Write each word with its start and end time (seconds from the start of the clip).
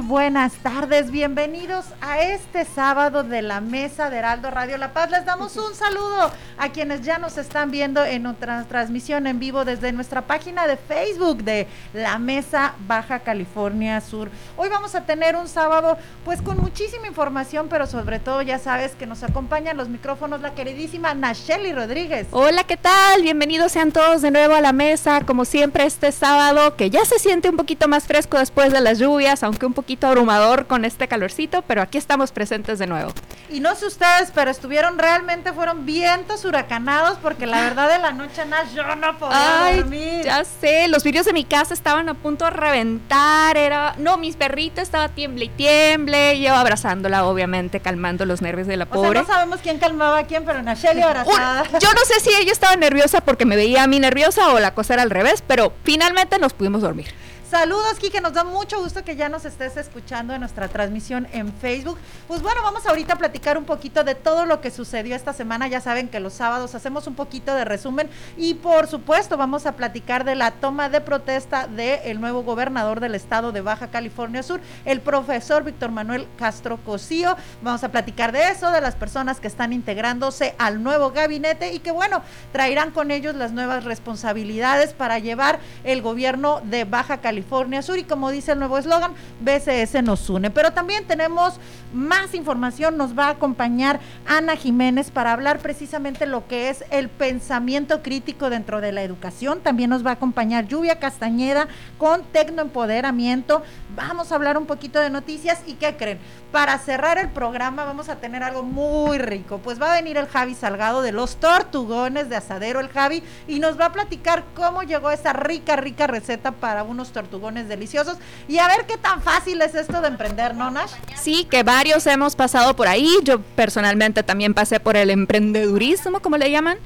Buenas 0.00 0.52
tardes. 0.54 1.10
Bienvenidos 1.10 1.86
a 2.00 2.20
este 2.20 2.64
sábado 2.64 3.24
de 3.24 3.42
la 3.42 3.60
mesa 3.60 4.10
de 4.10 4.18
Heraldo 4.18 4.50
Radio 4.50 4.78
La 4.78 4.92
Paz. 4.92 5.10
Les 5.10 5.24
damos 5.24 5.56
un 5.56 5.74
saludo 5.74 6.30
a 6.56 6.68
quienes 6.70 7.02
ya 7.02 7.18
nos 7.18 7.36
están 7.38 7.70
viendo 7.70 8.04
en 8.04 8.22
nuestra 8.22 8.64
transmisión 8.64 9.26
en 9.26 9.38
vivo 9.38 9.64
desde 9.64 9.92
nuestra 9.92 10.22
página 10.22 10.66
de 10.66 10.76
Facebook 10.76 11.42
de 11.42 11.66
La 11.92 12.18
Mesa 12.18 12.74
Baja 12.86 13.20
California 13.20 14.00
Sur. 14.00 14.30
Hoy 14.56 14.68
vamos 14.68 14.94
a 14.94 15.04
tener 15.04 15.36
un 15.36 15.48
sábado 15.48 15.98
pues 16.24 16.42
con 16.42 16.58
muchísima 16.58 17.06
información, 17.06 17.68
pero 17.68 17.86
sobre 17.86 18.18
todo 18.18 18.42
ya 18.42 18.58
sabes 18.58 18.92
que 18.92 19.06
nos 19.06 19.22
acompañan 19.22 19.76
los 19.76 19.88
micrófonos 19.88 20.40
la 20.40 20.54
queridísima 20.54 21.14
Nacheli 21.14 21.72
Rodríguez. 21.72 22.28
Hola, 22.30 22.64
¿qué 22.64 22.76
tal? 22.76 23.22
Bienvenidos 23.22 23.72
sean 23.72 23.92
todos 23.92 24.22
de 24.22 24.30
nuevo 24.30 24.54
a 24.54 24.60
la 24.60 24.72
mesa, 24.72 25.22
como 25.26 25.44
siempre 25.44 25.86
este 25.86 26.12
sábado 26.12 26.76
que 26.76 26.90
ya 26.90 27.04
se 27.04 27.18
siente 27.18 27.50
un 27.50 27.56
poquito 27.56 27.88
más 27.88 28.04
fresco 28.04 28.38
después 28.38 28.72
de 28.72 28.80
las 28.80 28.98
lluvias, 28.98 29.42
aunque 29.42 29.66
un 29.66 29.74
poquito 29.74 29.87
abrumador 30.02 30.66
con 30.66 30.84
este 30.84 31.08
calorcito, 31.08 31.62
pero 31.62 31.82
aquí 31.82 31.98
estamos 31.98 32.32
presentes 32.32 32.78
de 32.78 32.86
nuevo. 32.86 33.12
Y 33.50 33.60
no 33.60 33.74
sé 33.74 33.86
ustedes, 33.86 34.30
pero 34.34 34.50
estuvieron 34.50 34.98
realmente, 34.98 35.52
fueron 35.52 35.86
vientos 35.86 36.44
huracanados, 36.44 37.16
porque 37.22 37.46
la 37.46 37.62
verdad 37.62 37.88
de 37.90 37.98
la 37.98 38.12
noche, 38.12 38.44
Nash, 38.44 38.74
yo 38.74 38.94
no 38.96 39.18
podía 39.18 39.64
Ay, 39.66 39.76
dormir. 39.78 40.24
Ya 40.24 40.44
sé, 40.44 40.88
los 40.88 41.02
vídeos 41.02 41.24
de 41.24 41.32
mi 41.32 41.44
casa 41.44 41.72
estaban 41.72 42.08
a 42.08 42.14
punto 42.14 42.44
de 42.44 42.50
reventar, 42.50 43.56
era, 43.56 43.94
no, 43.98 44.18
mis 44.18 44.36
perritos 44.36 44.82
estaba 44.82 45.08
tiemble 45.08 45.46
y 45.46 45.48
tiemble, 45.48 46.38
yo 46.40 46.54
abrazándola, 46.54 47.24
obviamente, 47.24 47.80
calmando 47.80 48.26
los 48.26 48.42
nervios 48.42 48.66
de 48.66 48.76
la 48.76 48.86
pobre. 48.86 49.20
no 49.20 49.26
sabemos 49.26 49.60
quién 49.62 49.78
calmaba 49.78 50.18
a 50.18 50.24
quién, 50.24 50.44
pero 50.44 50.62
Nacheli 50.62 51.00
abrazada. 51.00 51.64
yo 51.78 51.92
no 51.94 52.00
sé 52.04 52.20
si 52.20 52.30
ella 52.34 52.52
estaba 52.52 52.76
nerviosa 52.76 53.20
porque 53.22 53.46
me 53.46 53.56
veía 53.56 53.84
a 53.84 53.86
mí 53.86 53.98
nerviosa 53.98 54.52
o 54.52 54.58
la 54.60 54.74
cosa 54.74 54.94
era 54.94 55.02
al 55.02 55.10
revés, 55.10 55.42
pero 55.46 55.72
finalmente 55.84 56.38
nos 56.38 56.52
pudimos 56.52 56.82
dormir. 56.82 57.14
Saludos, 57.50 57.94
Kike, 57.98 58.20
nos 58.20 58.34
da 58.34 58.44
mucho 58.44 58.78
gusto 58.78 59.02
que 59.02 59.16
ya 59.16 59.30
nos 59.30 59.46
estés 59.46 59.78
escuchando 59.78 60.34
en 60.34 60.40
nuestra 60.40 60.68
transmisión 60.68 61.26
en 61.32 61.50
Facebook. 61.50 61.96
Pues 62.26 62.42
bueno, 62.42 62.60
vamos 62.62 62.84
ahorita 62.84 63.14
a 63.14 63.16
platicar 63.16 63.56
un 63.56 63.64
poquito 63.64 64.04
de 64.04 64.14
todo 64.14 64.44
lo 64.44 64.60
que 64.60 64.70
sucedió 64.70 65.16
esta 65.16 65.32
semana. 65.32 65.66
Ya 65.66 65.80
saben 65.80 66.10
que 66.10 66.20
los 66.20 66.34
sábados 66.34 66.74
hacemos 66.74 67.06
un 67.06 67.14
poquito 67.14 67.54
de 67.54 67.64
resumen 67.64 68.10
y 68.36 68.52
por 68.52 68.86
supuesto 68.86 69.38
vamos 69.38 69.64
a 69.64 69.76
platicar 69.76 70.24
de 70.24 70.34
la 70.34 70.50
toma 70.50 70.90
de 70.90 71.00
protesta 71.00 71.66
del 71.66 72.20
nuevo 72.20 72.42
gobernador 72.42 73.00
del 73.00 73.14
estado 73.14 73.50
de 73.50 73.62
Baja 73.62 73.86
California 73.86 74.42
Sur, 74.42 74.60
el 74.84 75.00
profesor 75.00 75.64
Víctor 75.64 75.90
Manuel 75.90 76.28
Castro 76.36 76.76
Cosío. 76.84 77.34
Vamos 77.62 77.82
a 77.82 77.88
platicar 77.88 78.30
de 78.30 78.50
eso, 78.50 78.70
de 78.72 78.82
las 78.82 78.94
personas 78.94 79.40
que 79.40 79.48
están 79.48 79.72
integrándose 79.72 80.54
al 80.58 80.82
nuevo 80.82 81.12
gabinete 81.12 81.72
y 81.72 81.78
que 81.78 81.92
bueno, 81.92 82.20
traerán 82.52 82.90
con 82.90 83.10
ellos 83.10 83.34
las 83.34 83.52
nuevas 83.52 83.84
responsabilidades 83.84 84.92
para 84.92 85.18
llevar 85.18 85.60
el 85.82 86.02
gobierno 86.02 86.60
de 86.62 86.84
Baja 86.84 87.22
California 87.22 87.37
California 87.38 87.82
Sur 87.82 87.98
y 87.98 88.02
como 88.02 88.32
dice 88.32 88.50
el 88.50 88.58
nuevo 88.58 88.78
eslogan, 88.78 89.12
BCS 89.40 90.02
nos 90.02 90.28
une. 90.28 90.50
Pero 90.50 90.72
también 90.72 91.06
tenemos 91.06 91.60
más 91.94 92.34
información, 92.34 92.96
nos 92.96 93.16
va 93.16 93.26
a 93.26 93.30
acompañar 93.30 94.00
Ana 94.26 94.56
Jiménez 94.56 95.12
para 95.12 95.32
hablar 95.32 95.60
precisamente 95.60 96.26
lo 96.26 96.48
que 96.48 96.68
es 96.68 96.84
el 96.90 97.08
pensamiento 97.08 98.02
crítico 98.02 98.50
dentro 98.50 98.80
de 98.80 98.90
la 98.90 99.04
educación. 99.04 99.60
También 99.60 99.88
nos 99.88 100.04
va 100.04 100.10
a 100.10 100.14
acompañar 100.14 100.66
Lluvia 100.66 100.98
Castañeda 100.98 101.68
con 101.96 102.24
Tecnoempoderamiento. 102.24 103.62
Vamos 103.94 104.32
a 104.32 104.34
hablar 104.34 104.58
un 104.58 104.66
poquito 104.66 104.98
de 104.98 105.08
noticias 105.08 105.62
y 105.64 105.74
¿qué 105.74 105.96
creen? 105.96 106.18
Para 106.52 106.78
cerrar 106.78 107.18
el 107.18 107.28
programa 107.28 107.84
vamos 107.84 108.08
a 108.08 108.16
tener 108.16 108.42
algo 108.42 108.62
muy 108.62 109.18
rico. 109.18 109.58
Pues 109.58 109.80
va 109.80 109.92
a 109.92 109.96
venir 109.96 110.16
el 110.16 110.26
Javi 110.26 110.54
Salgado 110.54 111.02
de 111.02 111.12
los 111.12 111.36
Tortugones 111.36 112.30
de 112.30 112.36
Asadero, 112.36 112.80
el 112.80 112.88
Javi, 112.88 113.22
y 113.46 113.58
nos 113.58 113.78
va 113.78 113.86
a 113.86 113.92
platicar 113.92 114.44
cómo 114.54 114.82
llegó 114.82 115.10
esa 115.10 115.34
rica, 115.34 115.76
rica 115.76 116.06
receta 116.06 116.52
para 116.52 116.84
unos 116.84 117.12
tortugones 117.12 117.68
deliciosos. 117.68 118.16
Y 118.48 118.58
a 118.58 118.66
ver 118.66 118.86
qué 118.86 118.96
tan 118.96 119.20
fácil 119.20 119.60
es 119.60 119.74
esto 119.74 120.00
de 120.00 120.08
emprender, 120.08 120.54
¿no, 120.54 120.70
Nash? 120.70 120.92
Sí, 121.16 121.44
que 121.44 121.62
varios 121.62 122.06
hemos 122.06 122.34
pasado 122.34 122.74
por 122.74 122.88
ahí. 122.88 123.10
Yo 123.24 123.40
personalmente 123.40 124.22
también 124.22 124.54
pasé 124.54 124.80
por 124.80 124.96
el 124.96 125.10
emprendedurismo, 125.10 126.20
como 126.20 126.38
le 126.38 126.50
llaman. 126.50 126.78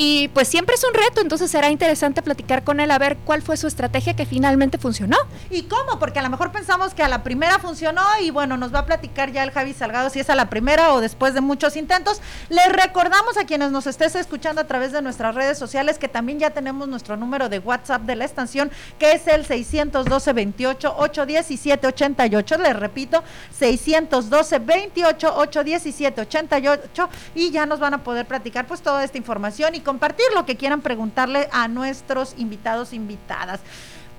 Y 0.00 0.28
pues 0.28 0.46
siempre 0.46 0.76
es 0.76 0.84
un 0.84 0.94
reto, 0.94 1.20
entonces 1.20 1.50
será 1.50 1.70
interesante 1.70 2.22
platicar 2.22 2.62
con 2.62 2.78
él 2.78 2.92
a 2.92 2.98
ver 2.98 3.16
cuál 3.24 3.42
fue 3.42 3.56
su 3.56 3.66
estrategia 3.66 4.14
que 4.14 4.26
finalmente 4.26 4.78
funcionó. 4.78 5.16
¿Y 5.50 5.62
cómo? 5.62 5.98
Porque 5.98 6.20
a 6.20 6.22
lo 6.22 6.30
mejor 6.30 6.52
pensamos 6.52 6.94
que 6.94 7.02
a 7.02 7.08
la 7.08 7.24
primera 7.24 7.58
funcionó 7.58 8.02
y 8.22 8.30
bueno, 8.30 8.56
nos 8.56 8.72
va 8.72 8.78
a 8.78 8.86
platicar 8.86 9.32
ya 9.32 9.42
el 9.42 9.50
Javi 9.50 9.74
Salgado 9.74 10.08
si 10.08 10.20
es 10.20 10.30
a 10.30 10.36
la 10.36 10.48
primera 10.48 10.94
o 10.94 11.00
después 11.00 11.34
de 11.34 11.40
muchos 11.40 11.74
intentos. 11.74 12.20
Les 12.48 12.72
recordamos 12.72 13.36
a 13.38 13.44
quienes 13.44 13.72
nos 13.72 13.88
estés 13.88 14.14
escuchando 14.14 14.60
a 14.60 14.68
través 14.68 14.92
de 14.92 15.02
nuestras 15.02 15.34
redes 15.34 15.58
sociales 15.58 15.98
que 15.98 16.06
también 16.06 16.38
ya 16.38 16.50
tenemos 16.50 16.86
nuestro 16.86 17.16
número 17.16 17.48
de 17.48 17.58
WhatsApp 17.58 18.02
de 18.02 18.14
la 18.14 18.24
estación 18.24 18.70
que 19.00 19.14
es 19.14 19.26
el 19.26 19.46
612 19.46 20.32
28 20.32 20.94
817 20.96 21.86
88. 21.88 22.58
Les 22.58 22.76
repito, 22.76 23.24
612 23.58 24.60
28 24.60 25.34
817 25.38 26.20
88 26.20 27.08
y 27.34 27.50
ya 27.50 27.66
nos 27.66 27.80
van 27.80 27.94
a 27.94 28.04
poder 28.04 28.26
platicar 28.26 28.64
pues 28.68 28.80
toda 28.80 29.02
esta 29.02 29.18
información 29.18 29.74
y 29.74 29.87
compartir 29.88 30.26
lo 30.34 30.44
que 30.44 30.56
quieran 30.56 30.82
preguntarle 30.82 31.48
a 31.50 31.66
nuestros 31.66 32.34
invitados, 32.36 32.92
invitadas. 32.92 33.60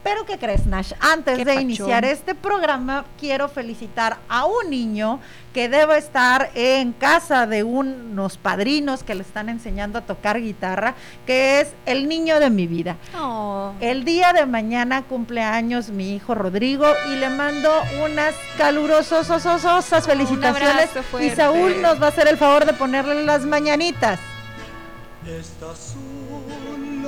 Pero 0.04 0.26
¿qué 0.26 0.40
crees, 0.40 0.66
Nash? 0.66 0.94
Antes 1.00 1.46
de 1.46 1.62
iniciar 1.62 2.06
este 2.06 2.34
programa, 2.34 3.06
quiero 3.20 3.50
felicitar 3.50 4.18
a 4.28 4.46
un 4.46 4.72
niño 4.72 5.20
que 5.54 5.70
debe 5.70 6.00
estar 6.00 6.50
en 6.56 6.92
casa 6.94 7.46
de 7.46 7.64
unos 7.64 8.38
padrinos 8.38 9.04
que 9.04 9.14
le 9.14 9.22
están 9.22 9.48
enseñando 9.48 10.00
a 10.00 10.02
tocar 10.02 10.42
guitarra, 10.42 10.96
que 11.28 11.62
es 11.62 11.74
el 11.86 12.10
niño 12.10 12.40
de 12.40 12.50
mi 12.50 12.66
vida. 12.66 12.96
Oh. 13.16 13.74
El 13.80 14.06
día 14.06 14.34
de 14.34 14.48
mañana 14.48 15.04
cumpleaños 15.04 15.90
mi 15.90 16.16
hijo 16.16 16.34
Rodrigo 16.34 16.88
y 17.12 17.16
le 17.18 17.30
mando 17.30 17.70
unas 18.04 18.34
calurosas 18.58 19.28
felicitaciones. 20.08 20.90
y 21.22 21.30
Saúl 21.30 21.80
nos 21.84 22.02
va 22.02 22.08
a 22.08 22.10
hacer 22.10 22.28
el 22.28 22.38
favor 22.38 22.66
de 22.66 22.74
ponerle 22.74 23.24
las 23.24 23.46
mañanitas. 23.46 24.20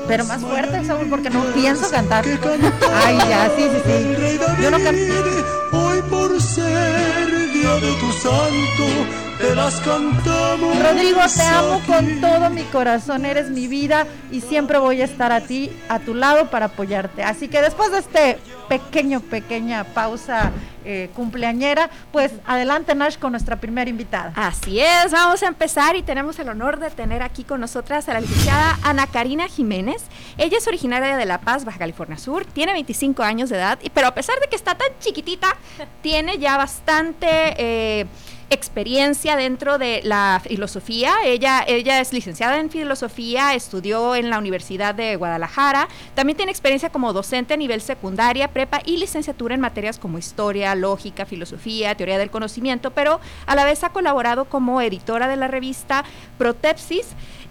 Pero 0.07 0.25
más 0.25 0.41
fuerte, 0.41 0.85
Saúl, 0.85 1.07
porque 1.09 1.29
no 1.29 1.43
pienso 1.53 1.89
cantar. 1.89 2.25
Ay, 2.25 3.17
ya, 3.29 3.51
sí, 3.55 3.63
sí, 3.63 3.81
sí. 3.85 4.39
Yo 4.61 4.71
no 4.71 4.77
canto. 4.83 5.77
Hoy 5.77 6.01
por 6.09 6.41
ser 6.41 7.51
día 7.53 7.75
de 7.75 7.93
tu 7.99 8.11
santo 8.11 9.20
las 9.55 9.79
cantamos. 9.81 10.79
Rodrigo, 10.79 11.19
te 11.35 11.41
amo 11.43 11.81
con 11.85 12.21
todo 12.21 12.49
mi 12.49 12.63
corazón, 12.63 13.25
eres 13.25 13.49
mi 13.49 13.67
vida 13.67 14.05
y 14.31 14.41
siempre 14.41 14.77
voy 14.77 15.01
a 15.01 15.05
estar 15.05 15.31
a 15.31 15.41
ti, 15.41 15.71
a 15.89 15.99
tu 15.99 16.13
lado 16.13 16.49
para 16.49 16.67
apoyarte. 16.67 17.23
Así 17.23 17.47
que 17.47 17.61
después 17.61 17.91
de 17.91 17.99
este 17.99 18.39
pequeño, 18.69 19.19
pequeña 19.19 19.83
pausa 19.83 20.51
eh, 20.85 21.09
cumpleañera, 21.15 21.89
pues 22.11 22.31
adelante 22.45 22.95
Nash 22.95 23.17
con 23.17 23.31
nuestra 23.31 23.57
primera 23.57 23.89
invitada. 23.89 24.31
Así 24.35 24.79
es, 24.79 25.11
vamos 25.11 25.43
a 25.43 25.47
empezar 25.47 25.95
y 25.95 26.03
tenemos 26.03 26.39
el 26.39 26.49
honor 26.49 26.79
de 26.79 26.89
tener 26.89 27.21
aquí 27.21 27.43
con 27.43 27.59
nosotras 27.59 28.07
a 28.09 28.13
la 28.13 28.21
licenciada 28.21 28.79
Ana 28.83 29.07
Karina 29.07 29.47
Jiménez. 29.47 30.03
Ella 30.37 30.57
es 30.57 30.67
originaria 30.67 31.17
de 31.17 31.25
La 31.25 31.41
Paz, 31.41 31.65
Baja 31.65 31.79
California 31.79 32.17
Sur, 32.17 32.45
tiene 32.45 32.73
25 32.73 33.23
años 33.23 33.49
de 33.49 33.57
edad, 33.57 33.79
pero 33.93 34.07
a 34.07 34.13
pesar 34.13 34.39
de 34.39 34.47
que 34.47 34.55
está 34.55 34.75
tan 34.75 34.87
chiquitita, 34.99 35.55
tiene 36.01 36.37
ya 36.37 36.57
bastante... 36.57 37.55
Eh, 37.57 38.05
experiencia 38.51 39.37
dentro 39.37 39.77
de 39.77 40.01
la 40.03 40.41
filosofía. 40.43 41.15
Ella, 41.25 41.63
ella 41.65 42.01
es 42.01 42.11
licenciada 42.11 42.59
en 42.59 42.69
filosofía, 42.69 43.55
estudió 43.55 44.13
en 44.15 44.29
la 44.29 44.37
Universidad 44.37 44.93
de 44.93 45.15
Guadalajara. 45.15 45.87
También 46.15 46.35
tiene 46.35 46.51
experiencia 46.51 46.89
como 46.89 47.13
docente 47.13 47.53
a 47.53 47.57
nivel 47.57 47.81
secundaria, 47.81 48.49
prepa 48.49 48.81
y 48.85 48.97
licenciatura 48.97 49.55
en 49.55 49.61
materias 49.61 49.97
como 49.97 50.17
historia, 50.17 50.75
lógica, 50.75 51.25
filosofía, 51.25 51.95
teoría 51.95 52.17
del 52.17 52.29
conocimiento, 52.29 52.91
pero 52.91 53.21
a 53.45 53.55
la 53.55 53.63
vez 53.63 53.83
ha 53.83 53.89
colaborado 53.89 54.45
como 54.45 54.81
editora 54.81 55.29
de 55.29 55.37
la 55.37 55.47
revista 55.47 56.03
Protepsis 56.37 57.07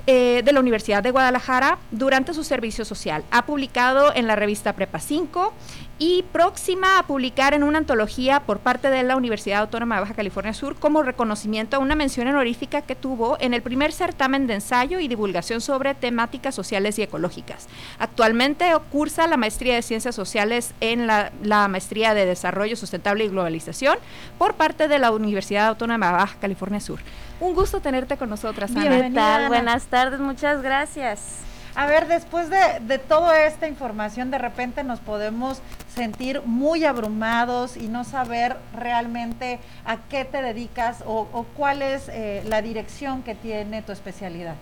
eh, 0.06 0.43
de 0.44 0.53
la 0.53 0.61
Universidad 0.61 1.03
de 1.03 1.11
Guadalajara 1.11 1.79
durante 1.91 2.35
su 2.35 2.43
servicio 2.43 2.85
social. 2.85 3.23
Ha 3.31 3.46
publicado 3.46 4.14
en 4.14 4.26
la 4.26 4.35
revista 4.35 4.75
Prepa 4.75 4.99
5 4.99 5.53
y 6.00 6.23
próxima 6.32 6.99
a 6.99 7.02
publicar 7.02 7.52
en 7.52 7.62
una 7.62 7.76
antología 7.76 8.41
por 8.41 8.58
parte 8.58 8.88
de 8.88 9.02
la 9.02 9.17
Universidad 9.17 9.61
Autónoma 9.61 9.97
de 9.97 10.00
Baja 10.00 10.14
California 10.14 10.55
Sur 10.55 10.76
como 10.76 11.02
reconocimiento 11.02 11.76
a 11.76 11.79
una 11.79 11.94
mención 11.94 12.26
honorífica 12.26 12.81
que 12.81 12.94
tuvo 12.94 13.37
en 13.38 13.52
el 13.52 13.61
primer 13.61 13.93
certamen 13.93 14.47
de 14.47 14.55
ensayo 14.55 14.99
y 14.99 15.08
divulgación 15.08 15.61
sobre 15.61 15.94
temáticas 15.94 16.55
sociales 16.55 16.99
y 16.99 17.02
ecológicas. 17.02 17.69
Actualmente 17.99 18.73
cursa 18.91 19.26
la 19.26 19.37
maestría 19.37 19.75
de 19.75 19.82
Ciencias 19.82 20.14
Sociales 20.14 20.73
en 20.81 21.06
la, 21.06 21.31
maestría 21.69 22.14
de 22.14 22.25
Desarrollo 22.25 22.76
Sustentable 22.76 23.25
y 23.25 23.29
Globalización 23.29 23.99
por 24.38 24.55
parte 24.55 24.88
de 24.88 24.99
la 24.99 25.11
Universidad 25.11 25.69
Autónoma 25.69 26.06
de 26.06 26.12
Baja 26.12 26.37
California 26.41 26.81
Sur. 26.81 27.00
Un 27.41 27.55
gusto 27.55 27.81
tenerte 27.81 28.17
con 28.17 28.31
nosotras, 28.31 28.70
Ana. 28.70 28.88
Bienvenida, 28.88 29.49
Buenas 29.49 29.85
tardes, 29.85 30.19
muchas 30.19 30.62
gracias. 30.62 31.50
A 31.75 31.87
ver, 31.87 32.08
después 32.08 32.50
de, 32.50 32.81
de, 32.81 32.99
toda 32.99 33.44
esta 33.46 33.69
información, 33.69 34.31
de 34.31 34.38
repente 34.38 34.82
nos 34.82 34.99
podemos 34.99 35.62
sentir 35.94 36.43
muy 36.44 36.84
abrumados 36.84 37.76
y 37.76 37.88
no 37.88 38.05
saber 38.05 38.56
realmente 38.75 39.61
a 39.84 39.99
qué 40.08 40.25
te 40.25 40.43
dedicas 40.43 41.02
o, 41.06 41.46
cuál 41.56 41.82
es 41.82 42.08
eh, 42.08 42.43
la 42.46 42.61
dirección 42.62 43.22
que 43.22 43.34
tiene 43.34 43.82
tu 43.82 43.93
especialidad. 43.93 44.55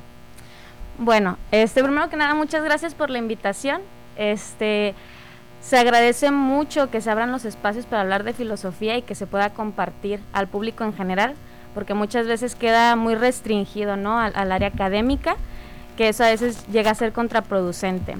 Bueno, 0.98 1.38
este, 1.50 1.82
primero 1.82 2.10
que 2.10 2.16
nada, 2.16 2.34
muchas 2.34 2.62
gracias 2.62 2.94
por 2.94 3.08
la 3.08 3.18
invitación. 3.18 3.80
Este, 4.16 4.94
se 5.62 5.78
agradece 5.78 6.30
mucho 6.30 6.90
que 6.90 7.00
se 7.00 7.10
abran 7.10 7.32
los 7.32 7.44
espacios 7.44 7.86
para 7.86 8.02
hablar 8.02 8.24
de 8.24 8.32
filosofía 8.32 8.96
y 8.96 9.02
que 9.02 9.14
se 9.14 9.26
pueda 9.26 9.50
compartir 9.50 10.20
al 10.32 10.48
público 10.48 10.84
en 10.84 10.92
general, 10.92 11.34
porque 11.74 11.94
muchas 11.94 12.26
veces 12.26 12.54
queda 12.54 12.96
muy 12.96 13.14
restringido 13.14 13.96
¿no? 13.96 14.18
al 14.18 14.52
área 14.52 14.68
académica 14.68 15.36
que 15.98 16.08
eso 16.08 16.22
a 16.22 16.28
veces 16.28 16.64
llega 16.68 16.92
a 16.92 16.94
ser 16.94 17.12
contraproducente. 17.12 18.16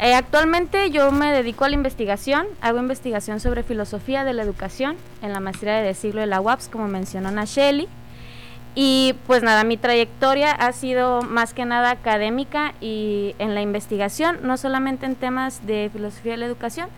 Eh, 0.00 0.14
actualmente 0.14 0.90
yo 0.90 1.12
me 1.12 1.30
dedico 1.32 1.64
a 1.64 1.68
la 1.68 1.76
investigación, 1.76 2.48
hago 2.60 2.80
investigación 2.80 3.38
sobre 3.38 3.62
filosofía 3.62 4.24
de 4.24 4.32
la 4.32 4.42
educación 4.42 4.96
en 5.22 5.32
la 5.32 5.38
maestría 5.38 5.74
de 5.74 5.94
siglo 5.94 6.20
de 6.20 6.26
la 6.26 6.40
UAPS, 6.40 6.68
como 6.68 6.88
mencionó 6.88 7.30
Nacheli. 7.30 7.86
Y 8.74 9.14
pues 9.28 9.44
nada, 9.44 9.62
mi 9.62 9.76
trayectoria 9.76 10.50
ha 10.50 10.72
sido 10.72 11.22
más 11.22 11.54
que 11.54 11.64
nada 11.64 11.92
académica 11.92 12.74
y 12.80 13.36
en 13.38 13.54
la 13.54 13.62
investigación, 13.62 14.40
no 14.42 14.56
solamente 14.56 15.06
en 15.06 15.14
temas 15.14 15.64
de 15.64 15.88
filosofía 15.92 16.32
de 16.32 16.38
la 16.38 16.46
educación, 16.46 16.88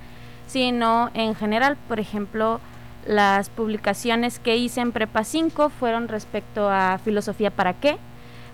sino 0.46 1.10
en 1.12 1.34
general, 1.34 1.76
por 1.86 2.00
ejemplo, 2.00 2.60
las 3.06 3.50
publicaciones 3.50 4.38
que 4.38 4.56
hice 4.56 4.80
en 4.80 4.90
Prepa 4.90 5.22
5 5.22 5.68
fueron 5.68 6.08
respecto 6.08 6.70
a 6.70 6.98
filosofía 7.04 7.50
para 7.50 7.74
qué, 7.74 7.98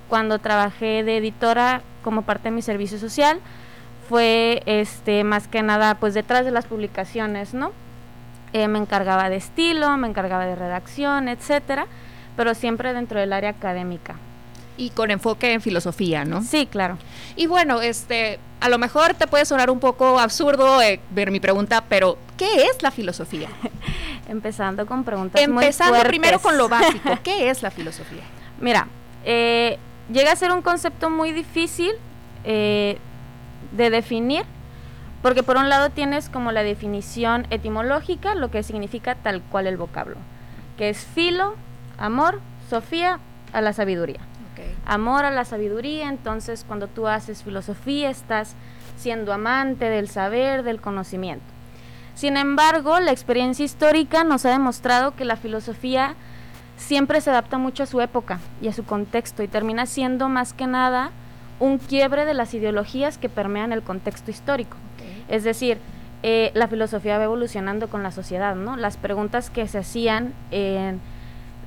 cuando 0.09 0.39
trabajé 0.39 1.03
de 1.05 1.19
editora 1.19 1.83
como 2.03 2.23
parte 2.23 2.45
de 2.45 2.51
mi 2.51 2.63
servicio 2.63 2.99
social 2.99 3.41
fue 4.09 4.63
este 4.67 5.25
más 5.25 5.49
que 5.49 5.63
nada 5.63 5.95
pues 5.97 6.15
detrás 6.15 6.45
de 6.45 6.51
las 6.51 6.67
publicaciones, 6.67 7.55
¿no? 7.55 7.73
Eh, 8.53 8.69
me 8.69 8.79
encargaba 8.79 9.29
de 9.31 9.37
estilo, 9.37 9.97
me 9.97 10.07
encargaba 10.07 10.47
de 10.47 10.55
redacción, 10.55 11.29
etcétera, 11.29 11.87
pero 12.37 12.55
siempre 12.55 12.93
dentro 12.93 13.19
del 13.19 13.33
área 13.33 13.51
académica. 13.51 14.15
Y 14.77 14.91
con 14.91 15.11
enfoque 15.11 15.53
en 15.53 15.61
filosofía, 15.61 16.25
¿no? 16.25 16.43
Sí, 16.43 16.67
claro. 16.67 16.99
Y 17.37 17.47
bueno, 17.47 17.81
este, 17.81 18.39
a 18.61 18.69
lo 18.69 18.79
mejor 18.79 19.15
te 19.15 19.27
puede 19.27 19.45
sonar 19.45 19.71
un 19.71 19.81
poco 19.81 20.19
absurdo 20.19 20.81
eh, 20.83 21.01
ver 21.11 21.31
mi 21.31 21.41
pregunta, 21.41 21.85
pero 21.89 22.19
¿qué 22.37 22.67
es 22.67 22.83
la 22.83 22.91
filosofía? 22.91 23.49
Empezando 24.29 24.87
con 24.87 25.05
preguntas 25.05 25.41
Empezando 25.41 26.01
primero 26.05 26.41
con 26.41 26.57
lo 26.57 26.69
básico, 26.69 27.19
¿qué 27.23 27.51
es 27.51 27.63
la 27.63 27.71
filosofía? 27.71 28.23
Mira, 28.61 28.87
eh, 29.25 29.79
llega 30.13 30.33
a 30.33 30.37
ser 30.37 30.53
un 30.53 30.63
concepto 30.63 31.11
muy 31.11 31.33
difícil 31.33 31.93
eh, 32.45 32.99
de 33.73 33.91
definir, 33.91 34.45
porque 35.23 35.43
por 35.43 35.57
un 35.57 35.69
lado 35.69 35.91
tienes 35.91 36.29
como 36.29 36.53
la 36.53 36.63
definición 36.63 37.47
etimológica, 37.51 38.35
lo 38.35 38.51
que 38.51 38.63
significa 38.63 39.15
tal 39.15 39.43
cual 39.43 39.67
el 39.67 39.77
vocablo, 39.77 40.17
que 40.77 40.91
es 40.91 41.05
filo, 41.05 41.55
amor, 41.99 42.41
sofía, 42.69 43.19
a 43.53 43.61
la 43.61 43.73
sabiduría. 43.73 44.21
Amor 44.87 45.25
a 45.25 45.31
la 45.31 45.47
sabiduría, 45.47 46.09
entonces 46.09 46.65
cuando 46.67 46.89
tú 46.89 47.07
haces 47.07 47.43
filosofía 47.43 48.11
estás 48.11 48.55
siendo 48.99 49.33
amante 49.33 49.87
del 49.87 50.09
saber, 50.09 50.63
del 50.63 50.81
conocimiento. 50.81 51.45
Sin 52.15 52.37
embargo, 52.37 53.01
la 53.01 53.11
experiencia 53.11 53.65
histórica 53.65 54.23
nos 54.25 54.45
ha 54.45 54.51
demostrado 54.51 55.17
que 55.17 55.25
la 55.25 55.37
filosofía 55.37 56.15
siempre 56.77 57.21
se 57.21 57.31
adapta 57.31 57.59
mucho 57.59 57.83
a 57.83 57.87
su 57.87 58.01
época 58.01 58.41
y 58.61 58.69
a 58.69 58.73
su 58.73 58.85
contexto 58.85 59.43
y 59.43 59.49
termina 59.49 59.87
siendo 59.87 60.29
más 60.29 60.53
que 60.53 60.67
nada 60.67 61.11
un 61.61 61.79
quiebre 61.79 62.25
de 62.25 62.35
las 62.35 62.55
ideologías 62.55 63.19
que 63.19 63.29
permean 63.29 63.73
el 63.73 63.83
contexto 63.83 64.31
histórico. 64.31 64.77
Es 65.29 65.45
decir, 65.45 65.79
eh, 66.23 66.51
la 66.55 66.69
filosofía 66.69 67.19
va 67.19 67.25
evolucionando 67.25 67.89
con 67.89 68.03
la 68.03 68.11
sociedad, 68.11 68.57
¿no? 68.57 68.77
Las 68.77 68.97
preguntas 68.97 69.51
que 69.51 69.69
se 69.69 69.79
hacían 69.79 70.33
en 70.51 71.01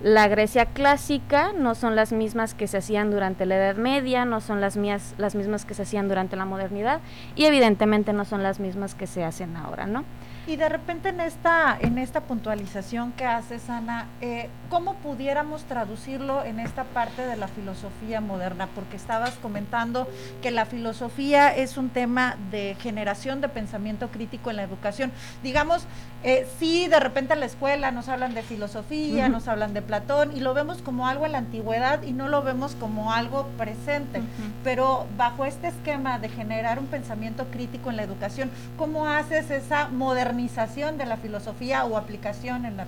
la 0.01 0.27
Grecia 0.27 0.65
clásica 0.65 1.53
no 1.53 1.73
son 1.73 1.95
las 1.95 2.11
mismas 2.11 2.53
que 2.53 2.67
se 2.67 2.77
hacían 2.77 3.09
durante 3.09 3.45
la 3.45 3.55
Edad 3.55 3.75
Media, 3.75 4.25
no 4.25 4.41
son 4.41 4.61
las, 4.61 4.77
mías, 4.77 5.15
las 5.17 5.33
mismas 5.33 5.65
que 5.65 5.73
se 5.73 5.83
hacían 5.83 6.07
durante 6.07 6.35
la 6.35 6.45
modernidad 6.45 7.01
y 7.35 7.45
evidentemente 7.45 8.13
no 8.13 8.25
son 8.25 8.43
las 8.43 8.59
mismas 8.59 8.93
que 8.93 9.07
se 9.07 9.23
hacen 9.23 9.55
ahora, 9.55 9.87
¿no? 9.87 10.03
Y 10.47 10.55
de 10.55 10.69
repente 10.69 11.09
en 11.09 11.19
esta, 11.19 11.77
en 11.77 11.97
esta 11.97 12.21
puntualización 12.21 13.11
que 13.11 13.25
haces, 13.25 13.69
Ana, 13.69 14.07
eh, 14.21 14.47
¿cómo 14.69 14.93
pudiéramos 14.93 15.65
traducirlo 15.65 16.45
en 16.45 16.61
esta 16.61 16.85
parte 16.85 17.27
de 17.27 17.35
la 17.35 17.49
filosofía 17.49 18.21
moderna? 18.21 18.69
Porque 18.73 18.95
estabas 18.95 19.31
comentando 19.41 20.07
que 20.41 20.51
la 20.51 20.65
filosofía 20.65 21.53
es 21.53 21.75
un 21.75 21.89
tema 21.89 22.37
de 22.49 22.77
generación 22.79 23.41
de 23.41 23.49
pensamiento 23.49 24.07
crítico 24.07 24.49
en 24.49 24.55
la 24.55 24.63
educación. 24.63 25.11
Digamos, 25.43 25.85
eh, 26.23 26.47
sí, 26.59 26.87
de 26.87 26.99
repente 27.01 27.33
en 27.33 27.41
la 27.41 27.45
escuela 27.45 27.91
nos 27.91 28.07
hablan 28.07 28.33
de 28.33 28.41
filosofía, 28.41 29.27
nos 29.27 29.49
hablan 29.49 29.73
de 29.73 29.81
Platón 29.81 30.35
y 30.35 30.39
lo 30.39 30.53
vemos 30.53 30.81
como 30.81 31.07
algo 31.07 31.25
en 31.25 31.33
la 31.33 31.39
antigüedad 31.39 32.03
y 32.03 32.13
no 32.13 32.29
lo 32.29 32.41
vemos 32.41 32.73
como 32.75 33.11
algo 33.11 33.47
presente. 33.57 34.21
Pero 34.63 35.07
bajo 35.17 35.43
este 35.43 35.67
esquema 35.67 36.19
de 36.19 36.29
generar 36.29 36.79
un 36.79 36.87
pensamiento 36.87 37.47
crítico 37.51 37.89
en 37.89 37.97
la 37.97 38.03
educación, 38.03 38.49
¿cómo 38.77 39.09
haces 39.09 39.51
esa 39.51 39.89
de 40.37 41.05
la 41.05 41.17
filosofía 41.17 41.85
o 41.85 41.97
aplicación 41.97 42.65
en 42.65 42.77
la, 42.77 42.83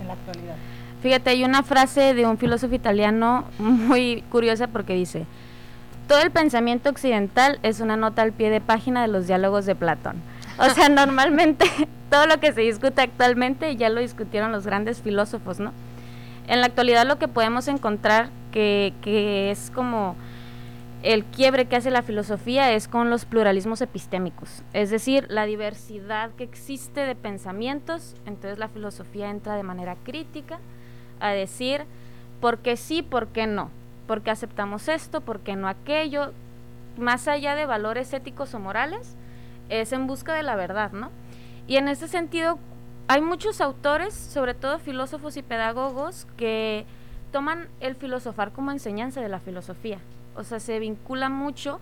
en, 0.00 0.06
la 0.06 0.12
actualidad. 0.12 0.54
Fíjate, 1.02 1.30
hay 1.30 1.44
una 1.44 1.62
frase 1.62 2.14
de 2.14 2.26
un 2.26 2.36
filósofo 2.36 2.74
italiano 2.74 3.44
muy 3.58 4.22
curiosa 4.30 4.68
porque 4.68 4.94
dice, 4.94 5.24
todo 6.06 6.20
el 6.20 6.30
pensamiento 6.30 6.90
occidental 6.90 7.58
es 7.62 7.80
una 7.80 7.96
nota 7.96 8.22
al 8.22 8.32
pie 8.32 8.50
de 8.50 8.60
página 8.60 9.02
de 9.02 9.08
los 9.08 9.26
diálogos 9.26 9.64
de 9.64 9.74
Platón. 9.74 10.16
O 10.58 10.68
sea, 10.70 10.88
normalmente 10.90 11.64
todo 12.10 12.26
lo 12.26 12.38
que 12.38 12.52
se 12.52 12.60
discute 12.60 13.00
actualmente 13.00 13.76
ya 13.76 13.88
lo 13.88 14.00
discutieron 14.00 14.52
los 14.52 14.66
grandes 14.66 15.00
filósofos, 15.00 15.58
¿no? 15.58 15.72
En 16.48 16.60
la 16.60 16.66
actualidad 16.66 17.06
lo 17.06 17.18
que 17.18 17.28
podemos 17.28 17.68
encontrar 17.68 18.28
que, 18.52 18.92
que 19.02 19.50
es 19.50 19.70
como 19.74 20.16
el 21.02 21.24
quiebre 21.24 21.66
que 21.66 21.76
hace 21.76 21.90
la 21.90 22.02
filosofía 22.02 22.72
es 22.72 22.86
con 22.86 23.08
los 23.08 23.24
pluralismos 23.24 23.80
epistémicos, 23.80 24.62
es 24.74 24.90
decir, 24.90 25.26
la 25.30 25.46
diversidad 25.46 26.30
que 26.32 26.44
existe 26.44 27.00
de 27.00 27.14
pensamientos, 27.14 28.14
entonces 28.26 28.58
la 28.58 28.68
filosofía 28.68 29.30
entra 29.30 29.56
de 29.56 29.62
manera 29.62 29.96
crítica 30.04 30.58
a 31.18 31.30
decir 31.30 31.84
por 32.40 32.58
qué 32.58 32.76
sí, 32.76 33.02
por 33.02 33.28
qué 33.28 33.46
no, 33.46 33.70
por 34.06 34.20
qué 34.20 34.30
aceptamos 34.30 34.88
esto, 34.88 35.22
por 35.22 35.40
qué 35.40 35.56
no 35.56 35.68
aquello, 35.68 36.32
más 36.98 37.28
allá 37.28 37.54
de 37.54 37.64
valores 37.64 38.12
éticos 38.12 38.52
o 38.52 38.58
morales, 38.58 39.16
es 39.70 39.92
en 39.92 40.06
busca 40.06 40.34
de 40.34 40.42
la 40.42 40.56
verdad, 40.56 40.92
¿no? 40.92 41.10
Y 41.66 41.76
en 41.76 41.88
ese 41.88 42.08
sentido, 42.08 42.58
hay 43.08 43.22
muchos 43.22 43.62
autores, 43.62 44.12
sobre 44.12 44.52
todo 44.52 44.78
filósofos 44.78 45.36
y 45.38 45.42
pedagogos, 45.42 46.26
que 46.36 46.84
toman 47.32 47.68
el 47.80 47.94
filosofar 47.94 48.52
como 48.52 48.70
enseñanza 48.70 49.20
de 49.20 49.28
la 49.28 49.40
filosofía 49.40 49.98
o 50.40 50.44
sea, 50.44 50.60
se 50.60 50.78
vincula 50.78 51.28
mucho 51.28 51.80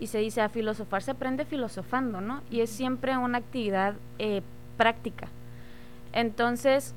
y 0.00 0.06
se 0.08 0.18
dice 0.18 0.40
a 0.40 0.48
filosofar 0.48 1.02
se 1.02 1.12
aprende 1.12 1.44
filosofando, 1.44 2.20
¿no? 2.20 2.42
Y 2.50 2.60
es 2.60 2.70
siempre 2.70 3.16
una 3.16 3.38
actividad 3.38 3.94
eh, 4.18 4.42
práctica. 4.76 5.28
Entonces, 6.12 6.94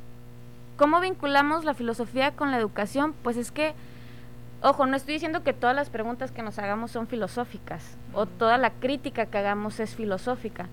¿cómo 0.77 1.01
vinculamos 1.01 1.65
la 1.65 1.74
filosofía 1.74 2.31
con 2.31 2.50
la 2.50 2.57
educación? 2.57 3.13
Pues 3.22 3.38
es 3.38 3.51
que, 3.51 3.74
ojo, 4.62 4.86
no 4.86 4.95
estoy 4.95 5.15
diciendo 5.15 5.43
que 5.43 5.53
todas 5.53 5.75
las 5.75 5.89
preguntas 5.89 6.31
que 6.31 6.41
nos 6.41 6.57
hagamos 6.57 6.91
son 6.91 7.07
filosóficas 7.07 7.98
o 8.13 8.25
toda 8.25 8.57
la 8.57 8.72
crítica 8.72 9.25
que 9.25 9.38
hagamos 9.38 9.79
es 9.81 9.95
filosófica. 9.95 10.67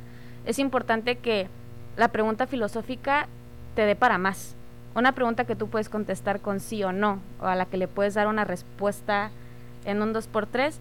Es 0.46 0.58
importante 0.58 1.18
que 1.18 1.48
la 1.96 2.08
pregunta 2.08 2.46
filosófica 2.46 3.26
te 3.74 3.82
dé 3.82 3.96
para 3.96 4.18
más. 4.18 4.54
Una 4.94 5.12
pregunta 5.12 5.44
que 5.44 5.56
tú 5.56 5.68
puedes 5.68 5.88
contestar 5.88 6.40
con 6.40 6.60
sí 6.60 6.82
o 6.82 6.92
no, 6.92 7.20
o 7.40 7.46
a 7.46 7.56
la 7.56 7.66
que 7.66 7.76
le 7.76 7.88
puedes 7.88 8.14
dar 8.14 8.26
una 8.26 8.44
respuesta 8.44 9.30
en 9.84 10.02
un 10.02 10.14
2x3, 10.14 10.74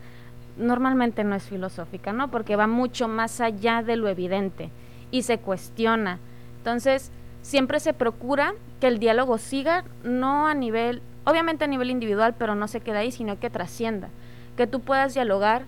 normalmente 0.57 1.23
no 1.23 1.35
es 1.35 1.43
filosófica, 1.43 2.13
¿no? 2.13 2.29
Porque 2.29 2.55
va 2.55 2.67
mucho 2.67 3.07
más 3.07 3.41
allá 3.41 3.81
de 3.81 3.95
lo 3.95 4.07
evidente 4.09 4.69
y 5.11 5.23
se 5.23 5.39
cuestiona. 5.39 6.19
Entonces, 6.57 7.11
siempre 7.41 7.79
se 7.79 7.93
procura 7.93 8.53
que 8.79 8.87
el 8.87 8.99
diálogo 8.99 9.37
siga, 9.37 9.83
no 10.03 10.47
a 10.47 10.53
nivel, 10.53 11.01
obviamente 11.25 11.65
a 11.65 11.67
nivel 11.67 11.89
individual, 11.89 12.35
pero 12.37 12.55
no 12.55 12.67
se 12.67 12.81
quede 12.81 12.97
ahí, 12.97 13.11
sino 13.11 13.39
que 13.39 13.49
trascienda, 13.49 14.09
que 14.57 14.67
tú 14.67 14.81
puedas 14.81 15.13
dialogar 15.13 15.63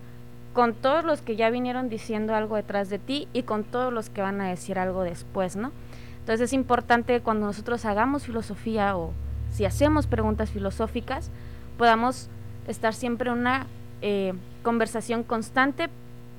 con 0.52 0.74
todos 0.74 1.04
los 1.04 1.22
que 1.22 1.36
ya 1.36 1.50
vinieron 1.50 1.88
diciendo 1.88 2.34
algo 2.34 2.56
detrás 2.56 2.90
de 2.90 2.98
ti 2.98 3.26
y 3.32 3.42
con 3.42 3.64
todos 3.64 3.92
los 3.92 4.10
que 4.10 4.20
van 4.20 4.40
a 4.40 4.48
decir 4.48 4.78
algo 4.78 5.02
después, 5.02 5.56
¿no? 5.56 5.72
Entonces 6.20 6.42
es 6.42 6.52
importante 6.52 7.20
cuando 7.20 7.46
nosotros 7.46 7.84
hagamos 7.84 8.24
filosofía 8.24 8.96
o 8.96 9.12
si 9.50 9.64
hacemos 9.64 10.06
preguntas 10.06 10.50
filosóficas, 10.50 11.30
podamos 11.78 12.28
estar 12.66 12.94
siempre 12.94 13.30
en 13.30 13.38
una 13.38 13.66
eh, 14.00 14.34
conversación 14.62 15.22
constante 15.22 15.88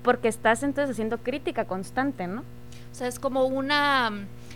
porque 0.03 0.27
estás 0.27 0.63
entonces 0.63 0.91
haciendo 0.91 1.17
crítica 1.19 1.65
constante, 1.65 2.27
¿no? 2.27 2.41
O 2.41 2.95
sea, 2.95 3.07
es 3.07 3.19
como 3.19 3.45
una 3.45 4.11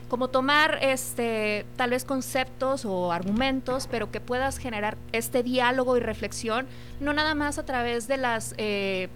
como 0.09 0.29
tomar 0.29 0.79
este 0.81 1.65
tal 1.75 1.89
vez 1.89 2.05
conceptos 2.05 2.85
o 2.85 3.11
argumentos, 3.11 3.87
pero 3.89 4.09
que 4.11 4.21
puedas 4.21 4.57
generar 4.57 4.97
este 5.11 5.43
diálogo 5.43 5.97
y 5.97 5.99
reflexión, 5.99 6.65
no 6.99 7.13
nada 7.13 7.35
más 7.35 7.57
a 7.57 7.65
través 7.65 8.07
de 8.07 8.17
las 8.17 8.53
eh, 8.57 9.09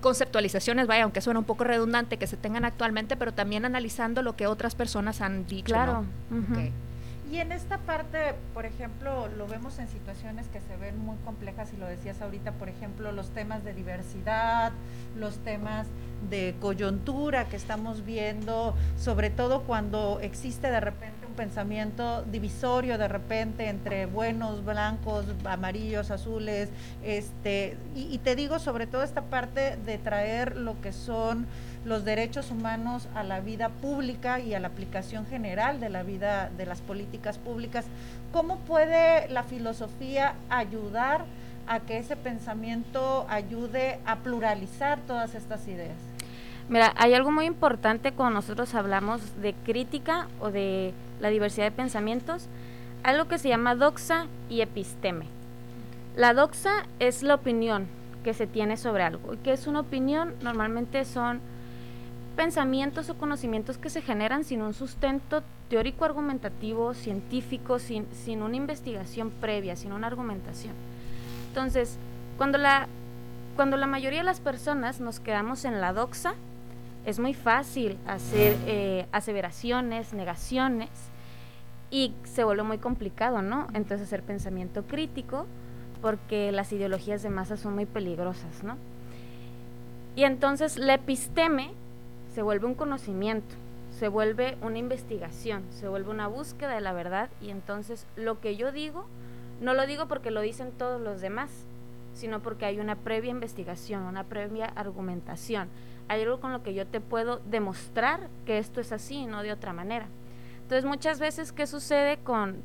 conceptualizaciones, 0.00 0.86
vaya, 0.86 1.04
aunque 1.04 1.20
suena 1.20 1.40
un 1.40 1.46
poco 1.46 1.64
redundante 1.64 2.18
que 2.18 2.26
se 2.26 2.36
tengan 2.36 2.64
actualmente, 2.64 3.16
pero 3.16 3.32
también 3.32 3.64
analizando 3.64 4.22
lo 4.22 4.36
que 4.36 4.46
otras 4.46 4.74
personas 4.74 5.20
han 5.20 5.46
dicho. 5.46 5.66
Claro. 5.66 6.04
Y 7.30 7.38
en 7.38 7.50
esta 7.50 7.78
parte, 7.78 8.34
por 8.54 8.66
ejemplo, 8.66 9.26
lo 9.36 9.48
vemos 9.48 9.80
en 9.80 9.88
situaciones 9.88 10.46
que 10.46 10.60
se 10.60 10.76
ven 10.76 10.96
muy 10.98 11.16
complejas 11.24 11.72
y 11.72 11.76
lo 11.76 11.86
decías 11.86 12.22
ahorita, 12.22 12.52
por 12.52 12.68
ejemplo, 12.68 13.10
los 13.10 13.30
temas 13.30 13.64
de 13.64 13.74
diversidad, 13.74 14.72
los 15.16 15.38
temas 15.38 15.88
de 16.30 16.54
coyuntura 16.60 17.46
que 17.46 17.56
estamos 17.56 18.04
viendo, 18.04 18.76
sobre 18.96 19.30
todo 19.30 19.62
cuando 19.62 20.20
existe 20.20 20.70
de 20.70 20.78
repente 20.78 21.26
un 21.26 21.34
pensamiento 21.34 22.22
divisorio 22.22 22.96
de 22.96 23.08
repente 23.08 23.68
entre 23.68 24.06
buenos, 24.06 24.64
blancos, 24.64 25.26
amarillos, 25.44 26.12
azules, 26.12 26.70
este, 27.04 27.76
y, 27.96 28.14
y 28.14 28.18
te 28.18 28.36
digo 28.36 28.60
sobre 28.60 28.86
todo 28.86 29.02
esta 29.02 29.22
parte 29.22 29.76
de 29.84 29.98
traer 29.98 30.56
lo 30.56 30.80
que 30.80 30.92
son 30.92 31.46
los 31.86 32.04
derechos 32.04 32.50
humanos 32.50 33.08
a 33.14 33.22
la 33.22 33.40
vida 33.40 33.68
pública 33.68 34.40
y 34.40 34.54
a 34.54 34.60
la 34.60 34.68
aplicación 34.68 35.24
general 35.24 35.78
de 35.78 35.88
la 35.88 36.02
vida 36.02 36.50
de 36.56 36.66
las 36.66 36.80
políticas 36.80 37.38
públicas. 37.38 37.86
¿Cómo 38.32 38.58
puede 38.58 39.28
la 39.28 39.44
filosofía 39.44 40.34
ayudar 40.50 41.24
a 41.68 41.80
que 41.80 41.98
ese 41.98 42.16
pensamiento 42.16 43.24
ayude 43.28 44.00
a 44.04 44.16
pluralizar 44.16 44.98
todas 45.06 45.36
estas 45.36 45.66
ideas? 45.68 45.96
Mira, 46.68 46.92
hay 46.96 47.14
algo 47.14 47.30
muy 47.30 47.46
importante 47.46 48.10
cuando 48.10 48.34
nosotros 48.34 48.74
hablamos 48.74 49.20
de 49.40 49.54
crítica 49.54 50.26
o 50.40 50.50
de 50.50 50.92
la 51.20 51.28
diversidad 51.28 51.66
de 51.66 51.70
pensamientos, 51.70 52.48
algo 53.04 53.28
que 53.28 53.38
se 53.38 53.48
llama 53.48 53.76
doxa 53.76 54.26
y 54.50 54.60
episteme. 54.60 55.26
La 56.16 56.34
doxa 56.34 56.86
es 56.98 57.22
la 57.22 57.36
opinión 57.36 57.86
que 58.24 58.34
se 58.34 58.48
tiene 58.48 58.76
sobre 58.76 59.04
algo. 59.04 59.34
¿Y 59.34 59.36
qué 59.36 59.52
es 59.52 59.68
una 59.68 59.80
opinión? 59.80 60.34
Normalmente 60.42 61.04
son 61.04 61.40
pensamientos 62.36 63.08
o 63.10 63.16
conocimientos 63.16 63.78
que 63.78 63.90
se 63.90 64.02
generan 64.02 64.44
sin 64.44 64.62
un 64.62 64.74
sustento 64.74 65.42
teórico 65.68 66.04
argumentativo, 66.04 66.94
científico, 66.94 67.78
sin, 67.78 68.06
sin 68.12 68.42
una 68.42 68.56
investigación 68.56 69.30
previa, 69.30 69.74
sin 69.74 69.92
una 69.92 70.06
argumentación. 70.06 70.74
Entonces, 71.48 71.96
cuando 72.36 72.58
la, 72.58 72.86
cuando 73.56 73.76
la 73.76 73.86
mayoría 73.86 74.20
de 74.20 74.24
las 74.24 74.40
personas 74.40 75.00
nos 75.00 75.18
quedamos 75.18 75.64
en 75.64 75.80
la 75.80 75.92
doxa, 75.92 76.34
es 77.06 77.18
muy 77.18 77.34
fácil 77.34 77.96
hacer 78.06 78.56
eh, 78.66 79.06
aseveraciones, 79.12 80.12
negaciones, 80.12 80.90
y 81.90 82.12
se 82.24 82.44
vuelve 82.44 82.64
muy 82.64 82.78
complicado, 82.78 83.42
¿no? 83.42 83.68
Entonces 83.72 84.08
hacer 84.08 84.22
pensamiento 84.22 84.82
crítico, 84.84 85.46
porque 86.02 86.52
las 86.52 86.72
ideologías 86.72 87.22
de 87.22 87.30
masa 87.30 87.56
son 87.56 87.74
muy 87.74 87.86
peligrosas, 87.86 88.62
¿no? 88.62 88.76
Y 90.16 90.24
entonces 90.24 90.78
la 90.78 90.94
episteme 90.94 91.70
se 92.36 92.42
vuelve 92.42 92.66
un 92.66 92.74
conocimiento, 92.74 93.54
se 93.98 94.08
vuelve 94.08 94.58
una 94.60 94.76
investigación, 94.76 95.64
se 95.70 95.88
vuelve 95.88 96.10
una 96.10 96.26
búsqueda 96.26 96.74
de 96.74 96.82
la 96.82 96.92
verdad 96.92 97.30
y 97.40 97.48
entonces 97.48 98.06
lo 98.14 98.40
que 98.42 98.56
yo 98.56 98.72
digo, 98.72 99.06
no 99.62 99.72
lo 99.72 99.86
digo 99.86 100.06
porque 100.06 100.30
lo 100.30 100.42
dicen 100.42 100.70
todos 100.70 101.00
los 101.00 101.22
demás, 101.22 101.48
sino 102.12 102.40
porque 102.40 102.66
hay 102.66 102.78
una 102.78 102.94
previa 102.94 103.30
investigación, 103.30 104.02
una 104.02 104.24
previa 104.24 104.66
argumentación. 104.66 105.68
Hay 106.08 106.20
algo 106.20 106.38
con 106.38 106.52
lo 106.52 106.62
que 106.62 106.74
yo 106.74 106.86
te 106.86 107.00
puedo 107.00 107.40
demostrar 107.46 108.28
que 108.44 108.58
esto 108.58 108.82
es 108.82 108.92
así 108.92 109.14
y 109.14 109.26
no 109.26 109.42
de 109.42 109.52
otra 109.52 109.72
manera. 109.72 110.04
Entonces 110.60 110.84
muchas 110.84 111.18
veces, 111.18 111.52
¿qué 111.52 111.66
sucede 111.66 112.18
con, 112.18 112.56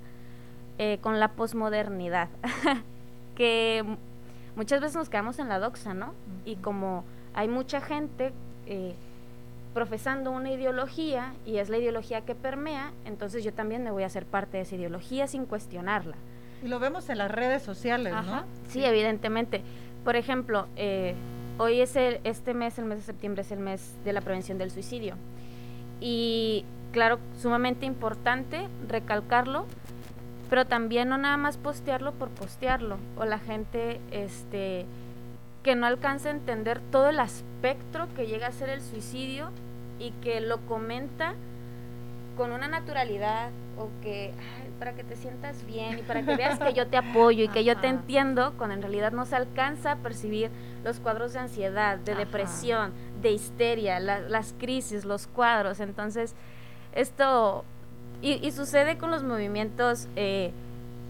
eh, 0.79 0.97
con 0.99 1.17
la 1.17 1.29
posmodernidad? 1.29 2.27
que 3.35 3.85
muchas 4.57 4.81
veces 4.81 4.97
nos 4.97 5.07
quedamos 5.07 5.39
en 5.39 5.47
la 5.47 5.59
doxa, 5.59 5.93
¿no? 5.93 6.13
Y 6.43 6.57
como 6.57 7.05
hay 7.33 7.47
mucha 7.47 7.79
gente... 7.79 8.33
Eh, 8.65 8.95
profesando 9.73 10.31
una 10.31 10.51
ideología 10.51 11.33
y 11.45 11.57
es 11.57 11.69
la 11.69 11.77
ideología 11.77 12.21
que 12.21 12.35
permea, 12.35 12.91
entonces 13.05 13.43
yo 13.43 13.53
también 13.53 13.83
me 13.83 13.91
voy 13.91 14.03
a 14.03 14.07
hacer 14.07 14.25
parte 14.25 14.57
de 14.57 14.63
esa 14.63 14.75
ideología 14.75 15.27
sin 15.27 15.45
cuestionarla. 15.45 16.15
Y 16.63 16.67
lo 16.67 16.79
vemos 16.79 17.09
en 17.09 17.17
las 17.17 17.31
redes 17.31 17.63
sociales, 17.63 18.13
¿no? 18.13 18.43
Sí, 18.69 18.85
evidentemente. 18.85 19.61
Por 20.03 20.15
ejemplo, 20.15 20.67
eh, 20.75 21.15
hoy 21.57 21.81
es 21.81 21.95
el, 21.95 22.19
este 22.23 22.53
mes, 22.53 22.77
el 22.77 22.85
mes 22.85 22.99
de 22.99 23.03
septiembre, 23.03 23.41
es 23.41 23.51
el 23.51 23.59
mes 23.59 23.95
de 24.03 24.13
la 24.13 24.21
prevención 24.21 24.57
del 24.57 24.71
suicidio. 24.71 25.15
Y 25.99 26.65
claro, 26.91 27.19
sumamente 27.39 27.85
importante 27.85 28.67
recalcarlo, 28.87 29.65
pero 30.49 30.65
también 30.65 31.09
no 31.09 31.17
nada 31.17 31.37
más 31.37 31.57
postearlo 31.57 32.11
por 32.13 32.29
postearlo, 32.29 32.97
o 33.17 33.25
la 33.25 33.39
gente 33.39 33.99
este, 34.11 34.85
que 35.63 35.75
no 35.75 35.85
alcanza 35.85 36.29
a 36.29 36.31
entender 36.31 36.79
todo 36.91 37.09
el 37.09 37.19
espectro 37.19 38.07
que 38.15 38.25
llega 38.25 38.47
a 38.47 38.51
ser 38.51 38.69
el 38.69 38.81
suicidio 38.81 39.49
y 39.99 40.11
que 40.23 40.41
lo 40.41 40.57
comenta 40.61 41.35
con 42.35 42.51
una 42.51 42.67
naturalidad 42.67 43.49
o 43.77 43.89
que 44.01 44.33
para 44.79 44.93
que 44.93 45.03
te 45.03 45.15
sientas 45.15 45.63
bien 45.67 45.99
y 45.99 46.01
para 46.01 46.23
que 46.23 46.35
veas 46.35 46.57
que 46.57 46.73
yo 46.73 46.87
te 46.87 46.97
apoyo 46.97 47.43
y 47.43 47.47
que 47.49 47.63
yo 47.63 47.77
te 47.77 47.87
entiendo, 47.95 48.53
cuando 48.57 48.73
en 48.73 48.81
realidad 48.81 49.11
no 49.11 49.25
se 49.25 49.35
alcanza 49.35 49.91
a 49.91 49.95
percibir 49.97 50.49
los 50.83 50.99
cuadros 50.99 51.33
de 51.33 51.39
ansiedad, 51.39 51.99
de 51.99 52.15
depresión, 52.15 52.91
de 53.21 53.31
histeria, 53.31 53.99
las 53.99 54.55
crisis, 54.57 55.05
los 55.05 55.27
cuadros. 55.27 55.79
Entonces, 55.79 56.33
esto, 56.95 57.63
y, 58.23 58.45
y 58.45 58.51
sucede 58.51 58.97
con 58.97 59.11
los 59.11 59.23
movimientos 59.23 60.07
eh, 60.15 60.51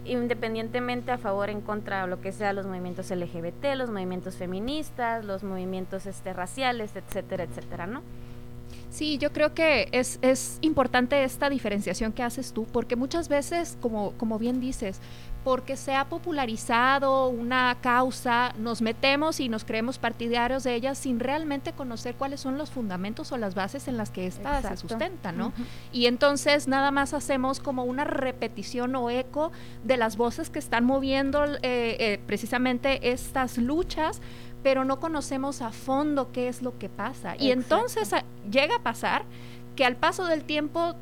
independientemente 0.06 1.12
a 1.12 1.18
favor, 1.18 1.50
en 1.50 1.62
contra, 1.62 2.04
o 2.04 2.08
lo 2.08 2.22
que 2.22 2.32
sea, 2.32 2.54
los 2.54 2.66
movimientos 2.66 3.12
LGBT, 3.12 3.76
los 3.76 3.90
movimientos 3.90 4.36
feministas, 4.36 5.26
los 5.26 5.44
movimientos 5.44 6.06
este, 6.06 6.34
raciales, 6.34 6.96
etcétera, 6.96 7.44
etcétera, 7.44 7.88
¿no? 7.88 8.02
Sí, 8.90 9.18
yo 9.18 9.32
creo 9.32 9.54
que 9.54 9.88
es, 9.94 10.20
es, 10.22 10.58
importante 10.62 11.24
esta 11.24 11.50
diferenciación 11.50 12.12
que 12.12 12.24
haces 12.24 12.52
tú, 12.52 12.66
porque 12.66 12.96
muchas 12.98 13.30
veces, 13.30 13.78
como, 13.82 14.12
como 14.18 14.38
bien 14.38 14.60
dices, 14.60 15.00
porque 15.44 15.76
se 15.76 15.96
ha 15.96 16.06
popularizado 16.06 17.28
una 17.28 17.78
causa, 17.82 18.54
nos 18.60 18.82
metemos 18.82 19.40
y 19.40 19.50
nos 19.50 19.66
creemos 19.66 19.98
partidarios 19.98 20.64
de 20.64 20.76
ella 20.76 20.94
sin 20.94 21.20
realmente 21.20 21.74
conocer 21.74 22.16
cuáles 22.16 22.40
son 22.42 22.58
los 22.58 22.70
fundamentos 22.70 23.32
o 23.32 23.38
las 23.38 23.56
bases 23.56 23.88
en 23.88 23.98
las 23.98 24.12
que 24.12 24.28
ésta 24.28 24.62
se 24.62 24.78
sustenta, 24.78 25.32
¿no? 25.32 25.52
Y 25.92 26.06
entonces 26.06 26.68
nada 26.68 26.92
más 26.92 27.14
hacemos 27.14 27.60
como 27.60 27.86
una 27.86 28.04
repetición 28.04 28.96
o 28.96 29.10
eco 29.10 29.52
de 29.84 29.98
las 29.98 30.16
voces 30.16 30.50
que 30.50 30.60
están 30.60 30.86
moviendo 30.86 31.44
eh, 31.46 31.60
eh, 31.64 32.20
precisamente 32.28 33.12
estas 33.12 33.58
luchas, 33.58 34.22
pero 34.62 34.86
no 34.86 35.00
conocemos 35.00 35.64
a 35.64 35.72
fondo 35.72 36.32
qué 36.32 36.50
es 36.50 36.62
lo 36.62 36.78
que 36.78 36.88
pasa. 36.88 37.36
Y 37.40 37.50
entonces 37.50 38.12
llega 38.50 38.76
a 38.76 38.84
pasar 38.84 39.24
que 39.76 39.86
al 39.86 39.96
paso 39.96 40.26
del 40.26 40.44
tiempo 40.44 40.96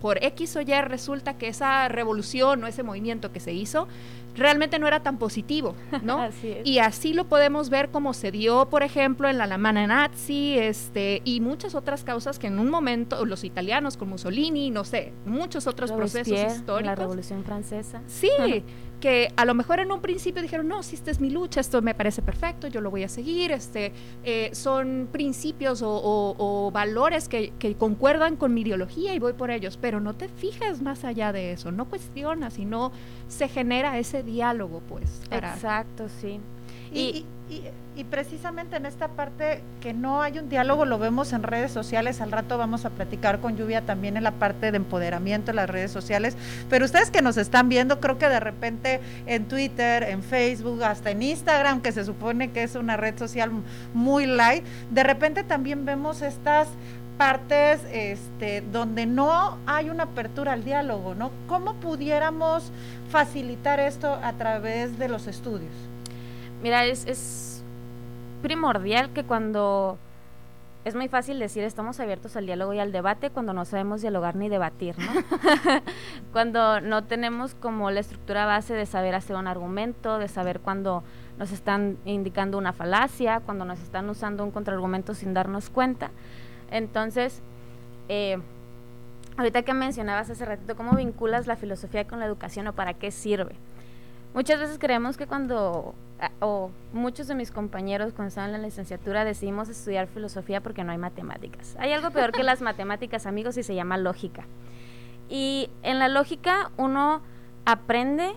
por 0.00 0.22
X 0.22 0.56
o 0.56 0.60
Y 0.60 0.80
resulta 0.82 1.36
que 1.36 1.48
esa 1.48 1.88
revolución 1.88 2.62
o 2.64 2.66
ese 2.66 2.82
movimiento 2.82 3.32
que 3.32 3.40
se 3.40 3.52
hizo 3.52 3.88
realmente 4.36 4.78
no 4.78 4.86
era 4.86 5.00
tan 5.00 5.18
positivo, 5.18 5.74
¿no? 6.02 6.28
Y 6.64 6.78
así 6.78 7.12
lo 7.12 7.24
podemos 7.24 7.70
ver 7.70 7.90
como 7.90 8.14
se 8.14 8.30
dio, 8.30 8.68
por 8.70 8.82
ejemplo, 8.82 9.28
en 9.28 9.38
la 9.38 9.44
Alemania 9.44 9.86
nazi, 9.86 10.56
este, 10.58 11.20
y 11.24 11.40
muchas 11.40 11.74
otras 11.74 12.04
causas 12.04 12.38
que 12.38 12.46
en 12.46 12.58
un 12.58 12.70
momento, 12.70 13.24
los 13.24 13.44
italianos 13.44 13.96
con 13.96 14.08
Mussolini, 14.08 14.70
no 14.70 14.84
sé, 14.84 15.12
muchos 15.26 15.66
otros 15.66 15.90
procesos 15.92 16.38
históricos. 16.38 16.86
La 16.86 16.94
Revolución 16.94 17.44
Francesa. 17.44 18.02
Sí, 18.06 18.30
que 19.00 19.32
a 19.36 19.44
lo 19.44 19.54
mejor 19.54 19.80
en 19.80 19.92
un 19.92 20.00
principio 20.00 20.42
dijeron, 20.42 20.68
no, 20.68 20.82
si 20.82 20.96
esta 20.96 21.10
es 21.10 21.20
mi 21.20 21.30
lucha, 21.30 21.60
esto 21.60 21.82
me 21.82 21.94
parece 21.94 22.22
perfecto, 22.22 22.66
yo 22.66 22.80
lo 22.80 22.90
voy 22.90 23.04
a 23.04 23.08
seguir, 23.08 23.52
este, 23.52 23.92
eh, 24.24 24.50
son 24.52 25.08
principios 25.10 25.82
o, 25.84 26.70
valores 26.72 27.28
que, 27.28 27.52
concuerdan 27.78 28.36
con 28.36 28.54
mi 28.54 28.62
ideología 28.62 29.14
y 29.14 29.18
voy 29.18 29.32
por 29.32 29.50
ellos, 29.50 29.78
pero 29.80 30.00
no 30.00 30.14
te 30.14 30.28
fijas 30.28 30.82
más 30.82 31.04
allá 31.04 31.32
de 31.32 31.52
eso, 31.52 31.70
no 31.70 31.86
cuestionas 31.86 32.58
y 32.58 32.64
no 32.64 32.92
se 33.28 33.48
genera 33.48 33.98
ese 33.98 34.22
diálogo, 34.22 34.82
pues. 34.88 35.22
Exacto, 35.30 36.08
sí. 36.20 36.40
Y, 36.92 37.24
y, 37.50 38.04
precisamente 38.10 38.76
en 38.76 38.86
esta 38.86 39.08
parte 39.08 39.60
que 39.80 39.92
no 39.92 40.22
hay 40.22 40.38
un 40.38 40.48
diálogo, 40.48 40.84
lo 40.84 40.98
vemos 40.98 41.32
en 41.32 41.42
redes 41.42 41.72
sociales, 41.72 42.20
al 42.20 42.30
rato 42.30 42.56
vamos 42.56 42.84
a 42.84 42.90
platicar 42.90 43.40
con 43.40 43.56
Lluvia 43.56 43.82
también 43.82 44.16
en 44.16 44.22
la 44.22 44.30
parte 44.30 44.70
de 44.70 44.76
empoderamiento 44.76 45.50
en 45.50 45.56
las 45.56 45.68
redes 45.68 45.90
sociales, 45.90 46.36
pero 46.70 46.84
ustedes 46.84 47.10
que 47.10 47.22
nos 47.22 47.36
están 47.36 47.68
viendo, 47.68 47.98
creo 47.98 48.16
que 48.16 48.28
de 48.28 48.38
repente 48.38 49.00
en 49.26 49.46
Twitter, 49.46 50.04
en 50.04 50.22
Facebook, 50.22 50.84
hasta 50.84 51.10
en 51.10 51.22
Instagram, 51.22 51.80
que 51.82 51.90
se 51.90 52.04
supone 52.04 52.52
que 52.52 52.62
es 52.62 52.76
una 52.76 52.96
red 52.96 53.18
social 53.18 53.50
muy 53.92 54.26
light, 54.26 54.64
de 54.90 55.02
repente 55.02 55.42
también 55.42 55.84
vemos 55.84 56.22
estas 56.22 56.68
partes 57.18 57.80
este, 57.92 58.62
donde 58.72 59.04
no 59.04 59.58
hay 59.66 59.90
una 59.90 60.04
apertura 60.04 60.52
al 60.52 60.64
diálogo, 60.64 61.16
¿no? 61.16 61.32
¿Cómo 61.48 61.74
pudiéramos 61.74 62.70
facilitar 63.10 63.80
esto 63.80 64.14
a 64.22 64.32
través 64.34 64.98
de 64.98 65.08
los 65.08 65.26
estudios? 65.26 65.87
Mira, 66.62 66.84
es, 66.84 67.06
es 67.06 67.62
primordial 68.42 69.12
que 69.12 69.24
cuando 69.24 69.98
es 70.84 70.94
muy 70.94 71.08
fácil 71.08 71.38
decir 71.38 71.64
estamos 71.64 72.00
abiertos 72.00 72.36
al 72.36 72.46
diálogo 72.46 72.72
y 72.72 72.78
al 72.78 72.92
debate 72.92 73.30
cuando 73.30 73.52
no 73.52 73.64
sabemos 73.64 74.00
dialogar 74.00 74.36
ni 74.36 74.48
debatir, 74.48 74.96
¿no? 74.98 75.10
cuando 76.32 76.80
no 76.80 77.04
tenemos 77.04 77.54
como 77.54 77.90
la 77.90 78.00
estructura 78.00 78.46
base 78.46 78.74
de 78.74 78.86
saber 78.86 79.14
hacer 79.14 79.36
un 79.36 79.46
argumento, 79.46 80.18
de 80.18 80.28
saber 80.28 80.60
cuando 80.60 81.02
nos 81.38 81.52
están 81.52 81.98
indicando 82.04 82.58
una 82.58 82.72
falacia, 82.72 83.40
cuando 83.40 83.64
nos 83.64 83.80
están 83.80 84.08
usando 84.08 84.44
un 84.44 84.50
contraargumento 84.50 85.14
sin 85.14 85.34
darnos 85.34 85.68
cuenta. 85.68 86.10
Entonces, 86.70 87.42
eh, 88.08 88.38
ahorita 89.36 89.62
que 89.62 89.74
mencionabas 89.74 90.30
hace 90.30 90.44
ratito, 90.44 90.74
¿cómo 90.74 90.92
vinculas 90.92 91.46
la 91.46 91.56
filosofía 91.56 92.06
con 92.06 92.18
la 92.18 92.26
educación 92.26 92.66
o 92.66 92.72
para 92.72 92.94
qué 92.94 93.10
sirve? 93.10 93.56
Muchas 94.34 94.60
veces 94.60 94.78
creemos 94.78 95.16
que 95.16 95.26
cuando, 95.26 95.94
o 96.40 96.70
muchos 96.92 97.26
de 97.28 97.34
mis 97.34 97.50
compañeros 97.50 98.12
cuando 98.12 98.28
estaban 98.28 98.54
en 98.54 98.60
la 98.60 98.66
licenciatura 98.66 99.24
decidimos 99.24 99.68
estudiar 99.68 100.06
filosofía 100.06 100.60
porque 100.60 100.84
no 100.84 100.92
hay 100.92 100.98
matemáticas. 100.98 101.76
Hay 101.78 101.92
algo 101.92 102.10
peor 102.10 102.32
que 102.32 102.42
las 102.42 102.60
matemáticas, 102.62 103.26
amigos, 103.26 103.56
y 103.56 103.62
se 103.62 103.74
llama 103.74 103.96
lógica. 103.96 104.44
Y 105.28 105.70
en 105.82 105.98
la 105.98 106.08
lógica 106.08 106.70
uno 106.76 107.20
aprende 107.64 108.32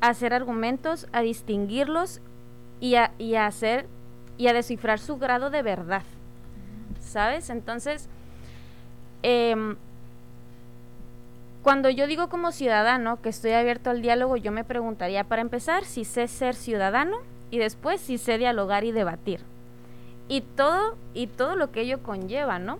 a 0.00 0.08
hacer 0.08 0.32
argumentos, 0.32 1.08
a 1.12 1.20
distinguirlos 1.20 2.20
y 2.80 2.94
a, 2.94 3.12
y 3.18 3.34
a 3.34 3.46
hacer 3.46 3.86
y 4.38 4.46
a 4.46 4.54
descifrar 4.54 4.98
su 4.98 5.18
grado 5.18 5.50
de 5.50 5.62
verdad. 5.62 6.02
¿sabes? 7.10 7.50
Entonces, 7.50 8.08
em, 9.22 9.76
cuando 11.62 11.90
yo 11.90 12.06
digo 12.06 12.28
como 12.28 12.52
ciudadano 12.52 13.20
que 13.20 13.28
estoy 13.28 13.52
abierto 13.52 13.90
al 13.90 14.02
diálogo, 14.02 14.36
yo 14.36 14.52
me 14.52 14.64
preguntaría, 14.64 15.24
para 15.24 15.42
empezar, 15.42 15.84
si 15.84 16.04
sé 16.04 16.26
ser 16.26 16.54
ciudadano 16.54 17.18
y 17.50 17.58
después 17.58 18.00
si 18.00 18.18
sé 18.18 18.38
dialogar 18.38 18.84
y 18.84 18.92
debatir. 18.92 19.40
Y 20.28 20.42
todo, 20.42 20.96
y 21.12 21.26
todo 21.26 21.56
lo 21.56 21.70
que 21.70 21.82
ello 21.82 22.02
conlleva, 22.02 22.58
¿no? 22.58 22.78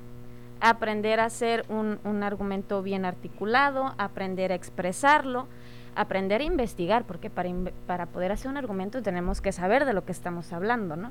Aprender 0.61 1.21
a 1.21 1.27
hacer 1.27 1.65
un, 1.69 1.99
un 2.05 2.23
argumento 2.23 2.83
bien 2.83 3.05
articulado, 3.05 3.95
aprender 3.99 4.53
a 4.53 4.55
expresarlo, 4.55 5.47
aprender 5.95 6.41
a 6.41 6.45
investigar, 6.45 7.05
porque 7.05 7.29
para, 7.29 7.51
para 7.87 8.07
poder 8.07 8.33
hacer 8.33 8.51
un 8.51 8.57
argumento 8.57 9.03
tenemos 9.03 9.41
que 9.41 9.53
saber 9.53 9.85
de 9.85 9.93
lo 9.93 10.05
que 10.05 10.13
estamos 10.13 10.53
hablando, 10.53 10.97
¿no? 10.97 11.11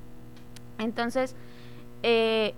Entonces, 0.79 1.35
eh, 2.03 2.53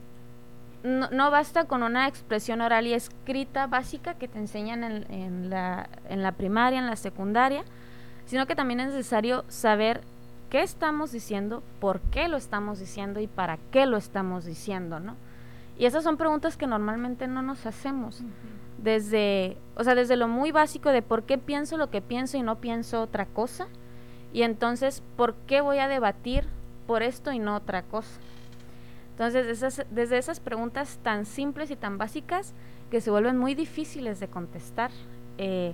no, 0.83 1.31
basta 1.31 1.65
con 1.65 1.83
una 1.83 2.07
expresión 2.07 2.61
oral 2.61 2.87
y 2.87 2.93
escrita 2.93 3.67
básica 3.67 4.15
que 4.15 4.27
te 4.27 4.39
enseñan 4.39 4.83
en, 4.83 5.49
la, 5.49 5.89
en 6.09 6.23
la 6.23 6.31
primaria, 6.31 6.79
en 6.79 6.87
la 6.87 6.95
secundaria, 6.95 7.63
sino 8.25 8.47
que 8.47 8.55
también 8.55 8.79
es 8.79 8.87
necesario 8.87 9.45
saber 9.47 10.01
qué 10.49 10.61
estamos 10.61 11.11
diciendo, 11.11 11.63
por 11.79 12.01
qué 12.01 12.27
lo 12.27 12.37
estamos 12.37 12.79
diciendo 12.79 13.19
y 13.19 13.27
para 13.27 13.57
qué 13.71 13.85
lo 13.85 13.97
estamos 13.97 14.45
diciendo, 14.45 14.99
¿no? 14.99 15.15
Y 15.77 15.85
esas 15.85 16.03
son 16.03 16.17
preguntas 16.17 16.57
que 16.57 16.67
normalmente 16.67 17.27
no 17.27 17.41
nos 17.41 17.65
hacemos. 17.65 18.21
Desde, 18.77 19.57
o 19.75 19.83
sea, 19.83 19.95
desde 19.95 20.15
lo 20.15 20.27
muy 20.27 20.51
básico 20.51 20.89
de 20.89 21.01
por 21.01 21.23
qué 21.23 21.37
pienso 21.37 21.77
lo 21.77 21.89
que 21.89 22.01
pienso 22.01 22.37
y 22.37 22.43
no 22.43 22.57
pienso 22.57 23.01
otra 23.01 23.25
cosa. 23.25 23.67
Y 24.33 24.43
entonces, 24.43 25.01
¿por 25.15 25.33
qué 25.47 25.61
voy 25.61 25.79
a 25.79 25.87
debatir 25.87 26.45
por 26.85 27.01
esto 27.01 27.31
y 27.31 27.39
no 27.39 27.55
otra 27.55 27.83
cosa? 27.83 28.19
Entonces, 29.11 29.85
desde 29.91 30.17
esas 30.17 30.39
preguntas 30.39 30.99
tan 31.03 31.25
simples 31.25 31.69
y 31.71 31.75
tan 31.75 31.97
básicas 31.97 32.53
que 32.89 33.01
se 33.01 33.11
vuelven 33.11 33.37
muy 33.37 33.55
difíciles 33.55 34.19
de 34.19 34.27
contestar, 34.27 34.91
eh, 35.37 35.73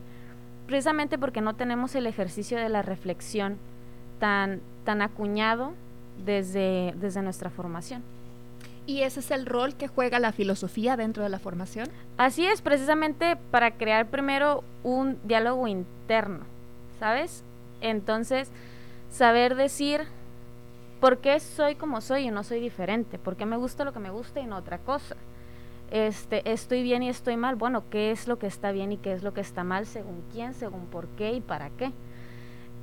precisamente 0.65 1.17
porque 1.17 1.41
no 1.41 1.56
tenemos 1.56 1.96
el 1.96 2.08
ejercicio 2.08 2.58
de 2.58 2.70
la 2.70 2.82
reflexión 2.82 3.58
tan, 4.20 4.62
tan 4.84 5.01
acuñado 5.01 5.74
desde, 6.25 6.94
desde 6.98 7.22
nuestra 7.22 7.50
formación. 7.50 8.03
¿Y 8.86 9.01
ese 9.01 9.20
es 9.20 9.32
el 9.32 9.46
rol 9.46 9.75
que 9.75 9.88
juega 9.88 10.20
la 10.20 10.32
filosofía 10.32 10.96
dentro 10.96 11.23
de 11.23 11.30
la 11.30 11.39
formación? 11.39 11.89
Así 12.17 12.45
es, 12.45 12.62
precisamente 12.62 13.38
para 13.52 13.71
crear 13.71 14.08
primero 14.08 14.63
un 14.84 15.19
diálogo 15.26 15.67
interno, 15.67 16.39
¿sabes? 17.00 17.43
Entonces, 17.82 18.50
saber 19.12 19.56
decir 19.56 20.02
¿Por 20.99 21.19
qué 21.19 21.39
soy 21.39 21.75
como 21.75 22.01
soy 22.01 22.27
y 22.27 22.31
no 22.31 22.43
soy 22.43 22.60
diferente? 22.60 23.19
¿Por 23.19 23.36
qué 23.36 23.45
me 23.45 23.57
gusta 23.57 23.83
lo 23.83 23.93
que 23.93 23.99
me 23.99 24.10
gusta 24.10 24.39
y 24.39 24.47
no 24.47 24.57
otra 24.57 24.79
cosa? 24.79 25.15
Este, 25.91 26.51
estoy 26.51 26.81
bien 26.83 27.03
y 27.03 27.10
estoy 27.10 27.38
mal. 27.38 27.55
Bueno, 27.55 27.83
¿qué 27.89 28.12
es 28.12 28.27
lo 28.27 28.39
que 28.39 28.47
está 28.47 28.71
bien 28.71 28.91
y 28.91 28.97
qué 28.97 29.13
es 29.13 29.23
lo 29.23 29.33
que 29.33 29.41
está 29.41 29.63
mal? 29.63 29.86
¿Según 29.86 30.23
quién? 30.33 30.53
¿Según 30.53 30.88
por 30.88 31.07
qué 31.10 31.33
y 31.33 31.41
para 31.41 31.69
qué? 31.69 31.91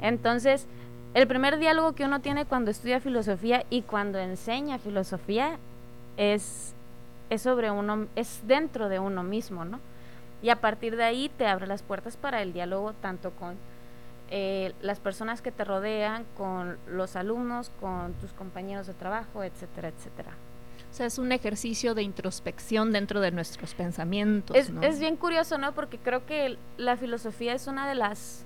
Entonces, 0.01 0.67
el 1.15 1.27
primer 1.27 1.59
diálogo 1.59 1.95
que 1.95 2.05
uno 2.05 2.21
tiene 2.21 2.45
cuando 2.45 2.71
estudia 2.71 3.01
filosofía 3.01 3.65
y 3.69 3.83
cuando 3.83 4.19
enseña 4.19 4.79
filosofía 4.79 5.59
es, 6.17 6.75
es 7.31 7.43
sobre 7.43 7.71
uno, 7.71 8.07
es 8.15 8.43
dentro 8.47 8.89
de 8.89 9.01
uno 9.01 9.23
mismo, 9.23 9.65
¿no? 9.65 9.81
Y 10.43 10.51
a 10.51 10.61
partir 10.61 10.97
de 10.97 11.05
ahí 11.05 11.31
te 11.37 11.47
abre 11.47 11.67
las 11.67 11.83
puertas 11.83 12.17
para 12.17 12.43
el 12.43 12.53
diálogo 12.53 12.93
tanto 13.01 13.31
con 13.33 13.57
eh, 14.31 14.73
las 14.81 15.01
personas 15.01 15.43
que 15.43 15.53
te 15.53 15.65
rodean, 15.65 16.25
con 16.37 16.79
los 16.89 17.17
alumnos, 17.17 17.71
con 17.81 18.13
tus 18.15 18.33
compañeros 18.33 18.87
de 18.87 18.95
trabajo, 18.95 19.45
etcétera, 19.45 19.89
etcétera. 19.89 20.31
O 20.91 20.97
sea, 20.97 21.07
es 21.07 21.19
un 21.19 21.33
ejercicio 21.33 21.95
de 21.95 22.03
introspección 22.03 22.93
dentro 22.93 23.21
de 23.21 23.33
nuestros 23.33 23.75
pensamientos. 23.75 24.57
Es, 24.57 24.71
es 24.81 25.01
bien 25.01 25.17
curioso, 25.17 25.59
¿no? 25.59 25.73
Porque 25.73 25.99
creo 25.99 26.25
que 26.25 26.57
la 26.77 26.97
filosofía 26.97 27.53
es 27.53 27.67
una 27.67 27.89
de 27.89 27.97
las 27.97 28.45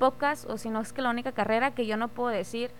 pocas, 0.00 0.44
o 0.46 0.58
si 0.58 0.68
no 0.68 0.80
es 0.80 0.92
que 0.92 1.02
la 1.02 1.10
única 1.10 1.32
carrera 1.32 1.74
que 1.74 1.86
yo 1.86 1.96
no 1.96 2.08
puedo 2.08 2.30
decir, 2.30 2.70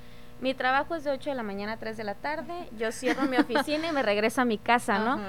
mi 0.40 0.54
trabajo 0.54 0.94
es 0.94 1.04
de 1.04 1.10
8 1.10 1.30
de 1.30 1.36
la 1.36 1.42
mañana 1.42 1.72
a 1.72 1.76
3 1.78 1.96
de 1.96 2.04
la 2.04 2.14
tarde, 2.14 2.52
yo 2.78 2.92
cierro 2.92 3.22
mi 3.22 3.36
oficina 3.38 3.88
y 3.88 3.92
me 3.92 4.02
regreso 4.02 4.42
a 4.42 4.44
mi 4.44 4.58
casa, 4.58 4.98
¿no? 4.98 5.20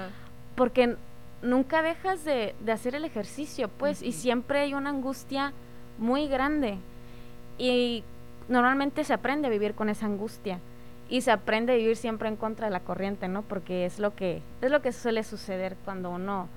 Porque 0.54 0.96
nunca 1.42 1.82
dejas 1.82 2.24
de, 2.24 2.54
de, 2.60 2.72
hacer 2.72 2.94
el 2.94 3.04
ejercicio, 3.04 3.68
pues, 3.68 4.02
y 4.02 4.12
siempre 4.12 4.60
hay 4.60 4.74
una 4.74 4.90
angustia 4.90 5.52
muy 5.98 6.28
grande. 6.28 6.78
Y 7.58 8.04
normalmente 8.48 9.04
se 9.04 9.12
aprende 9.12 9.48
a 9.48 9.50
vivir 9.50 9.74
con 9.74 9.88
esa 9.88 10.06
angustia 10.06 10.58
y 11.10 11.22
se 11.22 11.30
aprende 11.30 11.72
a 11.72 11.76
vivir 11.76 11.96
siempre 11.96 12.28
en 12.28 12.36
contra 12.36 12.66
de 12.66 12.72
la 12.72 12.80
corriente, 12.80 13.28
¿no? 13.28 13.42
Porque 13.42 13.84
es 13.84 13.98
lo 13.98 14.14
que 14.14 14.42
es 14.60 14.70
lo 14.70 14.82
que 14.82 14.92
suele 14.92 15.24
suceder 15.24 15.76
cuando 15.84 16.10
uno 16.10 16.48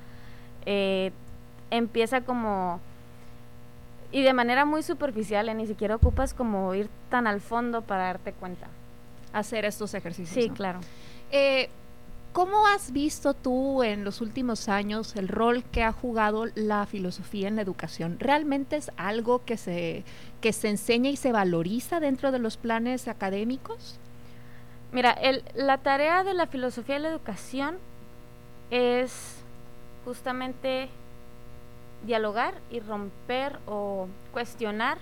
eh, 0.66 1.12
empieza 1.70 2.22
como 2.22 2.80
y 4.12 4.24
de 4.24 4.34
manera 4.34 4.66
muy 4.66 4.84
superficial, 4.84 5.48
¿eh? 5.48 5.54
ni 5.54 5.68
siquiera 5.68 5.96
ocupas 5.96 6.34
como 6.34 6.74
ir 6.76 6.90
tan 7.10 7.28
al 7.28 7.40
fondo 7.40 7.82
para 7.82 8.06
darte 8.06 8.34
cuenta. 8.34 8.68
Hacer 9.32 9.64
estos 9.64 9.94
ejercicios. 9.94 10.44
Sí, 10.44 10.50
claro. 10.50 10.82
Eh, 11.32 11.70
¿Cómo 12.34 12.66
has 12.66 12.94
visto 12.94 13.34
tú 13.34 13.84
en 13.84 14.06
los 14.06 14.22
últimos 14.22 14.70
años 14.70 15.18
el 15.18 15.28
rol 15.28 15.66
que 15.66 15.84
ha 15.84 15.92
jugado 15.92 16.46
la 16.56 16.86
filosofía 16.86 17.50
en 17.50 17.58
la 17.58 17.62
educación? 17.62 18.18
¿Realmente 18.20 18.78
es 18.78 18.90
algo 18.96 19.44
que 19.44 19.58
se, 19.58 20.06
que 20.40 20.54
se 20.54 20.70
enseña 20.70 21.10
y 21.10 21.18
se 21.18 21.34
valoriza 21.34 22.00
dentro 22.00 22.32
de 22.32 22.40
los 22.40 22.56
planes 22.56 23.10
académicos? 23.10 24.00
Mira, 24.94 25.18
la 25.56 25.80
tarea 25.80 26.24
de 26.24 26.34
la 26.34 26.48
filosofía 26.48 26.96
de 26.96 27.02
la 27.02 27.10
educación 27.10 27.78
es 28.70 29.36
justamente 30.06 30.88
dialogar 32.06 32.54
y 32.72 32.80
romper 32.80 33.60
o 33.68 34.08
cuestionar 34.32 35.00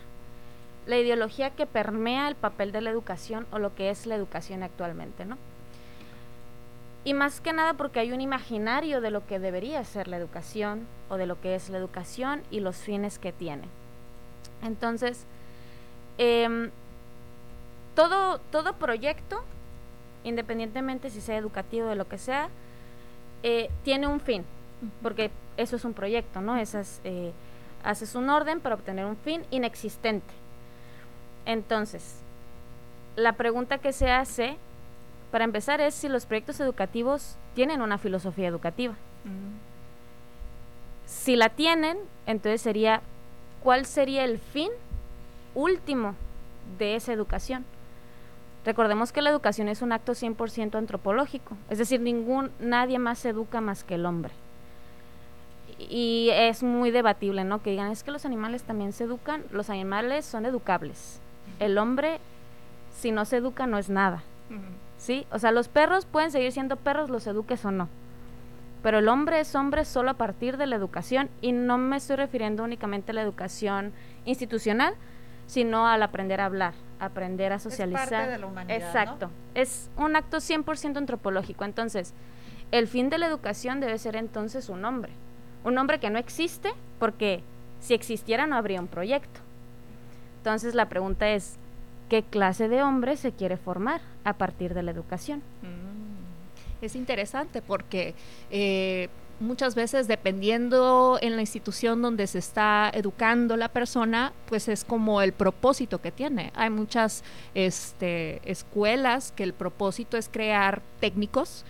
la 0.88 0.98
ideología 0.98 1.52
que 1.52 1.68
permea 1.68 2.28
el 2.28 2.36
papel 2.36 2.72
de 2.72 2.82
la 2.82 2.90
educación 2.90 3.46
o 3.52 3.60
lo 3.60 3.76
que 3.76 3.92
es 3.92 4.08
la 4.08 4.16
educación 4.16 4.64
actualmente, 4.64 5.26
¿no? 5.26 5.38
Y 7.04 7.14
más 7.14 7.40
que 7.42 7.54
nada 7.54 7.74
porque 7.74 8.00
hay 8.00 8.12
un 8.12 8.22
imaginario 8.22 9.02
de 9.02 9.10
lo 9.12 9.26
que 9.26 9.40
debería 9.40 9.84
ser 9.84 10.08
la 10.08 10.18
educación 10.18 10.86
o 11.10 11.18
de 11.18 11.26
lo 11.26 11.40
que 11.40 11.56
es 11.56 11.70
la 11.70 11.78
educación 11.78 12.42
y 12.52 12.60
los 12.60 12.76
fines 12.78 13.20
que 13.20 13.32
tiene. 13.32 13.64
Entonces, 14.62 15.26
em, 16.18 16.72
todo, 17.96 18.40
todo 18.52 18.74
proyecto, 18.74 19.44
independientemente 20.24 21.10
si 21.10 21.22
sea 21.22 21.38
educativo 21.38 21.88
o 21.88 21.90
de 21.90 21.96
lo 21.96 22.08
que 22.08 22.18
sea, 22.18 22.50
eh, 23.44 23.70
tiene 23.84 24.08
un 24.08 24.20
fin, 24.20 24.44
porque 25.02 25.32
eso 25.56 25.78
es 25.78 25.86
un 25.86 25.94
proyecto, 25.94 26.42
¿no? 26.42 26.58
Esas, 26.58 27.00
eh, 27.06 27.32
haces 27.84 28.16
un 28.16 28.30
orden 28.30 28.60
para 28.60 28.76
obtener 28.76 29.06
un 29.06 29.16
fin 29.16 29.44
inexistente. 29.52 30.34
Entonces, 31.46 32.20
la 33.16 33.34
pregunta 33.34 33.78
que 33.78 33.94
se 33.94 34.12
hace, 34.12 34.58
para 35.32 35.46
empezar, 35.46 35.82
es 35.82 35.94
si 35.94 36.10
los 36.10 36.26
proyectos 36.26 36.60
educativos 36.60 37.38
tienen 37.54 37.82
una 37.82 37.98
filosofía 37.98 38.48
educativa. 38.48 38.96
Si 41.06 41.36
la 41.36 41.50
tienen, 41.50 41.98
entonces 42.26 42.62
sería, 42.62 43.02
¿cuál 43.64 43.86
sería 43.86 44.24
el 44.24 44.40
fin 44.40 44.70
último 45.56 46.16
de 46.78 46.96
esa 46.96 47.14
educación? 47.14 47.66
Recordemos 48.66 49.12
que 49.12 49.22
la 49.22 49.30
educación 49.30 49.70
es 49.70 49.82
un 49.82 49.92
acto 49.92 50.14
100% 50.14 50.76
antropológico, 50.76 51.56
es 51.70 51.78
decir, 51.78 52.02
ningún, 52.02 52.52
nadie 52.60 53.00
más 53.00 53.20
se 53.20 53.30
educa 53.30 53.62
más 53.62 53.84
que 53.84 53.96
el 53.96 54.06
hombre. 54.06 54.32
Y 55.78 56.30
es 56.34 56.62
muy 56.62 56.92
debatible, 56.92 57.46
¿no? 57.46 57.64
Que 57.64 57.72
digan, 57.72 57.92
es 57.92 58.04
que 58.04 58.12
los 58.12 58.26
animales 58.26 58.64
también 58.64 58.92
se 58.92 59.06
educan, 59.06 59.44
los 59.52 59.70
animales 59.70 60.26
son 60.26 60.46
educables. 60.46 61.20
El 61.60 61.78
hombre, 61.78 62.20
si 62.94 63.12
no 63.12 63.24
se 63.26 63.38
educa, 63.38 63.66
no 63.66 63.78
es 63.78 63.90
nada. 63.90 64.24
¿Sí? 65.00 65.26
O 65.32 65.40
sea, 65.40 65.52
los 65.52 65.70
perros 65.70 66.06
pueden 66.06 66.30
seguir 66.30 66.52
siendo 66.52 66.76
perros, 66.76 67.10
los 67.10 67.26
eduques 67.26 67.66
o 67.66 67.72
no. 67.72 67.90
Pero 68.84 69.00
el 69.00 69.08
hombre 69.08 69.40
es 69.40 69.56
hombre 69.56 69.84
solo 69.86 70.12
a 70.12 70.14
partir 70.14 70.58
de 70.58 70.68
la 70.68 70.76
educación 70.76 71.30
y 71.42 71.52
no 71.52 71.78
me 71.78 71.98
estoy 71.98 72.18
refiriendo 72.18 72.64
únicamente 72.64 73.12
a 73.12 73.16
la 73.16 73.22
educación 73.22 73.92
institucional, 74.26 74.94
sino 75.48 75.88
al 75.88 76.04
aprender 76.04 76.40
a 76.42 76.46
hablar, 76.46 76.74
aprender 77.00 77.52
a 77.52 77.60
socializar. 77.60 78.04
Es 78.04 78.10
parte 78.10 78.32
de 78.32 78.38
la 78.38 78.46
humanidad, 78.46 78.78
Exacto. 78.78 79.32
Es 79.56 79.90
un 79.98 80.16
acto 80.16 80.38
100% 80.38 80.98
antropológico. 80.98 81.66
Entonces, 81.66 82.14
el 82.72 82.88
fin 82.88 83.10
de 83.10 83.18
la 83.18 83.26
educación 83.26 83.80
debe 83.80 83.98
ser 83.98 84.16
entonces 84.16 84.70
un 84.70 84.86
hombre. 84.86 85.12
Un 85.64 85.78
hombre 85.78 86.00
que 86.00 86.10
no 86.10 86.20
existe 86.20 86.72
porque 87.00 87.44
si 87.80 87.94
existiera 87.94 88.48
no 88.48 88.56
habría 88.56 88.80
un 88.80 88.88
proyecto. 88.88 89.42
Entonces, 90.38 90.76
la 90.76 90.88
pregunta 90.88 91.30
es, 91.30 91.58
¿qué 92.10 92.24
clase 92.24 92.68
de 92.68 92.84
hombre 92.84 93.16
se 93.16 93.32
quiere 93.32 93.56
formar 93.58 94.02
a 94.24 94.34
partir 94.34 94.74
de 94.74 94.84
la 94.84 94.92
educación? 94.92 95.40
Mm. 95.62 96.84
Es 96.84 96.96
interesante 96.96 97.62
porque 97.62 98.16
eh, 98.52 99.10
muchas 99.40 99.76
veces 99.76 100.08
dependiendo 100.08 101.18
en 101.22 101.36
la 101.36 101.42
institución 101.42 102.02
donde 102.02 102.28
se 102.28 102.40
está 102.40 102.92
educando 102.94 103.56
la 103.58 103.70
persona, 103.70 104.34
pues 104.48 104.68
es 104.68 104.84
como 104.84 105.22
el 105.22 105.34
propósito 105.34 106.02
que 106.02 106.12
tiene. 106.12 106.52
Hay 106.56 106.70
muchas 106.70 107.24
este, 107.54 108.42
escuelas 108.50 109.32
que 109.32 109.44
el 109.44 109.54
propósito 109.54 110.18
es 110.18 110.30
crear 110.30 110.82
técnicos 111.00 111.66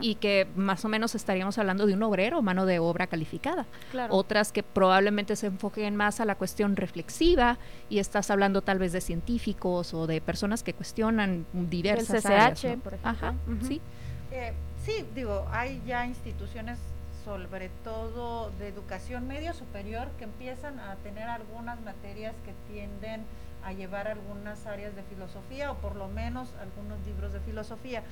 y 0.00 0.16
que 0.16 0.46
más 0.56 0.84
o 0.84 0.88
menos 0.88 1.14
estaríamos 1.14 1.56
hablando 1.56 1.86
de 1.86 1.94
un 1.94 2.02
obrero, 2.02 2.42
mano 2.42 2.66
de 2.66 2.78
obra 2.78 3.06
calificada. 3.06 3.66
Otras 4.10 4.52
que 4.52 4.62
probablemente 4.62 5.36
se 5.36 5.46
enfoquen 5.46 5.96
más 5.96 6.20
a 6.20 6.24
la 6.24 6.34
cuestión 6.34 6.76
reflexiva 6.76 7.58
y 7.88 7.98
estás 7.98 8.30
hablando 8.30 8.62
tal 8.62 8.78
vez 8.78 8.92
de 8.92 9.00
científicos 9.00 9.94
o 9.94 10.06
de 10.06 10.20
personas 10.20 10.62
que 10.62 10.74
cuestionan 10.74 11.46
diversas 11.52 12.26
áreas. 12.26 12.60
por 12.82 12.94
ejemplo. 12.94 13.34
sí. 13.66 13.80
Eh, 14.30 14.52
sí, 14.84 15.06
digo, 15.14 15.46
hay 15.52 15.80
ya 15.86 16.04
instituciones 16.04 16.78
sobre 17.24 17.70
todo 17.82 18.50
de 18.58 18.68
educación 18.68 19.26
medio 19.26 19.54
superior, 19.54 20.08
que 20.18 20.24
empiezan 20.24 20.78
a 20.78 20.96
tener 20.96 21.28
algunas 21.28 21.80
materias 21.80 22.34
que 22.44 22.52
tienden 22.72 23.24
a 23.64 23.72
llevar 23.72 24.08
algunas 24.08 24.66
áreas 24.66 24.94
de 24.94 25.02
filosofía 25.04 25.70
o 25.70 25.76
por 25.76 25.96
lo 25.96 26.08
menos 26.08 26.48
algunos 26.60 27.04
libros 27.06 27.32
de 27.32 27.40
filosofía. 27.40 28.02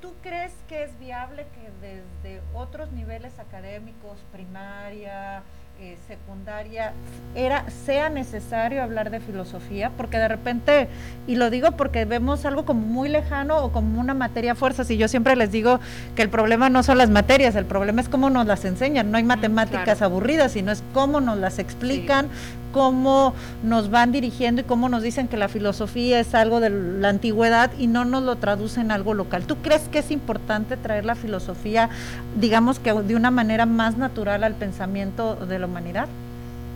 ¿Tú 0.00 0.14
crees 0.22 0.52
que 0.68 0.84
es 0.84 0.98
viable 0.98 1.46
que 1.54 1.70
desde 1.86 2.42
otros 2.54 2.90
niveles 2.92 3.38
académicos, 3.38 4.18
primaria, 4.32 5.42
eh, 5.82 5.96
secundaria 6.06 6.92
era 7.34 7.64
sea 7.86 8.10
necesario 8.10 8.82
hablar 8.82 9.10
de 9.10 9.18
filosofía 9.18 9.90
porque 9.96 10.18
de 10.18 10.28
repente 10.28 10.88
y 11.26 11.36
lo 11.36 11.48
digo 11.48 11.70
porque 11.72 12.04
vemos 12.04 12.44
algo 12.44 12.66
como 12.66 12.82
muy 12.82 13.08
lejano 13.08 13.64
o 13.64 13.72
como 13.72 13.98
una 13.98 14.12
materia 14.12 14.54
fuerza 14.54 14.84
y 14.92 14.98
yo 14.98 15.08
siempre 15.08 15.36
les 15.36 15.50
digo 15.50 15.80
que 16.16 16.20
el 16.20 16.28
problema 16.28 16.68
no 16.68 16.82
son 16.82 16.98
las 16.98 17.08
materias 17.08 17.54
el 17.56 17.64
problema 17.64 18.02
es 18.02 18.10
cómo 18.10 18.28
nos 18.28 18.46
las 18.46 18.66
enseñan. 18.66 19.10
No 19.10 19.16
hay 19.16 19.24
matemáticas 19.24 20.02
aburridas 20.02 20.52
sino 20.52 20.70
es 20.70 20.82
cómo 20.92 21.22
nos 21.22 21.38
las 21.38 21.58
explican 21.58 22.28
cómo 22.72 23.34
nos 23.62 23.90
van 23.90 24.12
dirigiendo 24.12 24.60
y 24.60 24.64
cómo 24.64 24.88
nos 24.88 25.02
dicen 25.02 25.28
que 25.28 25.36
la 25.36 25.48
filosofía 25.48 26.20
es 26.20 26.34
algo 26.34 26.60
de 26.60 26.70
la 26.70 27.08
antigüedad 27.08 27.70
y 27.78 27.86
no 27.86 28.04
nos 28.04 28.22
lo 28.22 28.36
traducen 28.36 28.86
en 28.86 28.92
algo 28.92 29.14
local. 29.14 29.44
¿Tú 29.44 29.56
crees 29.56 29.88
que 29.88 29.98
es 29.98 30.10
importante 30.10 30.76
traer 30.76 31.04
la 31.04 31.14
filosofía, 31.14 31.90
digamos 32.38 32.78
que 32.78 32.92
de 32.92 33.16
una 33.16 33.30
manera 33.30 33.66
más 33.66 33.96
natural 33.96 34.44
al 34.44 34.54
pensamiento 34.54 35.36
de 35.36 35.58
la 35.58 35.66
humanidad? 35.66 36.08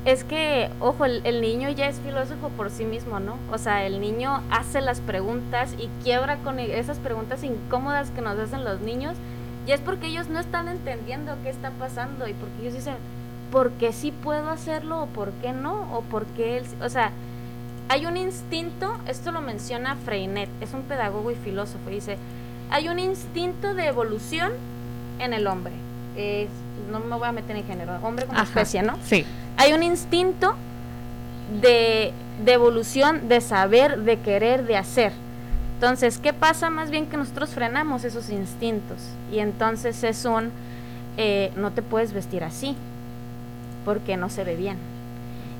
Es 0.05 0.23
que, 0.23 0.69
ojo, 0.81 1.07
el, 1.07 1.23
el, 1.25 1.41
niño 1.41 1.71
ya 1.71 1.89
es 1.89 1.97
filósofo 1.97 2.51
por 2.51 2.71
sí 2.71 2.85
mismo, 2.85 3.21
¿no? 3.21 3.39
O 3.51 3.57
sea, 3.57 3.87
el 3.87 4.03
niño 4.03 4.43
hace 4.51 4.83
las 4.83 5.01
preguntas 5.01 5.75
y 5.79 5.89
quiebra 6.03 6.37
con 6.39 6.59
e, 6.59 6.79
esas 6.79 6.99
preguntas 6.99 7.43
incómodas 7.43 8.11
que 8.11 8.21
nos 8.21 8.39
hacen 8.39 8.65
los 8.65 8.83
niños. 8.83 9.15
Y 9.67 9.73
es 9.73 9.81
porque 9.81 10.09
ellos 10.09 10.29
no 10.29 10.41
están 10.41 10.69
entendiendo 10.69 11.35
qué 11.43 11.49
está 11.49 11.71
pasando 11.71 12.29
y 12.29 12.35
porque 12.35 12.61
ellos 12.61 12.75
dicen, 12.75 12.97
por 13.51 13.71
qué 13.73 13.93
sí 13.93 14.13
puedo 14.13 14.51
hacerlo 14.51 15.03
o 15.03 15.07
por 15.07 15.31
qué 15.43 15.53
no, 15.53 15.89
o 15.97 16.03
por 16.03 16.27
qué 16.27 16.59
él, 16.59 16.65
o 16.83 16.89
sea, 16.89 17.13
hay 17.89 18.07
un 18.07 18.17
instinto, 18.17 18.97
esto 19.07 19.31
lo 19.31 19.41
menciona 19.41 19.97
Freinet, 20.05 20.49
es 20.61 20.73
un 20.73 20.83
pedagogo 20.83 21.31
y 21.31 21.35
filósofo, 21.35 21.91
dice, 21.91 22.17
hay 22.71 22.89
un 22.89 22.99
instinto 22.99 23.75
de 23.75 23.87
evolución 23.87 24.53
en 25.19 25.33
el 25.33 25.47
hombre. 25.47 25.73
no 26.91 27.01
me 27.01 27.17
voy 27.17 27.29
a 27.29 27.33
meter 27.33 27.57
en 27.57 27.65
género, 27.65 27.99
hombre 28.03 28.27
como 28.27 28.41
especie, 28.41 28.83
¿no? 28.83 28.99
Sí. 29.05 29.25
Hay 29.57 29.73
un 29.73 29.83
instinto 29.83 30.55
de, 31.61 32.13
de 32.45 32.53
evolución, 32.53 33.29
de 33.29 33.41
saber, 33.41 34.01
de 34.01 34.19
querer, 34.19 34.67
de 34.67 34.77
hacer. 34.77 35.13
Entonces, 35.75 36.19
¿qué 36.19 36.33
pasa? 36.33 36.71
Más 36.71 36.91
bien 36.91 37.07
que 37.07 37.17
nosotros 37.17 37.51
frenamos 37.51 38.05
esos 38.05 38.31
instintos 38.31 38.99
y 39.31 39.41
entonces 39.41 40.03
es 40.03 40.25
un, 40.25 40.51
eh, 41.17 41.53
no 41.57 41.73
te 41.73 41.83
puedes 41.83 42.13
vestir 42.13 42.43
así, 42.43 42.77
porque 43.85 44.17
no 44.17 44.29
se 44.29 44.45
ve 44.45 44.57
bien. 44.57 44.77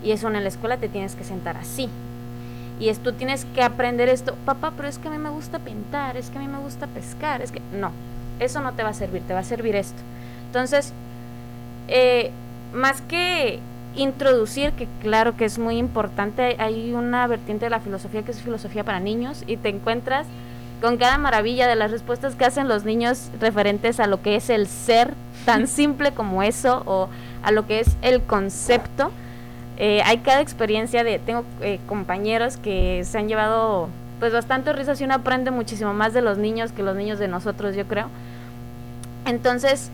Y 0.03 0.13
eso 0.13 0.29
en 0.29 0.35
la 0.35 0.49
escuela 0.49 0.77
te 0.77 0.89
tienes 0.89 1.15
que 1.15 1.25
sentar 1.25 1.57
así. 1.57 1.89
Y 2.81 2.89
es, 2.89 2.99
tú 2.99 3.13
tienes 3.13 3.47
que 3.55 3.63
aprender 3.63 4.09
esto, 4.09 4.35
papá, 4.45 4.73
pero 4.77 4.89
es 4.89 4.99
que 4.99 5.09
a 5.09 5.11
mí 5.11 5.19
me 5.19 5.31
gusta 5.31 5.59
pintar, 5.61 6.17
es 6.17 6.31
que 6.31 6.39
a 6.39 6.41
mí 6.41 6.49
me 6.49 6.59
gusta 6.59 6.87
pescar, 6.89 7.41
es 7.41 7.53
que 7.53 7.61
no, 7.73 7.93
eso 8.41 8.61
no 8.61 8.73
te 8.73 8.83
va 8.83 8.89
a 8.91 8.95
servir, 8.95 9.23
te 9.23 9.33
va 9.33 9.41
a 9.41 9.45
servir 9.45 9.77
esto. 9.77 10.01
Entonces, 10.47 10.93
eh, 11.89 12.31
más 12.73 13.01
que 13.03 13.61
introducir, 13.97 14.73
que 14.73 14.89
claro 15.01 15.37
que 15.37 15.45
es 15.45 15.59
muy 15.59 15.79
importante, 15.79 16.57
hay 16.59 16.93
una 16.93 17.27
vertiente 17.27 17.67
de 17.67 17.71
la 17.71 17.81
filosofía 17.81 18.23
que 18.23 18.33
es 18.33 18.41
filosofía 18.41 18.83
para 18.83 18.99
niños 18.99 19.45
y 19.47 19.57
te 19.57 19.69
encuentras 19.69 20.27
con 20.81 20.97
cada 20.97 21.17
maravilla 21.17 21.69
de 21.69 21.77
las 21.77 21.91
respuestas 21.93 22.35
que 22.35 22.45
hacen 22.45 22.69
los 22.69 22.85
niños 22.85 23.31
referentes 23.41 24.01
a 24.01 24.07
lo 24.07 24.21
que 24.21 24.37
es 24.37 24.51
el 24.51 24.67
ser, 24.67 25.15
tan 25.45 25.67
simple 25.69 26.13
como 26.13 26.43
eso, 26.43 26.83
o 26.87 27.09
a 27.45 27.53
lo 27.53 27.67
que 27.67 27.81
es 27.81 27.97
el 28.03 28.23
concepto. 28.23 29.11
Eh, 29.77 30.03
hay 30.05 30.19
cada 30.19 30.41
experiencia 30.41 31.05
de, 31.05 31.19
tengo 31.19 31.45
eh, 31.61 31.81
compañeros 31.87 32.57
que 32.57 33.03
se 33.05 33.19
han 33.19 33.29
llevado 33.29 33.89
pues 34.21 34.33
bastante 34.33 34.73
risas 34.73 35.01
y 35.01 35.05
uno 35.05 35.15
aprende 35.15 35.51
muchísimo 35.51 35.93
más 35.93 36.15
de 36.15 36.23
los 36.23 36.39
niños 36.39 36.73
que 36.73 36.83
los 36.83 36.97
niños 36.97 37.19
de 37.19 37.29
nosotros, 37.29 37.77
yo 37.77 37.85
creo. 37.87 38.09
Entonces, 39.27 39.91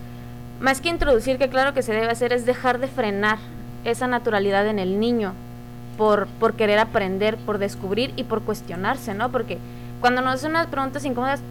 más 0.60 0.80
que 0.80 0.88
introducir, 0.88 1.38
que 1.38 1.48
claro 1.48 1.72
que 1.72 1.82
se 1.82 1.92
debe 1.92 2.10
hacer, 2.10 2.32
es 2.32 2.44
dejar 2.44 2.78
de 2.78 2.88
frenar 2.88 3.38
esa 3.84 4.06
naturalidad 4.06 4.66
en 4.68 4.78
el 4.78 5.00
niño 5.00 5.32
por, 5.96 6.26
por 6.38 6.54
querer 6.54 6.78
aprender, 6.78 7.36
por 7.38 7.58
descubrir 7.58 8.12
y 8.16 8.24
por 8.24 8.42
cuestionarse, 8.42 9.14
¿no? 9.14 9.30
Porque 9.32 9.58
cuando 10.00 10.20
nos 10.20 10.34
hacen 10.34 10.50
unas 10.50 10.66
preguntas 10.66 11.04
incómodas, 11.04 11.42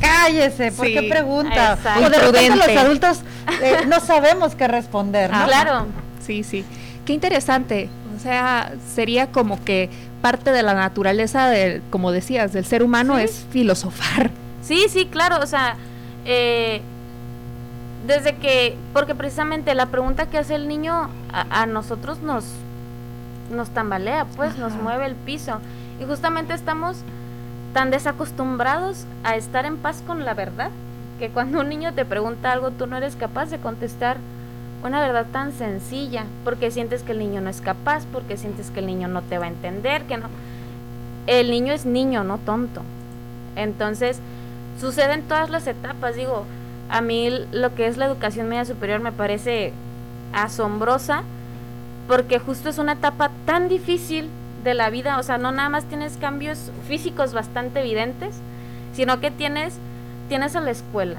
Cállese, 0.00 0.72
¿por 0.72 0.86
qué 0.86 1.06
pregunta? 1.08 1.78
O 2.04 2.08
de 2.08 2.18
repente 2.18 2.56
los 2.56 2.76
adultos 2.76 3.20
eh, 3.62 3.84
no 3.86 4.00
sabemos 4.00 4.54
qué 4.54 4.68
responder, 4.68 5.30
¿no? 5.30 5.46
claro. 5.46 5.86
Sí, 6.24 6.44
sí. 6.44 6.64
Qué 7.04 7.12
interesante. 7.12 7.88
O 8.16 8.20
sea, 8.20 8.72
sería 8.94 9.28
como 9.32 9.64
que 9.64 9.88
parte 10.20 10.52
de 10.52 10.62
la 10.62 10.74
naturaleza, 10.74 11.48
de, 11.48 11.82
como 11.90 12.12
decías, 12.12 12.52
del 12.52 12.64
ser 12.64 12.82
humano 12.82 13.18
es 13.18 13.46
filosofar. 13.50 14.30
Sí, 14.62 14.86
sí, 14.88 15.06
claro. 15.06 15.38
O 15.42 15.46
sea, 15.46 15.76
eh, 16.26 16.82
desde 18.06 18.36
que, 18.36 18.76
porque 18.92 19.14
precisamente 19.14 19.74
la 19.74 19.86
pregunta 19.86 20.26
que 20.26 20.38
hace 20.38 20.54
el 20.54 20.68
niño 20.68 21.08
a, 21.32 21.66
nosotros 21.66 22.20
nos, 22.20 22.44
nos 23.50 23.70
tambalea, 23.70 24.26
pues 24.36 24.56
nos 24.58 24.72
mueve 24.74 25.06
el 25.06 25.14
piso. 25.14 25.60
Y 26.00 26.04
justamente 26.04 26.54
estamos 26.54 26.98
tan 27.72 27.90
desacostumbrados 27.90 29.04
a 29.24 29.36
estar 29.36 29.64
en 29.64 29.76
paz 29.76 30.02
con 30.06 30.24
la 30.24 30.34
verdad 30.34 30.70
que 31.18 31.28
cuando 31.28 31.60
un 31.60 31.68
niño 31.68 31.92
te 31.94 32.04
pregunta 32.04 32.52
algo 32.52 32.70
tú 32.70 32.86
no 32.86 32.96
eres 32.96 33.16
capaz 33.16 33.50
de 33.50 33.58
contestar 33.58 34.16
una 34.82 35.00
verdad 35.00 35.26
tan 35.32 35.52
sencilla 35.52 36.24
porque 36.44 36.70
sientes 36.70 37.02
que 37.02 37.12
el 37.12 37.18
niño 37.18 37.40
no 37.40 37.50
es 37.50 37.60
capaz, 37.60 38.04
porque 38.12 38.36
sientes 38.36 38.70
que 38.70 38.80
el 38.80 38.86
niño 38.86 39.08
no 39.08 39.22
te 39.22 39.38
va 39.38 39.44
a 39.44 39.48
entender, 39.48 40.04
que 40.04 40.16
no. 40.16 40.28
El 41.26 41.50
niño 41.50 41.72
es 41.72 41.84
niño, 41.84 42.24
no 42.24 42.38
tonto. 42.38 42.82
Entonces, 43.56 44.18
sucede 44.80 45.12
en 45.12 45.22
todas 45.22 45.50
las 45.50 45.66
etapas. 45.66 46.16
Digo, 46.16 46.44
a 46.88 47.02
mí 47.02 47.28
lo 47.52 47.74
que 47.74 47.86
es 47.86 47.98
la 47.98 48.06
educación 48.06 48.48
media 48.48 48.64
superior 48.64 49.00
me 49.00 49.12
parece 49.12 49.72
asombrosa 50.32 51.22
porque 52.08 52.38
justo 52.38 52.68
es 52.68 52.78
una 52.78 52.92
etapa 52.92 53.30
tan 53.44 53.68
difícil 53.68 54.28
de 54.64 54.74
la 54.74 54.90
vida, 54.90 55.18
o 55.18 55.22
sea, 55.22 55.38
no 55.38 55.52
nada 55.52 55.68
más 55.68 55.84
tienes 55.84 56.16
cambios 56.18 56.70
físicos 56.86 57.32
bastante 57.32 57.80
evidentes, 57.80 58.34
sino 58.94 59.20
que 59.20 59.30
tienes, 59.30 59.74
tienes 60.28 60.56
a 60.56 60.60
la 60.60 60.70
escuela, 60.70 61.16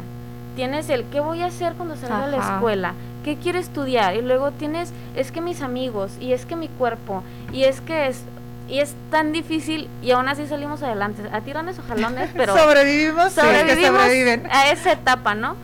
tienes 0.55 0.89
el 0.89 1.05
qué 1.05 1.19
voy 1.19 1.41
a 1.41 1.47
hacer 1.47 1.73
cuando 1.73 1.95
salga 1.95 2.27
de 2.27 2.37
la 2.37 2.55
escuela, 2.55 2.93
qué 3.23 3.37
quiero 3.37 3.59
estudiar, 3.59 4.15
y 4.15 4.21
luego 4.21 4.51
tienes, 4.51 4.91
es 5.15 5.31
que 5.31 5.41
mis 5.41 5.61
amigos, 5.61 6.11
y 6.19 6.33
es 6.33 6.45
que 6.45 6.55
mi 6.55 6.67
cuerpo, 6.67 7.23
y 7.51 7.63
es 7.63 7.81
que 7.81 8.07
es, 8.07 8.21
y 8.67 8.79
es 8.79 8.93
tan 9.09 9.31
difícil, 9.31 9.89
y 10.01 10.11
aún 10.11 10.27
así 10.27 10.47
salimos 10.47 10.83
adelante, 10.83 11.23
a 11.31 11.41
tirones 11.41 11.79
o 11.79 11.83
jalones, 11.83 12.29
pero 12.35 12.55
sobrevivimos, 12.55 13.33
que 13.33 13.87
sobrevivimos 13.87 14.51
a 14.51 14.71
esa 14.71 14.91
etapa, 14.91 15.33
¿no? 15.35 15.55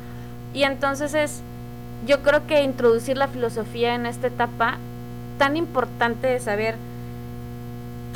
Y 0.54 0.64
entonces 0.64 1.14
es, 1.14 1.42
yo 2.06 2.24
creo 2.24 2.48
que 2.48 2.64
introducir 2.64 3.18
la 3.18 3.28
filosofía 3.28 3.94
en 3.96 4.06
esta 4.06 4.28
etapa 4.28 4.78
tan 5.38 5.56
importante 5.58 6.28
de 6.28 6.40
saber 6.40 6.76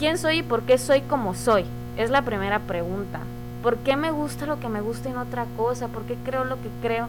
quién 0.01 0.17
soy 0.17 0.39
y 0.39 0.41
por 0.43 0.63
qué 0.63 0.79
soy 0.79 1.01
como 1.01 1.35
soy, 1.35 1.63
es 1.95 2.09
la 2.09 2.23
primera 2.23 2.57
pregunta. 2.57 3.19
¿Por 3.61 3.77
qué 3.77 3.95
me 3.95 4.09
gusta 4.09 4.47
lo 4.47 4.59
que 4.59 4.67
me 4.67 4.81
gusta 4.81 5.09
y 5.09 5.13
otra 5.13 5.45
cosa? 5.55 5.89
¿Por 5.89 6.05
qué 6.05 6.15
creo 6.25 6.43
lo 6.43 6.55
que 6.55 6.69
creo? 6.81 7.07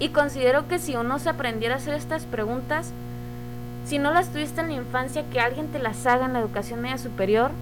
Y 0.00 0.10
considero 0.10 0.68
que 0.68 0.78
si 0.78 0.96
uno 0.96 1.18
se 1.18 1.30
aprendiera 1.30 1.76
a 1.76 1.78
hacer 1.78 1.94
estas 1.94 2.24
preguntas, 2.24 2.92
si 3.86 3.98
no 3.98 4.12
las 4.12 4.28
tuviste 4.28 4.60
en 4.60 4.66
la 4.66 4.74
infancia, 4.74 5.24
que 5.32 5.40
alguien 5.40 5.68
te 5.68 5.78
las 5.78 6.06
haga 6.06 6.26
en 6.26 6.34
la 6.34 6.40
educación 6.40 6.82
media 6.82 6.98
superior, 6.98 7.52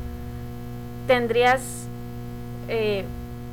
tendrías 1.07 1.87
eh, 2.67 3.05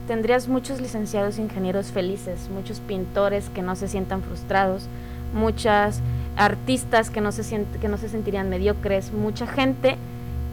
tendrías 0.08 0.48
muchos 0.48 0.82
licenciados 0.82 1.38
ingenieros 1.38 1.92
felices, 1.92 2.50
muchos 2.52 2.80
pintores 2.80 3.48
que 3.54 3.62
no 3.62 3.76
se 3.76 3.88
sientan 3.88 4.24
frustrados, 4.24 4.88
muchas 5.36 6.00
artistas 6.36 7.12
que 7.12 7.22
no 7.22 7.32
se 7.32 7.64
que 7.80 7.88
no 7.90 8.00
se 8.00 8.10
sentirían 8.10 8.50
mediocres, 8.50 9.14
mucha 9.14 9.46
gente 9.46 9.98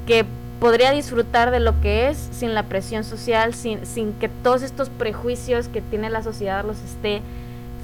que 0.07 0.27
podría 0.61 0.93
disfrutar 0.93 1.51
de 1.51 1.61
lo 1.61 1.81
que 1.81 2.09
es 2.09 2.29
sin 2.33 2.55
la 2.55 2.65
presión 2.65 3.05
social, 3.05 3.55
sin, 3.55 3.87
sin 3.87 4.13
que 4.15 4.29
todos 4.29 4.63
estos 4.63 4.91
prejuicios 4.91 5.69
que 5.69 5.81
tiene 5.81 6.11
la 6.11 6.23
sociedad 6.23 6.65
los 6.65 6.79
esté 6.81 7.23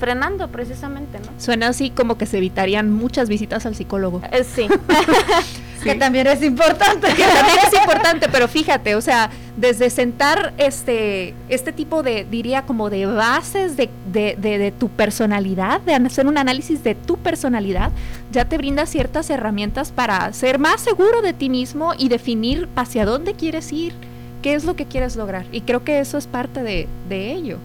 frenando 0.01 0.49
precisamente, 0.49 1.19
¿no? 1.21 1.27
Suena 1.39 1.69
así 1.69 1.91
como 1.91 2.19
que 2.19 2.27
se 2.27 2.39
evitarían 2.39 2.93
muchas 2.93 3.29
visitas 3.29 3.65
al 3.67 3.75
psicólogo. 3.75 4.21
Eh, 4.33 4.45
sí. 4.45 4.67
Que 5.83 5.95
también 5.97 6.27
es 6.27 6.43
importante. 6.43 7.09
que 7.09 7.23
también 7.25 7.59
es 7.67 7.75
importante, 7.79 8.29
pero 8.31 8.49
fíjate, 8.49 8.95
o 8.95 9.01
sea, 9.01 9.31
desde 9.57 9.91
sentar 9.91 10.53
este, 10.59 11.35
este 11.49 11.73
tipo 11.73 12.03
de, 12.03 12.25
diría 12.31 12.63
como 12.63 12.91
de 12.91 13.07
bases 13.07 13.77
de, 13.77 13.91
de, 14.13 14.37
de- 14.39 14.59
de 14.59 14.73
tu 14.73 14.89
personalidad, 14.89 15.81
de 15.83 15.95
hacer 15.95 16.27
un 16.27 16.39
análisis 16.39 16.83
de 16.83 16.95
tu 16.95 17.17
personalidad, 17.19 17.91
ya 18.33 18.45
te 18.47 18.57
brinda 18.57 18.87
ciertas 18.87 19.29
herramientas 19.31 19.93
para 19.93 20.33
ser 20.33 20.59
más 20.59 20.81
seguro 20.81 21.23
de 21.23 21.33
ti 21.33 21.49
mismo 21.51 21.93
y 21.99 22.09
definir 22.09 22.69
hacia 22.77 23.05
dónde 23.05 23.35
quieres 23.35 23.73
ir, 23.73 23.93
qué 24.43 24.55
es 24.55 24.65
lo 24.65 24.77
que 24.77 24.87
quieres 24.87 25.17
lograr. 25.17 25.45
Y 25.53 25.61
creo 25.63 25.85
que 25.85 26.01
eso 26.01 26.19
es 26.19 26.27
parte 26.27 26.63
de, 26.63 26.89
de 27.09 27.33
ello. 27.33 27.59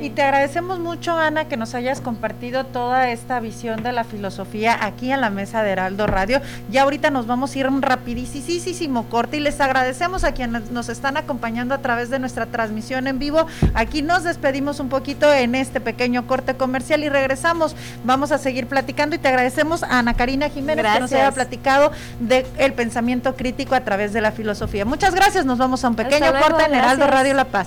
Y 0.00 0.10
te 0.10 0.22
agradecemos 0.22 0.78
mucho, 0.78 1.16
Ana, 1.16 1.46
que 1.48 1.56
nos 1.56 1.74
hayas 1.74 2.00
compartido 2.00 2.64
toda 2.64 3.10
esta 3.10 3.40
visión 3.40 3.82
de 3.82 3.92
la 3.92 4.04
filosofía 4.04 4.84
aquí 4.84 5.10
en 5.10 5.20
la 5.20 5.30
mesa 5.30 5.62
de 5.62 5.70
Heraldo 5.70 6.06
Radio. 6.06 6.40
Ya 6.70 6.82
ahorita 6.82 7.10
nos 7.10 7.26
vamos 7.26 7.54
a 7.54 7.58
ir 7.58 7.66
un 7.66 7.82
rapidísimo 7.82 9.04
corte 9.08 9.38
y 9.38 9.40
les 9.40 9.60
agradecemos 9.60 10.24
a 10.24 10.32
quienes 10.32 10.70
nos 10.70 10.88
están 10.88 11.16
acompañando 11.16 11.74
a 11.74 11.78
través 11.78 12.10
de 12.10 12.18
nuestra 12.18 12.46
transmisión 12.46 13.06
en 13.06 13.18
vivo. 13.18 13.46
Aquí 13.74 14.02
nos 14.02 14.24
despedimos 14.24 14.80
un 14.80 14.88
poquito 14.88 15.32
en 15.32 15.54
este 15.54 15.80
pequeño 15.80 16.26
corte 16.26 16.54
comercial 16.54 17.02
y 17.02 17.08
regresamos. 17.08 17.74
Vamos 18.04 18.32
a 18.32 18.38
seguir 18.38 18.66
platicando 18.66 19.16
y 19.16 19.18
te 19.18 19.28
agradecemos 19.28 19.82
a 19.82 19.98
Ana 19.98 20.14
Karina 20.14 20.48
Jiménez 20.48 20.86
que 20.92 21.00
nos 21.00 21.12
haya 21.12 21.32
platicado 21.32 21.92
del 22.20 22.72
pensamiento 22.74 23.34
crítico 23.34 23.74
a 23.74 23.80
través 23.80 24.12
de 24.12 24.20
la 24.20 24.32
filosofía. 24.32 24.84
Muchas 24.84 25.14
gracias, 25.14 25.44
nos 25.44 25.58
vamos 25.58 25.84
a 25.84 25.88
un 25.88 25.96
pequeño 25.96 26.30
luego, 26.30 26.46
corte 26.46 26.64
en 26.64 26.74
Heraldo 26.74 27.06
gracias. 27.06 27.20
Radio 27.20 27.34
La 27.34 27.44
Paz. 27.44 27.66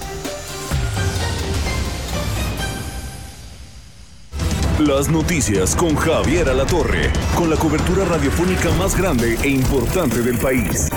Las 4.87 5.09
noticias 5.09 5.75
con 5.75 5.95
Javier 5.95 6.49
Alatorre, 6.49 7.13
con 7.35 7.51
la 7.51 7.55
cobertura 7.55 8.03
radiofónica 8.03 8.71
más 8.77 8.97
grande 8.97 9.37
e 9.43 9.49
importante 9.49 10.23
del 10.23 10.39
país. 10.39 10.89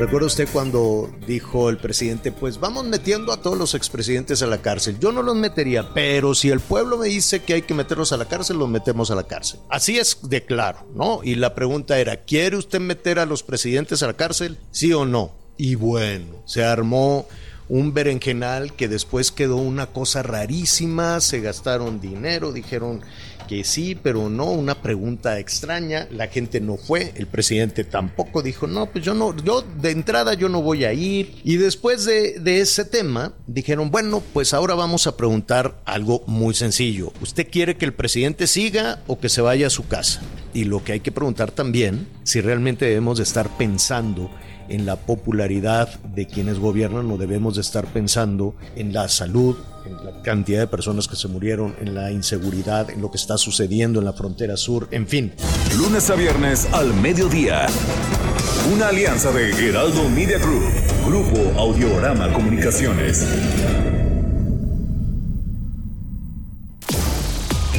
¿Recuerda 0.00 0.26
usted 0.26 0.48
cuando 0.52 1.08
dijo 1.24 1.70
el 1.70 1.76
presidente, 1.76 2.32
pues 2.32 2.58
vamos 2.58 2.84
metiendo 2.84 3.32
a 3.32 3.36
todos 3.36 3.56
los 3.56 3.76
expresidentes 3.76 4.42
a 4.42 4.48
la 4.48 4.62
cárcel? 4.62 4.98
Yo 4.98 5.12
no 5.12 5.22
los 5.22 5.36
metería, 5.36 5.94
pero 5.94 6.34
si 6.34 6.50
el 6.50 6.58
pueblo 6.58 6.98
me 6.98 7.06
dice 7.06 7.44
que 7.44 7.54
hay 7.54 7.62
que 7.62 7.72
meterlos 7.72 8.10
a 8.12 8.16
la 8.16 8.24
cárcel, 8.24 8.58
los 8.58 8.68
metemos 8.68 9.12
a 9.12 9.14
la 9.14 9.28
cárcel. 9.28 9.60
Así 9.68 9.98
es 9.98 10.18
de 10.28 10.44
claro, 10.44 10.84
¿no? 10.92 11.20
Y 11.22 11.36
la 11.36 11.54
pregunta 11.54 12.00
era, 12.00 12.16
¿quiere 12.16 12.56
usted 12.56 12.80
meter 12.80 13.20
a 13.20 13.26
los 13.26 13.44
presidentes 13.44 14.02
a 14.02 14.08
la 14.08 14.14
cárcel? 14.14 14.58
¿Sí 14.72 14.92
o 14.92 15.04
no? 15.04 15.30
Y 15.56 15.76
bueno, 15.76 16.42
se 16.46 16.64
armó 16.64 17.28
un 17.72 17.94
berenjenal 17.94 18.74
que 18.74 18.86
después 18.86 19.32
quedó 19.32 19.56
una 19.56 19.86
cosa 19.86 20.22
rarísima, 20.22 21.22
se 21.22 21.40
gastaron 21.40 22.02
dinero, 22.02 22.52
dijeron 22.52 23.00
que 23.48 23.64
sí, 23.64 23.94
pero 23.94 24.28
no, 24.28 24.44
una 24.50 24.82
pregunta 24.82 25.38
extraña, 25.38 26.06
la 26.10 26.26
gente 26.26 26.60
no 26.60 26.76
fue, 26.76 27.14
el 27.16 27.26
presidente 27.26 27.84
tampoco 27.84 28.42
dijo, 28.42 28.66
no, 28.66 28.92
pues 28.92 29.02
yo 29.02 29.14
no, 29.14 29.34
yo 29.38 29.62
de 29.62 29.90
entrada 29.90 30.34
yo 30.34 30.50
no 30.50 30.60
voy 30.60 30.84
a 30.84 30.92
ir. 30.92 31.40
Y 31.44 31.56
después 31.56 32.04
de, 32.04 32.38
de 32.40 32.60
ese 32.60 32.84
tema, 32.84 33.32
dijeron, 33.46 33.90
bueno, 33.90 34.22
pues 34.34 34.52
ahora 34.52 34.74
vamos 34.74 35.06
a 35.06 35.16
preguntar 35.16 35.80
algo 35.86 36.24
muy 36.26 36.52
sencillo. 36.52 37.10
¿Usted 37.22 37.48
quiere 37.50 37.78
que 37.78 37.86
el 37.86 37.94
presidente 37.94 38.48
siga 38.48 39.02
o 39.06 39.18
que 39.18 39.30
se 39.30 39.40
vaya 39.40 39.68
a 39.68 39.70
su 39.70 39.88
casa? 39.88 40.20
Y 40.52 40.64
lo 40.64 40.84
que 40.84 40.92
hay 40.92 41.00
que 41.00 41.10
preguntar 41.10 41.52
también, 41.52 42.06
si 42.24 42.42
realmente 42.42 42.84
debemos 42.84 43.16
de 43.16 43.24
estar 43.24 43.48
pensando 43.56 44.30
en 44.72 44.86
la 44.86 44.96
popularidad 44.96 45.88
de 46.14 46.26
quienes 46.26 46.58
gobiernan 46.58 47.10
o 47.10 47.18
debemos 47.18 47.56
de 47.56 47.60
estar 47.60 47.86
pensando 47.86 48.54
en 48.74 48.92
la 48.92 49.08
salud, 49.08 49.56
en 49.84 50.04
la 50.04 50.22
cantidad 50.22 50.60
de 50.60 50.66
personas 50.66 51.08
que 51.08 51.16
se 51.16 51.28
murieron, 51.28 51.74
en 51.80 51.94
la 51.94 52.10
inseguridad, 52.10 52.88
en 52.90 53.02
lo 53.02 53.10
que 53.10 53.18
está 53.18 53.36
sucediendo 53.36 53.98
en 53.98 54.06
la 54.06 54.14
frontera 54.14 54.56
sur, 54.56 54.88
en 54.90 55.06
fin. 55.06 55.32
Lunes 55.76 56.08
a 56.08 56.14
viernes 56.14 56.66
al 56.72 56.94
mediodía. 56.94 57.66
Una 58.72 58.88
alianza 58.88 59.30
de 59.32 59.50
Heraldo 59.50 60.08
Media 60.08 60.38
Group, 60.38 60.62
Grupo 61.06 61.60
Audiorama 61.60 62.32
Comunicaciones. 62.32 64.01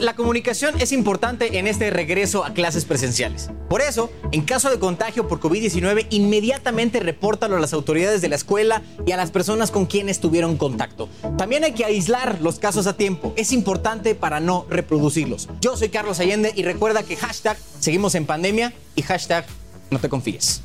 La 0.00 0.14
comunicación 0.14 0.80
es 0.80 0.92
importante 0.92 1.58
en 1.58 1.66
este 1.66 1.90
regreso 1.90 2.44
a 2.44 2.54
clases 2.54 2.84
presenciales. 2.84 3.50
Por 3.68 3.80
eso, 3.80 4.10
en 4.30 4.42
caso 4.42 4.70
de 4.70 4.78
contagio 4.78 5.26
por 5.26 5.40
COVID-19, 5.40 6.06
inmediatamente 6.10 7.00
repórtalo 7.00 7.56
a 7.56 7.60
las 7.60 7.72
autoridades 7.72 8.20
de 8.20 8.28
la 8.28 8.36
escuela 8.36 8.82
y 9.04 9.12
a 9.12 9.16
las 9.16 9.30
personas 9.30 9.70
con 9.70 9.86
quienes 9.86 10.20
tuvieron 10.20 10.56
contacto. 10.56 11.08
También 11.36 11.64
hay 11.64 11.72
que 11.72 11.84
aislar 11.84 12.40
los 12.40 12.58
casos 12.58 12.86
a 12.86 12.96
tiempo. 12.96 13.32
Es 13.36 13.52
importante 13.52 14.14
para 14.14 14.38
no 14.38 14.66
reproducirlos. 14.70 15.48
Yo 15.60 15.76
soy 15.76 15.88
Carlos 15.88 16.20
Allende 16.20 16.52
y 16.54 16.62
recuerda 16.62 17.02
que 17.02 17.16
hashtag 17.16 17.56
seguimos 17.80 18.14
en 18.14 18.26
pandemia 18.26 18.72
y 18.94 19.02
hashtag 19.02 19.46
no 19.90 19.98
te 19.98 20.08
confíes. 20.08 20.62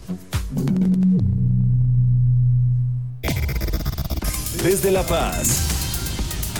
Desde 4.63 4.91
La 4.91 5.03
Paz, 5.03 5.76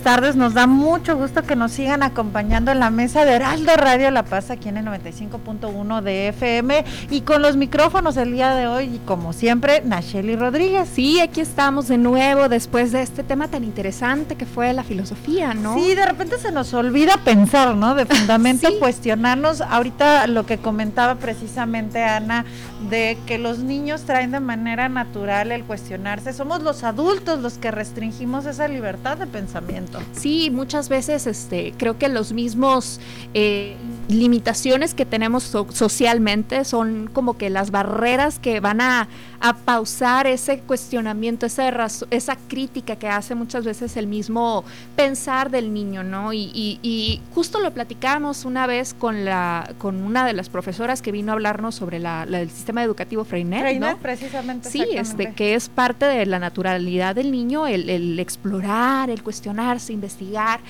Buenas 0.00 0.16
tardes, 0.16 0.36
nos 0.36 0.54
da 0.54 0.66
mucho 0.66 1.14
gusto 1.14 1.42
que 1.42 1.56
nos 1.56 1.72
sigan 1.72 2.02
acompañando 2.02 2.70
en 2.70 2.80
la 2.80 2.88
mesa 2.88 3.26
de 3.26 3.32
Heraldo 3.32 3.76
Radio 3.76 4.10
La 4.10 4.22
Paz 4.24 4.50
aquí 4.50 4.70
en 4.70 4.78
el 4.78 4.86
95.1 4.86 6.00
de 6.00 6.28
FM 6.28 6.84
y 7.10 7.20
con 7.20 7.42
los 7.42 7.56
micrófonos 7.56 8.16
el 8.16 8.32
día 8.32 8.54
de 8.54 8.66
hoy 8.66 8.84
y 8.94 8.98
como 9.04 9.34
siempre 9.34 9.82
Nacheli 9.84 10.36
Rodríguez. 10.36 10.88
Sí, 10.90 11.20
aquí 11.20 11.42
estamos 11.42 11.88
de 11.88 11.98
nuevo 11.98 12.48
después 12.48 12.92
de 12.92 13.02
este 13.02 13.22
tema 13.22 13.48
tan 13.48 13.62
interesante 13.62 14.36
que 14.36 14.46
fue 14.46 14.72
la 14.72 14.84
filosofía, 14.84 15.52
¿no? 15.52 15.74
Sí, 15.74 15.94
de 15.94 16.06
repente 16.06 16.38
se 16.38 16.50
nos 16.50 16.72
olvida 16.72 17.18
pensar, 17.22 17.74
¿no? 17.76 17.94
De 17.94 18.06
fundamento, 18.06 18.68
Sí. 18.70 18.76
cuestionarnos. 18.80 19.60
Ahorita 19.60 20.26
lo 20.28 20.46
que 20.46 20.56
comentaba 20.56 21.16
precisamente 21.16 22.02
Ana, 22.02 22.46
de 22.88 23.18
que 23.26 23.38
los 23.38 23.58
niños 23.58 24.02
traen 24.02 24.30
de 24.30 24.40
manera 24.40 24.88
natural 24.88 25.52
el 25.52 25.64
cuestionarse. 25.64 26.32
Somos 26.32 26.62
los 26.62 26.84
adultos 26.84 27.40
los 27.40 27.58
que 27.58 27.70
restringimos 27.70 28.46
esa 28.46 28.66
libertad 28.66 29.18
de 29.18 29.26
pensamiento. 29.26 29.89
Sí, 30.12 30.50
muchas 30.50 30.88
veces 30.88 31.26
este, 31.26 31.74
creo 31.76 31.98
que 31.98 32.08
los 32.08 32.32
mismos 32.32 33.00
eh, 33.34 33.76
limitaciones 34.10 34.94
que 34.94 35.06
tenemos 35.06 35.42
so- 35.44 35.66
socialmente 35.72 36.64
son 36.64 37.08
como 37.12 37.36
que 37.38 37.50
las 37.50 37.70
barreras 37.70 38.38
que 38.38 38.60
van 38.60 38.80
a, 38.80 39.08
a 39.40 39.56
pausar 39.56 40.26
ese 40.26 40.58
cuestionamiento, 40.60 41.46
esa, 41.46 41.70
esa 42.10 42.36
crítica 42.48 42.96
que 42.96 43.08
hace 43.08 43.34
muchas 43.34 43.64
veces 43.64 43.96
el 43.96 44.06
mismo 44.06 44.64
pensar 44.96 45.50
del 45.50 45.72
niño, 45.72 46.02
¿no? 46.04 46.32
Y, 46.32 46.50
y- 46.54 46.78
y 46.82 47.20
justo 47.34 47.60
lo 47.60 47.72
platicamos 47.72 48.44
una 48.44 48.66
vez 48.66 48.94
con, 48.94 49.24
la, 49.24 49.70
con 49.78 50.02
una 50.02 50.26
de 50.26 50.32
las 50.32 50.48
profesoras 50.48 51.02
que 51.02 51.12
vino 51.12 51.32
a 51.32 51.34
hablarnos 51.34 51.74
sobre 51.74 51.98
la- 51.98 52.26
la- 52.26 52.40
el 52.40 52.50
sistema 52.50 52.82
educativo 52.82 53.24
Freinet, 53.24 53.60
Freinet, 53.60 53.90
¿no? 53.92 53.98
precisamente. 53.98 54.68
Sí, 54.70 54.84
este, 54.94 55.32
que 55.32 55.54
es 55.54 55.68
parte 55.68 56.04
de 56.06 56.26
la 56.26 56.38
naturalidad 56.38 57.14
del 57.14 57.30
niño, 57.30 57.66
el, 57.66 57.88
el 57.88 58.18
explorar, 58.18 59.08
el 59.10 59.22
cuestionarse, 59.22 59.92
investigar, 59.92 60.60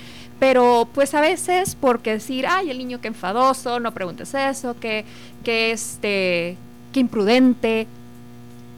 pero 0.41 0.89
pues 0.95 1.15
a 1.15 1.21
veces 1.21 1.77
porque 1.79 2.13
decir, 2.13 2.47
ay, 2.49 2.71
el 2.71 2.79
niño 2.79 3.01
que 3.01 3.09
enfadoso, 3.09 3.79
no 3.79 3.93
preguntes 3.93 4.35
eso, 4.35 4.75
que, 4.81 5.05
que 5.45 5.71
este, 5.71 6.57
que 6.93 7.01
imprudente, 7.01 7.87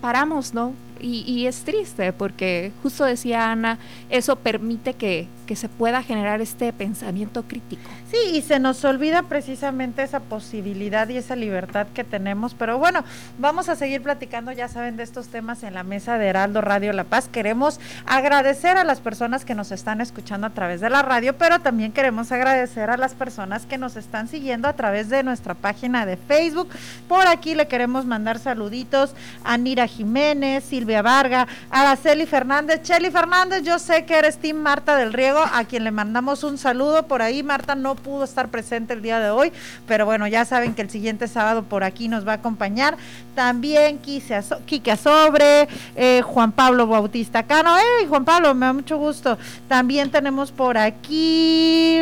paramos, 0.00 0.52
¿no? 0.52 0.74
Y, 1.00 1.20
y 1.20 1.46
es 1.46 1.62
triste 1.62 2.12
porque 2.12 2.72
justo 2.82 3.04
decía 3.04 3.50
Ana, 3.52 3.78
eso 4.10 4.36
permite 4.36 4.94
que, 4.94 5.28
que 5.52 5.56
se 5.56 5.68
pueda 5.68 6.02
generar 6.02 6.40
este 6.40 6.72
pensamiento 6.72 7.42
crítico. 7.42 7.82
Sí, 8.10 8.16
y 8.32 8.40
se 8.40 8.58
nos 8.58 8.82
olvida 8.86 9.24
precisamente 9.24 10.02
esa 10.02 10.20
posibilidad 10.20 11.06
y 11.10 11.18
esa 11.18 11.36
libertad 11.36 11.88
que 11.92 12.04
tenemos. 12.04 12.54
Pero 12.54 12.78
bueno, 12.78 13.04
vamos 13.38 13.68
a 13.68 13.76
seguir 13.76 14.00
platicando, 14.02 14.50
ya 14.52 14.68
saben, 14.68 14.96
de 14.96 15.02
estos 15.02 15.28
temas 15.28 15.62
en 15.62 15.74
la 15.74 15.82
mesa 15.82 16.16
de 16.16 16.26
Heraldo 16.26 16.62
Radio 16.62 16.94
La 16.94 17.04
Paz. 17.04 17.28
Queremos 17.28 17.80
agradecer 18.06 18.78
a 18.78 18.84
las 18.84 19.00
personas 19.00 19.44
que 19.44 19.54
nos 19.54 19.72
están 19.72 20.00
escuchando 20.00 20.46
a 20.46 20.50
través 20.50 20.80
de 20.80 20.88
la 20.88 21.02
radio, 21.02 21.36
pero 21.36 21.58
también 21.58 21.92
queremos 21.92 22.32
agradecer 22.32 22.88
a 22.88 22.96
las 22.96 23.12
personas 23.12 23.66
que 23.66 23.76
nos 23.76 23.96
están 23.96 24.28
siguiendo 24.28 24.68
a 24.68 24.72
través 24.72 25.10
de 25.10 25.22
nuestra 25.22 25.52
página 25.52 26.06
de 26.06 26.16
Facebook. 26.16 26.70
Por 27.08 27.26
aquí 27.26 27.54
le 27.54 27.68
queremos 27.68 28.06
mandar 28.06 28.38
saluditos 28.38 29.12
a 29.44 29.58
Nira 29.58 29.86
Jiménez, 29.86 30.64
Silvia 30.64 31.02
Varga, 31.02 31.46
Araceli 31.70 32.24
Fernández. 32.24 32.80
Cheli 32.84 33.10
Fernández, 33.10 33.64
yo 33.64 33.78
sé 33.78 34.06
que 34.06 34.16
eres 34.16 34.38
Team 34.38 34.56
Marta 34.56 34.96
del 34.96 35.12
Riego, 35.12 35.41
a 35.42 35.64
quien 35.64 35.84
le 35.84 35.90
mandamos 35.90 36.44
un 36.44 36.58
saludo 36.58 37.04
por 37.04 37.22
ahí. 37.22 37.42
Marta 37.42 37.74
no 37.74 37.94
pudo 37.94 38.24
estar 38.24 38.48
presente 38.48 38.94
el 38.94 39.02
día 39.02 39.20
de 39.20 39.30
hoy, 39.30 39.52
pero 39.86 40.06
bueno, 40.06 40.26
ya 40.26 40.44
saben 40.44 40.74
que 40.74 40.82
el 40.82 40.90
siguiente 40.90 41.28
sábado 41.28 41.62
por 41.62 41.84
aquí 41.84 42.08
nos 42.08 42.26
va 42.26 42.32
a 42.32 42.36
acompañar. 42.36 42.96
También 43.34 43.98
Quique 43.98 44.90
Asobre, 44.90 45.68
eh, 45.96 46.22
Juan 46.22 46.52
Pablo 46.52 46.86
Bautista 46.86 47.42
Cano. 47.42 47.76
¡Hey, 47.76 48.06
Juan 48.08 48.24
Pablo! 48.24 48.54
Me 48.54 48.66
da 48.66 48.72
mucho 48.72 48.98
gusto. 48.98 49.38
También 49.68 50.10
tenemos 50.10 50.52
por 50.52 50.78
aquí. 50.78 52.00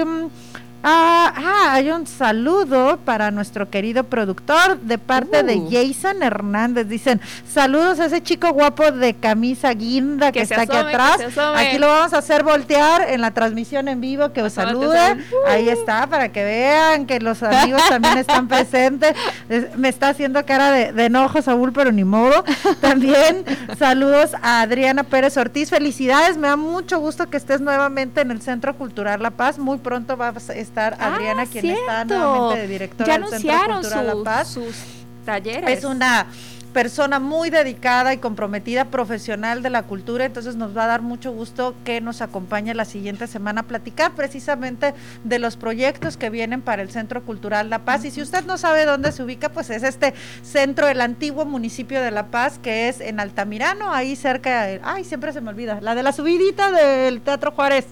Ah, 0.83 1.33
ah, 1.37 1.73
hay 1.75 1.91
un 1.91 2.07
saludo 2.07 2.99
para 3.05 3.31
nuestro 3.31 3.69
querido 3.69 4.05
productor 4.05 4.79
de 4.81 4.97
parte 4.97 5.43
de 5.43 5.57
Uh. 5.57 5.69
Jason 5.71 6.23
Hernández. 6.23 6.89
Dicen, 6.89 7.21
saludos 7.47 8.01
a 8.01 8.07
ese 8.07 8.23
chico 8.23 8.51
guapo 8.53 8.91
de 8.91 9.13
camisa 9.15 9.73
guinda 9.75 10.33
que, 10.33 10.41
está 10.41 10.63
aquí 10.63 10.77
asome, 10.77 10.91
atrás. 10.95 11.37
Aquí 11.57 11.77
lo 11.79 11.87
vamos 11.87 12.15
a 12.15 12.19
hacer 12.19 12.43
voltear 12.45 13.11
en 13.11 13.21
la 13.21 13.31
transmisión 13.33 13.89
en 13.89 14.01
vivo, 14.01 14.33
que 14.33 14.41
os 14.43 14.57
Asómate, 14.57 14.73
salude. 14.79 14.99
asómate. 14.99 15.27
Ahí 15.51 15.69
está, 15.69 16.07
para 16.07 16.31
que 16.31 16.45
vean 16.45 17.05
que 17.07 17.21
los 17.21 17.43
amigos 17.43 17.83
también 17.89 18.17
están 18.17 18.49
presentes. 18.49 19.15
Es- 19.51 19.77
Me 19.77 19.89
está 19.91 20.09
haciendo 20.09 20.45
cara 20.47 20.71
de, 20.71 20.93
de 20.93 21.05
enojo, 21.07 21.43
Saúl, 21.43 21.73
pero 21.75 21.93
ni 21.93 22.05
modo. 22.05 22.43
También 22.81 23.45
saludos 23.79 24.31
a 24.43 24.63
Adriana 24.63 25.03
Pérez 25.05 25.37
Ortiz. 25.37 25.69
Felicidades, 25.69 26.39
me 26.39 26.49
da 26.49 26.57
mucho 26.57 26.99
gusto 27.01 27.29
que 27.29 27.37
estés 27.37 27.61
nuevamente 27.61 28.23
en 28.23 28.31
el 28.31 28.41
Centro 28.41 28.75
Cultural 28.77 29.23
La 29.23 29.31
Paz. 29.31 29.59
Muy 29.59 29.77
pronto 29.79 30.17
va 30.17 30.29
a 30.29 30.41
estar 30.71 30.97
Adriana, 31.01 31.43
Ah, 31.43 31.47
quien 31.51 31.67
está 31.67 32.05
nuevamente 32.05 32.61
de 32.61 32.69
directora 32.69 33.07
Ya 33.07 33.19
del 33.19 33.29
Centro 33.29 33.75
Cultural 33.81 34.07
La 34.07 34.25
Paz. 34.25 34.49
sus 34.49 34.75
talleres. 35.27 35.79
Es 35.79 35.85
una 35.85 36.27
persona 36.73 37.19
muy 37.19 37.51
dedicada 37.51 38.15
y 38.15 38.19
comprometida 38.19 38.85
profesional 38.85 39.61
de 39.61 39.71
la 39.71 39.83
cultura, 39.83 40.25
entonces 40.25 40.55
nos 40.55 40.77
va 40.77 40.85
a 40.85 40.87
dar 40.87 41.03
mucho 41.03 41.33
gusto 41.33 41.75
que 41.85 42.01
nos 42.01 42.21
acompañe 42.23 42.73
la 42.75 42.85
siguiente 42.85 43.27
semana 43.27 43.63
a 43.63 43.65
platicar 43.65 44.13
precisamente 44.13 44.95
de 45.25 45.39
los 45.41 45.57
proyectos 45.57 46.17
que 46.17 46.31
vienen 46.31 46.63
para 46.63 46.83
el 46.83 46.91
Centro 46.93 47.25
Cultural 47.25 47.71
La 47.71 47.81
Paz. 47.81 48.05
Y 48.05 48.13
si 48.13 48.23
usted 48.23 48.45
no 48.45 48.57
sabe 48.57 48.85
dónde 48.85 49.11
se 49.11 49.25
ubica, 49.25 49.49
pues 49.49 49.69
es 49.71 49.83
este 49.83 50.15
centro 50.45 50.87
del 50.87 51.01
antiguo 51.01 51.45
municipio 51.45 52.01
de 52.01 52.13
La 52.13 52.27
Paz, 52.27 52.61
que 52.63 52.89
es 52.89 53.01
en 53.01 53.19
Altamirano, 53.19 53.93
ahí 53.93 54.15
cerca, 54.15 54.63
de- 54.67 54.81
ay, 54.85 55.03
siempre 55.03 55.33
se 55.33 55.41
me 55.41 55.51
olvida, 55.51 55.81
la 55.81 55.97
de 55.97 56.05
la 56.05 56.13
subidita 56.13 56.71
del 56.71 57.21
Teatro 57.21 57.51
Juárez. 57.51 57.87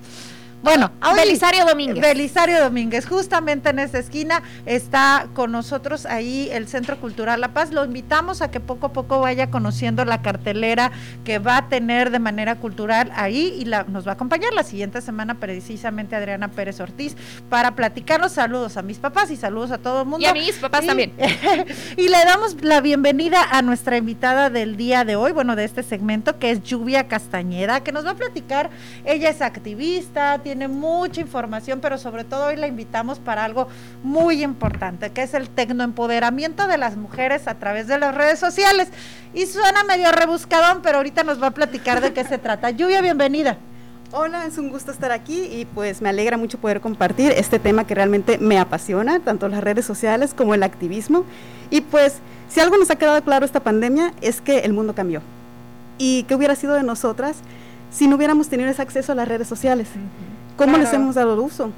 Bueno, 0.62 0.90
Ah, 1.00 1.14
Belisario 1.14 1.64
Domínguez. 1.64 2.00
Belisario 2.02 2.60
Domínguez, 2.62 3.06
justamente 3.06 3.70
en 3.70 3.78
esa 3.78 3.98
esquina 3.98 4.42
está 4.66 5.28
con 5.34 5.52
nosotros 5.52 6.04
ahí 6.04 6.48
el 6.52 6.66
Centro 6.68 6.98
Cultural 7.00 7.40
La 7.40 7.48
Paz. 7.54 7.72
Lo 7.72 7.84
invitamos 7.84 8.42
a 8.42 8.50
que 8.50 8.58
poco 8.60 8.86
a 8.86 8.92
poco 8.92 9.20
vaya 9.20 9.50
conociendo 9.50 10.04
la 10.04 10.20
cartelera 10.20 10.90
que 11.24 11.38
va 11.38 11.58
a 11.58 11.68
tener 11.68 12.10
de 12.10 12.18
manera 12.18 12.56
cultural 12.56 13.12
ahí 13.14 13.54
y 13.58 13.64
la, 13.66 13.84
nos 13.84 14.06
va 14.06 14.12
a 14.12 14.14
acompañar 14.14 14.52
la 14.52 14.64
siguiente 14.64 15.00
semana 15.00 15.34
precisamente 15.34 16.16
Adriana 16.16 16.48
Pérez 16.48 16.80
Ortiz 16.80 17.16
para 17.48 17.76
platicarnos. 17.76 18.32
Saludos 18.32 18.76
a 18.76 18.82
mis 18.82 18.98
papás 18.98 19.30
y 19.30 19.36
saludos 19.36 19.70
a 19.70 19.78
todo 19.78 20.02
el 20.02 20.08
mundo. 20.08 20.26
Y 20.26 20.28
a 20.28 20.32
mis 20.32 20.56
papás 20.56 20.82
Y- 20.84 20.86
también. 20.88 21.12
y 21.96 22.08
le 22.08 22.24
damos 22.24 22.56
la 22.62 22.80
bienvenida 22.80 23.42
a 23.50 23.62
nuestra 23.62 23.96
invitada 23.96 24.50
del 24.50 24.76
día 24.76 25.04
de 25.04 25.14
hoy, 25.16 25.32
bueno, 25.32 25.54
de 25.56 25.64
este 25.64 25.82
segmento, 25.84 26.38
que 26.38 26.50
es 26.50 26.62
Lluvia 26.64 27.06
Castañeda, 27.06 27.82
que 27.84 27.92
nos 27.92 28.04
va 28.04 28.10
a 28.10 28.14
platicar. 28.16 28.70
Ella 29.04 29.30
es 29.30 29.40
activista, 29.40 30.40
tiene 30.48 30.66
mucha 30.66 31.20
información, 31.20 31.80
pero 31.82 31.98
sobre 31.98 32.24
todo 32.24 32.46
hoy 32.46 32.56
la 32.56 32.66
invitamos 32.66 33.18
para 33.18 33.44
algo 33.44 33.68
muy 34.02 34.42
importante, 34.42 35.10
que 35.10 35.20
es 35.22 35.34
el 35.34 35.50
tecnoempoderamiento 35.50 36.66
de 36.66 36.78
las 36.78 36.96
mujeres 36.96 37.46
a 37.46 37.56
través 37.56 37.86
de 37.86 37.98
las 37.98 38.14
redes 38.14 38.38
sociales. 38.38 38.88
Y 39.34 39.44
suena 39.44 39.84
medio 39.84 40.10
rebuscadón, 40.10 40.80
pero 40.82 40.96
ahorita 40.96 41.22
nos 41.22 41.42
va 41.42 41.48
a 41.48 41.50
platicar 41.50 42.00
de 42.00 42.14
qué 42.14 42.24
se 42.24 42.38
trata. 42.38 42.70
Lluvia, 42.70 43.02
bienvenida. 43.02 43.58
Hola, 44.10 44.46
es 44.46 44.56
un 44.56 44.70
gusto 44.70 44.90
estar 44.90 45.12
aquí 45.12 45.38
y 45.52 45.66
pues 45.66 46.00
me 46.00 46.08
alegra 46.08 46.38
mucho 46.38 46.56
poder 46.56 46.80
compartir 46.80 47.30
este 47.32 47.58
tema 47.58 47.86
que 47.86 47.94
realmente 47.94 48.38
me 48.38 48.58
apasiona, 48.58 49.20
tanto 49.20 49.50
las 49.50 49.62
redes 49.62 49.84
sociales 49.84 50.32
como 50.32 50.54
el 50.54 50.62
activismo. 50.62 51.26
Y 51.68 51.82
pues 51.82 52.20
si 52.48 52.60
algo 52.60 52.78
nos 52.78 52.90
ha 52.90 52.96
quedado 52.96 53.22
claro 53.22 53.44
esta 53.44 53.60
pandemia 53.60 54.14
es 54.22 54.40
que 54.40 54.60
el 54.60 54.72
mundo 54.72 54.94
cambió. 54.94 55.20
¿Y 55.98 56.22
qué 56.22 56.34
hubiera 56.34 56.54
sido 56.54 56.72
de 56.72 56.84
nosotras 56.84 57.36
si 57.90 58.06
no 58.06 58.16
hubiéramos 58.16 58.48
tenido 58.48 58.70
ese 58.70 58.82
acceso 58.82 59.12
a 59.12 59.14
las 59.14 59.28
redes 59.28 59.48
sociales? 59.48 59.88
¿Cómo 60.56 60.76
les 60.76 60.92
hemos 60.92 61.14
dado 61.14 61.40
uso? 61.42 61.70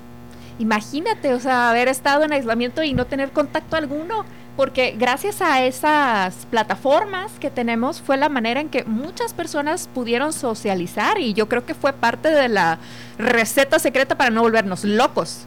Imagínate, 0.59 1.33
o 1.33 1.41
sea, 1.41 1.71
haber 1.71 1.89
estado 1.89 2.25
en 2.25 2.33
aislamiento 2.33 2.83
y 2.83 2.93
no 2.93 3.07
tener 3.07 3.31
contacto 3.31 3.77
alguno, 3.77 4.25
porque 4.57 4.95
gracias 4.99 5.41
a 5.41 5.65
esas 5.65 6.47
plataformas 6.51 7.33
que 7.41 7.51
tenemos 7.51 8.03
fue 8.03 8.19
la 8.19 8.29
manera 8.29 8.61
en 8.61 8.69
que 8.69 8.85
muchas 8.85 9.33
personas 9.33 9.89
pudieron 9.95 10.35
socializar 10.35 11.19
y 11.19 11.33
yo 11.33 11.49
creo 11.49 11.65
que 11.65 11.75
fue 11.75 11.95
parte 11.95 12.29
de 12.29 12.49
la 12.49 12.79
receta 13.17 13.79
secreta 13.79 14.19
para 14.19 14.31
no 14.31 14.43
volvernos 14.43 14.85
locos. 14.85 15.47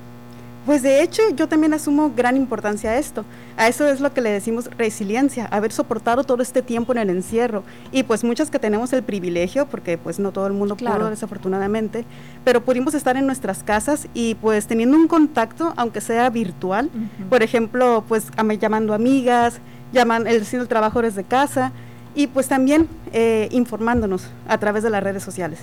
Pues 0.65 0.81
de 0.81 1.03
hecho 1.03 1.21
yo 1.35 1.49
también 1.49 1.73
asumo 1.73 2.13
gran 2.15 2.37
importancia 2.37 2.91
a 2.91 2.97
esto. 2.97 3.25
A 3.57 3.67
eso 3.67 3.85
es 3.87 3.99
lo 3.99 4.13
que 4.13 4.21
le 4.21 4.29
decimos 4.31 4.69
resiliencia, 4.77 5.45
haber 5.51 5.73
soportado 5.73 6.23
todo 6.23 6.41
este 6.41 6.61
tiempo 6.61 6.93
en 6.93 6.99
el 6.99 7.09
encierro. 7.09 7.63
Y 7.91 8.03
pues 8.03 8.23
muchas 8.23 8.49
que 8.49 8.59
tenemos 8.59 8.93
el 8.93 9.03
privilegio, 9.03 9.65
porque 9.65 9.97
pues 9.97 10.19
no 10.19 10.31
todo 10.31 10.47
el 10.47 10.53
mundo 10.53 10.77
Claro. 10.77 10.99
pudo 10.99 11.09
desafortunadamente, 11.09 12.05
pero 12.45 12.63
pudimos 12.63 12.93
estar 12.93 13.17
en 13.17 13.25
nuestras 13.25 13.61
casas 13.61 14.07
y 14.13 14.35
pues 14.35 14.65
teniendo 14.65 14.95
un 14.95 15.07
contacto, 15.09 15.73
aunque 15.75 15.99
sea 15.99 16.29
virtual, 16.29 16.89
por 17.29 17.43
ejemplo, 17.43 18.05
pues 18.07 18.27
am- 18.37 18.51
llamando 18.53 18.93
amigas, 18.93 19.59
llaman, 19.91 20.27
el, 20.27 20.43
haciendo 20.43 20.63
el 20.63 20.69
trabajo 20.69 21.01
desde 21.01 21.25
casa 21.25 21.73
y 22.15 22.27
pues 22.27 22.47
también 22.47 22.87
eh, 23.11 23.49
informándonos 23.51 24.27
a 24.47 24.57
través 24.59 24.81
de 24.83 24.89
las 24.89 25.03
redes 25.03 25.23
sociales. 25.23 25.59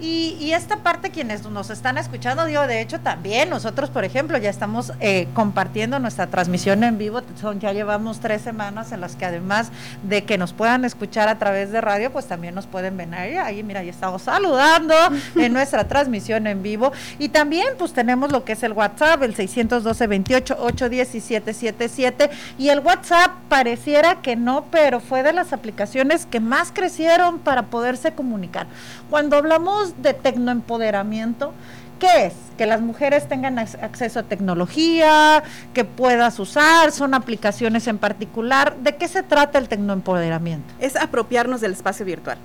Y, 0.00 0.36
y 0.40 0.52
esta 0.52 0.78
parte, 0.78 1.10
quienes 1.10 1.48
nos 1.48 1.70
están 1.70 1.98
escuchando, 1.98 2.44
digo, 2.44 2.66
de 2.66 2.80
hecho 2.80 3.00
también 3.00 3.50
nosotros, 3.50 3.90
por 3.90 4.04
ejemplo, 4.04 4.38
ya 4.38 4.50
estamos 4.50 4.92
eh, 5.00 5.28
compartiendo 5.34 5.98
nuestra 5.98 6.26
transmisión 6.26 6.84
en 6.84 6.98
vivo, 6.98 7.22
son 7.40 7.60
ya 7.60 7.72
llevamos 7.72 8.20
tres 8.20 8.42
semanas 8.42 8.92
en 8.92 9.00
las 9.00 9.16
que 9.16 9.24
además 9.24 9.70
de 10.02 10.24
que 10.24 10.38
nos 10.38 10.52
puedan 10.52 10.84
escuchar 10.84 11.28
a 11.28 11.38
través 11.38 11.72
de 11.72 11.80
radio, 11.80 12.12
pues 12.12 12.26
también 12.26 12.54
nos 12.54 12.66
pueden 12.66 12.98
ahí, 13.14 13.36
ahí 13.36 13.62
mira, 13.62 13.82
ya 13.82 13.90
estamos 13.90 14.22
saludando 14.22 14.94
en 15.36 15.52
nuestra 15.52 15.86
transmisión 15.86 16.46
en 16.46 16.62
vivo. 16.62 16.92
Y 17.18 17.28
también 17.30 17.68
pues 17.78 17.92
tenemos 17.92 18.32
lo 18.32 18.44
que 18.44 18.52
es 18.52 18.62
el 18.62 18.72
WhatsApp, 18.72 19.22
el 19.22 19.34
612 19.34 20.06
28 20.06 20.56
817 20.58 21.52
77 21.52 22.30
y 22.58 22.68
el 22.68 22.80
WhatsApp 22.80 23.32
pareciera 23.48 24.16
que 24.22 24.36
no, 24.36 24.66
pero 24.70 25.00
fue 25.00 25.22
de 25.22 25.32
las 25.32 25.52
aplicaciones 25.52 26.26
que 26.26 26.40
más 26.40 26.72
crecieron 26.72 27.38
para 27.38 27.64
poderse 27.64 28.12
comunicar. 28.12 28.66
Cuando 29.10 29.36
hablamos 29.36 29.87
de 29.98 30.14
tecnoempoderamiento, 30.14 31.52
¿qué 31.98 32.26
es? 32.26 32.32
Que 32.56 32.66
las 32.66 32.80
mujeres 32.80 33.28
tengan 33.28 33.56
ac- 33.56 33.82
acceso 33.82 34.20
a 34.20 34.22
tecnología, 34.22 35.42
que 35.74 35.84
puedas 35.84 36.38
usar, 36.38 36.92
son 36.92 37.14
aplicaciones 37.14 37.86
en 37.86 37.98
particular. 37.98 38.76
¿De 38.76 38.96
qué 38.96 39.08
se 39.08 39.22
trata 39.22 39.58
el 39.58 39.68
tecnoempoderamiento? 39.68 40.72
es 40.80 40.96
apropiarnos 40.96 41.60
del 41.60 41.72
espacio 41.72 42.04
virtual, 42.06 42.38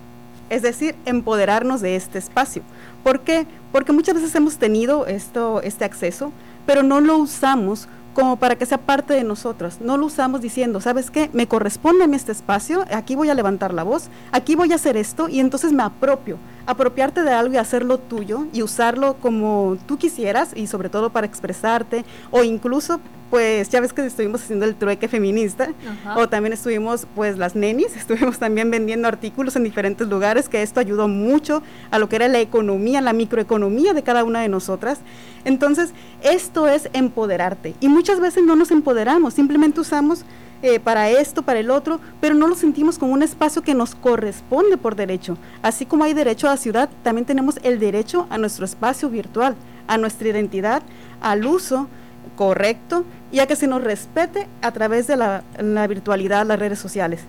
es 0.50 0.62
decir, 0.62 0.96
empoderarnos 1.06 1.82
de 1.82 1.96
este 1.96 2.18
espacio. 2.18 2.62
¿Por 3.04 3.22
qué? 3.22 3.46
Porque 3.72 3.91
muchas 3.91 4.16
veces 4.16 4.34
hemos 4.36 4.58
tenido 4.58 5.06
esto, 5.08 5.62
este 5.62 5.84
acceso, 5.86 6.32
pero 6.66 6.84
no 6.84 7.02
lo 7.02 7.18
usamos 7.18 7.88
como 8.14 8.36
para 8.38 8.56
que 8.56 8.66
sea 8.68 8.78
parte 8.78 9.16
de 9.16 9.24
nosotros. 9.24 9.80
No 9.82 9.98
lo 9.98 10.06
usamos 10.06 10.39
diciendo, 10.41 10.80
¿sabes 10.80 11.10
qué? 11.10 11.32
Me 11.34 11.48
corresponde 11.48 12.04
a 12.04 12.08
mí 12.08 12.16
este 12.16 12.32
espacio, 12.32 12.86
aquí 12.94 13.16
voy 13.16 13.30
a 13.30 13.34
levantar 13.34 13.74
la 13.74 13.82
voz, 13.84 14.10
aquí 14.32 14.56
voy 14.56 14.72
a 14.72 14.76
hacer 14.76 14.96
esto 14.98 15.28
y 15.30 15.39
entonces 15.39 15.74
me 15.74 15.82
apropio. 15.84 16.38
Apropiarte 16.66 17.24
de 17.24 17.32
algo 17.32 17.53
y 17.53 17.57
hacerlo 17.57 17.97
tuyo 17.97 18.45
y 18.53 18.61
usarlo 18.61 19.16
como 19.16 19.78
tú 19.86 19.97
quisieras 19.97 20.51
y 20.55 20.68
sobre 20.68 20.89
todo 20.89 21.09
para 21.09 21.28
expresarte 21.28 22.05
o 22.32 22.43
incluso 22.43 22.99
pues 23.34 23.68
ya 23.70 23.82
ves 23.82 23.93
que 23.93 24.05
estuvimos 24.05 24.43
haciendo 24.43 24.64
el 24.66 24.76
trueque 24.76 25.07
feminista 25.07 25.70
o 26.16 26.30
también 26.30 26.53
estuvimos 26.53 27.07
pues 27.16 27.36
las 27.36 27.55
nenis, 27.55 27.95
estuvimos 27.97 28.38
también 28.38 28.70
vendiendo 28.70 29.07
artículos 29.07 29.55
en 29.55 29.64
diferentes 29.64 30.07
lugares 30.07 30.49
que 30.49 30.61
esto 30.61 30.80
ayudó 30.80 31.07
mucho 31.07 31.64
a 31.89 31.97
lo 31.97 32.07
que 32.07 32.18
era 32.18 32.28
la 32.28 32.39
economía, 32.39 33.01
la 33.01 33.11
microeconomía 33.11 33.93
de 33.93 34.03
cada 34.03 34.24
una 34.24 34.41
de 34.41 34.49
nosotras. 34.49 34.99
Entonces, 35.45 35.93
esto 36.22 36.68
es 36.68 36.89
empoderarte 36.93 37.74
y 37.80 37.89
muchas 37.89 38.20
veces 38.20 38.43
no 38.43 38.55
nos 38.55 38.70
empoderamos, 38.70 39.34
simplemente 39.34 39.80
usamos 39.80 40.26
eh, 40.64 40.80
para 40.80 41.09
esto, 41.09 41.43
para 41.43 41.59
el 41.59 41.70
otro, 41.70 41.99
pero 42.22 42.36
no 42.36 42.47
lo 42.47 42.55
sentimos 42.55 42.97
como 42.97 43.11
un 43.11 43.22
espacio 43.22 43.61
que 43.61 43.74
nos 43.74 43.95
corresponde 43.95 44.78
por 44.78 44.95
derecho. 44.95 45.38
Así 45.61 45.86
como 45.86 46.05
hay 46.05 46.14
derecho 46.14 46.47
a 46.47 46.51
la 46.51 46.57
ciudad, 46.57 46.89
también 47.03 47.26
tenemos 47.26 47.59
el 47.64 47.80
derecho 47.80 48.28
a 48.30 48.38
nuestro 48.38 48.64
espacio 48.64 49.09
virtual, 49.09 49.55
a 49.88 49.97
nuestra 49.97 50.30
identidad, 50.30 50.82
al 51.22 51.45
uso 51.45 51.89
correcto 52.38 53.03
y 53.30 53.39
a 53.39 53.45
que 53.45 53.57
se 53.57 53.68
nos 53.68 53.84
respete 53.84 54.47
a 54.61 54.72
través 54.72 55.05
de 55.05 55.18
la, 55.18 55.43
la 55.59 55.86
virtualidad, 55.86 56.45
las 56.45 56.59
redes 56.59 56.80
sociales. 56.80 57.20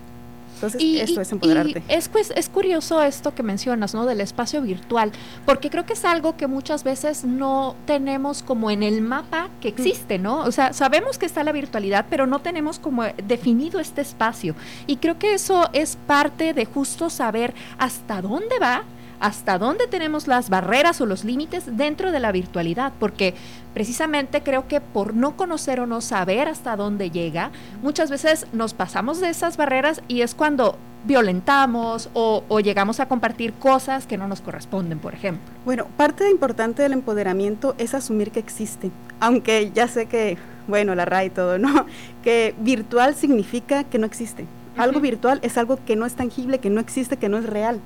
Entonces, 0.55 0.81
esto 0.81 1.21
es 1.21 1.31
empoderarte. 1.31 1.83
y 1.87 1.93
es, 1.93 2.09
pues, 2.09 2.31
es 2.35 2.49
curioso 2.49 3.01
esto 3.01 3.35
que 3.35 3.43
mencionas, 3.43 3.93
¿no? 3.93 4.05
Del 4.05 4.21
espacio 4.21 4.61
virtual, 4.61 5.11
porque 5.45 5.69
creo 5.69 5.85
que 5.85 5.93
es 5.93 6.05
algo 6.05 6.35
que 6.37 6.47
muchas 6.47 6.83
veces 6.83 7.23
no 7.23 7.75
tenemos 7.85 8.41
como 8.41 8.71
en 8.71 8.83
el 8.83 9.01
mapa 9.01 9.49
que 9.61 9.67
existe, 9.67 10.17
¿no? 10.17 10.39
O 10.39 10.51
sea, 10.51 10.73
sabemos 10.73 11.17
que 11.17 11.25
está 11.25 11.43
la 11.43 11.51
virtualidad, 11.51 12.05
pero 12.09 12.25
no 12.25 12.39
tenemos 12.39 12.79
como 12.79 13.03
definido 13.27 13.79
este 13.79 14.01
espacio. 14.01 14.55
Y 14.87 14.97
creo 14.97 15.19
que 15.19 15.33
eso 15.33 15.69
es 15.73 15.97
parte 16.07 16.53
de 16.53 16.65
justo 16.65 17.09
saber 17.09 17.53
hasta 17.77 18.21
dónde 18.21 18.57
va, 18.59 18.83
hasta 19.19 19.57
dónde 19.57 19.87
tenemos 19.87 20.27
las 20.27 20.49
barreras 20.49 21.01
o 21.01 21.05
los 21.05 21.23
límites 21.23 21.77
dentro 21.77 22.11
de 22.11 22.19
la 22.19 22.31
virtualidad, 22.31 22.93
porque 22.99 23.33
precisamente 23.73 24.41
creo 24.41 24.67
que 24.67 24.81
por 24.81 25.13
no 25.13 25.35
conocer 25.35 25.79
o 25.79 25.87
no 25.87 26.01
saber 26.01 26.47
hasta 26.47 26.75
dónde 26.75 27.11
llega, 27.11 27.51
muchas 27.81 28.09
veces 28.09 28.47
nos 28.53 28.73
pasamos 28.73 29.19
de 29.19 29.29
esas 29.29 29.57
barreras 29.57 30.01
y 30.07 30.21
es 30.21 30.35
cuando 30.35 30.77
violentamos 31.05 32.09
o, 32.13 32.43
o 32.47 32.59
llegamos 32.59 32.99
a 32.99 33.07
compartir 33.07 33.53
cosas 33.53 34.07
que 34.07 34.17
no 34.17 34.27
nos 34.27 34.41
corresponden, 34.41 34.99
por 34.99 35.13
ejemplo. 35.13 35.43
Bueno, 35.63 35.87
parte 35.97 36.29
importante 36.29 36.81
del 36.81 36.93
empoderamiento 36.93 37.75
es 37.77 37.93
asumir 37.93 38.31
que 38.31 38.39
existe, 38.39 38.91
aunque 39.19 39.71
ya 39.73 39.87
sé 39.87 40.07
que, 40.07 40.37
bueno, 40.67 40.95
la 40.95 41.05
RAI 41.05 41.27
y 41.27 41.29
todo, 41.29 41.57
¿no? 41.57 41.85
Que 42.23 42.55
virtual 42.57 43.13
significa 43.13 43.83
que 43.83 43.99
no 43.99 44.07
existe. 44.07 44.45
Algo 44.77 44.99
virtual 44.99 45.39
es 45.43 45.57
algo 45.57 45.79
que 45.85 45.95
no 45.95 46.05
es 46.05 46.15
tangible, 46.15 46.59
que 46.59 46.69
no 46.69 46.81
existe, 46.81 47.17
que 47.17 47.29
no 47.29 47.37
es 47.37 47.45
real. 47.45 47.79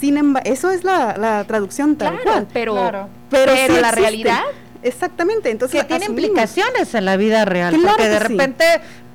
Sin 0.00 0.16
embargo, 0.16 0.48
eso 0.50 0.70
es 0.70 0.84
la, 0.84 1.16
la 1.18 1.44
traducción 1.44 1.96
tal 1.96 2.14
Claro, 2.20 2.24
cual. 2.24 2.46
pero, 2.52 2.72
Claro. 2.74 3.08
pero, 3.30 3.52
sí 3.52 3.58
la 3.58 3.64
existe. 3.88 4.00
realidad 4.00 4.42
Exactamente, 4.82 5.50
entonces 5.50 5.80
que 5.80 5.88
tiene 5.88 6.04
asumimos. 6.04 6.28
implicaciones 6.28 6.94
en 6.94 7.04
la 7.04 7.16
vida 7.16 7.44
real, 7.44 7.74
Claro 7.74 7.96
porque 7.96 8.08
de 8.08 8.18
sí. 8.18 8.22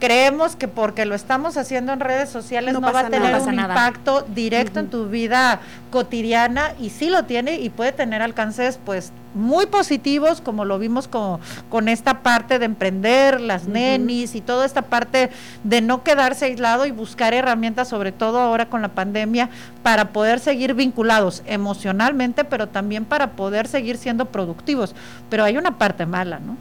Creemos 0.03 0.57
que 0.57 0.67
porque 0.67 1.05
lo 1.05 1.15
estamos 1.15 1.55
haciendo 1.55 1.93
en 1.93 2.01
redes 2.01 2.29
sociales 2.29 2.73
no, 2.73 2.81
No 2.81 2.91
va 2.91 2.99
a 2.99 3.09
tener 3.09 3.21
nada. 3.21 3.41
Un 3.41 3.55
nada. 3.55 3.73
impacto 3.73 4.25
directo 4.35 4.81
en 4.81 4.89
tu 4.89 5.07
vida 5.07 5.61
cotidiana 5.91 6.73
y 6.77 6.89
sí 6.89 7.09
lo 7.09 7.23
tiene 7.23 7.61
y 7.61 7.69
puede 7.69 7.93
tener 7.93 8.21
alcances 8.21 8.77
pues 8.85 9.13
muy 9.33 9.65
positivos 9.65 10.41
como 10.41 10.65
lo 10.65 10.77
vimos 10.77 11.07
con, 11.07 11.39
con 11.69 11.87
esta 11.87 12.21
parte 12.21 12.59
de 12.59 12.65
emprender, 12.65 13.39
las 13.39 13.65
nenis 13.65 14.35
y 14.35 14.41
toda 14.41 14.65
esta 14.65 14.81
parte 14.81 15.29
de 15.63 15.79
no 15.79 16.03
quedarse 16.03 16.45
aislado 16.45 16.85
y 16.85 16.91
buscar 16.91 17.33
herramientas, 17.33 17.87
sobre 17.87 18.11
todo 18.11 18.41
ahora 18.41 18.65
con 18.65 18.81
la 18.81 18.89
pandemia, 18.89 19.49
para 19.83 20.09
poder 20.09 20.41
seguir 20.41 20.73
vinculados 20.73 21.43
emocionalmente, 21.45 22.43
pero 22.43 22.67
también 22.67 23.05
para 23.05 23.31
poder 23.31 23.69
seguir 23.69 23.95
siendo 23.95 24.25
productivos. 24.25 24.95
Pero 25.29 25.45
hay 25.45 25.55
una 25.55 25.77
parte 25.77 26.05
mala, 26.05 26.39
¿no? 26.39 26.57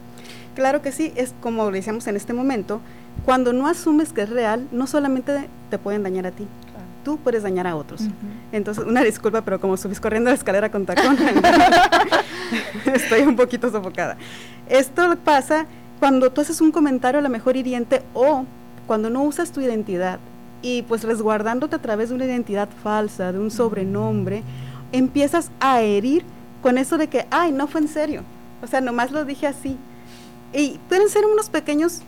Claro 0.55 0.81
que 0.81 0.91
sí, 0.91 1.11
es 1.15 1.33
como 1.41 1.65
lo 1.65 1.71
decíamos 1.71 2.05
en 2.07 2.15
este 2.15 2.31
momento, 2.31 2.79
cuando 3.25 3.53
no 3.53 3.67
asumes 3.67 4.13
que 4.13 4.23
es 4.23 4.29
real, 4.29 4.67
no 4.71 4.87
solamente 4.87 5.49
te 5.69 5.77
pueden 5.77 6.03
dañar 6.03 6.27
a 6.27 6.31
ti, 6.31 6.47
tú 7.03 7.17
puedes 7.17 7.43
dañar 7.43 7.67
a 7.67 7.75
otros. 7.75 8.01
Entonces, 8.51 8.83
una 8.85 9.01
disculpa, 9.01 9.41
pero 9.41 9.59
como 9.59 9.77
subís 9.77 9.99
corriendo 9.99 10.29
la 10.29 10.35
escalera 10.35 10.71
con 10.71 10.85
tacón. 10.85 11.17
Estoy 12.93 13.21
un 13.21 13.35
poquito 13.35 13.69
sofocada. 13.69 14.17
Esto 14.69 15.15
pasa 15.23 15.65
cuando 15.99 16.31
tú 16.31 16.41
haces 16.41 16.59
un 16.61 16.71
comentario 16.71 17.19
a 17.19 17.23
lo 17.23 17.29
mejor 17.29 17.55
hiriente 17.55 18.01
o 18.13 18.45
cuando 18.87 19.09
no 19.09 19.23
usas 19.23 19.51
tu 19.51 19.61
identidad 19.61 20.19
y 20.61 20.81
pues 20.83 21.03
resguardándote 21.03 21.75
a 21.75 21.81
través 21.81 22.09
de 22.09 22.15
una 22.15 22.25
identidad 22.25 22.69
falsa, 22.83 23.31
de 23.31 23.39
un 23.39 23.51
sobrenombre, 23.51 24.43
empiezas 24.91 25.51
a 25.59 25.81
herir 25.81 26.23
con 26.61 26.77
eso 26.77 26.97
de 26.97 27.07
que, 27.07 27.27
ay, 27.31 27.51
no 27.51 27.67
fue 27.67 27.81
en 27.81 27.87
serio. 27.87 28.23
O 28.61 28.67
sea, 28.67 28.79
nomás 28.79 29.11
lo 29.11 29.25
dije 29.25 29.47
así. 29.47 29.77
Y 30.53 30.79
pueden 30.87 31.09
ser 31.09 31.25
unos 31.25 31.49
pequeños 31.49 32.01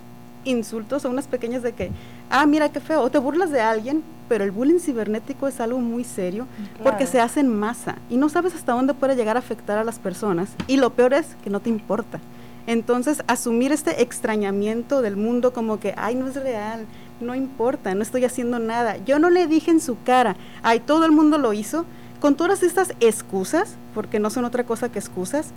insultos 0.45 1.03
o 1.05 1.09
unas 1.09 1.27
pequeñas 1.27 1.63
de 1.63 1.73
que, 1.73 1.91
ah, 2.29 2.45
mira 2.45 2.69
qué 2.69 2.79
feo, 2.79 3.01
o 3.01 3.09
te 3.09 3.17
burlas 3.17 3.51
de 3.51 3.61
alguien, 3.61 4.03
pero 4.29 4.43
el 4.43 4.51
bullying 4.51 4.79
cibernético 4.79 5.47
es 5.47 5.59
algo 5.59 5.79
muy 5.79 6.03
serio 6.03 6.47
porque 6.81 7.05
se 7.05 7.19
hace 7.19 7.41
en 7.41 7.53
masa 7.53 7.97
y 8.09 8.17
no 8.17 8.29
sabes 8.29 8.55
hasta 8.55 8.73
dónde 8.73 8.93
puede 8.93 9.15
llegar 9.15 9.35
a 9.35 9.39
afectar 9.39 9.77
a 9.77 9.83
las 9.83 9.99
personas 9.99 10.49
y 10.67 10.77
lo 10.77 10.91
peor 10.91 11.13
es 11.13 11.35
que 11.43 11.49
no 11.49 11.59
te 11.59 11.69
importa. 11.69 12.19
Entonces, 12.67 13.23
asumir 13.27 13.71
este 13.71 14.01
extrañamiento 14.01 15.01
del 15.01 15.17
mundo 15.17 15.53
como 15.53 15.79
que, 15.79 15.93
ay, 15.97 16.15
no 16.15 16.27
es 16.27 16.35
real, 16.35 16.87
no 17.21 17.35
importa, 17.35 17.93
no 17.93 18.01
estoy 18.01 18.25
haciendo 18.25 18.57
nada. 18.57 18.97
Yo 19.05 19.19
no 19.19 19.29
le 19.29 19.45
dije 19.45 19.69
en 19.69 19.79
su 19.79 20.01
cara, 20.03 20.35
ay, 20.63 20.79
todo 20.79 21.05
el 21.05 21.11
mundo 21.11 21.37
lo 21.37 21.53
hizo, 21.53 21.85
con 22.19 22.35
todas 22.35 22.63
estas 22.63 22.93
excusas, 23.01 23.75
porque 23.93 24.19
no 24.19 24.31
son 24.31 24.45
otra 24.45 24.63
cosa 24.63 24.91
que 24.91 24.97
excusas, 24.97 25.51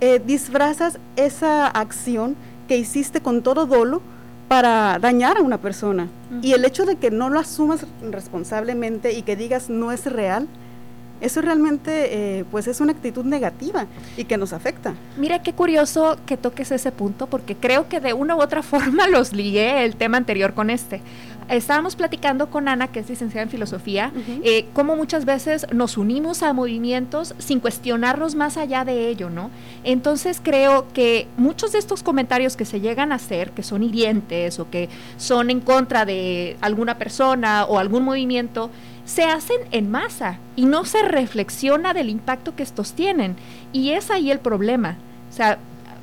eh, 0.00 0.22
disfrazas 0.24 0.98
esa 1.16 1.66
acción 1.66 2.34
que 2.66 2.78
hiciste 2.78 3.20
con 3.20 3.42
todo 3.42 3.66
dolo 3.66 4.00
para 4.54 5.00
dañar 5.00 5.38
a 5.38 5.42
una 5.42 5.58
persona. 5.58 6.06
Y 6.40 6.52
el 6.52 6.64
hecho 6.64 6.86
de 6.86 6.94
que 6.94 7.10
no 7.10 7.28
lo 7.28 7.40
asumas 7.40 7.84
responsablemente 8.08 9.12
y 9.12 9.22
que 9.22 9.34
digas 9.34 9.68
no 9.68 9.90
es 9.90 10.06
real, 10.06 10.46
eso 11.20 11.40
realmente 11.40 12.38
eh, 12.38 12.44
pues 12.52 12.68
es 12.68 12.80
una 12.80 12.92
actitud 12.92 13.24
negativa 13.24 13.86
y 14.16 14.26
que 14.26 14.36
nos 14.36 14.52
afecta. 14.52 14.94
Mira 15.16 15.42
qué 15.42 15.54
curioso 15.54 16.18
que 16.24 16.36
toques 16.36 16.70
ese 16.70 16.92
punto, 16.92 17.26
porque 17.26 17.56
creo 17.56 17.88
que 17.88 17.98
de 17.98 18.12
una 18.12 18.36
u 18.36 18.40
otra 18.40 18.62
forma 18.72 19.08
los 19.08 19.32
ligué 19.32 19.84
el 19.84 19.96
tema 19.96 20.18
anterior 20.18 20.54
con 20.54 20.70
este. 20.70 21.00
Estábamos 21.48 21.96
platicando 21.96 22.50
con 22.50 22.68
Ana, 22.68 22.88
que 22.88 23.00
es 23.00 23.08
licenciada 23.08 23.42
en 23.42 23.50
filosofía, 23.50 24.12
eh, 24.42 24.66
cómo 24.72 24.96
muchas 24.96 25.24
veces 25.24 25.66
nos 25.72 25.96
unimos 25.96 26.42
a 26.42 26.52
movimientos 26.52 27.34
sin 27.38 27.60
cuestionarnos 27.60 28.34
más 28.34 28.56
allá 28.56 28.84
de 28.84 29.08
ello, 29.08 29.30
¿no? 29.30 29.50
Entonces 29.84 30.40
creo 30.42 30.86
que 30.92 31.26
muchos 31.36 31.72
de 31.72 31.78
estos 31.78 32.02
comentarios 32.02 32.56
que 32.56 32.64
se 32.64 32.80
llegan 32.80 33.12
a 33.12 33.16
hacer, 33.16 33.50
que 33.50 33.62
son 33.62 33.82
hirientes 33.82 34.58
o 34.58 34.70
que 34.70 34.88
son 35.16 35.50
en 35.50 35.60
contra 35.60 36.04
de 36.04 36.56
alguna 36.60 36.98
persona 36.98 37.64
o 37.64 37.78
algún 37.78 38.04
movimiento, 38.04 38.70
se 39.04 39.24
hacen 39.24 39.60
en 39.70 39.90
masa 39.90 40.38
y 40.56 40.64
no 40.64 40.84
se 40.84 41.02
reflexiona 41.02 41.92
del 41.92 42.08
impacto 42.08 42.56
que 42.56 42.62
estos 42.62 42.94
tienen. 42.94 43.36
Y 43.72 43.90
es 43.90 44.10
ahí 44.10 44.30
el 44.30 44.38
problema. 44.38 44.96
O 45.30 45.36
sea, 45.36 45.58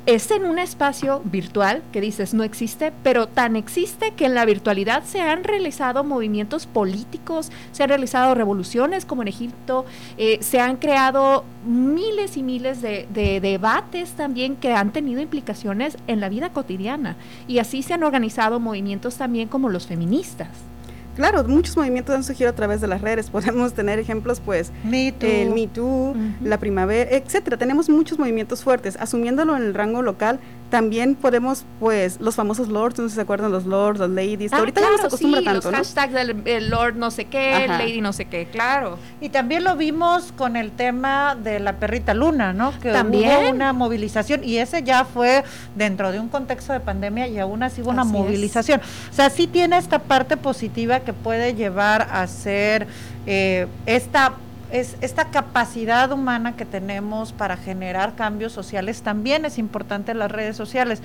es 0.06 0.30
en 0.32 0.46
un 0.46 0.58
espacio 0.58 1.22
virtual 1.24 1.82
que 1.92 2.00
dices 2.00 2.34
no 2.34 2.42
existe, 2.42 2.92
pero 3.02 3.28
tan 3.28 3.54
existe 3.54 4.12
que 4.12 4.26
en 4.26 4.34
la 4.34 4.44
virtualidad 4.44 5.04
se 5.04 5.20
han 5.20 5.44
realizado 5.44 6.02
movimientos 6.02 6.66
políticos, 6.66 7.52
se 7.70 7.84
han 7.84 7.88
realizado 7.88 8.34
revoluciones 8.34 9.04
como 9.04 9.22
en 9.22 9.28
Egipto, 9.28 9.84
eh, 10.18 10.38
se 10.40 10.60
han 10.60 10.76
creado 10.76 11.44
miles 11.64 12.36
y 12.36 12.42
miles 12.42 12.82
de, 12.82 13.06
de 13.12 13.40
debates 13.40 14.12
también 14.12 14.56
que 14.56 14.72
han 14.72 14.92
tenido 14.92 15.20
implicaciones 15.20 15.96
en 16.08 16.20
la 16.20 16.28
vida 16.28 16.52
cotidiana. 16.52 17.16
Y 17.46 17.58
así 17.58 17.82
se 17.82 17.94
han 17.94 18.02
organizado 18.02 18.58
movimientos 18.58 19.16
también 19.16 19.48
como 19.48 19.68
los 19.68 19.86
feministas. 19.86 20.71
Claro, 21.16 21.44
muchos 21.44 21.76
movimientos 21.76 22.14
han 22.14 22.24
surgido 22.24 22.50
a 22.50 22.54
través 22.54 22.80
de 22.80 22.86
las 22.86 23.00
redes. 23.02 23.30
Podemos 23.30 23.74
tener 23.74 23.98
ejemplos, 23.98 24.40
pues, 24.40 24.72
Me 24.84 25.12
Too. 25.12 25.26
el 25.26 25.50
Me 25.50 25.66
Too, 25.66 26.14
la 26.42 26.58
Primavera, 26.58 27.10
etcétera. 27.10 27.56
Tenemos 27.56 27.88
muchos 27.88 28.18
movimientos 28.18 28.62
fuertes. 28.62 28.96
Asumiéndolo 28.98 29.56
en 29.56 29.62
el 29.62 29.74
rango 29.74 30.02
local, 30.02 30.40
también 30.72 31.16
podemos, 31.16 31.66
pues, 31.80 32.18
los 32.18 32.34
famosos 32.34 32.68
lords, 32.68 32.98
no 32.98 33.04
sé 33.04 33.10
si 33.10 33.14
se 33.16 33.20
acuerdan 33.20 33.52
los 33.52 33.66
lords, 33.66 34.00
los 34.00 34.08
ladies. 34.08 34.54
Ah, 34.54 34.56
ahorita 34.56 34.80
ya 34.80 34.86
no 34.86 34.92
se 34.92 34.96
claro, 35.00 35.08
acostumbra 35.08 35.40
sí, 35.40 35.44
tanto, 35.44 35.70
los 35.70 35.72
¿no? 35.72 35.76
hashtags 35.76 36.14
del 36.14 36.42
el 36.48 36.70
Lord 36.70 36.96
no 36.96 37.10
sé 37.10 37.26
qué, 37.26 37.66
Ajá. 37.68 37.76
Lady 37.76 38.00
no 38.00 38.14
sé 38.14 38.24
qué, 38.24 38.46
claro. 38.46 38.98
Y 39.20 39.28
también 39.28 39.64
lo 39.64 39.76
vimos 39.76 40.32
con 40.32 40.56
el 40.56 40.70
tema 40.70 41.34
de 41.36 41.60
la 41.60 41.74
perrita 41.74 42.14
Luna, 42.14 42.54
¿no? 42.54 42.72
Que 42.80 42.90
También. 42.90 43.30
hubo 43.38 43.50
una 43.50 43.74
movilización 43.74 44.44
y 44.44 44.56
ese 44.56 44.82
ya 44.82 45.04
fue 45.04 45.44
dentro 45.76 46.10
de 46.10 46.18
un 46.20 46.30
contexto 46.30 46.72
de 46.72 46.80
pandemia 46.80 47.28
y 47.28 47.38
aún 47.38 47.62
así 47.62 47.82
hubo 47.82 47.90
una 47.90 48.00
Así 48.00 48.10
es. 48.10 48.18
movilización. 48.18 48.80
O 49.10 49.14
sea, 49.14 49.28
sí 49.28 49.46
tiene 49.46 49.76
esta 49.76 49.98
parte 49.98 50.38
positiva 50.38 51.00
que 51.00 51.12
puede 51.12 51.54
llevar 51.54 52.08
a 52.10 52.26
ser 52.28 52.86
eh, 53.26 53.66
esta 53.84 54.32
es 54.72 54.96
esta 55.02 55.26
capacidad 55.26 56.10
humana 56.10 56.56
que 56.56 56.64
tenemos 56.64 57.32
para 57.32 57.56
generar 57.56 58.14
cambios 58.14 58.52
sociales 58.52 59.02
también 59.02 59.44
es 59.44 59.58
importante 59.58 60.12
en 60.12 60.18
las 60.18 60.32
redes 60.32 60.56
sociales. 60.56 61.02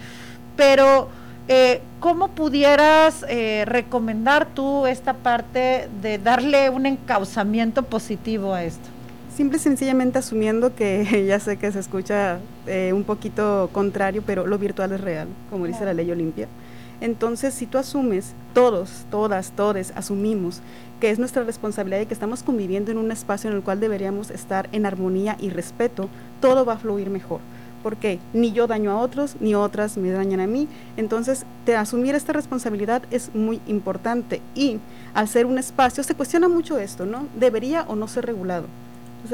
Pero 0.56 1.10
eh, 1.50 1.82
¿cómo 2.00 2.30
pudieras 2.30 3.26
eh, 3.28 3.66
recomendar 3.66 4.48
tú 4.48 4.86
esta 4.86 5.14
parte 5.14 5.90
de 6.02 6.18
darle 6.18 6.70
un 6.70 6.86
encauzamiento 6.86 7.84
positivo 7.84 8.54
a 8.54 8.64
esto? 8.64 8.90
Simple 9.36 9.58
y 9.58 9.62
sencillamente 9.62 10.18
asumiendo 10.18 10.74
que 10.74 11.26
ya 11.28 11.40
sé 11.40 11.58
que 11.58 11.72
se 11.72 11.80
escucha 11.80 12.40
eh, 12.66 12.92
un 12.94 13.04
poquito 13.04 13.70
contrario, 13.74 14.24
pero 14.26 14.48
lo 14.48 14.58
virtual 14.58 14.94
es 14.94 15.02
real, 15.02 15.28
como 15.50 15.68
dice 15.68 15.86
la 15.86 15.94
ley 15.94 16.10
Olimpia. 16.10 16.48
Entonces, 17.00 17.54
si 17.54 17.68
tú 17.68 17.78
asumes, 17.78 18.34
todos, 18.54 19.06
todas, 19.12 19.52
todes, 19.52 19.94
asumimos 19.96 20.62
que 21.00 21.10
es 21.12 21.20
nuestra 21.20 21.44
responsabilidad 21.44 22.02
y 22.02 22.06
que 22.06 22.14
estamos 22.14 22.44
conviviendo 22.44 22.92
en 22.92 22.98
un 22.98 23.12
espacio 23.12 23.50
en 23.50 23.56
el 23.56 23.64
cual 23.64 23.80
deberíamos 23.80 24.32
estar 24.32 24.70
en 24.72 24.86
armonía 24.86 25.38
y 25.40 25.50
respeto, 25.50 26.10
todo 26.42 26.66
va 26.66 26.74
a 26.74 26.78
fluir 26.78 27.10
mejor. 27.10 27.40
Porque 27.84 28.20
ni 28.34 28.52
yo 28.52 28.68
daño 28.68 28.92
a 28.92 28.98
otros, 28.98 29.36
ni 29.40 29.56
otras 29.56 29.98
me 29.98 30.10
dañan 30.10 30.40
a 30.40 30.48
mí. 30.48 30.68
Entonces, 30.98 31.46
de 31.66 31.76
asumir 31.76 32.16
esta 32.16 32.34
responsabilidad 32.34 33.04
es 33.12 33.34
muy 33.36 33.62
importante. 33.68 34.42
Y 34.56 34.80
al 35.14 35.28
ser 35.28 35.46
un 35.46 35.58
espacio, 35.58 36.04
se 36.04 36.16
cuestiona 36.16 36.50
mucho 36.50 36.80
esto, 36.80 37.06
¿no? 37.06 37.28
¿Debería 37.40 37.84
o 37.84 37.96
no 37.96 38.08
ser 38.08 38.26
regulado? 38.26 38.66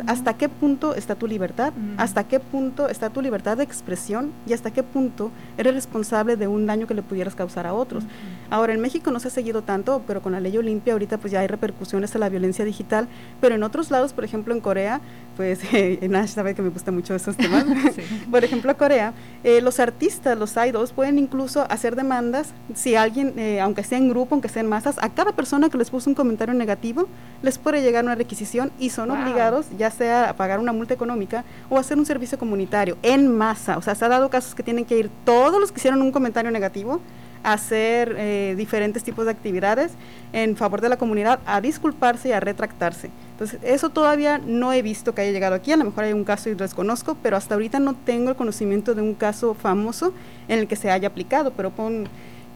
¿Hasta 0.08 0.34
qué 0.36 0.50
punto 0.50 0.96
está 0.96 1.16
tu 1.16 1.28
libertad? 1.28 1.74
¿Hasta 1.98 2.24
qué 2.24 2.40
punto 2.40 2.90
está 2.90 3.10
tu 3.10 3.22
libertad 3.22 3.58
de 3.58 3.64
expresión? 3.64 4.32
¿Y 4.48 4.54
hasta 4.54 4.72
qué 4.72 4.82
punto 4.84 5.30
eres 5.58 5.74
responsable 5.76 6.36
de 6.36 6.48
un 6.48 6.66
daño 6.66 6.88
que 6.88 6.94
le 6.94 7.02
pudieras 7.04 7.36
causar 7.36 7.68
a 7.68 7.74
otros? 7.74 8.04
Ahora, 8.50 8.74
en 8.74 8.82
México 8.82 9.12
no 9.12 9.20
se 9.20 9.28
ha 9.28 9.32
seguido 9.32 9.62
tanto, 9.62 10.02
pero 10.08 10.22
con 10.22 10.32
la 10.32 10.40
ley 10.40 10.58
Olimpia 10.58 10.94
ahorita 10.94 11.18
pues 11.18 11.32
ya 11.32 11.42
hay 11.42 11.48
repercusiones 11.48 12.16
a 12.16 12.20
la 12.20 12.30
violencia 12.30 12.66
digital, 12.66 13.08
pero 13.42 13.56
en 13.56 13.64
otros 13.64 13.92
lados, 13.92 14.14
por 14.14 14.24
ejemplo 14.24 14.54
en 14.54 14.62
Corea, 14.62 15.02
pues 15.38 15.60
eh, 15.74 16.00
Nash 16.10 16.30
sabe 16.30 16.56
que 16.56 16.62
me 16.62 16.70
gusta 16.70 16.92
mucho 16.92 17.14
esos 17.16 17.36
temas. 17.38 17.66
por 18.32 18.44
ejemplo, 18.44 18.76
Corea, 18.78 19.14
eh, 19.44 19.62
los 19.62 19.80
artistas, 19.80 20.38
los 20.38 20.56
idols 20.58 20.92
pueden 20.92 21.20
incluso 21.20 21.66
hacer 21.70 21.96
demandas 21.96 22.50
si 22.74 22.96
alguien, 22.96 23.34
eh, 23.38 23.60
aunque 23.62 23.84
sea 23.84 23.98
en 23.98 24.10
grupo, 24.10 24.36
aunque 24.36 24.50
sea 24.50 24.62
en 24.62 24.70
masas, 24.70 24.96
a 25.02 25.10
cada 25.10 25.34
persona 25.34 25.70
que 25.70 25.78
les 25.78 25.90
puso 25.90 26.10
un 26.10 26.16
comentario 26.16 26.54
negativo, 26.54 27.08
les 27.42 27.58
puede 27.58 27.82
llegar 27.82 28.04
una 28.04 28.16
requisición 28.16 28.72
y 28.80 28.90
son 28.90 29.10
Wow. 29.10 29.22
obligados 29.22 29.66
ya 29.78 29.92
sea 29.92 30.36
pagar 30.36 30.60
una 30.60 30.74
multa 30.74 30.94
económica 30.94 31.44
o 31.70 31.78
hacer 31.78 31.98
un 31.98 32.06
servicio 32.06 32.38
comunitario 32.38 32.98
en 33.02 33.36
masa. 33.36 33.78
O 33.78 33.82
sea, 33.82 33.96
se 33.96 34.06
ha 34.06 34.10
dado 34.10 34.30
casos 34.30 34.56
que 34.56 34.64
tienen 34.64 34.86
que 34.86 34.98
ir 34.98 35.10
todos 35.26 35.60
los 35.60 35.72
que 35.72 35.80
hicieron 35.80 36.02
un 36.02 36.12
comentario 36.12 36.52
negativo 36.52 37.02
a 37.44 37.54
hacer 37.54 38.16
eh, 38.18 38.56
diferentes 38.58 39.04
tipos 39.04 39.26
de 39.26 39.32
actividades 39.32 39.92
en 40.32 40.56
favor 40.56 40.82
de 40.82 40.90
la 40.90 40.98
comunidad, 40.98 41.40
a 41.46 41.62
disculparse 41.62 42.30
y 42.30 42.32
a 42.32 42.40
retractarse. 42.40 43.10
Entonces, 43.32 43.60
eso 43.64 43.90
todavía 43.90 44.38
no 44.38 44.72
he 44.72 44.82
visto 44.82 45.14
que 45.14 45.22
haya 45.22 45.32
llegado 45.32 45.56
aquí, 45.56 45.72
a 45.72 45.78
lo 45.78 45.84
mejor 45.84 46.06
hay 46.06 46.14
un 46.14 46.24
caso 46.24 46.50
y 46.50 46.54
lo 46.54 46.60
desconozco, 46.60 47.18
pero 47.22 47.36
hasta 47.36 47.56
ahorita 47.56 47.80
no 47.80 47.94
tengo 47.94 48.30
el 48.30 48.36
conocimiento 48.36 48.96
de 48.96 49.02
un 49.02 49.14
caso 49.14 49.54
famoso 49.54 50.14
en 50.48 50.60
el 50.60 50.68
que 50.68 50.76
se 50.76 50.90
haya 50.90 51.10
aplicado, 51.10 51.52
pero 51.52 51.72
pon 51.72 52.08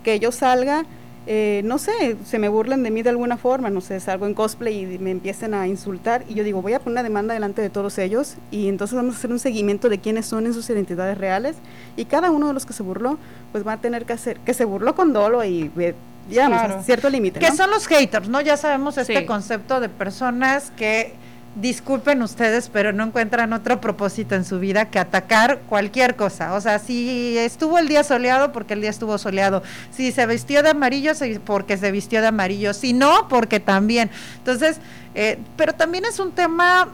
que 0.03 0.19
yo 0.19 0.31
salga, 0.31 0.85
eh, 1.27 1.61
no 1.65 1.77
sé, 1.77 2.15
se 2.25 2.39
me 2.39 2.47
burlan 2.49 2.83
de 2.83 2.89
mí 2.91 3.03
de 3.03 3.09
alguna 3.09 3.37
forma, 3.37 3.69
no 3.69 3.81
sé, 3.81 3.99
salgo 3.99 4.25
en 4.25 4.33
cosplay 4.33 4.93
y 4.95 4.97
me 4.97 5.11
empiecen 5.11 5.53
a 5.53 5.67
insultar 5.67 6.23
y 6.29 6.33
yo 6.35 6.43
digo, 6.43 6.61
voy 6.61 6.73
a 6.73 6.79
poner 6.79 6.93
una 6.93 7.03
demanda 7.03 7.33
delante 7.33 7.61
de 7.61 7.69
todos 7.69 7.97
ellos 7.97 8.35
y 8.49 8.69
entonces 8.69 8.95
vamos 8.95 9.15
a 9.15 9.17
hacer 9.17 9.31
un 9.31 9.39
seguimiento 9.39 9.89
de 9.89 9.97
quiénes 9.99 10.25
son 10.25 10.45
en 10.45 10.53
sus 10.53 10.69
identidades 10.69 11.17
reales 11.17 11.57
y 11.97 12.05
cada 12.05 12.31
uno 12.31 12.47
de 12.47 12.53
los 12.53 12.65
que 12.65 12.73
se 12.73 12.81
burló, 12.83 13.17
pues 13.51 13.67
va 13.67 13.73
a 13.73 13.77
tener 13.77 14.05
que 14.05 14.13
hacer, 14.13 14.39
que 14.39 14.53
se 14.53 14.63
burló 14.65 14.95
con 14.95 15.11
dolo 15.13 15.43
y 15.43 15.69
eh, 15.77 15.93
digamos, 16.29 16.59
Claro. 16.59 16.75
a 16.79 16.83
cierto 16.83 17.09
límite. 17.09 17.39
Que 17.39 17.51
son 17.51 17.69
los 17.71 17.87
haters, 17.87 18.29
¿no? 18.29 18.41
Ya 18.41 18.55
sabemos 18.57 18.97
este 18.97 19.19
Sí. 19.19 19.25
concepto 19.25 19.79
de 19.79 19.89
personas 19.89 20.71
que 20.77 21.13
disculpen 21.59 22.21
ustedes, 22.21 22.69
pero 22.69 22.93
no 22.93 23.05
encuentran 23.05 23.51
otro 23.53 23.81
propósito 23.81 24.35
en 24.35 24.45
su 24.45 24.59
vida 24.59 24.85
que 24.85 24.99
atacar 24.99 25.61
cualquier 25.67 26.15
cosa. 26.15 26.53
O 26.53 26.61
sea, 26.61 26.79
si 26.79 27.37
estuvo 27.37 27.79
el 27.79 27.87
día 27.87 28.03
soleado, 28.03 28.51
porque 28.51 28.73
el 28.73 28.81
día 28.81 28.89
estuvo 28.89 29.17
soleado. 29.17 29.63
Si 29.91 30.11
se 30.11 30.25
vistió 30.25 30.63
de 30.63 30.69
amarillo, 30.69 31.13
porque 31.45 31.77
se 31.77 31.91
vistió 31.91 32.21
de 32.21 32.27
amarillo. 32.27 32.73
Si 32.73 32.93
no, 32.93 33.27
porque 33.27 33.59
también. 33.59 34.09
Entonces, 34.37 34.77
eh, 35.15 35.39
pero 35.55 35.73
también 35.73 36.05
es 36.05 36.19
un 36.19 36.31
tema 36.31 36.89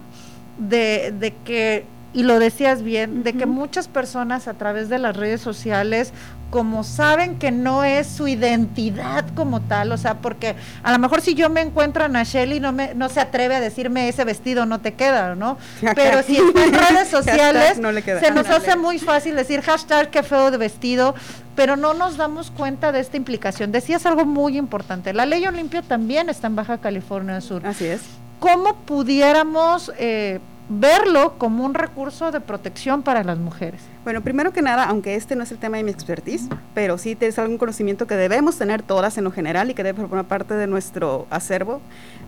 de, 0.58 1.14
de 1.20 1.34
que 1.44 1.86
y 2.14 2.24
lo 2.24 2.38
decías 2.38 2.84
bien, 2.84 3.24
de 3.24 3.34
que 3.34 3.48
muchas 3.48 3.88
personas 3.88 4.48
a 4.48 4.54
través 4.54 4.88
de 4.88 5.00
las 5.00 5.18
redes 5.18 5.42
sociales, 5.42 6.14
como 6.54 6.84
saben 6.84 7.40
que 7.40 7.50
no 7.50 7.84
es 7.84 8.06
su 8.06 8.28
identidad 8.28 9.26
como 9.34 9.60
tal, 9.62 9.92
o 9.92 9.98
sea, 9.98 10.20
porque 10.20 10.54
a 10.84 10.92
lo 10.92 11.00
mejor 11.00 11.20
si 11.22 11.34
yo 11.34 11.50
me 11.50 11.62
encuentro 11.62 12.04
a 12.04 12.08
Nacheli 12.08 12.60
no 12.60 12.72
me 12.72 12.94
no 12.94 13.10
se 13.10 13.22
atreve 13.22 13.56
a 13.56 13.60
decirme 13.60 14.08
ese 14.08 14.24
vestido 14.24 14.68
no 14.68 14.80
te 14.80 14.94
queda, 14.94 15.34
¿no? 15.34 15.58
Pero 15.96 16.22
si 16.22 16.38
está 16.38 16.64
en 16.64 16.74
redes 16.76 17.08
sociales, 17.10 17.64
Hashtag 17.64 17.82
no 17.82 17.92
le 17.92 18.04
queda. 18.04 18.20
se 18.20 18.30
nos 18.30 18.48
hace 18.52 18.76
muy 18.76 19.00
fácil 19.00 19.36
decir 19.36 19.62
hashtag 19.62 20.12
qué 20.12 20.22
feo 20.22 20.52
de 20.52 20.58
vestido, 20.58 21.16
pero 21.56 21.76
no 21.76 21.96
nos 21.96 22.18
damos 22.18 22.52
cuenta 22.52 22.92
de 22.92 23.00
esta 23.00 23.18
implicación. 23.18 23.72
Decías 23.72 24.06
algo 24.06 24.24
muy 24.24 24.56
importante, 24.56 25.12
la 25.12 25.26
ley 25.26 25.48
Olimpia 25.48 25.82
también 25.82 26.30
está 26.30 26.46
en 26.46 26.56
Baja 26.56 26.78
California 26.78 27.42
Sur. 27.42 27.66
Así 27.66 27.86
es. 27.88 28.02
¿Cómo 28.40 28.76
pudiéramos 28.76 29.92
eh, 29.98 30.40
verlo 30.70 31.38
como 31.38 31.66
un 31.66 31.74
recurso 31.74 32.32
de 32.32 32.40
protección 32.40 33.04
para 33.04 33.24
las 33.24 33.38
mujeres? 33.38 33.82
Bueno, 34.04 34.22
primero 34.22 34.54
que 34.54 34.62
nada, 34.62 34.86
aunque 34.86 35.16
este 35.16 35.36
no 35.36 35.44
es 35.44 35.52
el 35.52 35.58
tema 35.58 35.78
de 35.78 35.84
mi 35.84 35.92
expertise, 35.92 36.48
pero 36.74 36.98
sí 36.98 37.18
es 37.20 37.40
algún 37.40 37.58
conocimiento 37.58 38.08
que 38.08 38.16
debemos 38.16 38.58
tener 38.58 38.82
todas 38.82 39.18
en 39.18 39.24
lo 39.24 39.32
general 39.32 39.70
y 39.70 39.74
que 39.74 39.84
debe 39.84 40.02
formar 40.02 40.26
parte 40.26 40.54
de 40.54 40.68
nuestro 40.68 41.28
acervo, 41.30 41.82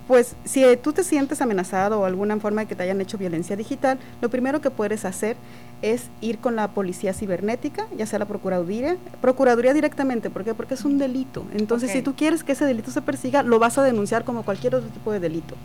pues 0.07 0.35
si 0.45 0.63
eh, 0.63 0.77
tú 0.77 0.93
te 0.93 1.03
sientes 1.03 1.41
amenazado 1.41 1.99
o 1.99 2.05
alguna 2.05 2.37
forma 2.39 2.61
de 2.61 2.67
que 2.67 2.75
te 2.75 2.83
hayan 2.83 3.01
hecho 3.01 3.17
violencia 3.17 3.55
digital, 3.55 3.97
lo 4.21 4.29
primero 4.29 4.61
que 4.61 4.69
puedes 4.69 5.03
hacer 5.03 5.35
es 5.81 6.09
ir 6.21 6.39
con 6.39 6.55
la 6.55 6.69
policía 6.69 7.13
cibernética, 7.13 7.87
ya 7.97 8.05
sea 8.05 8.19
la 8.19 8.25
procuraduría, 8.25 8.97
procuraduría 9.21 9.73
directamente, 9.73 10.29
¿por 10.29 10.43
qué? 10.43 10.53
Porque 10.53 10.75
es 10.75 10.85
un 10.85 10.97
delito. 10.97 11.45
Entonces, 11.53 11.91
si 11.91 12.01
tú 12.01 12.15
quieres 12.15 12.43
que 12.43 12.53
ese 12.53 12.65
delito 12.65 12.91
se 12.91 13.01
persiga, 13.01 13.43
lo 13.43 13.59
vas 13.59 13.77
a 13.77 13.83
denunciar 13.83 14.23
como 14.23 14.43
cualquier 14.43 14.75
otro 14.75 14.89
tipo 14.89 15.11
de 15.11 15.19
delito. 15.19 15.55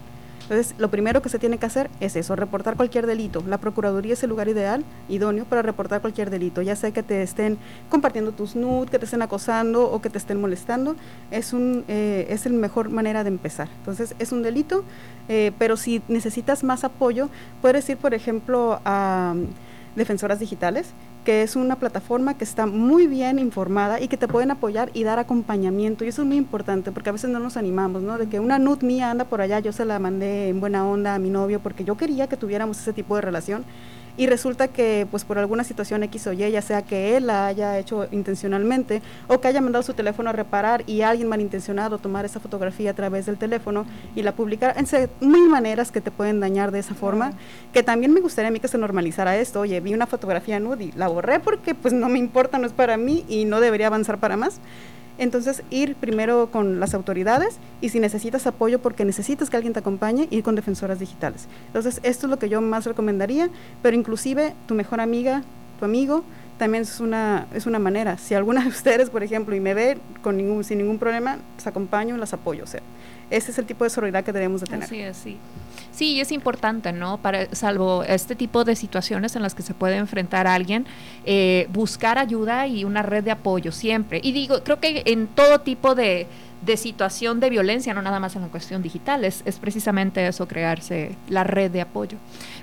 Entonces, 0.51 0.75
lo 0.79 0.91
primero 0.91 1.23
que 1.23 1.29
se 1.29 1.39
tiene 1.39 1.59
que 1.59 1.67
hacer 1.67 1.91
es 2.01 2.17
eso, 2.17 2.35
reportar 2.35 2.75
cualquier 2.75 3.07
delito. 3.07 3.41
La 3.47 3.59
Procuraduría 3.59 4.15
es 4.15 4.23
el 4.25 4.31
lugar 4.31 4.49
ideal, 4.49 4.85
idóneo, 5.09 5.45
para 5.45 5.63
reportar 5.63 6.01
cualquier 6.01 6.29
delito, 6.29 6.61
ya 6.61 6.75
sea 6.75 6.91
que 6.91 7.05
te 7.05 7.23
estén 7.23 7.57
compartiendo 7.89 8.33
tus 8.33 8.57
nudes, 8.57 8.91
que 8.91 8.99
te 8.99 9.05
estén 9.05 9.23
acosando 9.23 9.89
o 9.89 10.03
que 10.03 10.11
te 10.11 10.19
estén 10.19 10.41
molestando, 10.41 10.97
es, 11.31 11.53
un, 11.53 11.85
eh, 11.87 12.27
es 12.31 12.47
la 12.47 12.51
mejor 12.51 12.89
manera 12.91 13.23
de 13.23 13.29
empezar. 13.29 13.69
Entonces, 13.79 14.17
es 14.19 14.33
un 14.33 14.43
delito, 14.43 14.83
eh, 15.29 15.53
pero 15.57 15.77
si 15.77 16.03
necesitas 16.09 16.65
más 16.65 16.83
apoyo, 16.83 17.29
puedes 17.63 17.89
ir, 17.89 17.97
por 17.99 18.13
ejemplo, 18.13 18.81
a 18.85 19.35
mm, 19.37 19.45
Defensoras 19.95 20.41
Digitales, 20.41 20.95
que 21.25 21.43
es 21.43 21.57
una 21.57 21.77
plataforma 21.77 22.35
que 22.35 22.45
está 22.45 22.67
muy 22.67 23.07
bien 23.07 23.39
informada 23.39 24.01
y 24.01 24.09
que 24.09 24.17
te 24.17 24.29
pueden 24.29 24.51
apoyar 24.51 24.91
y 24.95 25.05
dar 25.05 25.19
acompañamiento. 25.19 26.05
Y 26.05 26.09
eso 26.09 26.23
es 26.23 26.29
muy 26.29 26.37
importante 26.37 26.93
porque 26.93 27.11
a 27.11 27.13
veces 27.13 27.31
no 27.31 27.41
nos 27.41 27.57
animamos, 27.57 28.03
¿no? 28.03 28.19
De 28.19 28.29
que 28.29 28.41
una 28.41 28.59
nud 28.59 28.83
mía 28.83 29.11
anda 29.11 29.25
por 29.25 29.41
allá, 29.41 29.61
yo 29.61 29.73
se 29.73 29.85
la 29.85 29.99
mandé 29.99 30.49
en 30.49 30.61
buena 30.61 30.87
onda 30.87 31.15
a 31.15 31.19
mi 31.19 31.31
novio 31.31 31.61
porque 31.61 31.85
yo 31.85 31.97
quería 31.97 32.27
que 32.27 32.37
tuviéramos 32.37 32.79
ese 32.81 32.93
tipo 32.93 33.17
de 33.17 33.23
relación. 33.23 33.65
Y 34.17 34.27
resulta 34.27 34.69
que, 34.69 35.07
pues 35.11 35.25
por 35.25 35.39
alguna 35.39 35.65
situación 35.65 36.03
X 36.05 36.27
o 36.27 36.33
Y, 36.33 36.51
ya 36.51 36.63
sea 36.63 36.83
que 36.83 37.17
él 37.17 37.27
la 37.27 37.47
haya 37.47 37.79
hecho 37.79 38.07
intencionalmente 38.11 39.03
o 39.29 39.41
que 39.41 39.49
haya 39.49 39.61
mandado 39.61 39.83
su 39.83 39.95
teléfono 39.95 40.31
a 40.31 40.33
reparar 40.33 40.83
y 40.87 41.03
alguien 41.03 41.29
malintencionado 41.29 41.99
tomar 41.99 42.25
esa 42.25 42.41
fotografía 42.41 42.91
a 42.91 42.95
través 42.95 43.27
del 43.27 43.39
teléfono 43.39 43.87
y 44.15 44.23
la 44.23 44.33
publicar. 44.33 44.75
En 44.77 44.87
mil 45.21 45.49
maneras 45.49 45.91
que 45.91 46.01
te 46.01 46.11
pueden 46.11 46.41
dañar 46.41 46.71
de 46.71 46.81
esa 46.81 46.95
forma, 46.95 47.33
que 47.73 47.83
también 47.83 48.13
me 48.13 48.21
gustaría 48.21 48.49
a 48.49 48.51
mí 48.51 48.61
que 48.61 48.69
se 48.69 48.79
normalizara 48.79 49.37
esto. 49.37 49.61
Oye, 49.61 49.81
vi 49.81 49.95
una 49.95 50.07
fotografía 50.07 50.61
nude 50.61 50.85
y 50.85 50.93
la 50.93 51.09
borré 51.09 51.41
porque 51.41 51.75
pues 51.75 51.95
no 51.95 52.09
me 52.09 52.19
importa, 52.19 52.59
no 52.59 52.67
es 52.67 52.73
para 52.73 52.97
mí 52.97 53.25
y 53.29 53.45
no 53.45 53.61
debería 53.61 53.87
avanzar 53.87 54.19
para 54.19 54.37
más. 54.37 54.61
Entonces, 55.21 55.63
ir 55.69 55.97
primero 55.97 56.51
con 56.51 56.81
las 56.81 56.95
autoridades 56.95 57.59
y 57.83 57.91
si 57.91 58.01
necesitas 58.01 58.47
apoyo 58.47 58.79
porque 58.79 59.05
necesitas 59.05 59.51
que 59.51 59.57
alguien 59.57 59.75
te 59.75 59.79
acompañe, 59.79 60.27
ir 60.31 60.43
con 60.43 60.55
defensoras 60.55 60.99
digitales. 60.99 61.47
Entonces, 61.67 62.01
esto 62.03 62.27
es 62.27 62.31
lo 62.31 62.39
que 62.39 62.49
yo 62.49 62.63
más 62.63 62.87
recomendaría, 62.87 63.51
pero 63.83 63.95
inclusive 63.95 64.55
tu 64.67 64.75
mejor 64.75 64.99
amiga, 64.99 65.43
tu 65.79 65.85
amigo, 65.85 66.25
también 66.57 66.85
es 66.85 67.01
una, 67.01 67.47
es 67.55 67.67
una 67.67 67.79
manera. 67.79 68.17
Si 68.17 68.35
alguna 68.35 68.63
de 68.63 68.69
ustedes, 68.69 69.11
por 69.11 69.23
ejemplo, 69.23 69.55
y 69.55 69.61
me 69.61 69.75
ve 69.75 69.99
con 70.23 70.39
ningún, 70.39 70.65
sin 70.65 70.79
ningún 70.79 70.99
problema, 70.99 71.37
las 71.57 71.67
acompaño, 71.67 72.17
las 72.17 72.33
apoyo. 72.33 72.65
O 72.65 72.67
sea, 72.67 72.81
ese 73.31 73.51
es 73.51 73.59
el 73.59 73.67
tipo 73.67 73.85
de 73.85 73.91
sororidad 73.91 74.25
que 74.25 74.33
debemos 74.33 74.63
de 74.63 74.69
tener. 74.69 74.85
Así 74.85 75.01
es, 75.01 75.19
sí. 75.19 75.37
Sí, 75.93 76.21
es 76.21 76.33
importante, 76.33 76.93
¿no? 76.93 77.19
Para, 77.19 77.55
salvo 77.55 78.05
este 78.05 78.35
tipo 78.35 78.65
de 78.65 78.77
situaciones 78.77 79.37
en 79.37 79.43
las 79.43 79.55
que 79.55 79.63
se 79.63 79.75
puede 79.75 79.97
enfrentar 79.97 80.47
a 80.47 80.55
alguien, 80.55 80.87
eh, 81.25 81.69
buscar 81.73 82.19
ayuda 82.19 82.67
y 82.67 82.85
una 82.85 83.03
red 83.03 83.25
de 83.25 83.33
apoyo 83.33 83.73
siempre. 83.73 84.21
Y 84.23 84.33
digo, 84.33 84.63
creo 84.63 84.81
que 84.81 85.03
en 85.07 85.27
todo 85.27 85.61
tipo 85.61 85.95
de, 85.95 86.27
de 86.63 86.77
situación 86.77 87.41
de 87.41 87.51
violencia, 87.51 87.95
no 87.95 88.03
nada 88.03 88.21
más 88.21 88.37
en 88.37 88.43
la 88.43 88.49
cuestión 88.49 88.83
digital, 88.83 89.25
es, 89.25 89.43
es 89.45 89.59
precisamente 89.59 90.27
eso, 90.27 90.47
crearse 90.47 91.17
la 91.29 91.45
red 91.45 91.71
de 91.71 91.81
apoyo. 91.81 92.19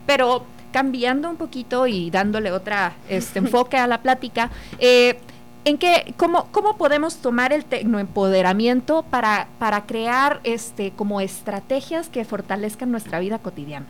Pero 0.05 0.45
cambiando 0.71 1.29
un 1.29 1.37
poquito 1.37 1.87
y 1.87 2.09
dándole 2.11 2.51
otra 2.51 2.93
este, 3.09 3.39
enfoque 3.45 3.77
a 3.77 3.87
la 3.87 4.01
plática, 4.01 4.51
eh, 4.79 5.19
¿En 5.67 5.77
qué, 5.77 6.13
cómo, 6.15 6.47
cómo 6.53 6.77
podemos 6.77 7.17
tomar 7.17 7.51
el 7.51 7.65
tecnoempoderamiento 7.65 9.03
para, 9.03 9.49
para 9.59 9.85
crear 9.85 10.39
este, 10.45 10.91
como 10.91 11.19
estrategias 11.19 12.07
que 12.07 12.23
fortalezcan 12.23 12.89
nuestra 12.89 13.19
vida 13.19 13.37
cotidiana? 13.37 13.85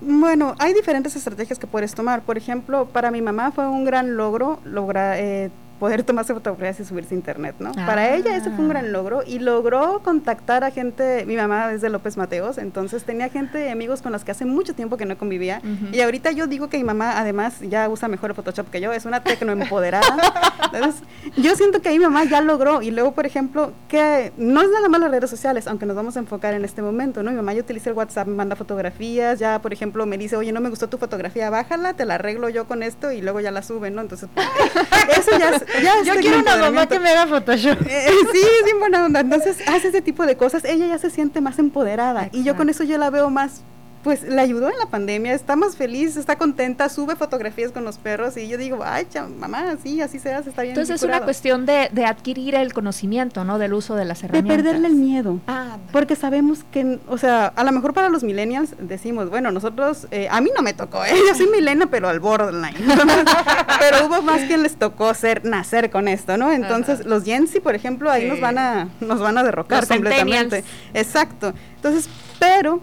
Bueno, 0.00 0.54
hay 0.58 0.72
diferentes 0.72 1.14
estrategias 1.14 1.58
que 1.58 1.66
puedes 1.66 1.94
tomar. 1.94 2.22
Por 2.22 2.38
ejemplo, 2.38 2.86
para 2.86 3.10
mi 3.10 3.20
mamá 3.20 3.52
fue 3.52 3.68
un 3.68 3.84
gran 3.84 4.16
logro 4.16 4.60
lograr 4.64 5.18
eh, 5.18 5.50
poder 5.82 6.02
tomarse 6.12 6.32
fotografías 6.32 6.78
y 6.78 6.84
subirse 6.84 7.12
a 7.12 7.18
internet, 7.18 7.56
¿no? 7.58 7.72
Para 7.72 8.14
ella 8.14 8.36
ese 8.36 8.50
fue 8.50 8.60
un 8.60 8.68
gran 8.68 8.92
logro 8.92 9.24
y 9.26 9.40
logró 9.40 10.00
contactar 10.04 10.62
a 10.62 10.70
gente, 10.70 11.24
mi 11.26 11.34
mamá 11.34 11.72
es 11.72 11.80
de 11.80 11.90
López 11.90 12.16
Mateos, 12.16 12.56
entonces 12.58 13.02
tenía 13.02 13.28
gente, 13.30 13.68
amigos 13.68 14.00
con 14.00 14.12
las 14.12 14.22
que 14.22 14.30
hace 14.30 14.44
mucho 14.44 14.74
tiempo 14.76 14.96
que 14.96 15.06
no 15.06 15.18
convivía 15.18 15.58
Ujú. 15.58 15.92
y 15.92 16.00
ahorita 16.00 16.30
yo 16.30 16.46
digo 16.46 16.68
que 16.68 16.78
mi 16.78 16.84
mamá 16.84 17.18
además 17.18 17.58
ya 17.62 17.88
usa 17.88 18.06
mejor 18.06 18.32
Photoshop 18.32 18.70
que 18.70 18.80
yo, 18.80 18.92
es 18.92 19.06
una 19.06 19.24
tecnoempoderada. 19.24 20.06
Entonces, 20.72 21.02
yo 21.36 21.56
siento 21.56 21.82
que 21.82 21.90
mi 21.90 21.98
mamá 21.98 22.24
ya 22.24 22.40
logró 22.40 22.80
y 22.80 22.92
luego, 22.92 23.12
por 23.12 23.26
ejemplo, 23.26 23.72
que 23.88 24.32
no 24.36 24.62
es 24.62 24.70
nada 24.70 24.88
más 24.88 25.00
las 25.00 25.10
redes 25.10 25.28
sociales, 25.28 25.66
aunque 25.66 25.84
nos 25.84 25.96
vamos 25.96 26.16
a 26.16 26.20
enfocar 26.20 26.54
en 26.54 26.64
este 26.64 26.80
momento, 26.80 27.22
¿no? 27.22 27.30
Mi 27.30 27.36
mamá 27.36 27.52
ya 27.54 27.60
utiliza 27.60 27.90
el 27.90 27.96
WhatsApp, 27.96 28.28
me 28.28 28.34
manda 28.34 28.56
fotografías, 28.56 29.38
ya, 29.38 29.60
por 29.60 29.72
ejemplo, 29.72 30.06
me 30.06 30.16
dice, 30.16 30.36
oye, 30.36 30.52
no 30.52 30.60
me 30.60 30.70
gustó 30.70 30.88
tu 30.88 30.96
fotografía, 30.98 31.50
bájala, 31.50 31.94
te 31.94 32.04
la 32.04 32.14
arreglo 32.14 32.48
yo 32.48 32.66
con 32.66 32.82
esto 32.82 33.12
y 33.12 33.20
luego 33.20 33.40
ya 33.40 33.50
la 33.50 33.62
suben, 33.62 33.94
¿no? 33.94 34.00
Entonces, 34.00 34.28
eso 35.18 35.30
ya 35.38 35.50
es, 35.50 35.64
ya 35.80 36.02
Yo 36.04 36.14
quiero 36.20 36.40
una 36.40 36.56
mamá 36.56 36.86
que 36.86 36.98
me 36.98 37.10
haga 37.10 37.26
Photoshop. 37.26 37.78
Eh, 37.88 38.06
sí, 38.32 38.38
es 38.38 38.64
bien 38.64 38.78
buena 38.78 39.04
onda. 39.04 39.20
Entonces 39.20 39.58
hace 39.66 39.88
ese 39.88 40.02
tipo 40.02 40.26
de 40.26 40.36
cosas. 40.36 40.64
Ella 40.64 40.86
ya 40.86 40.98
se 40.98 41.10
siente 41.10 41.40
más 41.40 41.58
empoderada. 41.58 42.28
Y 42.32 42.44
yo 42.44 42.56
con 42.56 42.68
eso 42.68 42.84
yo 42.84 42.98
la 42.98 43.10
veo 43.10 43.30
más, 43.30 43.62
pues 44.02 44.22
la 44.24 44.42
ayudó 44.42 44.68
en 44.68 44.78
la 44.78 44.86
pandemia. 44.86 45.32
Está 45.32 45.54
más 45.56 45.76
feliz, 45.76 46.16
está 46.16 46.36
contenta, 46.36 46.88
sube 46.88 47.14
fotografías 47.16 47.70
con 47.72 47.84
los 47.84 47.98
perros. 47.98 48.36
Y 48.36 48.48
yo 48.48 48.58
digo, 48.58 48.80
ay, 48.84 49.06
mamá, 49.38 49.76
sí, 49.82 50.00
así 50.00 50.18
se 50.18 50.32
hace, 50.34 50.50
está 50.50 50.62
bien. 50.62 50.72
Entonces 50.72 50.96
es 50.96 51.02
una 51.02 51.12
curado". 51.12 51.24
cuestión 51.26 51.66
de, 51.66 51.88
de 51.92 52.04
adquirir 52.04 52.54
el 52.56 52.72
conocimiento, 52.72 53.44
¿no? 53.44 53.58
Del 53.58 53.72
uso 53.74 53.94
de 53.94 54.04
las 54.04 54.20
De 54.22 54.26
herramientas. 54.26 54.56
perderle 54.56 54.88
el 54.88 54.94
miedo. 54.94 55.38
Ah, 55.46 55.76
Porque 55.92 56.16
sabemos 56.16 56.64
que, 56.72 56.98
o 57.08 57.18
sea, 57.18 57.46
a 57.46 57.64
lo 57.64 57.72
mejor 57.72 57.94
para 57.94 58.08
los 58.08 58.24
millennials 58.24 58.74
decimos, 58.80 59.30
bueno, 59.30 59.50
nosotros, 59.52 60.06
eh, 60.10 60.28
a 60.30 60.40
mí 60.40 60.50
no 60.56 60.62
me 60.62 60.72
tocó, 60.74 61.04
¿eh? 61.04 61.14
yo 61.28 61.34
soy 61.34 61.48
millennial, 61.48 61.88
pero 61.90 62.08
al 62.08 62.18
borderline. 62.20 62.74
pero 63.78 64.06
hubo 64.06 64.22
más 64.22 64.40
quien 64.42 64.62
les 64.62 64.76
tocó 64.76 65.14
ser, 65.14 65.44
nacer 65.44 65.90
con 65.90 66.08
esto, 66.08 66.36
¿no? 66.36 66.50
Entonces, 66.52 67.04
los 67.06 67.24
Gen 67.24 67.42
por 67.62 67.74
ejemplo, 67.74 68.10
ahí 68.10 68.22
Sí. 68.22 68.28
nos 68.28 68.40
van 68.40 68.56
a, 68.58 68.88
nos 69.00 69.18
van 69.20 69.36
a 69.36 69.42
derrocar 69.42 69.80
Los 69.82 69.88
completamente. 69.88 70.64
Exacto. 70.94 71.52
Entonces, 71.76 72.08
pero 72.38 72.80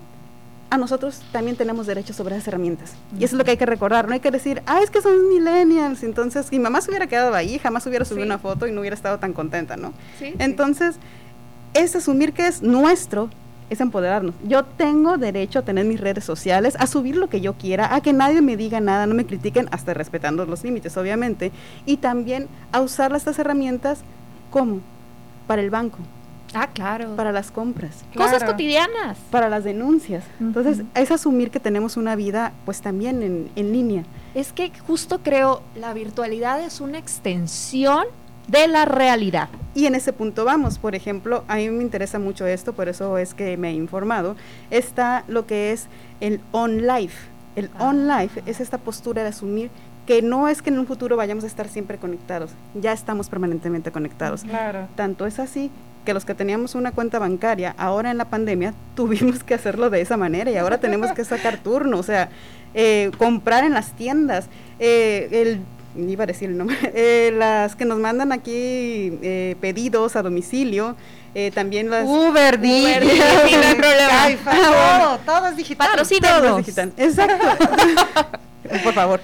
a 0.72 0.78
nosotros 0.78 1.22
también 1.32 1.55
tenemos 1.55 1.88
derechos 1.88 2.15
sobre 2.15 2.36
esas 2.36 2.47
herramientas. 2.47 2.93
Y 3.20 3.24
eso 3.24 3.36
es 3.36 3.38
lo 3.39 3.43
que 3.43 3.51
hay 3.51 3.57
que 3.57 3.65
recordar. 3.65 4.07
No 4.07 4.13
hay 4.13 4.20
que 4.20 4.30
decir, 4.32 4.61
ah, 4.67 4.82
es 4.84 4.91
que 4.91 5.01
son 5.01 5.28
millennials. 5.30 6.03
Entonces, 6.03 6.51
mi 6.51 6.59
mamá 6.59 6.82
se 6.82 6.91
hubiera 6.91 7.07
quedado 7.07 7.34
ahí, 7.34 7.57
jamás 7.57 7.86
hubiera 7.88 8.05
subido 8.05 8.24
Sí. 8.26 8.28
una 8.30 8.38
foto 8.38 8.67
y 8.67 8.72
no 8.72 8.82
hubiera 8.82 8.95
estado 8.95 9.17
tan 9.17 9.34
contenta, 9.34 9.78
¿no? 9.78 9.93
sí, 10.20 10.34
Entonces, 10.38 10.97
es 11.74 11.95
asumir 11.95 12.34
que 12.34 12.45
es 12.47 12.61
nuestro, 12.61 13.30
es 13.72 13.82
empoderarnos. 13.82 14.34
Yo 14.43 14.63
tengo 14.63 15.17
derecho 15.17 15.59
a 15.59 15.61
tener 15.63 15.86
mis 15.86 15.99
redes 15.99 16.24
sociales, 16.24 16.76
a 16.80 16.88
subir 16.88 17.15
lo 17.15 17.30
que 17.30 17.41
yo 17.41 17.53
quiera, 17.53 17.93
a 17.95 18.01
que 18.01 18.13
nadie 18.13 18.41
me 18.41 18.57
diga 18.57 18.80
nada, 18.80 19.05
no 19.07 19.13
me 19.15 19.26
critiquen, 19.26 19.67
hasta 19.72 19.93
respetando 19.93 20.45
los 20.45 20.63
límites, 20.63 20.97
obviamente. 20.97 21.51
Y 21.86 21.97
también 21.97 22.47
a 22.72 22.82
usar 22.82 23.15
estas 23.15 23.38
herramientas 23.39 23.99
como 24.49 24.82
para 25.47 25.61
el 25.61 25.70
banco, 25.70 25.97
Ah, 26.54 26.68
claro. 26.74 27.16
para 27.16 27.32
las 27.32 27.52
compras, 27.52 28.04
Cosas 28.16 28.43
cotidianas. 28.43 29.18
para 29.32 29.50
las 29.50 29.64
denuncias. 29.64 30.24
Entonces, 30.39 30.84
es 30.95 31.12
asumir 31.12 31.52
que 31.52 31.60
tenemos 31.60 31.97
una 31.97 32.16
vida, 32.16 32.54
pues 32.66 32.82
también 32.82 33.22
en, 33.24 33.50
en 33.56 33.72
línea. 33.72 34.04
Es 34.34 34.52
que 34.54 34.72
justo 34.88 35.20
creo 35.24 35.62
la 35.76 35.93
virtualidad 35.93 36.62
es 36.62 36.82
una 36.82 36.97
extensión 36.97 38.06
de 38.47 38.68
la 38.68 38.86
realidad. 38.86 39.50
Y 39.76 39.86
en 39.86 39.95
ese 39.95 40.12
punto 40.12 40.43
vamos, 40.43 40.80
por 40.80 40.95
ejemplo, 40.95 41.43
a 41.47 41.58
mí 41.58 41.70
me 41.70 41.84
interesa 41.84 42.18
mucho 42.20 42.47
esto, 42.47 42.74
por 42.74 42.89
eso 42.89 43.18
es 43.18 43.34
que 43.34 43.56
me 43.58 43.70
he 43.70 43.74
informado, 43.74 44.36
está 44.72 45.24
lo 45.28 45.45
que 45.45 45.72
es 45.72 45.88
el 46.20 46.41
on 46.52 46.88
life. 46.88 47.28
El 47.56 47.70
on 47.80 48.08
life 48.08 48.41
es 48.45 48.60
esta 48.60 48.78
postura 48.80 49.22
de 49.22 49.30
asumir 49.30 49.70
que 50.08 50.24
no 50.24 50.47
es 50.47 50.64
que 50.64 50.72
en 50.72 50.80
un 50.80 50.88
futuro 50.88 51.16
vayamos 51.16 51.43
a 51.43 51.47
estar 51.47 51.68
siempre 51.68 52.00
conectados, 52.00 52.50
ya 52.74 52.91
estamos 52.93 53.30
permanentemente 53.30 53.91
conectados. 53.91 54.43
Claro. 54.43 54.88
Tanto 54.95 55.28
es 55.28 55.38
así 55.38 55.70
que 56.06 56.14
los 56.14 56.26
que 56.26 56.34
teníamos 56.34 56.76
una 56.76 56.91
cuenta 56.91 57.20
bancaria, 57.20 57.76
ahora 57.78 58.12
en 58.12 58.18
la 58.18 58.26
pandemia, 58.26 58.74
tuvimos 58.95 59.43
que 59.43 59.54
hacerlo 59.54 59.89
de 59.89 60.02
esa 60.02 60.18
manera 60.18 60.52
y 60.52 60.58
ahora 60.58 60.80
tenemos 60.80 61.12
que 61.12 61.24
sacar 61.26 61.58
turno. 61.58 61.97
O 61.97 62.04
sea, 62.04 62.30
eh, 62.74 63.12
comprar 63.18 63.64
en 63.64 63.74
las 63.74 63.93
tiendas, 63.93 64.47
eh, 64.80 65.28
el 65.32 65.62
iba 66.08 66.24
a 66.24 66.28
decir 66.28 66.50
el 66.50 66.58
nombre, 66.58 66.78
eh, 66.93 67.32
las 67.36 67.76
que 67.76 67.86
nos 67.86 68.00
mandan 68.00 68.32
aquí 68.32 69.18
eh, 69.22 69.56
pedidos 69.60 70.16
a 70.16 70.22
domicilio, 70.22 70.95
eh, 71.36 71.52
también 71.54 71.89
las 71.89 72.06
Uber, 72.06 72.60
Didi, 72.60 72.82
Uber, 72.82 73.02
Didi, 73.02 73.18
no 73.62 73.68
hay 73.68 73.76
problema. 73.76 74.10
Cabify, 74.10 74.62
todo, 74.62 75.20
todo 75.26 75.47
es 75.47 75.56
digital. 75.56 75.89
Todo 75.93 76.60
es 76.60 76.66
digital. 76.66 76.93
Exacto. 76.97 77.47
Por 78.84 78.93
favor. 78.93 79.22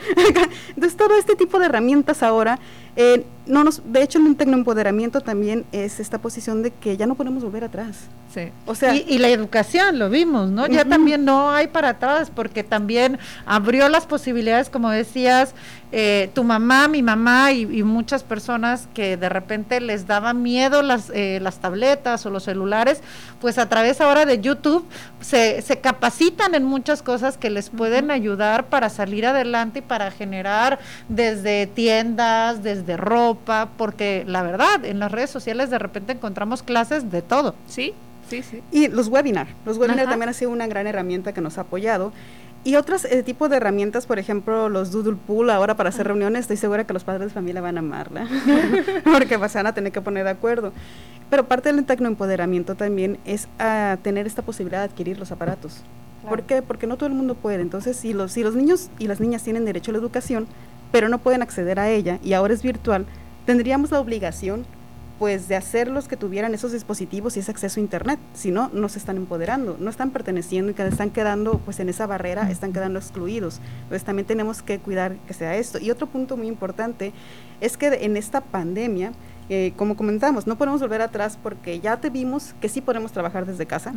Entonces, 0.69 0.97
todo 0.97 1.17
este 1.17 1.35
tipo 1.35 1.59
de 1.59 1.65
herramientas 1.65 2.23
ahora, 2.23 2.59
eh, 2.95 3.25
no 3.45 3.63
nos, 3.63 3.81
de 3.91 4.01
hecho, 4.01 4.19
en 4.19 4.25
un 4.25 4.35
tecnoempoderamiento 4.35 5.21
también 5.21 5.65
es 5.71 5.99
esta 5.99 6.17
posición 6.19 6.63
de 6.63 6.71
que 6.71 6.97
ya 6.97 7.05
no 7.05 7.15
podemos 7.15 7.43
volver 7.43 7.63
atrás. 7.63 7.95
Sí. 8.33 8.49
O 8.65 8.75
sea, 8.75 8.93
y, 8.95 9.05
y 9.07 9.17
la 9.17 9.29
educación, 9.29 9.97
lo 9.97 10.09
vimos, 10.09 10.49
¿no? 10.49 10.67
Ya 10.67 10.83
también 10.83 11.23
no 11.23 11.51
hay 11.51 11.67
para 11.67 11.89
atrás, 11.89 12.31
porque 12.33 12.63
también 12.63 13.17
abrió 13.45 13.87
las 13.87 14.05
posibilidades, 14.05 14.69
como 14.69 14.89
decías, 14.89 15.53
eh, 15.91 16.29
tu 16.33 16.43
mamá, 16.43 16.89
mi 16.89 17.01
mamá 17.01 17.53
y, 17.53 17.61
y 17.61 17.83
muchas 17.83 18.23
personas 18.23 18.89
que 18.93 19.15
de 19.15 19.29
repente 19.29 19.79
les 19.79 20.05
daba 20.05 20.33
miedo 20.33 20.81
las, 20.81 21.09
eh, 21.13 21.39
las 21.41 21.59
tabletas 21.59 22.25
o 22.25 22.29
los 22.29 22.43
celulares, 22.43 23.01
pues 23.39 23.57
a 23.57 23.69
través 23.69 24.01
ahora 24.01 24.25
de 24.25 24.41
YouTube 24.41 24.85
se, 25.21 25.61
se 25.61 25.79
capacitan 25.79 26.55
en 26.55 26.65
muchas 26.65 27.01
cosas 27.01 27.37
que 27.37 27.49
les 27.49 27.69
pueden 27.69 28.11
ayudar 28.11 28.65
para 28.65 28.89
salir 28.89 29.25
adelante 29.25 29.79
y 29.79 29.81
para 29.83 30.11
generar 30.11 30.79
desde 31.07 31.67
tiendas, 31.67 32.61
desde 32.61 32.97
ropa, 32.97 33.34
porque 33.77 34.23
la 34.27 34.43
verdad, 34.43 34.83
en 34.83 34.99
las 34.99 35.11
redes 35.11 35.29
sociales 35.29 35.69
de 35.69 35.79
repente 35.79 36.13
encontramos 36.13 36.63
clases 36.63 37.11
de 37.11 37.21
todo. 37.21 37.55
Sí, 37.67 37.93
sí, 38.29 38.41
sí. 38.43 38.61
Y 38.71 38.87
los 38.87 39.07
webinars. 39.07 39.49
Los 39.65 39.77
webinars 39.77 40.09
también 40.09 40.29
ha 40.29 40.33
sido 40.33 40.51
una 40.51 40.67
gran 40.67 40.87
herramienta 40.87 41.33
que 41.33 41.41
nos 41.41 41.57
ha 41.57 41.61
apoyado. 41.61 42.11
Y 42.65 42.77
otros 42.77 43.05
eh, 43.05 43.21
tipos 43.21 43.47
de 43.51 43.57
herramientas, 43.57 44.07
por 44.07 44.17
ejemplo, 44.17 44.69
los 44.69 44.91
Doodle 44.91 45.17
Pool, 45.27 45.51
ahora 45.51 45.75
para 45.75 45.89
hacer 45.89 46.07
reuniones, 46.07 46.41
estoy 46.41 46.57
segura 46.57 46.83
que 46.83 46.93
los 46.93 47.03
padres 47.03 47.27
de 47.27 47.33
familia 47.33 47.61
van 47.61 47.77
a 47.77 47.81
amarla, 47.81 48.27
porque 49.03 49.37
pues, 49.37 49.51
se 49.51 49.59
van 49.59 49.67
a 49.67 49.75
tener 49.75 49.91
que 49.91 50.01
poner 50.01 50.23
de 50.23 50.31
acuerdo. 50.31 50.73
Pero 51.29 51.47
parte 51.47 51.71
del 51.71 51.85
tecnoempoderamiento 51.85 52.73
también 52.73 53.19
es 53.23 53.47
ah, 53.59 53.97
tener 54.01 54.25
esta 54.25 54.41
posibilidad 54.41 54.79
de 54.79 54.85
adquirir 54.85 55.19
los 55.19 55.31
aparatos. 55.31 55.83
¿Por 56.27 56.41
qué? 56.41 56.63
Porque 56.63 56.87
no 56.87 56.97
todo 56.97 57.07
el 57.07 57.13
mundo 57.13 57.35
puede. 57.35 57.61
Entonces, 57.61 57.97
si 57.97 58.13
los, 58.13 58.31
si 58.31 58.41
los 58.41 58.55
niños 58.55 58.89
y 58.97 59.07
las 59.07 59.19
niñas 59.19 59.43
tienen 59.43 59.63
derecho 59.63 59.91
a 59.91 59.93
la 59.93 59.99
educación, 59.99 60.47
pero 60.91 61.07
no 61.07 61.19
pueden 61.19 61.43
acceder 61.43 61.79
a 61.79 61.89
ella 61.89 62.19
y 62.23 62.33
ahora 62.33 62.53
es 62.53 62.63
virtual, 62.63 63.05
tendríamos 63.45 63.91
la 63.91 63.99
obligación 63.99 64.65
pues 65.19 65.47
de 65.47 65.55
hacerlos 65.55 66.07
que 66.07 66.17
tuvieran 66.17 66.53
esos 66.53 66.73
dispositivos 66.73 67.37
y 67.37 67.39
ese 67.39 67.51
acceso 67.51 67.79
a 67.79 67.83
internet, 67.83 68.19
si 68.33 68.51
no, 68.51 68.69
no 68.73 68.89
se 68.89 68.99
están 68.99 69.15
empoderando, 69.15 69.77
no 69.79 69.89
están 69.89 70.11
perteneciendo 70.11 70.71
y 70.71 70.75
que 70.75 70.85
están 70.85 71.09
quedando 71.09 71.59
pues 71.59 71.79
en 71.79 71.87
esa 71.87 72.05
barrera, 72.05 72.49
están 72.51 72.73
quedando 72.73 72.99
excluidos. 72.99 73.61
Entonces 73.83 74.03
también 74.03 74.27
tenemos 74.27 74.61
que 74.61 74.79
cuidar 74.79 75.15
que 75.25 75.33
sea 75.33 75.55
esto. 75.55 75.79
Y 75.79 75.89
otro 75.89 76.07
punto 76.07 76.35
muy 76.35 76.47
importante 76.47 77.13
es 77.61 77.77
que 77.77 77.87
en 77.87 78.17
esta 78.17 78.41
pandemia, 78.41 79.13
eh, 79.47 79.71
como 79.77 79.95
comentamos, 79.95 80.47
no 80.47 80.57
podemos 80.57 80.81
volver 80.81 81.01
atrás 81.01 81.39
porque 81.41 81.79
ya 81.79 81.97
te 81.97 82.09
vimos 82.09 82.53
que 82.59 82.67
sí 82.67 82.81
podemos 82.81 83.13
trabajar 83.13 83.45
desde 83.45 83.65
casa, 83.65 83.93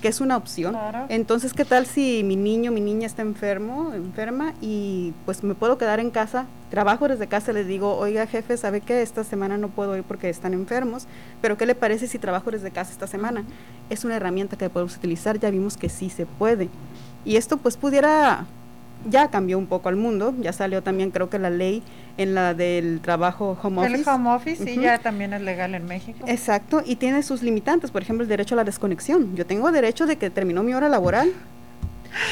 que 0.00 0.08
es 0.08 0.20
una 0.20 0.36
opción. 0.36 0.72
Claro. 0.72 1.06
Entonces, 1.08 1.52
¿qué 1.52 1.64
tal 1.64 1.86
si 1.86 2.22
mi 2.24 2.36
niño, 2.36 2.70
mi 2.70 2.80
niña 2.80 3.06
está 3.06 3.22
enfermo, 3.22 3.92
enferma 3.94 4.54
y 4.60 5.12
pues 5.24 5.42
me 5.42 5.54
puedo 5.54 5.78
quedar 5.78 6.00
en 6.00 6.10
casa? 6.10 6.46
Trabajo 6.70 7.08
desde 7.08 7.26
casa, 7.26 7.52
les 7.52 7.66
digo, 7.66 7.96
oiga 7.96 8.26
jefe, 8.26 8.56
¿sabe 8.56 8.80
qué? 8.80 9.02
Esta 9.02 9.24
semana 9.24 9.56
no 9.56 9.68
puedo 9.68 9.96
ir 9.96 10.04
porque 10.04 10.28
están 10.28 10.52
enfermos, 10.54 11.06
pero 11.40 11.56
¿qué 11.56 11.66
le 11.66 11.74
parece 11.74 12.06
si 12.06 12.18
trabajo 12.18 12.50
desde 12.50 12.70
casa 12.70 12.92
esta 12.92 13.06
semana? 13.06 13.44
Es 13.90 14.04
una 14.04 14.16
herramienta 14.16 14.56
que 14.56 14.68
podemos 14.70 14.96
utilizar, 14.96 15.38
ya 15.38 15.50
vimos 15.50 15.76
que 15.76 15.88
sí 15.88 16.10
se 16.10 16.26
puede. 16.26 16.68
Y 17.24 17.36
esto 17.36 17.56
pues 17.56 17.76
pudiera, 17.76 18.46
ya 19.06 19.28
cambió 19.28 19.58
un 19.58 19.66
poco 19.66 19.88
al 19.88 19.96
mundo, 19.96 20.34
ya 20.40 20.52
salió 20.52 20.82
también 20.82 21.10
creo 21.10 21.30
que 21.30 21.38
la 21.38 21.50
ley 21.50 21.82
en 22.16 22.34
la 22.34 22.54
del 22.54 23.00
trabajo 23.00 23.56
home 23.62 23.80
office. 23.82 23.96
El 24.02 24.08
home 24.08 24.30
office 24.30 24.64
sí 24.64 24.72
Ujú. 24.72 24.82
ya 24.82 24.98
también 24.98 25.32
es 25.32 25.40
legal 25.42 25.74
en 25.74 25.84
México. 25.86 26.24
Exacto, 26.26 26.82
y 26.84 26.96
tiene 26.96 27.22
sus 27.22 27.42
limitantes, 27.42 27.90
por 27.90 28.02
ejemplo, 28.02 28.22
el 28.24 28.28
derecho 28.28 28.54
a 28.54 28.56
la 28.56 28.64
desconexión. 28.64 29.36
Yo 29.36 29.46
tengo 29.46 29.70
derecho 29.70 30.06
de 30.06 30.16
que 30.16 30.30
terminó 30.30 30.62
mi 30.62 30.74
hora 30.74 30.88
laboral. 30.88 31.32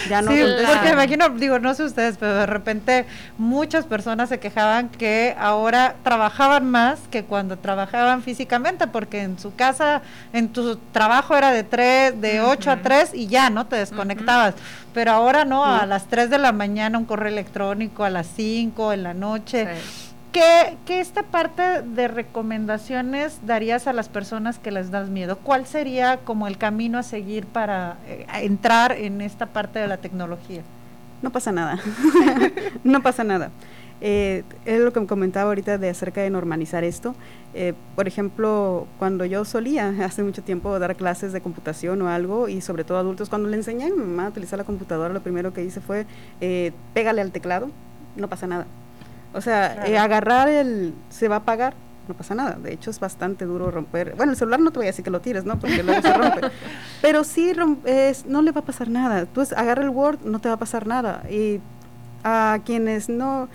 Ya 0.09 0.23
no 0.23 0.31
sí, 0.31 0.43
porque 0.67 0.91
imagino, 0.91 1.29
digo, 1.31 1.59
no 1.59 1.75
sé 1.75 1.85
ustedes, 1.85 2.17
pero 2.19 2.35
de 2.35 2.47
repente 2.47 3.07
muchas 3.39 3.85
personas 3.85 4.29
se 4.29 4.39
quejaban 4.39 4.89
que 4.89 5.35
ahora 5.39 5.97
trabajaban 6.03 6.71
más 6.71 7.01
que 7.11 7.25
cuando 7.25 7.57
trabajaban 7.59 8.23
físicamente, 8.23 8.87
porque 8.87 9.23
en 9.23 9.39
su 9.39 9.55
casa, 9.55 10.03
en 10.33 10.49
tu 10.49 10.77
trabajo 10.93 11.37
era 11.37 11.53
de 11.53 11.63
tres, 11.63 12.21
de 12.21 12.41
8 12.41 12.71
a 12.71 12.77
3 12.83 13.11
y 13.15 13.27
ya, 13.27 13.51
¿no? 13.51 13.67
Te 13.67 13.77
desconectabas. 13.77 14.55
Pero 14.95 15.13
ahora 15.13 15.45
no, 15.45 15.65
a 15.65 15.85
las 15.87 16.07
3 16.07 16.31
de 16.31 16.39
la 16.39 16.53
mañana 16.53 16.99
un 16.99 17.05
correo 17.05 17.29
electrónico, 17.29 18.05
a 18.05 18.11
las 18.11 18.27
5 18.35 18.93
en 18.93 19.03
la 19.03 19.15
noche. 19.15 19.67
Sí. 19.67 20.06
¿Qué, 20.37 20.77
qué 20.85 21.01
esta 21.01 21.23
parte 21.23 21.81
de 21.81 22.09
recomendaciones 22.09 23.39
darías 23.47 23.87
a 23.87 23.95
las 23.95 24.11
personas 24.11 24.59
que 24.59 24.71
les 24.71 24.91
das 24.91 25.09
miedo? 25.09 25.39
¿Cuál 25.39 25.65
sería 25.65 26.19
como 26.19 26.47
el 26.47 26.59
camino 26.59 26.99
a 26.99 27.03
seguir 27.03 27.47
para 27.47 27.97
eh, 28.07 28.27
entrar 28.43 28.93
en 28.93 29.23
esta 29.23 29.47
parte 29.47 29.79
de 29.79 29.87
la 29.87 29.97
tecnología? 29.97 30.61
No 31.23 31.31
pasa 31.31 31.53
nada. 31.53 31.81
no 32.85 33.03
pasa 33.03 33.25
nada. 33.25 33.51
Eh, 34.03 34.43
es 34.67 34.79
lo 34.79 34.93
que 34.93 35.01
me 35.01 35.07
comentaba 35.07 35.49
ahorita 35.49 35.79
de 35.79 35.89
acerca 35.89 36.21
de 36.21 36.29
normalizar 36.29 36.85
esto. 36.85 37.15
Eh, 37.55 37.73
por 37.95 38.07
ejemplo, 38.07 38.87
cuando 38.99 39.25
yo 39.25 39.47
solía 39.47 39.89
hace 40.05 40.23
mucho 40.23 40.43
tiempo 40.43 40.79
dar 40.79 40.97
clases 40.97 41.33
de 41.33 41.41
computación 41.41 42.03
o 42.03 42.11
algo, 42.11 42.49
y 42.49 42.61
sobre 42.61 42.85
todo 42.85 42.99
adultos, 42.99 43.31
cuando 43.31 43.49
le 43.49 43.57
enseñé 43.57 43.87
a 43.87 43.89
mi 43.89 43.97
mamá 43.97 44.27
a 44.27 44.29
utilizar 44.29 44.59
la 44.59 44.67
computadora, 44.67 45.15
lo 45.15 45.23
primero 45.23 45.55
que 45.55 45.65
hice 45.65 45.81
fue 45.81 46.05
eh, 46.43 46.73
pégale 46.93 47.23
al 47.23 47.33
teclado, 47.33 47.71
no 48.17 48.29
pasa 48.29 48.47
nada. 48.47 48.67
O 49.37 49.41
sea, 49.41 49.75
Claro. 49.75 49.91
eh, 49.93 49.99
agarrar 49.99 50.49
el 50.49 50.95
se 51.11 51.29
va 51.29 51.37
a 51.37 51.39
apagar, 51.39 51.75
no 52.09 52.15
pasa 52.15 52.35
nada. 52.35 52.57
De 52.63 52.73
hecho, 52.73 52.91
es 52.91 53.01
bastante 53.01 53.45
duro 53.45 53.71
romper. 53.71 54.15
Bueno, 54.17 54.33
el 54.33 54.39
celular 54.39 54.61
no 54.61 54.71
te 54.71 54.79
voy 54.79 54.87
a 54.87 54.91
decir 54.91 55.05
que 55.05 55.11
lo 55.11 55.21
tires, 55.21 55.45
¿no? 55.45 55.59
Porque 55.59 55.83
luego 55.83 56.01
se 56.03 56.13
rompe. 56.13 56.41
Pero 57.03 57.25
sí, 57.25 57.53
no 58.27 58.43
le 58.43 58.53
va 58.53 58.61
a 58.61 58.65
pasar 58.65 58.89
nada. 58.89 59.27
Tú 59.27 59.43
agarra 59.57 59.83
el 59.83 59.91
Word, 59.91 60.21
no 60.25 60.39
te 60.41 60.49
va 60.49 60.55
a 60.55 60.59
pasar 60.59 60.87
nada. 60.87 61.23
Y 61.31 61.61
a 62.25 62.59
quienes 62.65 63.09
no, 63.09 63.49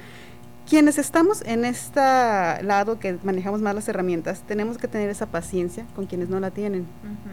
quienes 0.70 0.97
estamos 0.97 1.41
en 1.45 1.66
este 1.66 1.99
lado 1.99 2.99
que 2.99 3.18
manejamos 3.24 3.62
más 3.62 3.76
las 3.76 3.88
herramientas, 3.89 4.43
tenemos 4.47 4.78
que 4.78 4.88
tener 4.88 5.09
esa 5.09 5.26
paciencia 5.26 5.86
con 5.95 6.05
quienes 6.05 6.30
no 6.30 6.39
la 6.39 6.51
tienen. 6.51 6.86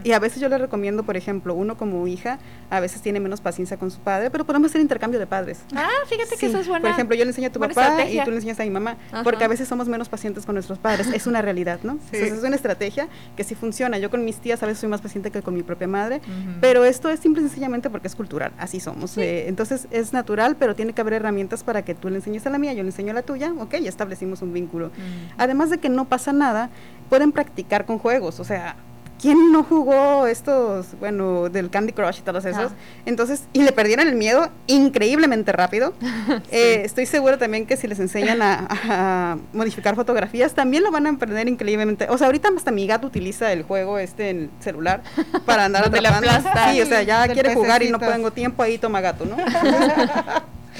Y 0.02 0.12
a 0.12 0.18
veces 0.18 0.40
yo 0.40 0.48
le 0.48 0.58
recomiendo, 0.58 1.02
por 1.04 1.16
ejemplo, 1.16 1.54
uno 1.54 1.76
como 1.76 2.06
hija, 2.06 2.38
a 2.70 2.80
veces 2.80 3.00
tiene 3.02 3.20
menos 3.20 3.40
paciencia 3.40 3.76
con 3.76 3.90
su 3.90 4.00
padre, 4.00 4.30
pero 4.30 4.44
podemos 4.44 4.70
hacer 4.70 4.80
intercambio 4.80 5.20
de 5.20 5.26
padres. 5.26 5.60
Ah, 5.74 5.88
fíjate 6.08 6.30
que 6.30 6.36
Sí, 6.36 6.46
eso 6.46 6.58
es 6.58 6.68
buena. 6.68 6.82
Por 6.82 6.90
ejemplo, 6.90 7.16
yo 7.16 7.24
le 7.24 7.30
enseño 7.30 7.48
a 7.48 7.52
tu 7.52 7.60
papá 7.60 7.70
estrategia. 7.70 8.22
y 8.22 8.24
tú 8.24 8.30
le 8.30 8.36
enseñas 8.36 8.60
a 8.60 8.64
mi 8.64 8.70
mamá, 8.70 8.96
Ajá. 9.12 9.22
porque 9.22 9.44
a 9.44 9.48
veces 9.48 9.68
somos 9.68 9.88
menos 9.88 10.08
pacientes 10.08 10.44
con 10.46 10.54
nuestros 10.54 10.78
padres. 10.78 11.06
Es 11.08 11.26
una 11.26 11.42
realidad, 11.42 11.80
¿no? 11.82 11.92
Entonces, 11.92 12.32
es 12.32 12.42
una 12.44 12.56
estrategia 12.56 13.08
que 13.36 13.44
sí 13.44 13.54
funciona. 13.54 13.98
Yo 13.98 14.10
con 14.10 14.24
mis 14.24 14.36
tías 14.38 14.62
a 14.62 14.66
veces 14.66 14.80
soy 14.80 14.88
más 14.88 15.00
paciente 15.00 15.30
que 15.30 15.42
con 15.42 15.54
mi 15.54 15.62
propia 15.62 15.86
madre, 15.88 16.20
pero 16.60 16.84
esto 16.84 17.08
es 17.10 17.20
simple 17.20 17.42
y 17.42 17.46
sencillamente 17.46 17.90
porque 17.90 18.08
es 18.08 18.14
cultural. 18.16 18.52
Así 18.58 18.80
somos. 18.80 19.16
Eh, 19.18 19.48
entonces, 19.48 19.86
es 19.90 20.12
natural, 20.12 20.56
pero 20.58 20.74
tiene 20.74 20.92
que 20.92 21.00
haber 21.00 21.14
herramientas 21.14 21.62
para 21.62 21.82
que 21.84 21.94
tú 21.94 22.08
le 22.08 22.16
enseñes 22.16 22.46
a 22.46 22.50
la 22.50 22.58
mía, 22.58 22.72
yo 22.72 22.82
le 22.82 22.88
enseño 22.88 23.10
a 23.10 23.14
la 23.14 23.17
tuya, 23.22 23.52
ok, 23.58 23.76
ya 23.76 23.88
establecimos 23.88 24.42
un 24.42 24.52
vínculo. 24.52 24.90
Además 25.36 25.70
de 25.70 25.78
que 25.78 25.88
no 25.88 26.04
pasa 26.06 26.32
nada, 26.32 26.70
pueden 27.08 27.32
practicar 27.32 27.86
con 27.86 27.98
juegos, 27.98 28.40
o 28.40 28.44
sea... 28.44 28.76
¿Quién 29.20 29.50
no 29.50 29.64
jugó 29.64 30.28
estos, 30.28 30.86
bueno, 31.00 31.48
del 31.48 31.70
Candy 31.70 31.92
Crush 31.92 32.20
y 32.20 32.22
todos 32.22 32.44
esos? 32.44 32.70
Ah. 32.70 32.74
Entonces, 33.04 33.42
y 33.52 33.64
le 33.64 33.72
perdieron 33.72 34.06
el 34.06 34.14
miedo 34.14 34.48
increíblemente 34.68 35.50
rápido. 35.52 35.92
Eh, 36.50 36.82
estoy 36.84 37.04
segura 37.04 37.36
también 37.36 37.66
que 37.66 37.76
si 37.76 37.88
les 37.88 37.98
enseñan 37.98 38.40
a, 38.42 38.68
a 38.70 39.38
modificar 39.52 39.96
fotografías, 39.96 40.54
también 40.54 40.84
lo 40.84 40.90
van 40.90 41.06
a 41.06 41.10
aprender 41.10 41.48
increíblemente. 41.48 42.06
O 42.10 42.16
sea, 42.16 42.28
ahorita 42.28 42.48
hasta 42.56 42.70
mi 42.70 42.86
gato 42.86 43.06
utiliza 43.06 43.52
el 43.52 43.64
juego 43.64 43.98
este 43.98 44.30
en 44.30 44.38
el 44.42 44.50
celular 44.60 45.02
para 45.44 45.64
andar 45.64 45.84
atrapando. 45.86 46.30
aplasta. 46.30 46.72
Sí, 46.72 46.80
o 46.80 46.86
sea, 46.86 47.02
ya 47.02 47.26
quiere 47.28 47.54
jugar 47.54 47.82
y 47.82 47.90
no 47.90 47.98
tengo 47.98 48.30
tiempo, 48.30 48.62
ahí 48.62 48.78
toma 48.78 49.00
gato, 49.00 49.24
¿no? 49.24 49.36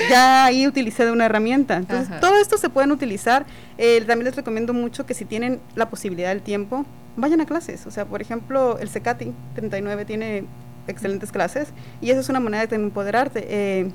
Ya 0.09 0.45
ahí 0.45 0.67
utilicé 0.67 1.05
de 1.05 1.13
una 1.13 1.27
herramienta. 1.27 1.77
Entonces, 1.77 2.11
Ajá. 2.11 2.21
todo 2.21 2.37
esto 2.37 2.59
se 2.59 2.69
pueden 2.69 2.93
utilizar. 2.93 3.47
Eh, 3.79 4.03
también 4.07 4.25
les 4.27 4.37
recomiendo 4.37 4.73
mucho 4.73 5.07
que 5.07 5.15
si 5.15 5.25
tienen 5.25 5.61
la 5.75 5.91
posibilidad 5.91 6.29
del 6.29 6.43
tiempo, 6.43 6.85
vayan 7.17 7.41
a 7.41 7.47
clases. 7.47 7.87
O 7.87 7.91
sea, 7.91 8.05
por 8.05 8.23
ejemplo, 8.23 8.79
el 8.79 8.89
CECATI 8.89 9.33
39 9.55 10.05
tiene 10.05 10.45
excelentes 10.87 11.33
clases 11.33 11.69
y 12.01 12.11
esa 12.11 12.21
es 12.21 12.29
una 12.29 12.41
manera 12.41 12.67
de 12.67 12.77
empoderarte. 12.77 13.47
Eh, 13.49 13.91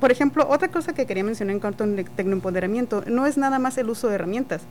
por 0.00 0.12
ejemplo, 0.12 0.46
otra 0.48 0.68
cosa 0.68 0.92
que 0.92 1.06
quería 1.06 1.24
mencionar 1.24 1.54
en 1.54 1.60
cuanto 1.60 1.84
al 1.84 2.04
tecnoempoderamiento, 2.04 3.02
no 3.06 3.26
es 3.26 3.38
nada 3.38 3.58
más 3.58 3.78
el 3.78 3.88
uso 3.88 4.08
de 4.08 4.16
herramientas, 4.16 4.62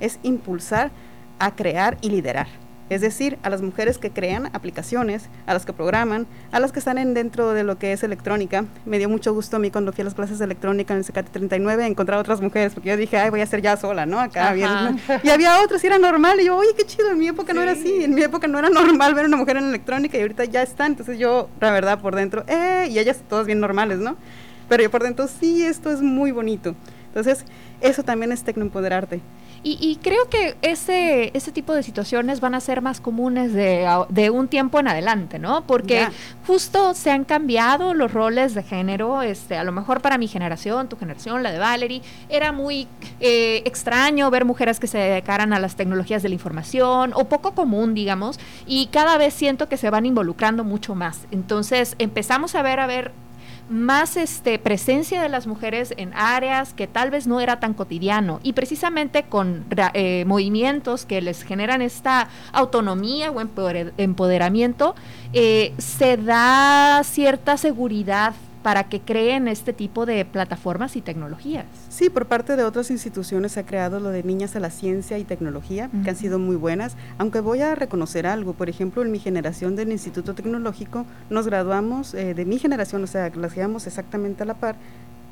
es 0.00 0.18
impulsar 0.22 0.90
a 1.38 1.54
crear 1.54 1.96
y 2.00 2.10
liderar. 2.10 2.48
Es 2.90 3.00
decir, 3.00 3.38
a 3.42 3.50
las 3.50 3.62
mujeres 3.62 3.98
que 3.98 4.10
crean 4.10 4.50
aplicaciones, 4.52 5.28
a 5.46 5.54
las 5.54 5.64
que 5.64 5.72
programan, 5.72 6.26
a 6.52 6.60
las 6.60 6.72
que 6.72 6.78
están 6.78 6.98
en 6.98 7.14
dentro 7.14 7.52
de 7.52 7.64
lo 7.64 7.78
que 7.78 7.92
es 7.92 8.02
electrónica. 8.02 8.66
Me 8.84 8.98
dio 8.98 9.08
mucho 9.08 9.32
gusto 9.32 9.56
a 9.56 9.58
mí 9.58 9.70
cuando 9.70 9.92
fui 9.92 10.02
a 10.02 10.04
las 10.04 10.14
clases 10.14 10.38
de 10.38 10.44
electrónica 10.44 10.92
en 10.94 10.98
el 10.98 11.04
CECAT 11.04 11.30
39 11.30 11.86
encontrar 11.86 12.18
otras 12.18 12.40
mujeres, 12.40 12.74
porque 12.74 12.90
yo 12.90 12.96
dije, 12.96 13.16
ay, 13.16 13.30
voy 13.30 13.40
a 13.40 13.46
ser 13.46 13.62
ya 13.62 13.76
sola, 13.76 14.06
¿no? 14.06 14.20
Acá 14.20 14.52
bien. 14.52 14.68
Y 15.22 15.30
había 15.30 15.62
otras 15.62 15.82
y 15.82 15.86
era 15.86 15.98
normal. 15.98 16.40
Y 16.40 16.46
yo, 16.46 16.56
oye, 16.56 16.70
qué 16.76 16.84
chido, 16.84 17.10
en 17.10 17.18
mi 17.18 17.28
época 17.28 17.52
no 17.54 17.62
era 17.62 17.72
así. 17.72 18.04
En 18.04 18.14
mi 18.14 18.22
época 18.22 18.46
no 18.48 18.58
era 18.58 18.68
normal 18.68 19.14
ver 19.14 19.26
una 19.26 19.36
mujer 19.36 19.56
en 19.56 19.64
electrónica 19.64 20.18
y 20.18 20.20
ahorita 20.20 20.44
ya 20.44 20.62
están. 20.62 20.92
Entonces 20.92 21.18
yo, 21.18 21.48
la 21.60 21.70
verdad, 21.70 22.00
por 22.00 22.14
dentro, 22.14 22.44
eh, 22.46 22.88
y 22.90 22.98
ellas 22.98 23.22
todas 23.28 23.46
bien 23.46 23.60
normales, 23.60 23.98
¿no? 23.98 24.16
pero 24.68 24.82
yo 24.82 24.90
por 24.90 25.02
dentro, 25.02 25.28
sí, 25.28 25.64
esto 25.64 25.90
es 25.90 26.00
muy 26.00 26.32
bonito. 26.32 26.74
Entonces, 27.08 27.44
eso 27.80 28.02
también 28.02 28.32
es 28.32 28.42
tecnoempoderarte. 28.42 29.20
Y, 29.64 29.78
y 29.80 29.96
creo 29.96 30.28
que 30.28 30.56
ese, 30.60 31.30
ese 31.34 31.50
tipo 31.50 31.74
de 31.74 31.82
situaciones 31.82 32.40
van 32.40 32.54
a 32.54 32.60
ser 32.60 32.82
más 32.82 33.00
comunes 33.00 33.54
de, 33.54 33.88
de 34.10 34.28
un 34.28 34.46
tiempo 34.46 34.78
en 34.78 34.88
adelante, 34.88 35.38
¿no? 35.38 35.66
Porque 35.66 36.06
justo 36.46 36.92
se 36.92 37.10
han 37.10 37.24
cambiado 37.24 37.94
los 37.94 38.12
roles 38.12 38.54
de 38.54 38.62
género, 38.62 39.22
este, 39.22 39.56
a 39.56 39.64
lo 39.64 39.72
mejor 39.72 40.02
para 40.02 40.18
mi 40.18 40.28
generación, 40.28 40.88
tu 40.88 40.96
generación, 40.96 41.42
la 41.42 41.50
de 41.50 41.58
Valerie, 41.58 42.02
era 42.28 42.52
muy 42.52 42.86
eh, 43.20 43.62
extraño 43.64 44.30
ver 44.30 44.44
mujeres 44.44 44.78
que 44.78 44.86
se 44.86 44.98
dedicaran 44.98 45.54
a 45.54 45.58
las 45.58 45.76
tecnologías 45.76 46.22
de 46.22 46.28
la 46.28 46.34
información, 46.34 47.12
o 47.14 47.24
poco 47.24 47.54
común, 47.54 47.94
digamos, 47.94 48.38
y 48.66 48.88
cada 48.88 49.16
vez 49.16 49.32
siento 49.32 49.68
que 49.68 49.78
se 49.78 49.88
van 49.88 50.04
involucrando 50.04 50.64
mucho 50.64 50.94
más. 50.94 51.26
Entonces 51.30 51.96
empezamos 51.98 52.54
a 52.54 52.60
ver, 52.60 52.80
a 52.80 52.86
ver 52.86 53.12
más 53.68 54.16
este 54.16 54.58
presencia 54.58 55.22
de 55.22 55.28
las 55.28 55.46
mujeres 55.46 55.94
en 55.96 56.12
áreas 56.14 56.74
que 56.74 56.86
tal 56.86 57.10
vez 57.10 57.26
no 57.26 57.40
era 57.40 57.60
tan 57.60 57.74
cotidiano. 57.74 58.40
Y 58.42 58.52
precisamente 58.52 59.24
con 59.24 59.64
eh, 59.94 60.24
movimientos 60.26 61.06
que 61.06 61.20
les 61.20 61.42
generan 61.42 61.82
esta 61.82 62.28
autonomía 62.52 63.30
o 63.30 63.40
empoder- 63.40 63.92
empoderamiento 63.96 64.94
eh, 65.32 65.72
se 65.78 66.16
da 66.16 67.02
cierta 67.04 67.56
seguridad 67.56 68.34
para 68.64 68.84
que 68.84 69.02
creen 69.02 69.46
este 69.46 69.74
tipo 69.74 70.06
de 70.06 70.24
plataformas 70.24 70.96
y 70.96 71.02
tecnologías. 71.02 71.66
Sí, 71.90 72.08
por 72.08 72.24
parte 72.24 72.56
de 72.56 72.64
otras 72.64 72.90
instituciones 72.90 73.52
se 73.52 73.60
ha 73.60 73.66
creado 73.66 74.00
lo 74.00 74.08
de 74.08 74.22
Niñas 74.22 74.56
a 74.56 74.60
la 74.60 74.70
Ciencia 74.70 75.18
y 75.18 75.24
Tecnología, 75.24 75.90
que 76.02 76.08
han 76.08 76.16
sido 76.16 76.38
muy 76.38 76.56
buenas, 76.56 76.96
aunque 77.18 77.40
voy 77.40 77.60
a 77.60 77.74
reconocer 77.74 78.26
algo, 78.26 78.54
por 78.54 78.70
ejemplo, 78.70 79.02
en 79.02 79.12
mi 79.12 79.18
generación 79.18 79.76
del 79.76 79.92
Instituto 79.92 80.34
Tecnológico 80.34 81.04
nos 81.28 81.46
graduamos, 81.46 82.14
eh, 82.14 82.32
de 82.32 82.46
mi 82.46 82.58
generación, 82.58 83.04
o 83.04 83.06
sea, 83.06 83.30
las 83.36 83.54
llevamos 83.54 83.86
exactamente 83.86 84.44
a 84.44 84.46
la 84.46 84.54
par, 84.54 84.76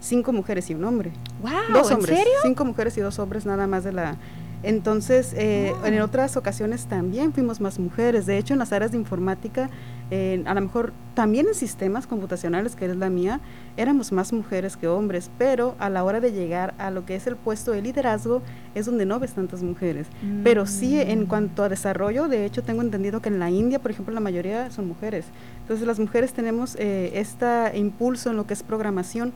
cinco 0.00 0.34
mujeres 0.34 0.68
y 0.68 0.74
un 0.74 0.84
hombre. 0.84 1.10
Wow, 1.40 1.52
dos 1.72 1.90
¿en 1.90 1.96
hombres, 1.96 2.18
serio? 2.18 2.34
cinco 2.42 2.66
mujeres 2.66 2.98
y 2.98 3.00
dos 3.00 3.18
hombres 3.18 3.46
nada 3.46 3.66
más 3.66 3.82
de 3.82 3.92
la... 3.92 4.16
Entonces, 4.62 5.32
eh, 5.36 5.72
en 5.84 6.00
otras 6.02 6.36
ocasiones 6.36 6.86
también 6.86 7.32
fuimos 7.32 7.60
más 7.60 7.80
mujeres. 7.80 8.26
De 8.26 8.38
hecho, 8.38 8.52
en 8.52 8.60
las 8.60 8.72
áreas 8.72 8.92
de 8.92 8.98
informática, 8.98 9.70
eh, 10.14 10.42
a 10.44 10.52
lo 10.52 10.60
mejor 10.60 10.92
también 11.14 11.46
en 11.48 11.54
sistemas 11.54 12.06
computacionales, 12.06 12.76
que 12.76 12.84
es 12.84 12.94
la 12.96 13.08
mía, 13.08 13.40
éramos 13.78 14.12
más 14.12 14.32
mujeres 14.34 14.76
que 14.76 14.86
hombres, 14.86 15.30
pero 15.38 15.74
a 15.78 15.88
la 15.88 16.04
hora 16.04 16.20
de 16.20 16.32
llegar 16.32 16.74
a 16.76 16.90
lo 16.90 17.06
que 17.06 17.14
es 17.16 17.26
el 17.26 17.36
puesto 17.36 17.72
de 17.72 17.80
liderazgo 17.80 18.42
es 18.74 18.84
donde 18.84 19.06
no 19.06 19.18
ves 19.18 19.32
tantas 19.32 19.62
mujeres. 19.62 20.06
Pero 20.44 20.66
sí, 20.66 21.00
en 21.00 21.22
Mm. 21.22 21.26
cuanto 21.26 21.62
a 21.64 21.68
desarrollo, 21.70 22.28
de 22.28 22.44
hecho, 22.44 22.62
tengo 22.62 22.82
entendido 22.82 23.22
que 23.22 23.30
en 23.30 23.38
la 23.38 23.48
India, 23.50 23.78
por 23.78 23.90
ejemplo, 23.90 24.12
la 24.12 24.20
mayoría 24.20 24.70
son 24.70 24.86
mujeres. 24.86 25.24
Entonces, 25.62 25.86
las 25.86 25.98
mujeres 25.98 26.32
tenemos 26.34 26.76
eh, 26.78 27.12
este 27.14 27.76
impulso 27.78 28.28
en 28.30 28.36
lo 28.36 28.46
que 28.46 28.52
es 28.54 28.62
programación 28.62 29.32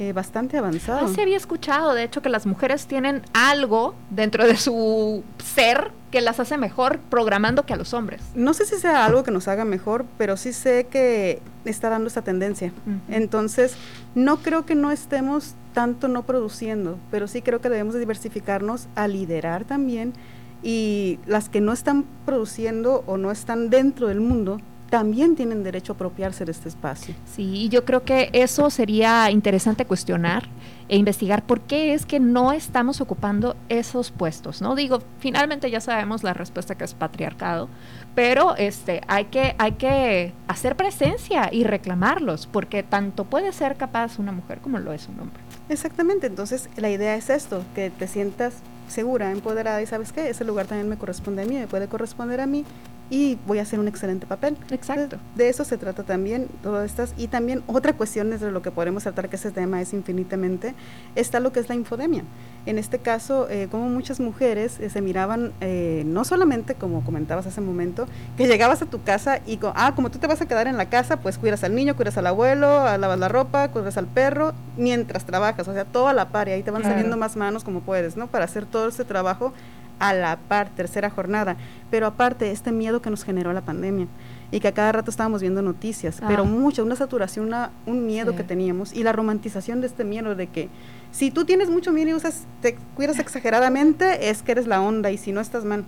eh, 0.00 0.14
bastante 0.14 0.56
avanzado. 0.56 1.06
Ah, 1.06 1.14
se 1.14 1.20
había 1.20 1.36
escuchado, 1.36 1.92
de 1.92 2.04
hecho, 2.04 2.22
que 2.22 2.30
las 2.30 2.46
mujeres 2.46 2.86
tienen 2.86 3.20
algo 3.34 3.94
dentro 4.08 4.46
de 4.46 4.56
su 4.56 5.22
ser 5.44 5.90
que 6.10 6.22
las 6.22 6.40
hace 6.40 6.56
mejor 6.56 7.00
programando 7.10 7.66
que 7.66 7.74
a 7.74 7.76
los 7.76 7.92
hombres. 7.92 8.22
No 8.34 8.54
sé 8.54 8.64
si 8.64 8.76
sea 8.76 9.04
algo 9.04 9.24
que 9.24 9.30
nos 9.30 9.46
haga 9.46 9.66
mejor, 9.66 10.06
pero 10.16 10.38
sí 10.38 10.54
sé 10.54 10.86
que 10.90 11.42
está 11.66 11.90
dando 11.90 12.08
esta 12.08 12.22
tendencia. 12.22 12.72
Entonces, 13.10 13.74
no 14.14 14.38
creo 14.38 14.64
que 14.64 14.74
no 14.74 14.90
estemos 14.90 15.54
tanto 15.74 16.08
no 16.08 16.22
produciendo, 16.22 16.98
pero 17.10 17.28
sí 17.28 17.42
creo 17.42 17.60
que 17.60 17.68
debemos 17.68 17.92
de 17.92 18.00
diversificarnos 18.00 18.88
a 18.94 19.06
liderar 19.06 19.66
también 19.66 20.14
y 20.62 21.18
las 21.26 21.50
que 21.50 21.60
no 21.60 21.74
están 21.74 22.06
produciendo 22.24 23.04
o 23.06 23.18
no 23.18 23.30
están 23.30 23.68
dentro 23.68 24.08
del 24.08 24.22
mundo 24.22 24.62
también 24.90 25.36
tienen 25.36 25.62
derecho 25.62 25.92
a 25.92 25.94
apropiarse 25.94 26.44
de 26.44 26.50
este 26.50 26.68
espacio. 26.68 27.14
Sí, 27.24 27.44
y 27.44 27.68
yo 27.68 27.84
creo 27.84 28.04
que 28.04 28.28
eso 28.32 28.68
sería 28.70 29.30
interesante 29.30 29.86
cuestionar 29.86 30.48
e 30.88 30.96
investigar 30.96 31.46
por 31.46 31.60
qué 31.60 31.94
es 31.94 32.04
que 32.04 32.18
no 32.18 32.52
estamos 32.52 33.00
ocupando 33.00 33.56
esos 33.68 34.10
puestos, 34.10 34.60
¿no? 34.60 34.74
Digo, 34.74 35.00
finalmente 35.20 35.70
ya 35.70 35.80
sabemos 35.80 36.24
la 36.24 36.34
respuesta 36.34 36.74
que 36.74 36.82
es 36.82 36.94
patriarcado, 36.94 37.68
pero 38.16 38.56
este 38.56 39.00
hay 39.06 39.26
que 39.26 39.54
hay 39.58 39.72
que 39.72 40.32
hacer 40.48 40.76
presencia 40.76 41.48
y 41.52 41.62
reclamarlos, 41.62 42.48
porque 42.48 42.82
tanto 42.82 43.24
puede 43.24 43.52
ser 43.52 43.76
capaz 43.76 44.18
una 44.18 44.32
mujer 44.32 44.58
como 44.58 44.80
lo 44.80 44.92
es 44.92 45.06
un 45.08 45.20
hombre. 45.20 45.40
Exactamente, 45.68 46.26
entonces 46.26 46.68
la 46.76 46.90
idea 46.90 47.14
es 47.14 47.30
esto, 47.30 47.62
que 47.76 47.90
te 47.90 48.08
sientas 48.08 48.54
segura, 48.88 49.30
empoderada 49.30 49.80
y 49.80 49.86
sabes 49.86 50.12
qué, 50.12 50.28
ese 50.28 50.44
lugar 50.44 50.66
también 50.66 50.88
me 50.88 50.96
corresponde 50.96 51.42
a 51.42 51.46
mí, 51.46 51.54
me 51.54 51.68
puede 51.68 51.86
corresponder 51.86 52.40
a 52.40 52.48
mí 52.48 52.64
y 53.10 53.38
voy 53.46 53.58
a 53.58 53.62
hacer 53.62 53.80
un 53.80 53.88
excelente 53.88 54.26
papel. 54.26 54.56
Exacto. 54.70 55.18
De, 55.34 55.44
de 55.44 55.50
eso 55.50 55.64
se 55.64 55.76
trata 55.76 56.04
también, 56.04 56.46
todas 56.62 56.88
estas. 56.88 57.12
Y 57.16 57.26
también 57.26 57.62
otra 57.66 57.92
cuestión 57.94 58.30
de 58.30 58.50
lo 58.50 58.62
que 58.62 58.70
podemos 58.70 59.02
tratar, 59.02 59.28
que 59.28 59.36
ese 59.36 59.50
tema 59.50 59.80
es 59.80 59.92
infinitamente, 59.92 60.74
está 61.16 61.40
lo 61.40 61.52
que 61.52 61.60
es 61.60 61.68
la 61.68 61.74
infodemia. 61.74 62.22
En 62.66 62.78
este 62.78 62.98
caso, 62.98 63.48
eh, 63.50 63.68
como 63.70 63.88
muchas 63.88 64.20
mujeres 64.20 64.78
eh, 64.80 64.90
se 64.90 65.00
miraban, 65.00 65.52
eh, 65.60 66.04
no 66.06 66.24
solamente 66.24 66.74
como 66.74 67.04
comentabas 67.04 67.46
hace 67.46 67.60
un 67.60 67.66
momento, 67.66 68.06
que 68.36 68.46
llegabas 68.46 68.82
a 68.82 68.86
tu 68.86 69.02
casa 69.02 69.40
y, 69.46 69.58
ah, 69.74 69.92
como 69.96 70.10
tú 70.10 70.18
te 70.18 70.26
vas 70.26 70.40
a 70.40 70.46
quedar 70.46 70.66
en 70.68 70.76
la 70.76 70.88
casa, 70.88 71.16
pues 71.20 71.36
cuidas 71.38 71.64
al 71.64 71.74
niño, 71.74 71.96
cuidas 71.96 72.16
al 72.18 72.26
abuelo, 72.26 72.68
ah, 72.80 72.96
lavas 72.98 73.18
la 73.18 73.28
ropa, 73.28 73.68
cuidas 73.68 73.96
al 73.96 74.06
perro, 74.06 74.52
mientras 74.76 75.24
trabajas, 75.24 75.66
o 75.66 75.72
sea, 75.72 75.84
todo 75.84 76.06
a 76.08 76.12
la 76.12 76.28
par, 76.28 76.48
y 76.48 76.52
ahí 76.52 76.62
te 76.62 76.70
van 76.70 76.82
Claro. 76.82 76.94
saliendo 76.96 77.16
más 77.16 77.36
manos 77.36 77.64
como 77.64 77.80
puedes, 77.80 78.16
¿no? 78.16 78.26
Para 78.28 78.44
hacer 78.44 78.66
todo 78.66 78.88
ese 78.88 79.04
trabajo 79.04 79.52
a 80.00 80.12
la 80.12 80.36
par, 80.36 80.70
tercera 80.70 81.08
jornada. 81.10 81.56
Pero 81.90 82.06
aparte, 82.06 82.50
este 82.50 82.72
miedo 82.72 83.00
que 83.00 83.10
nos 83.10 83.22
generó 83.22 83.52
la 83.52 83.60
pandemia 83.60 84.08
y 84.50 84.58
que 84.58 84.66
a 84.68 84.72
cada 84.72 84.90
rato 84.90 85.10
estábamos 85.10 85.40
viendo 85.42 85.62
noticias, 85.62 86.20
pero 86.26 86.42
Ah. 86.42 86.46
mucho, 86.46 86.82
una 86.84 86.96
saturación, 86.96 87.46
una- 87.46 87.70
un 87.86 88.04
miedo 88.06 88.32
Sí. 88.32 88.38
que 88.38 88.42
teníamos 88.44 88.92
y 88.92 89.04
la 89.04 89.12
romantización 89.12 89.80
de 89.80 89.86
este 89.86 90.02
miedo 90.04 90.34
de 90.34 90.48
que 90.48 90.68
si 91.12 91.30
tú 91.30 91.44
tienes 91.44 91.70
mucho 91.70 91.92
miedo 91.92 92.10
y 92.10 92.14
usas, 92.14 92.42
te 92.60 92.76
cuidas 92.96 93.18
exageradamente, 93.20 94.30
es 94.30 94.42
que 94.42 94.52
eres 94.52 94.66
la 94.66 94.80
onda 94.80 95.10
y 95.10 95.18
si 95.18 95.30
no 95.32 95.40
estás 95.40 95.64
mal. 95.64 95.84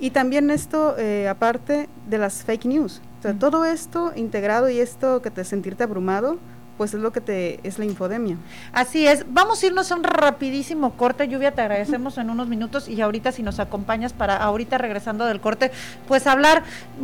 Y 0.00 0.10
también 0.10 0.50
esto, 0.50 0.94
eh, 0.98 1.28
aparte 1.28 1.88
de 2.08 2.18
las 2.18 2.42
fake 2.44 2.64
news, 2.64 3.02
o 3.18 3.22
sea, 3.22 3.34
todo 3.34 3.64
esto 3.66 4.12
integrado 4.16 4.70
y 4.70 4.80
esto 4.80 5.20
que 5.22 5.30
te 5.30 5.44
sentirte 5.44 5.82
abrumado, 5.84 6.38
pues 6.80 6.94
es 6.94 7.00
lo 7.00 7.12
que 7.12 7.20
te 7.20 7.60
es 7.62 7.78
la 7.78 7.84
infodemia. 7.84 8.38
Así 8.72 9.06
es. 9.06 9.26
Vamos 9.28 9.62
a 9.62 9.66
irnos 9.66 9.92
a 9.92 9.96
un 9.96 10.02
rapidísimo 10.02 10.92
corte. 10.92 11.28
Lluvia, 11.28 11.52
te 11.52 11.60
agradecemos 11.60 12.16
en 12.16 12.30
unos 12.30 12.48
minutos 12.48 12.88
y 12.88 13.02
ahorita 13.02 13.32
si 13.32 13.42
nos 13.42 13.60
acompañas 13.60 14.14
para 14.14 14.38
ahorita 14.38 14.78
regresando 14.78 15.26
del 15.26 15.42
corte, 15.42 15.72
pues 16.08 16.26
hablar 16.26 16.62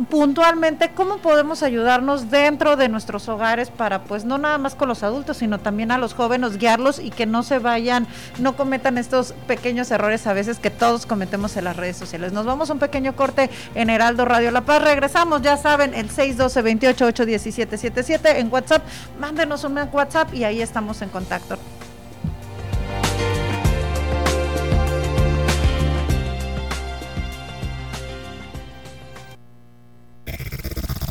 puntualmente 0.09 0.89
cómo 0.95 1.17
podemos 1.17 1.61
ayudarnos 1.61 2.31
dentro 2.31 2.75
de 2.75 2.89
nuestros 2.89 3.29
hogares 3.29 3.69
para 3.69 4.01
pues 4.05 4.25
no 4.25 4.39
nada 4.39 4.57
más 4.57 4.73
con 4.73 4.87
los 4.87 5.03
adultos, 5.03 5.37
sino 5.37 5.59
también 5.59 5.91
a 5.91 5.99
los 5.99 6.15
jóvenes 6.15 6.57
guiarlos 6.57 6.97
y 6.97 7.11
que 7.11 7.27
no 7.27 7.43
se 7.43 7.59
vayan, 7.59 8.07
no 8.39 8.55
cometan 8.55 8.97
estos 8.97 9.33
pequeños 9.45 9.91
errores 9.91 10.25
a 10.25 10.33
veces 10.33 10.57
que 10.57 10.71
todos 10.71 11.05
cometemos 11.05 11.55
en 11.55 11.65
las 11.65 11.77
redes 11.77 11.97
sociales. 11.97 12.33
Nos 12.33 12.47
vamos 12.47 12.71
a 12.71 12.73
un 12.73 12.79
pequeño 12.79 13.15
corte 13.15 13.51
en 13.75 13.91
Heraldo 13.91 14.25
Radio 14.25 14.49
La 14.49 14.61
Paz. 14.61 14.81
Regresamos, 14.81 15.43
ya 15.43 15.55
saben, 15.55 15.93
el 15.93 16.09
612 16.09 16.63
28 16.63 17.05
8 17.05 17.25
17 17.27 17.77
77 17.77 18.39
en 18.39 18.51
WhatsApp. 18.51 18.81
Mándenos 19.19 19.66
un 19.66 19.66
WhatsApp 19.67 20.33
y 20.33 20.43
ahí 20.43 20.61
estamos 20.61 21.01
en 21.01 21.09
contacto. 21.09 21.57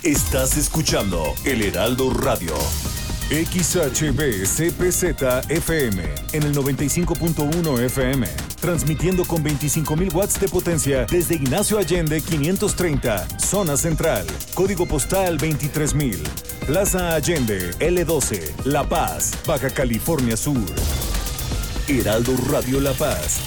Estás 0.03 0.57
escuchando 0.57 1.35
El 1.45 1.63
Heraldo 1.63 2.11
Radio. 2.11 2.55
XHB 3.29 4.45
CPZ 4.47 5.51
FM 5.51 6.05
en 6.33 6.43
el 6.45 6.55
95.1 6.55 7.81
FM, 7.81 8.29
transmitiendo 8.61 9.25
con 9.25 9.43
25.000 9.43 10.15
watts 10.15 10.39
de 10.39 10.47
potencia 10.47 11.07
desde 11.11 11.35
Ignacio 11.35 11.77
Allende 11.77 12.21
530, 12.21 13.41
zona 13.41 13.77
central, 13.77 14.25
código 14.55 14.87
postal 14.87 15.39
23.000, 15.39 16.23
Plaza 16.67 17.15
Allende 17.15 17.71
L12, 17.79 18.65
La 18.65 18.83
Paz, 18.83 19.39
Baja 19.47 19.71
California 19.71 20.37
Sur. 20.37 20.67
Heraldo 21.87 22.33
Radio 22.51 22.81
La 22.81 22.93
Paz, 22.93 23.39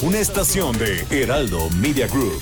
una 0.00 0.18
estación 0.18 0.78
de 0.78 1.04
Heraldo 1.10 1.68
Media 1.76 2.06
Group. 2.06 2.40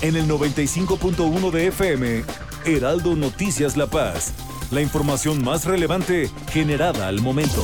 En 0.00 0.16
el 0.16 0.26
95.1 0.26 1.50
de 1.50 1.66
FM, 1.66 2.24
Heraldo 2.64 3.16
Noticias 3.16 3.76
La 3.76 3.86
Paz. 3.86 4.32
La 4.70 4.80
información 4.80 5.44
más 5.44 5.66
relevante 5.66 6.30
generada 6.50 7.08
al 7.08 7.20
momento. 7.20 7.62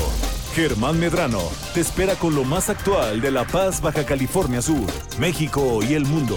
Germán 0.55 1.00
Medrano 1.00 1.40
te 1.72 1.80
espera 1.80 2.14
con 2.14 2.34
lo 2.34 2.44
más 2.44 2.68
actual 2.68 3.22
de 3.22 3.30
La 3.30 3.46
Paz, 3.46 3.80
Baja 3.80 4.05
California 4.05 4.61
Sur, 4.61 4.86
México 5.18 5.82
y 5.82 5.94
el 5.94 6.05
mundo. 6.05 6.36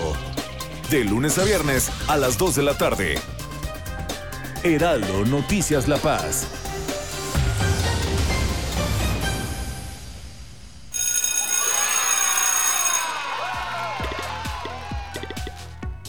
De 0.89 1.03
lunes 1.03 1.37
a 1.37 1.43
viernes 1.43 1.91
a 2.07 2.15
las 2.15 2.37
2 2.37 2.55
de 2.55 2.63
la 2.63 2.77
tarde. 2.77 3.19
Heraldo 4.63 5.25
Noticias 5.25 5.89
La 5.89 5.97
Paz. 5.97 6.47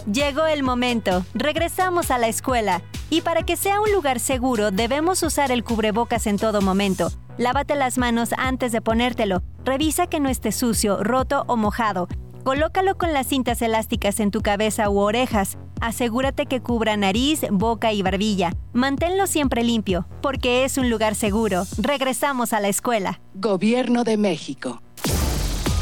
Llegó 0.07 0.47
el 0.47 0.63
momento, 0.63 1.27
regresamos 1.35 2.13
a 2.13 2.19
la 2.19 2.29
escuela. 2.29 2.83
Y 3.11 3.23
para 3.23 3.43
que 3.43 3.57
sea 3.57 3.81
un 3.81 3.91
lugar 3.91 4.21
seguro, 4.21 4.71
debemos 4.71 5.25
usar 5.25 5.51
el 5.51 5.65
cubrebocas 5.65 6.29
en 6.29 6.39
todo 6.39 6.61
momento. 6.61 7.11
Lávate 7.39 7.77
las 7.77 7.99
manos 7.99 8.31
antes 8.39 8.73
de 8.73 8.81
ponértelo. 8.81 9.43
Revisa 9.65 10.07
que 10.07 10.21
no 10.21 10.31
esté 10.31 10.53
sucio, 10.53 11.03
roto 11.05 11.45
o 11.49 11.57
mojado. 11.57 12.09
Colócalo 12.45 12.97
con 12.97 13.13
las 13.13 13.27
cintas 13.27 13.61
elásticas 13.61 14.21
en 14.21 14.31
tu 14.31 14.41
cabeza 14.41 14.89
u 14.89 14.99
orejas. 14.99 15.59
Asegúrate 15.81 16.47
que 16.47 16.63
cubra 16.63 16.97
nariz, 16.97 17.45
boca 17.51 17.93
y 17.93 18.01
barbilla. 18.01 18.53
Manténlo 18.73 19.27
siempre 19.27 19.65
limpio, 19.65 20.07
porque 20.23 20.65
es 20.65 20.79
un 20.79 20.89
lugar 20.89 21.15
seguro. 21.15 21.65
Regresamos 21.77 22.55
a 22.55 22.61
la 22.61 22.69
escuela. 22.69 23.21
Gobierno 23.35 24.03
de 24.05 24.17
México. 24.17 24.81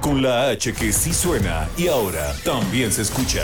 Con 0.00 0.22
la 0.22 0.48
H 0.50 0.72
que 0.72 0.92
sí 0.92 1.12
suena 1.12 1.68
y 1.76 1.88
ahora 1.88 2.34
también 2.44 2.92
se 2.92 3.02
escucha. 3.02 3.42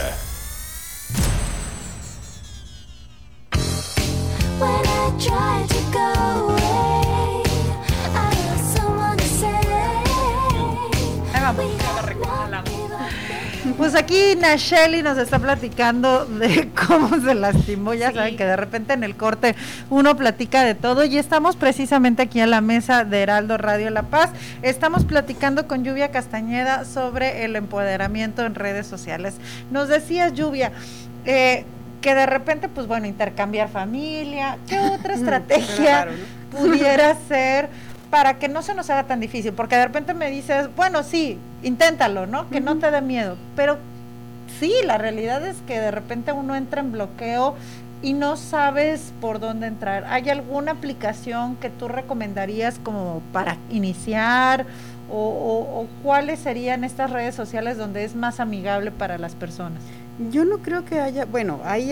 Pues 13.72 13.94
aquí 13.94 14.36
Nacheli 14.38 15.02
nos 15.02 15.16
está 15.16 15.38
platicando 15.38 16.26
de 16.26 16.68
cómo 16.86 17.18
se 17.20 17.34
lastimó. 17.34 17.94
Ya 17.94 18.12
saben 18.12 18.36
que 18.36 18.44
de 18.44 18.56
repente 18.56 18.92
en 18.92 19.02
el 19.04 19.16
corte 19.16 19.56
uno 19.88 20.16
platica 20.16 20.62
de 20.62 20.74
todo 20.74 21.04
y 21.04 21.16
estamos 21.16 21.56
precisamente 21.56 22.22
aquí 22.22 22.40
en 22.40 22.50
la 22.50 22.60
mesa 22.60 23.04
de 23.04 23.22
Heraldo 23.22 23.56
Radio 23.56 23.88
La 23.88 24.02
Paz. 24.02 24.30
Estamos 24.62 25.04
platicando 25.04 25.66
con 25.66 25.82
Lluvia 25.82 26.10
Castañeda 26.10 26.84
sobre 26.84 27.44
el 27.44 27.56
empoderamiento 27.56 28.44
en 28.44 28.54
redes 28.54 28.86
sociales. 28.86 29.36
Nos 29.70 29.88
decías, 29.88 30.34
Lluvia, 30.34 30.72
eh, 31.24 31.64
que 32.02 32.14
de 32.14 32.26
repente, 32.26 32.68
pues 32.68 32.86
bueno, 32.86 33.06
intercambiar 33.06 33.70
familia. 33.70 34.58
¿Qué 34.68 34.78
otra 34.78 35.14
estrategia 35.14 36.08
pudiera 36.50 37.16
ser? 37.28 37.70
Para 38.14 38.34
que 38.38 38.46
no 38.48 38.62
se 38.62 38.74
nos 38.74 38.90
haga 38.90 39.02
tan 39.08 39.18
difícil, 39.18 39.52
porque 39.54 39.74
de 39.74 39.86
repente 39.86 40.14
me 40.14 40.30
dices, 40.30 40.68
bueno, 40.76 41.02
sí, 41.02 41.36
inténtalo, 41.64 42.28
¿no? 42.28 42.48
Que 42.48 42.60
no 42.60 42.76
te 42.78 42.92
dé 42.92 43.00
miedo, 43.00 43.36
pero 43.56 43.76
sí, 44.60 44.72
la 44.84 44.98
realidad 44.98 45.44
es 45.44 45.56
que 45.66 45.80
de 45.80 45.90
repente 45.90 46.30
uno 46.30 46.54
entra 46.54 46.80
en 46.80 46.92
bloqueo 46.92 47.56
y 48.02 48.12
no 48.12 48.36
sabes 48.36 49.12
por 49.20 49.40
dónde 49.40 49.66
entrar. 49.66 50.04
¿Hay 50.08 50.30
alguna 50.30 50.70
aplicación 50.70 51.56
que 51.56 51.70
tú 51.70 51.88
recomendarías 51.88 52.78
como 52.84 53.20
para 53.32 53.56
iniciar 53.68 54.64
o, 55.10 55.16
o- 55.18 55.80
o 55.80 55.86
cuáles 56.04 56.38
serían 56.38 56.84
estas 56.84 57.10
redes 57.10 57.34
sociales 57.34 57.78
donde 57.78 58.04
es 58.04 58.14
más 58.14 58.38
amigable 58.38 58.92
para 58.92 59.18
las 59.18 59.34
personas? 59.34 59.80
Yo 60.30 60.44
no 60.44 60.58
creo 60.58 60.84
que 60.84 61.00
haya, 61.00 61.24
bueno, 61.24 61.60
hay, 61.64 61.90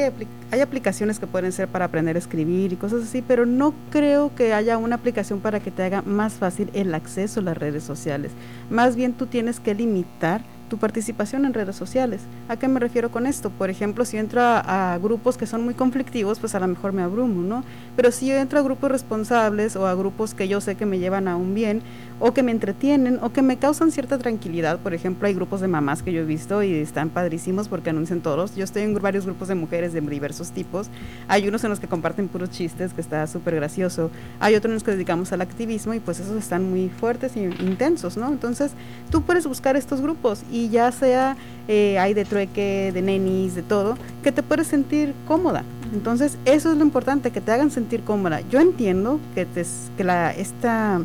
hay 0.52 0.60
aplicaciones 0.60 1.18
que 1.18 1.26
pueden 1.26 1.50
ser 1.50 1.66
para 1.66 1.86
aprender 1.86 2.14
a 2.14 2.20
escribir 2.20 2.72
y 2.72 2.76
cosas 2.76 3.02
así, 3.02 3.20
pero 3.20 3.46
no 3.46 3.74
creo 3.90 4.32
que 4.36 4.54
haya 4.54 4.78
una 4.78 4.94
aplicación 4.94 5.40
para 5.40 5.58
que 5.58 5.72
te 5.72 5.82
haga 5.82 6.02
más 6.02 6.34
fácil 6.34 6.70
el 6.72 6.94
acceso 6.94 7.40
a 7.40 7.42
las 7.42 7.56
redes 7.56 7.82
sociales. 7.82 8.30
Más 8.70 8.94
bien 8.94 9.12
tú 9.14 9.26
tienes 9.26 9.58
que 9.58 9.74
limitar 9.74 10.40
tu 10.72 10.78
participación 10.78 11.44
en 11.44 11.52
redes 11.52 11.76
sociales. 11.76 12.22
¿A 12.48 12.56
qué 12.56 12.66
me 12.66 12.80
refiero 12.80 13.10
con 13.10 13.26
esto? 13.26 13.50
Por 13.50 13.68
ejemplo, 13.68 14.06
si 14.06 14.16
entro 14.16 14.40
a, 14.40 14.94
a 14.94 14.98
grupos 14.98 15.36
que 15.36 15.46
son 15.46 15.62
muy 15.64 15.74
conflictivos, 15.74 16.38
pues 16.38 16.54
a 16.54 16.60
lo 16.60 16.68
mejor 16.68 16.94
me 16.94 17.02
abrumo, 17.02 17.42
¿no? 17.42 17.62
Pero 17.94 18.10
si 18.10 18.28
yo 18.28 18.36
entro 18.36 18.58
a 18.58 18.62
grupos 18.62 18.90
responsables 18.90 19.76
o 19.76 19.86
a 19.86 19.94
grupos 19.94 20.32
que 20.32 20.48
yo 20.48 20.62
sé 20.62 20.76
que 20.76 20.86
me 20.86 20.98
llevan 20.98 21.28
a 21.28 21.36
un 21.36 21.54
bien 21.54 21.82
o 22.24 22.32
que 22.32 22.44
me 22.44 22.52
entretienen 22.52 23.18
o 23.20 23.32
que 23.32 23.42
me 23.42 23.56
causan 23.56 23.90
cierta 23.90 24.16
tranquilidad, 24.16 24.78
por 24.78 24.94
ejemplo, 24.94 25.26
hay 25.26 25.34
grupos 25.34 25.60
de 25.60 25.66
mamás 25.66 26.04
que 26.04 26.12
yo 26.12 26.20
he 26.20 26.24
visto 26.24 26.62
y 26.62 26.72
están 26.72 27.10
padrísimos 27.10 27.66
porque 27.66 27.90
anuncian 27.90 28.20
todos. 28.20 28.54
Yo 28.54 28.62
estoy 28.62 28.82
en 28.82 28.94
varios 28.94 29.26
grupos 29.26 29.48
de 29.48 29.56
mujeres 29.56 29.92
de 29.92 30.00
diversos 30.00 30.52
tipos. 30.52 30.86
Hay 31.26 31.48
unos 31.48 31.64
en 31.64 31.70
los 31.70 31.80
que 31.80 31.88
comparten 31.88 32.28
puros 32.28 32.50
chistes, 32.50 32.94
que 32.94 33.00
está 33.00 33.26
súper 33.26 33.56
gracioso. 33.56 34.12
Hay 34.38 34.54
otros 34.54 34.70
en 34.70 34.74
los 34.74 34.84
que 34.84 34.92
dedicamos 34.92 35.32
al 35.32 35.40
activismo 35.40 35.94
y 35.94 35.98
pues 35.98 36.20
esos 36.20 36.36
están 36.36 36.62
muy 36.70 36.90
fuertes 36.90 37.36
y 37.36 37.40
intensos, 37.40 38.16
¿no? 38.16 38.28
Entonces, 38.28 38.70
tú 39.10 39.22
puedes 39.22 39.44
buscar 39.48 39.74
estos 39.74 40.00
grupos 40.00 40.44
y 40.48 40.68
ya 40.68 40.92
sea 40.92 41.36
eh, 41.66 41.98
hay 41.98 42.14
de 42.14 42.24
trueque, 42.24 42.92
de 42.94 43.02
nenis, 43.02 43.56
de 43.56 43.62
todo, 43.62 43.98
que 44.22 44.30
te 44.30 44.44
puedes 44.44 44.68
sentir 44.68 45.12
cómoda. 45.26 45.64
Entonces, 45.92 46.38
eso 46.44 46.70
es 46.70 46.78
lo 46.78 46.84
importante, 46.84 47.32
que 47.32 47.40
te 47.40 47.50
hagan 47.50 47.72
sentir 47.72 48.02
cómoda. 48.02 48.42
Yo 48.42 48.60
entiendo 48.60 49.18
que, 49.34 49.44
te, 49.44 49.66
que 49.96 50.04
la, 50.04 50.30
esta 50.30 51.00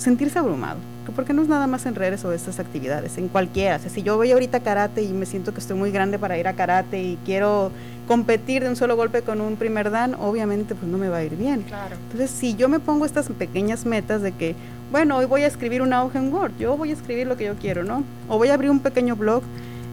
sentirse 0.00 0.38
abrumado, 0.38 0.78
que 1.04 1.12
porque 1.12 1.32
no 1.32 1.42
es 1.42 1.48
nada 1.48 1.66
más 1.66 1.86
en 1.86 1.94
redes 1.94 2.24
o 2.24 2.32
estas 2.32 2.58
actividades, 2.58 3.18
en 3.18 3.28
cualquiera. 3.28 3.76
O 3.76 3.78
sea, 3.78 3.90
si 3.90 4.02
yo 4.02 4.16
voy 4.16 4.32
ahorita 4.32 4.58
a 4.58 4.60
karate 4.60 5.02
y 5.02 5.12
me 5.12 5.26
siento 5.26 5.52
que 5.52 5.60
estoy 5.60 5.76
muy 5.76 5.90
grande 5.90 6.18
para 6.18 6.38
ir 6.38 6.48
a 6.48 6.54
karate 6.54 7.02
y 7.02 7.18
quiero 7.24 7.70
competir 8.08 8.62
de 8.62 8.70
un 8.70 8.76
solo 8.76 8.96
golpe 8.96 9.22
con 9.22 9.40
un 9.40 9.56
primer 9.56 9.90
dan, 9.90 10.14
obviamente 10.14 10.74
pues 10.74 10.90
no 10.90 10.98
me 10.98 11.08
va 11.08 11.18
a 11.18 11.24
ir 11.24 11.36
bien. 11.36 11.62
Claro. 11.62 11.96
Entonces, 12.10 12.30
si 12.30 12.56
yo 12.56 12.68
me 12.68 12.80
pongo 12.80 13.04
estas 13.04 13.28
pequeñas 13.28 13.86
metas 13.86 14.22
de 14.22 14.32
que, 14.32 14.56
bueno, 14.90 15.16
hoy 15.18 15.26
voy 15.26 15.42
a 15.42 15.46
escribir 15.46 15.82
una 15.82 16.02
hoja 16.02 16.18
en 16.18 16.32
Word, 16.32 16.52
yo 16.58 16.76
voy 16.76 16.90
a 16.90 16.94
escribir 16.94 17.26
lo 17.26 17.36
que 17.36 17.44
yo 17.44 17.54
quiero, 17.54 17.84
¿no? 17.84 18.02
O 18.28 18.38
voy 18.38 18.48
a 18.48 18.54
abrir 18.54 18.70
un 18.70 18.80
pequeño 18.80 19.16
blog 19.16 19.42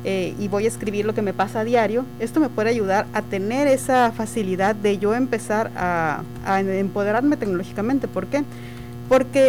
eh, 0.03 0.34
y 0.39 0.47
voy 0.47 0.66
a 0.66 0.68
escribir 0.68 1.05
lo 1.05 1.14
que 1.14 1.22
me 1.22 1.34
pasa 1.34 1.60
a 1.60 1.64
diario, 1.64 2.05
esto 2.20 2.39
me 2.39 2.49
puede 2.49 2.70
ayudar 2.70 3.05
a 3.14 3.22
tener 3.22 3.68
esa 3.68 4.12
facilidad 4.12 4.74
de 4.74 4.97
yo 4.97 5.14
empezar 5.14 5.70
a, 5.76 6.22
a 6.45 6.62
empoderarme 6.62 7.36
tecnológicamente. 7.36 8.08
¿Por 8.08 8.28
qué? 8.28 8.38
Porque 8.38 8.66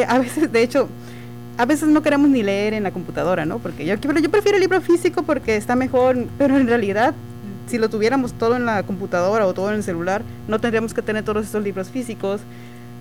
a 0.06 0.18
veces, 0.18 0.52
de 0.52 0.62
hecho, 0.62 0.88
a 1.56 1.66
veces 1.66 1.88
no 1.88 2.02
queremos 2.02 2.30
ni 2.30 2.42
leer 2.42 2.74
en 2.74 2.84
la 2.84 2.92
computadora, 2.92 3.44
¿no? 3.44 3.58
Porque 3.58 3.84
yo, 3.84 3.94
yo 3.96 4.30
prefiero 4.30 4.56
el 4.56 4.60
libro 4.60 4.80
físico 4.80 5.24
porque 5.24 5.56
está 5.56 5.74
mejor, 5.74 6.16
pero 6.38 6.56
en 6.56 6.68
realidad, 6.68 7.14
si 7.66 7.78
lo 7.78 7.88
tuviéramos 7.88 8.32
todo 8.32 8.56
en 8.56 8.64
la 8.64 8.84
computadora 8.84 9.44
o 9.46 9.52
todo 9.52 9.70
en 9.70 9.76
el 9.76 9.82
celular, 9.82 10.22
no 10.46 10.60
tendríamos 10.60 10.94
que 10.94 11.02
tener 11.02 11.24
todos 11.24 11.44
estos 11.44 11.62
libros 11.62 11.88
físicos. 11.90 12.40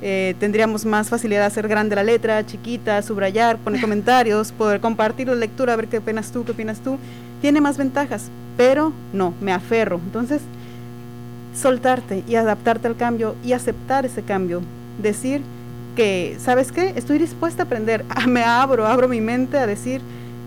eh, 0.01 0.35
tendríamos 0.39 0.85
más 0.85 1.09
facilidad 1.09 1.41
de 1.41 1.45
hacer 1.47 1.67
grande 1.67 1.95
la 1.95 2.03
letra, 2.03 2.45
chiquita, 2.45 3.01
subrayar, 3.01 3.57
poner 3.57 3.81
comentarios, 3.87 4.51
poder 4.51 4.79
compartir 4.79 5.27
la 5.27 5.35
lectura, 5.35 5.73
a 5.73 5.75
ver 5.75 5.87
qué 5.87 5.99
opinas 5.99 6.31
tú, 6.31 6.43
qué 6.43 6.51
opinas 6.51 6.79
tú. 6.79 6.97
Tiene 7.41 7.61
más 7.61 7.77
ventajas, 7.77 8.29
pero 8.57 8.91
no, 9.13 9.33
me 9.41 9.53
aferro. 9.53 9.99
Entonces, 10.03 10.41
soltarte 11.55 12.23
y 12.27 12.35
adaptarte 12.35 12.87
al 12.87 12.95
cambio 12.95 13.35
y 13.43 13.53
aceptar 13.53 14.05
ese 14.05 14.23
cambio. 14.23 14.61
Decir 15.01 15.41
que, 15.97 16.37
¿sabes 16.39 16.71
qué? 16.71 16.93
Estoy 16.95 17.17
dispuesta 17.17 17.63
a 17.63 17.65
aprender. 17.65 18.05
Ah, 18.09 18.27
me 18.27 18.43
abro, 18.43 18.85
abro 18.85 19.07
mi 19.09 19.19
mente 19.19 19.57
a 19.57 19.65
decir, 19.65 19.99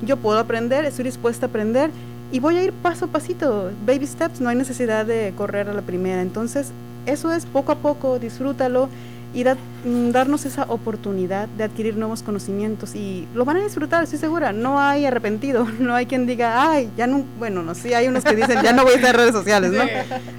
yo 0.07 0.17
puedo 0.17 0.39
aprender, 0.39 0.85
estoy 0.85 1.05
dispuesta 1.05 1.47
a 1.47 1.49
aprender 1.49 1.91
y 2.33 2.39
voy 2.39 2.57
a 2.57 2.63
ir 2.63 2.73
paso 2.73 3.07
a 3.07 3.09
pasito, 3.09 3.71
baby 3.85 4.07
steps, 4.07 4.41
no 4.41 4.49
hay 4.49 4.55
necesidad 4.57 5.05
de 5.05 5.35
correr 5.37 5.69
a 5.69 5.75
la 5.75 5.83
primera. 5.83 6.23
Entonces, 6.23 6.69
eso 7.05 7.33
es 7.33 7.45
poco 7.47 7.73
a 7.73 7.75
poco, 7.75 8.21
disfrútalo 8.21 8.89
y 9.35 9.43
da- 9.43 9.57
mm, 9.85 10.11
darnos 10.13 10.45
esa 10.47 10.63
oportunidad 10.69 11.49
de 11.49 11.65
adquirir 11.65 11.97
nuevos 11.97 12.23
conocimientos 12.23 12.95
y 12.95 13.27
lo 13.35 13.45
van 13.45 13.57
a 13.57 13.65
disfrutar, 13.65 14.05
estoy 14.05 14.21
segura. 14.21 14.53
No 14.53 14.79
hay 14.79 15.05
arrepentido, 15.05 15.67
no 15.81 15.95
hay 15.97 16.07
quien 16.07 16.27
diga, 16.27 16.71
ay, 16.71 16.89
ya 16.97 17.09
no, 17.09 17.25
bueno, 17.41 17.65
no, 17.65 17.75
sí 17.75 17.93
hay 17.93 18.07
unos 18.07 18.23
que 18.25 18.37
dicen, 18.37 18.63
ya 18.63 18.73
no 18.73 18.85
voy 18.85 18.93
a 18.93 18.97
estar 18.97 19.11
en 19.17 19.21
redes 19.21 19.35
sociales, 19.35 19.73
¿no? 19.73 19.83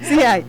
Sí 0.08 0.22
hay, 0.22 0.42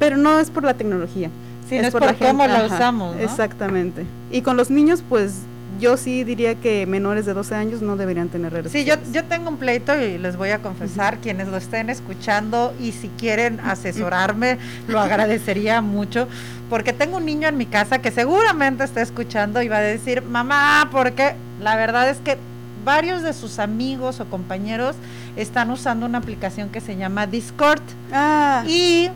pero 0.00 0.16
no 0.16 0.40
es 0.40 0.50
por 0.50 0.64
la 0.64 0.74
tecnología. 0.74 1.30
Sí, 1.72 1.80
no 1.80 1.88
es 1.88 1.92
por 1.92 2.16
cómo 2.16 2.46
la 2.46 2.64
usamos, 2.64 3.16
¿no? 3.16 3.22
Exactamente. 3.22 4.04
Y 4.30 4.42
con 4.42 4.56
los 4.56 4.70
niños, 4.70 5.02
pues 5.08 5.34
yo 5.80 5.96
sí 5.96 6.22
diría 6.24 6.54
que 6.54 6.86
menores 6.86 7.26
de 7.26 7.34
12 7.34 7.54
años 7.54 7.82
no 7.82 7.96
deberían 7.96 8.28
tener 8.28 8.52
redes 8.52 8.70
Sí, 8.72 8.84
yo, 8.84 8.94
yo 9.12 9.24
tengo 9.24 9.48
un 9.48 9.56
pleito 9.56 9.98
y 10.00 10.18
les 10.18 10.36
voy 10.36 10.50
a 10.50 10.58
confesar, 10.58 11.18
quienes 11.18 11.48
lo 11.48 11.56
estén 11.56 11.90
escuchando 11.90 12.74
y 12.80 12.92
si 12.92 13.08
quieren 13.08 13.58
asesorarme, 13.60 14.58
lo 14.86 15.00
agradecería 15.00 15.80
mucho, 15.80 16.28
porque 16.68 16.92
tengo 16.92 17.16
un 17.16 17.24
niño 17.26 17.48
en 17.48 17.56
mi 17.56 17.66
casa 17.66 18.00
que 18.00 18.10
seguramente 18.10 18.84
está 18.84 19.02
escuchando 19.02 19.62
y 19.62 19.68
va 19.68 19.78
a 19.78 19.80
decir, 19.80 20.22
mamá, 20.22 20.88
porque 20.92 21.34
la 21.60 21.76
verdad 21.76 22.08
es 22.10 22.18
que 22.18 22.36
varios 22.84 23.22
de 23.22 23.32
sus 23.32 23.58
amigos 23.58 24.20
o 24.20 24.26
compañeros 24.26 24.94
están 25.36 25.70
usando 25.70 26.06
una 26.06 26.18
aplicación 26.18 26.68
que 26.68 26.80
se 26.80 26.96
llama 26.96 27.26
Discord 27.26 27.82
Ah, 28.12 28.64
y 28.66 29.08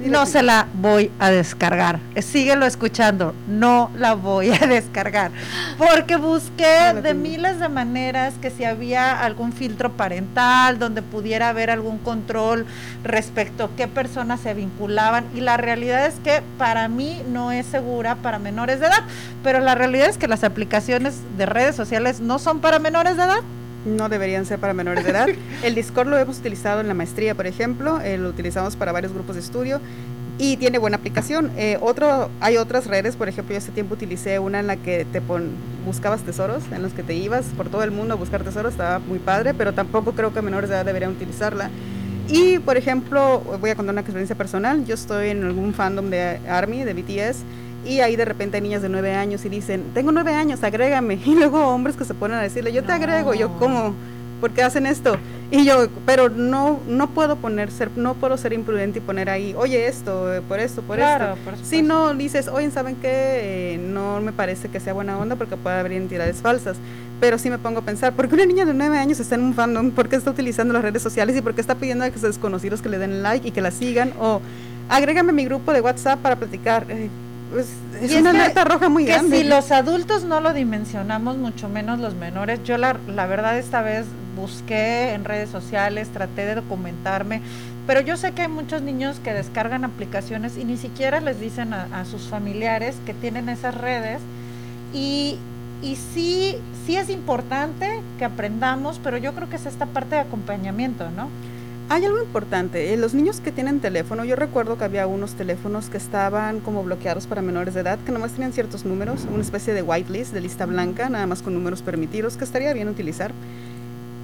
no 0.00 0.26
se 0.26 0.42
la 0.42 0.66
voy 0.74 1.10
a 1.18 1.30
descargar. 1.30 2.00
Síguelo 2.20 2.66
escuchando, 2.66 3.34
no 3.48 3.90
la 3.96 4.14
voy 4.14 4.50
a 4.50 4.66
descargar. 4.68 5.30
Porque 5.78 6.16
busqué 6.16 6.94
de 7.02 7.14
miles 7.14 7.60
de 7.60 7.68
maneras 7.68 8.34
que 8.40 8.50
si 8.50 8.64
había 8.64 9.20
algún 9.20 9.52
filtro 9.52 9.92
parental, 9.92 10.78
donde 10.78 11.02
pudiera 11.02 11.50
haber 11.50 11.70
algún 11.70 11.98
control 11.98 12.66
respecto 13.04 13.64
a 13.64 13.70
qué 13.76 13.88
personas 13.88 14.40
se 14.40 14.54
vinculaban. 14.54 15.26
Y 15.34 15.40
la 15.40 15.56
realidad 15.56 16.06
es 16.06 16.14
que 16.20 16.42
para 16.58 16.88
mí 16.88 17.22
no 17.28 17.52
es 17.52 17.66
segura 17.66 18.16
para 18.16 18.38
menores 18.38 18.80
de 18.80 18.86
edad. 18.86 19.02
Pero 19.42 19.60
la 19.60 19.74
realidad 19.74 20.08
es 20.08 20.18
que 20.18 20.28
las 20.28 20.44
aplicaciones 20.44 21.20
de 21.36 21.46
redes 21.46 21.76
sociales 21.76 22.20
no 22.20 22.38
son 22.38 22.60
para 22.60 22.78
menores 22.78 23.16
de 23.16 23.24
edad. 23.24 23.40
No 23.86 24.08
deberían 24.08 24.46
ser 24.46 24.58
para 24.58 24.74
menores 24.74 25.04
de 25.04 25.10
edad. 25.10 25.28
El 25.62 25.74
Discord 25.74 26.08
lo 26.08 26.18
hemos 26.18 26.38
utilizado 26.38 26.80
en 26.80 26.88
la 26.88 26.94
maestría, 26.94 27.34
por 27.34 27.46
ejemplo, 27.46 28.00
eh, 28.00 28.18
lo 28.18 28.28
utilizamos 28.28 28.76
para 28.76 28.92
varios 28.92 29.12
grupos 29.12 29.36
de 29.36 29.40
estudio 29.40 29.80
y 30.40 30.56
tiene 30.56 30.78
buena 30.78 30.96
aplicación. 30.96 31.50
Eh, 31.56 31.78
otro, 31.82 32.30
hay 32.40 32.56
otras 32.56 32.86
redes, 32.86 33.14
por 33.14 33.28
ejemplo, 33.28 33.52
yo 33.52 33.58
hace 33.58 33.72
tiempo 33.72 33.94
utilicé 33.94 34.38
una 34.38 34.60
en 34.60 34.66
la 34.66 34.76
que 34.76 35.04
te 35.04 35.20
pon, 35.20 35.50
buscabas 35.84 36.22
tesoros, 36.22 36.64
en 36.72 36.82
los 36.82 36.94
que 36.94 37.02
te 37.02 37.14
ibas 37.14 37.44
por 37.56 37.68
todo 37.68 37.82
el 37.82 37.90
mundo 37.90 38.14
a 38.14 38.16
buscar 38.16 38.42
tesoros, 38.42 38.72
estaba 38.72 39.00
muy 39.00 39.18
padre, 39.18 39.52
pero 39.52 39.74
tampoco 39.74 40.12
creo 40.12 40.32
que 40.32 40.40
menores 40.40 40.70
de 40.70 40.76
edad 40.76 40.84
deberían 40.86 41.12
utilizarla. 41.12 41.70
Y, 42.28 42.58
por 42.60 42.76
ejemplo, 42.76 43.40
voy 43.60 43.70
a 43.70 43.74
contar 43.74 43.92
una 43.92 44.00
experiencia 44.00 44.36
personal, 44.36 44.86
yo 44.86 44.94
estoy 44.94 45.28
en 45.28 45.44
algún 45.44 45.74
fandom 45.74 46.08
de 46.08 46.38
ARMY, 46.48 46.84
de 46.84 46.94
BTS, 46.94 47.38
y 47.86 48.00
ahí 48.00 48.16
de 48.16 48.24
repente 48.24 48.56
hay 48.58 48.62
niñas 48.62 48.82
de 48.82 48.88
nueve 48.88 49.14
años 49.14 49.44
y 49.44 49.48
dicen, 49.48 49.84
tengo 49.94 50.12
nueve 50.12 50.34
años, 50.34 50.62
agrégame. 50.62 51.14
Y 51.26 51.34
luego 51.34 51.66
hombres 51.68 51.96
que 51.96 52.04
se 52.04 52.14
ponen 52.14 52.38
a 52.38 52.42
decirle, 52.42 52.72
yo 52.72 52.82
te 52.84 52.92
agrego, 52.92 53.34
yo 53.34 53.50
cómo, 53.58 53.94
¿por 54.40 54.50
qué 54.50 54.62
hacen 54.62 54.86
esto? 54.86 55.16
Y 55.52 55.64
yo, 55.64 55.88
pero 56.06 56.28
no, 56.28 56.78
no 56.86 57.08
puedo 57.10 57.34
poner, 57.36 57.70
ser, 57.72 57.90
no 57.96 58.14
puedo 58.14 58.36
ser 58.36 58.52
imprudente 58.52 58.98
y 58.98 59.02
poner 59.02 59.28
ahí, 59.28 59.52
oye 59.58 59.88
esto, 59.88 60.32
eh, 60.32 60.40
por 60.42 60.60
esto, 60.60 60.80
por 60.82 60.96
Claro, 60.96 61.34
esto. 61.34 61.44
por 61.44 61.56
si 61.66 61.82
no 61.82 62.14
dices, 62.14 62.46
oye, 62.48 62.70
¿saben 62.70 62.94
qué? 62.96 63.08
Eh, 63.74 63.78
no 63.82 64.20
me 64.20 64.32
parece 64.32 64.68
que 64.68 64.78
sea 64.78 64.92
buena 64.92 65.18
onda 65.18 65.34
porque 65.34 65.56
puede 65.56 65.76
haber 65.80 65.92
identidades 65.92 66.36
falsas. 66.36 66.76
Pero 67.20 67.36
sí 67.36 67.50
me 67.50 67.58
pongo 67.58 67.80
a 67.80 67.82
pensar, 67.82 68.12
¿por 68.14 68.28
qué 68.28 68.34
una 68.36 68.46
niña 68.46 68.64
de 68.64 68.72
nueve 68.72 68.96
años 68.96 69.18
está 69.20 69.34
en 69.34 69.42
un 69.42 69.54
fandom? 69.54 69.90
¿Por 69.90 70.08
qué 70.08 70.16
está 70.16 70.30
utilizando 70.30 70.72
las 70.72 70.82
redes 70.82 71.02
sociales? 71.02 71.36
¿Y 71.36 71.42
por 71.42 71.54
qué 71.54 71.60
está 71.60 71.74
pidiendo 71.74 72.04
a 72.04 72.08
que 72.08 72.14
sus 72.14 72.28
desconocidos 72.28 72.80
que 72.80 72.88
le 72.88 72.98
den 72.98 73.22
like 73.22 73.46
y 73.48 73.50
que 73.50 73.60
la 73.60 73.70
sigan? 73.72 74.12
O 74.20 74.40
agrégame 74.88 75.30
a 75.30 75.32
mi 75.32 75.44
grupo 75.44 75.72
de 75.72 75.80
WhatsApp 75.80 76.18
para 76.20 76.36
platicar. 76.36 76.86
Eh, 76.88 77.08
pues, 77.50 77.66
es 78.00 78.12
Y 78.12 78.16
una 78.16 78.32
que- 78.32 78.38
alerta 78.40 78.64
roja 78.64 78.88
muy 78.88 79.04
que 79.04 79.12
grande. 79.12 79.38
si 79.38 79.44
los 79.44 79.70
adultos 79.72 80.24
no 80.24 80.40
lo 80.40 80.52
dimensionamos, 80.52 81.36
mucho 81.36 81.68
menos 81.68 81.98
los 81.98 82.14
menores. 82.14 82.60
Yo 82.64 82.78
la, 82.78 82.96
la 83.08 83.26
verdad 83.26 83.58
esta 83.58 83.82
vez 83.82 84.06
busqué 84.36 85.12
en 85.12 85.24
redes 85.24 85.50
sociales, 85.50 86.08
traté 86.08 86.46
de 86.46 86.54
documentarme, 86.54 87.42
pero 87.86 88.00
yo 88.00 88.16
sé 88.16 88.32
que 88.32 88.42
hay 88.42 88.48
muchos 88.48 88.82
niños 88.82 89.18
que 89.22 89.32
descargan 89.34 89.84
aplicaciones 89.84 90.56
y 90.56 90.64
ni 90.64 90.76
siquiera 90.76 91.20
les 91.20 91.40
dicen 91.40 91.74
a, 91.74 91.88
a 91.92 92.04
sus 92.04 92.22
familiares 92.28 92.94
que 93.04 93.12
tienen 93.14 93.48
esas 93.48 93.74
redes 93.74 94.20
y, 94.94 95.36
y 95.82 95.96
sí, 95.96 96.56
sí 96.86 96.96
es 96.96 97.10
importante 97.10 98.00
que 98.18 98.24
aprendamos, 98.24 99.00
pero 99.02 99.16
yo 99.16 99.32
creo 99.34 99.48
que 99.50 99.56
es 99.56 99.66
esta 99.66 99.86
parte 99.86 100.14
de 100.14 100.20
acompañamiento, 100.22 101.10
¿no? 101.16 101.28
Hay 101.90 102.04
algo 102.04 102.22
importante, 102.22 102.94
eh, 102.94 102.96
los 102.96 103.14
niños 103.14 103.40
que 103.40 103.50
tienen 103.50 103.80
teléfono, 103.80 104.24
yo 104.24 104.36
recuerdo 104.36 104.78
que 104.78 104.84
había 104.84 105.08
unos 105.08 105.34
teléfonos 105.34 105.88
que 105.88 105.96
estaban 105.96 106.60
como 106.60 106.84
bloqueados 106.84 107.26
para 107.26 107.42
menores 107.42 107.74
de 107.74 107.80
edad, 107.80 107.98
que 108.06 108.12
nomás 108.12 108.30
tenían 108.30 108.52
ciertos 108.52 108.84
números, 108.84 109.26
una 109.28 109.42
especie 109.42 109.74
de 109.74 109.82
whitelist, 109.82 110.32
de 110.32 110.40
lista 110.40 110.66
blanca, 110.66 111.08
nada 111.08 111.26
más 111.26 111.42
con 111.42 111.52
números 111.52 111.82
permitidos, 111.82 112.36
que 112.36 112.44
estaría 112.44 112.72
bien 112.74 112.88
utilizar. 112.88 113.32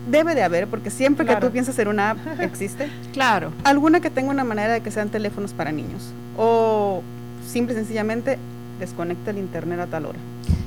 Debe 0.08 0.36
de 0.36 0.44
haber, 0.44 0.68
porque 0.68 0.90
siempre 0.90 1.26
que 1.26 1.34
tú 1.34 1.50
piensas 1.50 1.76
en 1.80 1.88
una 1.88 2.10
app, 2.10 2.18
existe. 2.40 2.88
Claro. 3.12 3.50
Alguna 3.64 3.98
que 3.98 4.10
tenga 4.10 4.30
una 4.30 4.44
manera 4.44 4.74
de 4.74 4.80
que 4.80 4.92
sean 4.92 5.08
teléfonos 5.08 5.52
para 5.52 5.72
niños. 5.72 6.12
O 6.38 7.02
simple 7.44 7.74
y 7.74 7.78
sencillamente 7.78 8.38
desconecta 8.78 9.32
el 9.32 9.38
internet 9.38 9.80
a 9.80 9.86
tal 9.88 10.06
hora. 10.06 10.18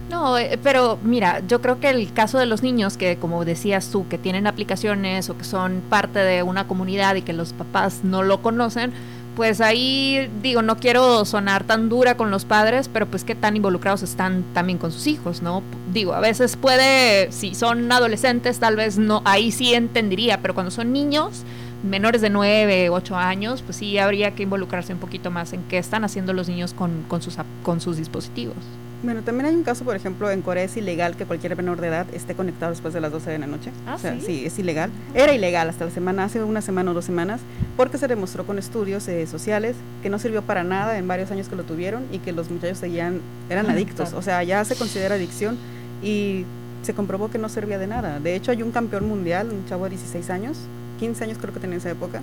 No, 0.10 0.38
eh, 0.40 0.60
pero 0.64 0.98
mira, 1.04 1.42
yo 1.48 1.62
creo 1.62 1.80
que 1.80 1.90
el 1.90 2.12
caso 2.14 2.40
de 2.40 2.48
los 2.48 2.64
niños 2.64 2.98
que, 2.98 3.18
como 3.18 3.46
decías 3.46 3.90
tú, 3.92 4.08
que 4.08 4.18
tienen 4.18 4.48
aplicaciones 4.48 5.30
o 5.30 5.38
que 5.38 5.44
son 5.44 5.82
parte 5.88 6.20
de 6.20 6.42
una 6.42 6.68
comunidad 6.68 7.16
y 7.16 7.22
que 7.22 7.34
los 7.34 7.54
papás 7.54 8.04
no 8.04 8.24
lo 8.24 8.42
conocen, 8.42 8.92
pues 9.36 9.62
ahí 9.62 10.30
digo, 10.42 10.64
no 10.64 10.78
quiero 10.78 11.24
sonar 11.26 11.64
tan 11.64 11.90
dura 11.90 12.18
con 12.18 12.32
los 12.32 12.44
padres, 12.44 12.90
pero 12.92 13.06
pues 13.06 13.24
qué 13.24 13.36
tan 13.36 13.56
involucrados 13.56 14.02
están 14.02 14.44
también 14.54 14.80
con 14.80 14.92
sus 14.92 15.06
hijos, 15.08 15.44
¿no? 15.44 15.62
Digo, 15.94 16.14
a 16.14 16.20
veces 16.20 16.58
puede, 16.58 17.32
si 17.32 17.54
son 17.54 17.90
adolescentes, 17.92 18.60
tal 18.60 18.76
vez 18.76 18.98
no, 18.98 19.22
ahí 19.26 19.52
sí 19.52 19.76
entendería, 19.76 20.42
pero 20.42 20.56
cuando 20.56 20.72
son 20.72 20.92
niños, 20.92 21.44
menores 21.84 22.22
de 22.22 22.32
9, 22.32 22.90
8 22.90 23.16
años, 23.16 23.62
pues 23.62 23.78
sí 23.78 23.98
habría 24.00 24.34
que 24.36 24.44
involucrarse 24.44 24.92
un 24.92 25.00
poquito 25.00 25.30
más 25.30 25.54
en 25.54 25.64
qué 25.64 25.78
están 25.78 26.04
haciendo 26.04 26.34
los 26.34 26.50
niños 26.50 26.74
con, 26.74 27.06
sus, 27.22 27.38
con 27.64 27.80
sus 27.80 27.96
dispositivos. 27.96 28.58
Bueno, 29.02 29.22
también 29.22 29.46
hay 29.46 29.56
un 29.56 29.64
caso, 29.64 29.86
por 29.86 29.96
ejemplo, 29.96 30.30
en 30.30 30.42
Corea 30.42 30.66
es 30.66 30.76
ilegal 30.76 31.16
que 31.16 31.26
cualquier 31.26 31.56
menor 31.56 31.80
de 31.80 31.88
edad 31.88 32.06
esté 32.14 32.36
conectado 32.36 32.72
después 32.74 32.94
de 32.94 33.00
las 33.00 33.12
12 33.14 33.30
de 33.32 33.40
la 33.40 33.48
noche. 33.48 33.72
Ah, 33.88 33.96
o 33.96 33.98
sea, 33.98 34.20
¿sí? 34.20 34.44
es 34.46 34.60
ilegal. 34.60 34.90
Era 35.14 35.34
ilegal 35.34 35.70
hasta 35.70 35.86
la 35.86 35.92
semana, 35.92 36.26
hace 36.26 36.44
una 36.44 36.62
semana 36.62 36.92
o 36.92 36.94
dos 36.94 37.06
semanas, 37.06 37.40
porque 37.78 37.98
se 37.98 38.10
demostró 38.10 38.46
con 38.46 38.60
estudios 38.60 39.08
eh, 39.08 39.26
sociales 39.26 39.78
que 40.04 40.10
no 40.10 40.20
sirvió 40.20 40.42
para 40.42 40.66
nada 40.66 40.98
en 40.98 41.08
varios 41.08 41.32
años 41.32 41.48
que 41.48 41.56
lo 41.56 41.64
tuvieron 41.64 42.04
y 42.12 42.20
que 42.20 42.34
los 42.34 42.52
muchachos 42.52 42.78
seguían, 42.80 43.22
eran 43.50 43.68
Ah, 43.70 43.72
adictos. 43.72 44.10
claro. 44.10 44.18
O 44.18 44.22
sea, 44.22 44.44
ya 44.44 44.66
se 44.66 44.76
considera 44.76 45.16
adicción 45.16 45.58
y 46.04 46.44
se 46.82 46.94
comprobó 46.94 47.30
que 47.32 47.38
no 47.38 47.48
servía 47.48 47.78
de 47.78 47.88
nada. 47.88 48.20
De 48.20 48.36
hecho, 48.36 48.52
hay 48.52 48.62
un 48.64 48.72
campeón 48.72 49.08
mundial, 49.08 49.50
un 49.50 49.66
chavo 49.66 49.86
de 49.86 49.92
16 49.92 50.30
años, 50.30 50.58
15 51.00 51.24
años 51.24 51.38
creo 51.40 51.54
que 51.54 51.62
tenía 51.62 51.76
en 51.76 51.80
esa 51.80 51.92
época, 51.92 52.20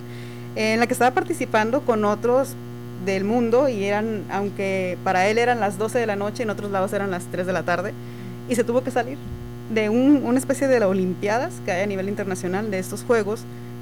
en 0.55 0.79
la 0.79 0.85
que 0.85 0.93
estaba 0.93 1.09
participando 1.15 1.81
con 1.81 2.05
otros 2.05 2.49
del 3.05 3.23
mundo 3.23 3.69
y 3.69 3.83
eran, 3.83 4.23
aunque 4.31 4.97
para 5.03 5.27
él 5.27 5.37
eran 5.37 5.59
las 5.59 5.77
12 5.77 5.99
de 5.99 6.05
la 6.05 6.15
noche, 6.15 6.43
en 6.43 6.49
otros 6.49 6.71
lados 6.71 6.91
eran 6.93 7.11
las 7.11 7.25
3 7.25 7.45
de 7.47 7.53
la 7.53 7.63
tarde, 7.63 7.93
y 8.49 8.55
se 8.55 8.63
tuvo 8.63 8.83
que 8.83 8.91
salir 8.91 9.17
de 9.73 9.89
un- 9.89 10.23
una 10.25 10.37
especie 10.39 10.67
de 10.67 10.83
olimpiadas 10.83 11.53
que 11.65 11.71
hay 11.71 11.83
a 11.83 11.87
nivel 11.87 12.07
internacional 12.09 12.71
de 12.71 12.79
estos 12.79 13.03
juegos, 13.03 13.41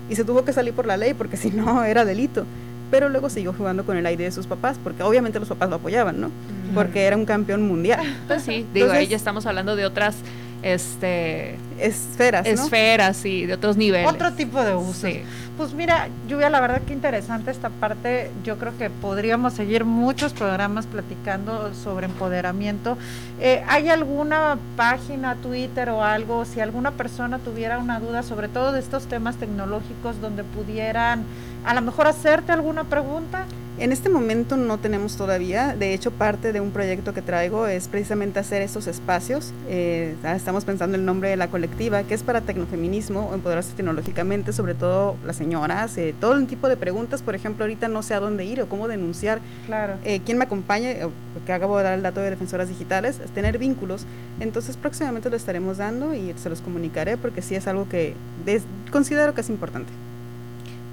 y 0.09 0.15
se 0.15 0.23
tuvo 0.23 0.43
que 0.45 0.53
salir 0.53 0.73
por 0.73 0.85
la 0.85 0.97
ley 0.97 1.13
porque 1.13 1.37
si 1.37 1.49
no 1.51 1.83
era 1.83 2.05
delito. 2.05 2.45
Pero 2.91 3.09
luego 3.09 3.29
siguió 3.31 3.51
jugando 3.51 3.83
con 3.83 3.97
el 3.97 4.05
aire 4.05 4.25
de 4.25 4.31
sus 4.31 4.45
papás, 4.45 4.77
porque 4.83 5.01
obviamente 5.01 5.39
los 5.39 5.49
papás 5.49 5.69
lo 5.69 5.77
apoyaban, 5.77 6.21
¿no? 6.21 6.29
Porque 6.75 7.05
era 7.05 7.17
un 7.17 7.25
campeón 7.25 7.63
mundial. 7.67 8.05
Pues 8.27 8.43
sí, 8.43 8.57
digo, 8.73 8.85
Entonces- 8.85 8.97
ahí 8.99 9.07
ya 9.07 9.15
estamos 9.17 9.45
hablando 9.47 9.75
de 9.75 9.85
otras 9.87 10.15
este 10.61 11.55
esferas, 11.79 12.45
¿no? 12.45 12.51
esferas 12.63 13.25
y 13.25 13.45
de 13.45 13.53
otros 13.53 13.77
niveles. 13.77 14.07
Otro 14.07 14.33
tipo 14.33 14.63
de 14.63 14.75
usos. 14.75 14.97
Sí. 14.97 15.21
Pues 15.57 15.73
mira, 15.73 16.09
Lluvia, 16.27 16.49
la 16.49 16.59
verdad 16.59 16.81
que 16.81 16.91
interesante 16.91 17.49
esta 17.49 17.69
parte. 17.69 18.29
Yo 18.43 18.57
creo 18.57 18.77
que 18.77 18.89
podríamos 18.89 19.53
seguir 19.53 19.85
muchos 19.85 20.33
programas 20.33 20.85
platicando 20.85 21.73
sobre 21.73 22.07
empoderamiento. 22.07 22.97
Eh, 23.39 23.63
¿Hay 23.69 23.87
alguna 23.87 24.57
página, 24.75 25.35
Twitter 25.35 25.89
o 25.91 26.03
algo, 26.03 26.43
si 26.43 26.59
alguna 26.59 26.91
persona 26.91 27.39
tuviera 27.39 27.79
una 27.79 28.01
duda 28.01 28.21
sobre 28.21 28.49
todo 28.49 28.73
de 28.73 28.81
estos 28.81 29.05
temas 29.05 29.37
tecnológicos 29.37 30.19
donde 30.19 30.43
pudieran 30.43 31.23
a 31.65 31.73
lo 31.73 31.81
mejor 31.81 32.07
hacerte 32.07 32.51
alguna 32.51 32.83
pregunta? 32.83 33.45
En 33.77 33.91
este 33.91 34.07
momento 34.07 34.55
no 34.55 34.77
tenemos 34.77 35.17
todavía, 35.17 35.75
de 35.75 35.93
hecho 35.93 36.09
parte 36.09 36.53
de 36.53 36.61
un 36.61 36.71
proyecto 36.71 37.13
que 37.13 37.21
traigo 37.21 37.67
es 37.67 37.89
precisamente 37.89 38.39
hacer 38.39 38.61
estos 38.61 38.87
espacios, 38.87 39.51
Eh, 39.67 40.15
ah, 40.23 40.33
estamos 40.37 40.63
pensando 40.63 40.95
el 40.95 41.03
nombre 41.03 41.27
de 41.27 41.35
la 41.35 41.49
colectiva, 41.49 42.03
que 42.03 42.13
es 42.13 42.23
para 42.23 42.39
tecnofeminismo, 42.39 43.31
empoderarse 43.33 43.73
tecnológicamente, 43.73 44.53
sobre 44.53 44.75
todo 44.75 45.17
las 45.25 45.35
señoras, 45.35 45.97
eh, 45.97 46.15
todo 46.21 46.35
el 46.35 46.47
tipo 46.47 46.69
de 46.69 46.77
preguntas, 46.77 47.21
por 47.21 47.35
ejemplo, 47.35 47.65
ahorita 47.65 47.89
no 47.89 48.01
sé 48.01 48.13
a 48.13 48.21
dónde 48.21 48.45
ir 48.45 48.61
o 48.61 48.69
cómo 48.69 48.87
denunciar, 48.87 49.39
Claro. 49.65 49.95
eh, 50.05 50.21
quién 50.25 50.37
me 50.37 50.45
acompañe, 50.45 50.99
porque 51.33 51.51
acabo 51.51 51.77
de 51.77 51.83
dar 51.83 51.95
el 51.95 52.01
dato 52.03 52.21
de 52.21 52.29
defensoras 52.29 52.69
digitales, 52.69 53.19
es 53.19 53.31
tener 53.31 53.57
vínculos, 53.57 54.05
entonces 54.39 54.77
próximamente 54.77 55.29
lo 55.29 55.35
estaremos 55.35 55.77
dando 55.79 56.13
y 56.13 56.33
se 56.37 56.49
los 56.49 56.61
comunicaré 56.61 57.17
porque 57.17 57.41
sí 57.41 57.55
es 57.55 57.67
algo 57.67 57.89
que 57.89 58.13
des- 58.45 58.63
considero 58.89 59.33
que 59.33 59.41
es 59.41 59.49
importante. 59.49 59.91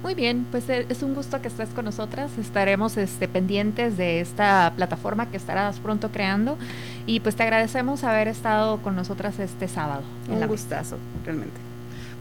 Muy 0.03 0.15
bien, 0.15 0.45
pues 0.51 0.67
eh, 0.69 0.85
es 0.89 1.01
un 1.01 1.15
gusto 1.15 1.41
que 1.41 1.47
estés 1.47 1.69
con 1.69 1.85
nosotras. 1.85 2.29
Estaremos 2.37 2.97
este, 2.97 3.27
pendientes 3.29 3.95
de 3.97 4.19
esta 4.19 4.73
plataforma 4.75 5.27
que 5.31 5.37
estarás 5.37 5.79
pronto 5.79 6.09
creando 6.11 6.57
y 7.05 7.21
pues 7.21 7.35
te 7.35 7.43
agradecemos 7.43 8.03
haber 8.03 8.27
estado 8.27 8.77
con 8.81 8.95
nosotras 8.97 9.39
este 9.39 9.67
sábado. 9.69 10.01
en 10.27 10.33
Un 10.35 10.39
la 10.41 10.47
gustazo, 10.47 10.97
realmente. 11.25 11.55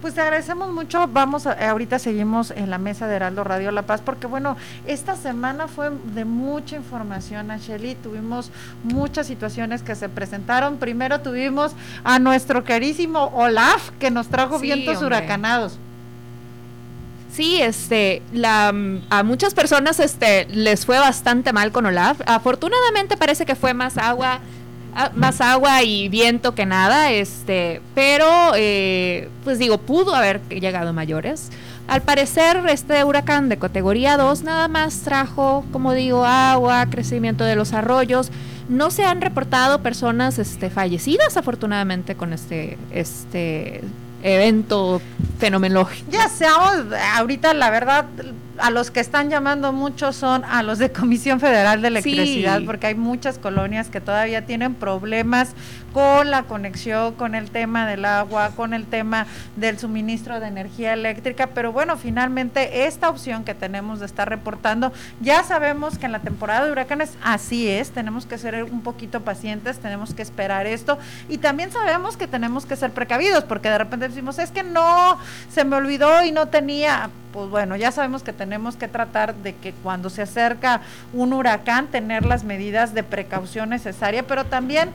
Pues 0.00 0.14
te 0.14 0.20
agradecemos 0.20 0.72
mucho. 0.72 1.06
Vamos, 1.08 1.46
a- 1.48 1.52
ahorita 1.70 1.98
seguimos 1.98 2.52
en 2.52 2.70
la 2.70 2.78
mesa 2.78 3.06
de 3.08 3.16
Heraldo 3.16 3.42
Radio 3.44 3.70
La 3.72 3.82
Paz, 3.82 4.00
porque 4.04 4.26
bueno, 4.28 4.56
esta 4.86 5.16
semana 5.16 5.66
fue 5.68 5.90
de 6.14 6.24
mucha 6.24 6.76
información, 6.76 7.48
Shelly. 7.58 7.96
Tuvimos 7.96 8.50
muchas 8.84 9.26
situaciones 9.28 9.82
que 9.82 9.94
se 9.96 10.08
presentaron. 10.08 10.76
Primero 10.78 11.20
tuvimos 11.20 11.72
a 12.04 12.18
nuestro 12.20 12.62
querísimo 12.64 13.24
Olaf, 13.34 13.90
que 14.00 14.10
nos 14.12 14.28
trajo 14.28 14.58
Sí, 14.60 14.66
vientos 14.66 14.96
hombre. 14.98 15.06
huracanados. 15.18 15.78
Sí, 17.32 17.62
este, 17.62 18.20
la, 18.34 18.74
a 19.08 19.22
muchas 19.22 19.54
personas 19.54 20.00
este, 20.00 20.44
les 20.46 20.84
fue 20.84 20.98
bastante 20.98 21.54
mal 21.54 21.72
con 21.72 21.86
Olaf. 21.86 22.20
Afortunadamente 22.26 23.16
parece 23.16 23.46
que 23.46 23.54
fue 23.54 23.72
más 23.72 23.96
agua, 23.96 24.40
más 25.14 25.40
agua 25.40 25.82
y 25.82 26.10
viento 26.10 26.54
que 26.54 26.66
nada, 26.66 27.10
este, 27.10 27.80
pero 27.94 28.26
eh, 28.54 29.30
pues 29.44 29.58
digo, 29.58 29.78
pudo 29.78 30.14
haber 30.14 30.42
llegado 30.48 30.92
mayores. 30.92 31.48
Al 31.88 32.02
parecer, 32.02 32.62
este 32.68 33.02
huracán 33.02 33.48
de 33.48 33.56
categoría 33.56 34.18
2 34.18 34.42
nada 34.42 34.68
más 34.68 35.00
trajo, 35.00 35.64
como 35.72 35.94
digo, 35.94 36.26
agua, 36.26 36.84
crecimiento 36.90 37.44
de 37.44 37.56
los 37.56 37.72
arroyos. 37.72 38.30
No 38.68 38.90
se 38.90 39.04
han 39.04 39.22
reportado 39.22 39.82
personas 39.82 40.38
este, 40.38 40.68
fallecidas, 40.68 41.38
afortunadamente, 41.38 42.14
con 42.14 42.34
este, 42.34 42.76
este 42.92 43.80
evento 44.22 45.00
fenomenológico. 45.38 46.10
Ya 46.10 46.28
seamos, 46.28 46.86
ahorita 47.16 47.54
la 47.54 47.70
verdad, 47.70 48.06
a 48.58 48.70
los 48.70 48.90
que 48.90 49.00
están 49.00 49.30
llamando 49.30 49.72
mucho 49.72 50.12
son 50.12 50.44
a 50.44 50.62
los 50.62 50.78
de 50.78 50.92
Comisión 50.92 51.40
Federal 51.40 51.82
de 51.82 51.88
Electricidad, 51.88 52.58
Sí. 52.58 52.66
porque 52.66 52.88
hay 52.88 52.94
muchas 52.94 53.38
colonias 53.38 53.88
que 53.88 54.00
todavía 54.00 54.44
tienen 54.46 54.74
problemas 54.74 55.50
con 55.92 56.30
la 56.30 56.44
conexión, 56.44 57.14
con 57.14 57.34
el 57.34 57.50
tema 57.50 57.86
del 57.86 58.04
agua, 58.04 58.50
con 58.56 58.72
el 58.72 58.86
tema 58.86 59.26
del 59.56 59.78
suministro 59.78 60.40
de 60.40 60.46
energía 60.48 60.92
eléctrica, 60.94 61.48
pero 61.48 61.72
bueno, 61.72 61.96
finalmente 61.96 62.86
esta 62.86 63.10
opción 63.10 63.44
que 63.44 63.54
tenemos 63.54 64.00
de 64.00 64.06
estar 64.06 64.28
reportando, 64.28 64.92
ya 65.20 65.42
sabemos 65.44 65.98
que 65.98 66.06
en 66.06 66.12
la 66.12 66.20
temporada 66.20 66.64
de 66.66 66.72
huracanes 66.72 67.10
así 67.22 67.68
es, 67.68 67.90
tenemos 67.90 68.26
que 68.26 68.38
ser 68.38 68.64
un 68.64 68.80
poquito 68.82 69.20
pacientes, 69.22 69.78
tenemos 69.78 70.14
que 70.14 70.22
esperar 70.22 70.66
esto. 70.66 70.98
Y 71.28 71.38
también 71.38 71.70
sabemos 71.72 72.16
que 72.16 72.26
tenemos 72.26 72.64
que 72.66 72.76
ser 72.76 72.90
precavidos, 72.92 73.44
porque 73.44 73.68
de 73.68 73.78
repente 73.78 74.08
decimos, 74.08 74.38
es 74.38 74.50
que 74.50 74.62
no, 74.62 75.18
se 75.52 75.64
me 75.64 75.76
olvidó 75.76 76.24
y 76.24 76.32
no 76.32 76.48
tenía, 76.48 77.10
pues 77.32 77.48
bueno, 77.48 77.76
ya 77.76 77.90
sabemos 77.90 78.22
que 78.22 78.32
tenemos 78.32 78.76
que 78.76 78.88
tratar 78.88 79.34
de 79.34 79.54
que 79.54 79.72
cuando 79.72 80.10
se 80.10 80.22
acerca 80.22 80.82
un 81.12 81.32
huracán 81.32 81.88
tener 81.88 82.24
las 82.24 82.44
medidas 82.44 82.94
de 82.94 83.02
precaución 83.02 83.70
necesaria, 83.70 84.22
pero 84.24 84.44
también 84.44 84.90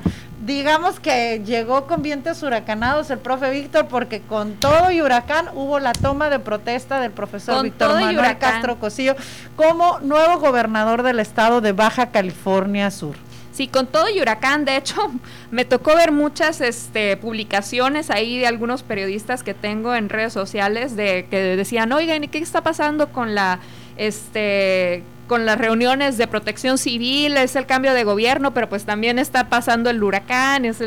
digamos 0.46 1.00
que 1.00 1.42
llegó 1.46 1.88
con 1.88 2.02
vientos 2.02 2.44
huracanados 2.44 3.10
el 3.10 3.18
profe 3.18 3.50
Víctor 3.50 3.88
porque 3.88 4.22
con 4.22 4.54
todo 4.54 4.92
y 4.92 5.02
huracán 5.02 5.50
hubo 5.56 5.80
la 5.80 5.94
toma 5.94 6.30
de 6.30 6.40
protesta 6.40 7.00
del 7.00 7.12
profesor 7.12 7.64
Víctor 7.64 8.00
Manuel. 8.00 8.38
Castro 8.38 8.80
Cosillo 8.80 9.16
como 9.56 10.00
nuevo 10.00 10.40
gobernador 10.40 11.02
del 11.04 11.20
estado 11.20 11.60
de 11.62 11.72
Baja 11.72 12.12
California 12.12 12.92
Sur. 12.92 13.16
Sí, 13.58 13.68
con 13.68 13.88
todo 13.88 14.08
y 14.08 14.22
huracán, 14.22 14.66
de 14.66 14.78
hecho, 14.78 14.96
me 15.52 15.66
tocó 15.66 15.96
ver 15.96 16.12
muchas 16.12 16.62
este, 16.62 17.18
publicaciones 17.18 18.12
ahí 18.12 18.38
de 18.38 18.46
algunos 18.46 18.84
periodistas 18.84 19.42
que 19.42 19.56
tengo 19.56 19.96
en 19.96 20.10
redes 20.10 20.32
sociales 20.32 20.96
de 20.96 21.26
que 21.32 21.40
decían, 21.56 21.92
oigan, 21.92 22.24
¿y 22.24 22.28
qué 22.28 22.38
está 22.38 22.62
pasando 22.62 23.08
con 23.12 23.34
la 23.34 23.58
este 23.98 25.04
con 25.28 25.48
las 25.48 25.58
reuniones 25.58 26.18
de 26.18 26.28
protección 26.28 26.78
civil, 26.78 27.36
es 27.36 27.56
el 27.56 27.66
cambio 27.66 27.94
de 27.96 28.04
gobierno, 28.04 28.54
pero 28.54 28.70
pues 28.70 28.86
también 28.86 29.18
está 29.18 29.50
pasando 29.50 29.90
el 29.90 30.02
huracán. 30.04 30.64
es- 30.64 30.80